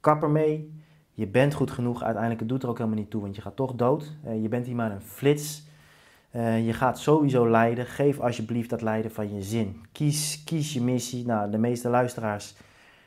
kap 0.00 0.22
ermee. 0.22 0.82
Je 1.14 1.26
bent 1.26 1.54
goed 1.54 1.70
genoeg. 1.70 2.02
Uiteindelijk 2.02 2.40
het 2.40 2.48
doet 2.48 2.62
er 2.62 2.68
ook 2.68 2.78
helemaal 2.78 2.98
niet 2.98 3.10
toe, 3.10 3.20
want 3.20 3.36
je 3.36 3.42
gaat 3.42 3.56
toch 3.56 3.74
dood. 3.74 4.12
Eh, 4.24 4.42
je 4.42 4.48
bent 4.48 4.66
hier 4.66 4.74
maar 4.74 4.92
een 4.92 5.02
flits. 5.02 5.67
Eh, 6.30 6.66
je 6.66 6.72
gaat 6.72 6.98
sowieso 6.98 7.50
lijden. 7.50 7.86
Geef 7.86 8.20
alsjeblieft 8.20 8.70
dat 8.70 8.82
lijden 8.82 9.10
van 9.10 9.34
je 9.34 9.42
zin. 9.42 9.80
Kies, 9.92 10.44
kies 10.44 10.72
je 10.72 10.82
missie. 10.82 11.26
Nou, 11.26 11.50
de 11.50 11.58
meeste 11.58 11.88
luisteraars 11.88 12.54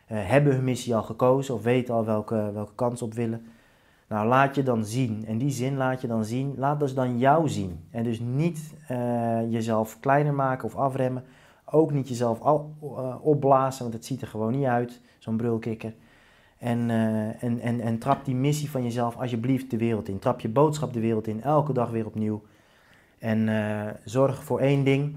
eh, 0.07 0.17
hebben 0.21 0.53
hun 0.53 0.63
missie 0.63 0.95
al 0.95 1.03
gekozen 1.03 1.53
of 1.53 1.63
weten 1.63 1.93
al 1.93 2.05
welke, 2.05 2.51
welke 2.53 2.75
kant 2.75 2.97
ze 2.97 3.03
op 3.03 3.13
willen. 3.13 3.45
Nou, 4.07 4.27
laat 4.27 4.55
je 4.55 4.63
dan 4.63 4.85
zien. 4.85 5.25
En 5.27 5.37
die 5.37 5.51
zin 5.51 5.77
laat 5.77 6.01
je 6.01 6.07
dan 6.07 6.25
zien. 6.25 6.53
Laat 6.57 6.79
dus 6.79 6.93
dan 6.93 7.17
jou 7.17 7.49
zien. 7.49 7.79
En 7.91 8.03
dus 8.03 8.19
niet 8.19 8.73
eh, 8.87 9.51
jezelf 9.51 9.99
kleiner 9.99 10.33
maken 10.33 10.65
of 10.65 10.75
afremmen. 10.75 11.23
Ook 11.65 11.91
niet 11.91 12.07
jezelf 12.07 12.39
al- 12.39 12.75
opblazen, 13.21 13.81
want 13.81 13.93
het 13.93 14.05
ziet 14.05 14.21
er 14.21 14.27
gewoon 14.27 14.51
niet 14.51 14.65
uit, 14.65 15.01
zo'n 15.19 15.37
brulkikker. 15.37 15.93
En, 16.57 16.89
en, 17.39 17.59
en, 17.59 17.79
en 17.79 17.97
trap 17.97 18.25
die 18.25 18.35
missie 18.35 18.69
van 18.69 18.83
jezelf 18.83 19.17
alsjeblieft 19.17 19.71
de 19.71 19.77
wereld 19.77 20.07
in. 20.07 20.19
Trap 20.19 20.39
je 20.39 20.49
boodschap 20.49 20.93
de 20.93 20.99
wereld 20.99 21.27
in, 21.27 21.43
elke 21.43 21.73
dag 21.73 21.89
weer 21.89 22.05
opnieuw. 22.05 22.41
En 23.21 23.49
eh, 23.49 23.93
zorg 24.03 24.43
voor 24.43 24.59
één 24.59 24.83
ding. 24.83 25.15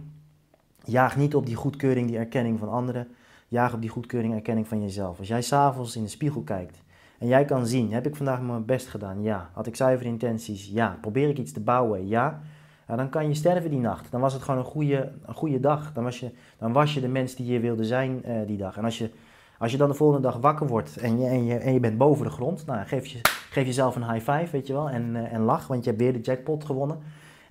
Jaag 0.85 1.17
niet 1.17 1.35
op 1.35 1.47
die 1.47 1.55
goedkeuring, 1.55 2.07
die 2.07 2.19
erkenning 2.19 2.59
van 2.59 2.69
anderen. 2.69 3.09
Jaag 3.49 3.75
op 3.75 3.81
die 3.81 3.91
goedkeuring, 3.91 4.35
erkenning 4.35 4.69
van 4.69 4.83
jezelf. 4.83 5.19
Als 5.19 5.29
jij 5.29 5.43
s'avonds 5.43 5.97
in 5.97 6.03
de 6.03 6.09
spiegel 6.09 6.43
kijkt 6.43 6.83
en 7.19 7.27
jij 7.27 7.45
kan 7.45 7.67
zien, 7.67 7.93
heb 7.93 8.07
ik 8.07 8.17
vandaag 8.17 8.41
mijn 8.41 8.65
best 8.65 8.87
gedaan? 8.87 9.23
Ja. 9.23 9.51
Had 9.53 9.67
ik 9.67 9.77
zuivere 9.77 10.09
intenties? 10.09 10.69
Ja. 10.69 10.99
Probeer 11.01 11.29
ik 11.29 11.39
iets 11.39 11.53
te 11.53 11.61
bouwen? 11.61 12.09
Ja. 12.09 12.41
Ja, 12.89 12.97
dan 12.97 13.09
kan 13.09 13.29
je 13.29 13.35
sterven 13.35 13.71
die 13.71 13.81
nacht. 13.81 14.11
Dan 14.11 14.21
was 14.21 14.33
het 14.33 14.43
gewoon 14.43 14.61
een 14.61 14.67
goede, 14.67 15.13
een 15.27 15.35
goede 15.35 15.61
dag. 15.61 15.93
Dan 15.93 16.05
was, 16.05 16.21
je, 16.21 16.31
dan 16.59 16.73
was 16.73 16.95
je 16.95 17.01
de 17.01 17.09
mens 17.09 17.35
die 17.35 17.53
je 17.53 17.61
wilde 17.61 17.85
zijn 17.85 18.25
eh, 18.25 18.47
die 18.47 18.57
dag. 18.57 18.77
En 18.77 18.85
als 18.85 18.99
je, 18.99 19.11
als 19.59 19.73
je 19.73 19.79
dan 19.79 19.89
de 19.89 19.95
volgende 19.95 20.23
dag 20.23 20.37
wakker 20.37 20.67
wordt 20.67 20.97
en 20.97 21.19
je, 21.19 21.27
en 21.27 21.45
je, 21.45 21.59
en 21.59 21.73
je 21.73 21.81
bent 21.81 21.99
boven 21.99 22.25
de 22.25 22.31
grond, 22.31 22.67
nou, 22.67 22.87
geef, 22.87 23.07
je, 23.07 23.19
geef 23.51 23.67
jezelf 23.67 23.97
een 23.97 24.11
high 24.13 24.31
five, 24.31 24.51
weet 24.51 24.67
je 24.67 24.73
wel, 24.73 24.91
en, 24.91 25.17
eh, 25.17 25.33
en 25.33 25.41
lach, 25.41 25.67
want 25.67 25.85
je 25.85 25.91
hebt 25.91 26.03
weer 26.03 26.13
de 26.13 26.21
jackpot 26.21 26.65
gewonnen. 26.65 26.99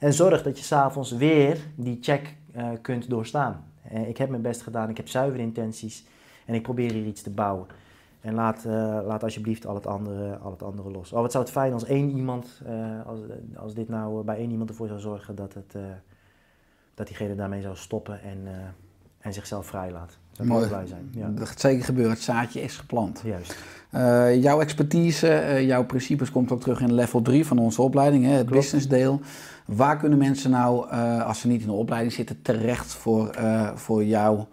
En 0.03 0.13
zorg 0.13 0.43
dat 0.43 0.57
je 0.57 0.63
s'avonds 0.63 1.11
weer 1.11 1.57
die 1.75 1.97
check 2.01 2.35
eh, 2.51 2.69
kunt 2.81 3.09
doorstaan. 3.09 3.65
Eh, 3.81 4.07
ik 4.07 4.17
heb 4.17 4.29
mijn 4.29 4.41
best 4.41 4.61
gedaan, 4.61 4.89
ik 4.89 4.97
heb 4.97 5.07
zuivere 5.07 5.41
intenties 5.41 6.05
en 6.45 6.53
ik 6.53 6.61
probeer 6.61 6.91
hier 6.91 7.05
iets 7.05 7.21
te 7.21 7.29
bouwen. 7.29 7.67
En 8.21 8.33
laat, 8.33 8.65
eh, 8.65 8.99
laat 9.05 9.23
alsjeblieft 9.23 9.65
al 9.65 9.75
het, 9.75 9.87
andere, 9.87 10.37
al 10.37 10.51
het 10.51 10.63
andere 10.63 10.91
los. 10.91 11.11
Oh, 11.11 11.21
wat 11.21 11.31
zou 11.31 11.43
het 11.43 11.53
fijn 11.53 11.73
als 11.73 11.85
één 11.85 12.09
iemand, 12.09 12.61
als, 13.05 13.19
als 13.55 13.73
dit 13.73 13.89
nou 13.89 14.23
bij 14.23 14.37
één 14.37 14.51
iemand 14.51 14.69
ervoor 14.69 14.87
zou 14.87 14.99
zorgen 14.99 15.35
dat, 15.35 15.53
het, 15.53 15.75
dat 16.93 17.07
diegene 17.07 17.35
daarmee 17.35 17.61
zou 17.61 17.75
stoppen 17.75 18.21
en, 18.21 18.47
en 19.23 19.33
zichzelf 19.33 19.67
ik 20.39 20.45
Mooi. 20.45 20.59
heel 20.59 20.69
blij 20.69 20.87
zijn. 20.87 21.09
Ja, 21.11 21.27
Dat 21.27 21.47
gaat 21.47 21.59
zeker 21.59 21.83
gebeuren. 21.85 22.11
Het 22.13 22.21
zaadje 22.21 22.61
is 22.61 22.77
geplant. 22.77 23.21
juist. 23.25 23.57
Eh, 23.89 24.41
jouw 24.41 24.59
expertise, 24.61 25.27
eh, 25.29 25.65
jouw 25.67 25.85
principes 25.85 26.31
komt 26.31 26.51
ook 26.51 26.61
terug 26.61 26.81
in 26.81 26.93
level 26.93 27.21
3 27.21 27.45
van 27.45 27.57
onze 27.57 27.81
opleiding, 27.81 28.23
hè, 28.25 28.29
het 28.31 28.37
Klopt. 28.45 28.51
business 28.61 28.87
deel. 28.87 29.19
Waar 29.65 29.97
kunnen 29.97 30.17
mensen 30.17 30.51
nou, 30.51 30.89
eh, 30.89 31.25
als 31.27 31.39
ze 31.39 31.47
niet 31.47 31.61
in 31.61 31.67
de 31.67 31.73
opleiding 31.73 32.13
zitten, 32.13 32.41
terecht 32.41 32.93
voor, 32.93 33.35
voor 33.75 34.03
jouw 34.03 34.47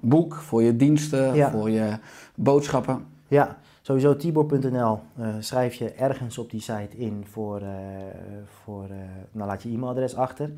boek, 0.00 0.34
voor 0.34 0.62
je 0.62 0.76
diensten, 0.76 1.34
Ja. 1.34 1.50
voor 1.50 1.70
je 1.70 1.98
boodschappen? 2.34 3.04
Ja, 3.28 3.56
sowieso 3.82 4.16
tibor.nl 4.16 5.00
schrijf 5.40 5.74
je 5.74 5.90
ergens 5.92 6.38
op 6.38 6.50
die 6.50 6.60
site 6.60 6.96
in 6.96 7.24
voor, 7.30 7.62
voor 8.64 8.86
nou 9.32 9.48
laat 9.48 9.62
je 9.62 9.68
e-mailadres 9.68 10.14
achter. 10.16 10.50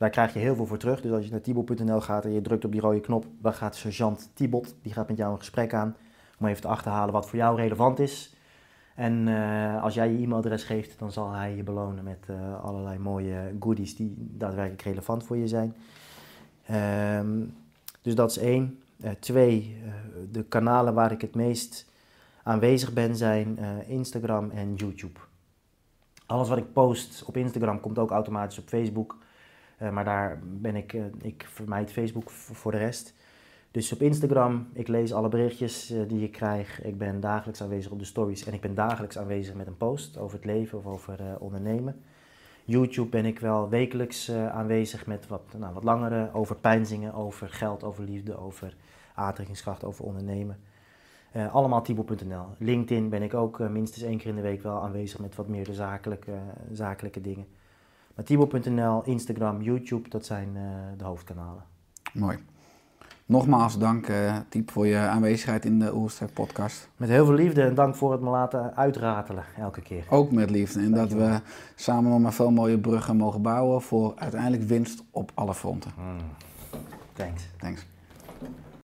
Daar 0.00 0.10
krijg 0.10 0.32
je 0.32 0.38
heel 0.38 0.54
veel 0.54 0.66
voor 0.66 0.78
terug. 0.78 1.00
Dus 1.00 1.12
als 1.12 1.24
je 1.24 1.30
naar 1.30 1.40
tibor.nl 1.40 2.00
gaat 2.00 2.24
en 2.24 2.32
je 2.32 2.40
drukt 2.40 2.64
op 2.64 2.72
die 2.72 2.80
rode 2.80 3.00
knop, 3.00 3.26
dan 3.38 3.52
gaat 3.52 3.76
sergeant 3.76 4.30
Tibot, 4.34 4.74
die 4.82 4.92
gaat 4.92 5.08
met 5.08 5.16
jou 5.16 5.32
een 5.32 5.38
gesprek 5.38 5.74
aan 5.74 5.96
om 6.38 6.46
even 6.46 6.60
te 6.60 6.68
achterhalen 6.68 7.12
wat 7.12 7.28
voor 7.28 7.38
jou 7.38 7.56
relevant 7.56 7.98
is. 7.98 8.36
En 8.94 9.28
eh, 9.28 9.82
als 9.82 9.94
jij 9.94 10.12
je 10.12 10.18
e-mailadres 10.18 10.64
geeft, 10.64 10.98
dan 10.98 11.12
zal 11.12 11.32
hij 11.32 11.56
je 11.56 11.62
belonen 11.62 12.04
met 12.04 12.26
eh, 12.26 12.64
allerlei 12.64 12.98
mooie 12.98 13.54
goodies 13.60 13.96
die 13.96 14.14
daadwerkelijk 14.18 14.82
relevant 14.82 15.24
voor 15.24 15.36
je 15.36 15.48
zijn. 15.48 15.74
Ehm, 16.66 17.44
dus 18.02 18.14
dat 18.14 18.30
is 18.30 18.38
één. 18.38 18.80
Eh, 19.00 19.10
twee, 19.10 19.76
de 20.30 20.42
kanalen 20.42 20.94
waar 20.94 21.12
ik 21.12 21.20
het 21.20 21.34
meest 21.34 21.90
aanwezig 22.42 22.92
ben 22.92 23.16
zijn 23.16 23.58
Instagram 23.86 24.50
en 24.50 24.74
YouTube. 24.74 25.20
Alles 26.26 26.48
wat 26.48 26.58
ik 26.58 26.72
post 26.72 27.24
op 27.24 27.36
Instagram 27.36 27.80
komt 27.80 27.98
ook 27.98 28.10
automatisch 28.10 28.58
op 28.58 28.68
Facebook. 28.68 29.16
Eh, 29.80 29.90
maar 29.90 30.04
daar 30.04 30.38
ben 30.42 30.76
ik, 30.76 30.92
eh, 30.92 31.02
ik 31.20 31.46
vermijd 31.48 31.92
Facebook 31.92 32.30
voor 32.30 32.72
de 32.72 32.78
rest. 32.78 33.14
Dus 33.70 33.92
op 33.92 34.02
Instagram, 34.02 34.68
ik 34.72 34.88
lees 34.88 35.12
alle 35.12 35.28
berichtjes 35.28 35.90
eh, 35.90 36.00
die 36.08 36.22
ik 36.22 36.32
krijg. 36.32 36.82
Ik 36.82 36.98
ben 36.98 37.20
dagelijks 37.20 37.62
aanwezig 37.62 37.92
op 37.92 37.98
de 37.98 38.04
stories 38.04 38.44
en 38.44 38.52
ik 38.52 38.60
ben 38.60 38.74
dagelijks 38.74 39.18
aanwezig 39.18 39.54
met 39.54 39.66
een 39.66 39.76
post 39.76 40.18
over 40.18 40.36
het 40.36 40.44
leven 40.44 40.78
of 40.78 40.86
over 40.86 41.18
ondernemen. 41.38 42.02
YouTube 42.64 43.08
ben 43.08 43.26
ik 43.26 43.38
wel 43.38 43.68
wekelijks 43.68 44.30
aanwezig 44.32 45.06
met 45.06 45.26
wat, 45.26 45.42
nou, 45.58 45.74
wat 45.74 45.84
langere 45.84 46.30
over 46.32 46.56
pijnzingen, 46.56 47.14
over 47.14 47.48
geld, 47.48 47.84
over 47.84 48.04
liefde, 48.04 48.38
over 48.38 48.76
aantrekkingskracht, 49.14 49.84
over 49.84 50.04
ondernemen. 50.04 50.60
Allemaal 51.52 51.82
Tibor.nl. 51.82 52.46
LinkedIn 52.58 53.08
ben 53.08 53.22
ik 53.22 53.34
ook 53.34 53.58
minstens 53.58 54.04
één 54.04 54.18
keer 54.18 54.28
in 54.28 54.36
de 54.36 54.42
week 54.42 54.62
wel 54.62 54.82
aanwezig 54.82 55.18
met 55.18 55.34
wat 55.34 55.48
meer 55.48 55.64
de 55.64 55.74
zakelijke, 55.74 56.32
zakelijke 56.72 57.20
dingen. 57.20 57.46
Maar 58.14 59.04
Instagram, 59.04 59.62
YouTube, 59.62 60.08
dat 60.08 60.26
zijn 60.26 60.48
eh, 60.54 60.62
de 60.96 61.04
hoofdkanalen. 61.04 61.62
Mooi. 62.12 62.38
Nogmaals 63.26 63.78
dank, 63.78 64.06
Tiep, 64.48 64.70
voor 64.70 64.86
je 64.86 64.96
aanwezigheid 64.96 65.64
in 65.64 65.78
de 65.78 65.94
Oersterk 65.94 66.32
podcast. 66.32 66.88
Met 66.96 67.08
heel 67.08 67.24
veel 67.26 67.34
liefde 67.34 67.62
en 67.62 67.74
dank 67.74 67.96
voor 67.96 68.12
het 68.12 68.20
me 68.20 68.30
laten 68.30 68.76
uitratelen 68.76 69.44
elke 69.58 69.80
keer. 69.80 70.04
Ook 70.08 70.32
met 70.32 70.50
liefde. 70.50 70.80
En 70.80 70.92
dat 70.92 71.12
we 71.12 71.40
samen 71.74 72.10
nog 72.10 72.20
maar 72.20 72.32
veel 72.32 72.50
mooie 72.50 72.78
bruggen 72.78 73.16
mogen 73.16 73.42
bouwen 73.42 73.82
voor 73.82 74.12
uiteindelijk 74.16 74.62
winst 74.62 75.02
op 75.10 75.30
alle 75.34 75.54
fronten. 75.54 75.90
Thanks. 77.12 77.48
Thanks. 77.58 77.86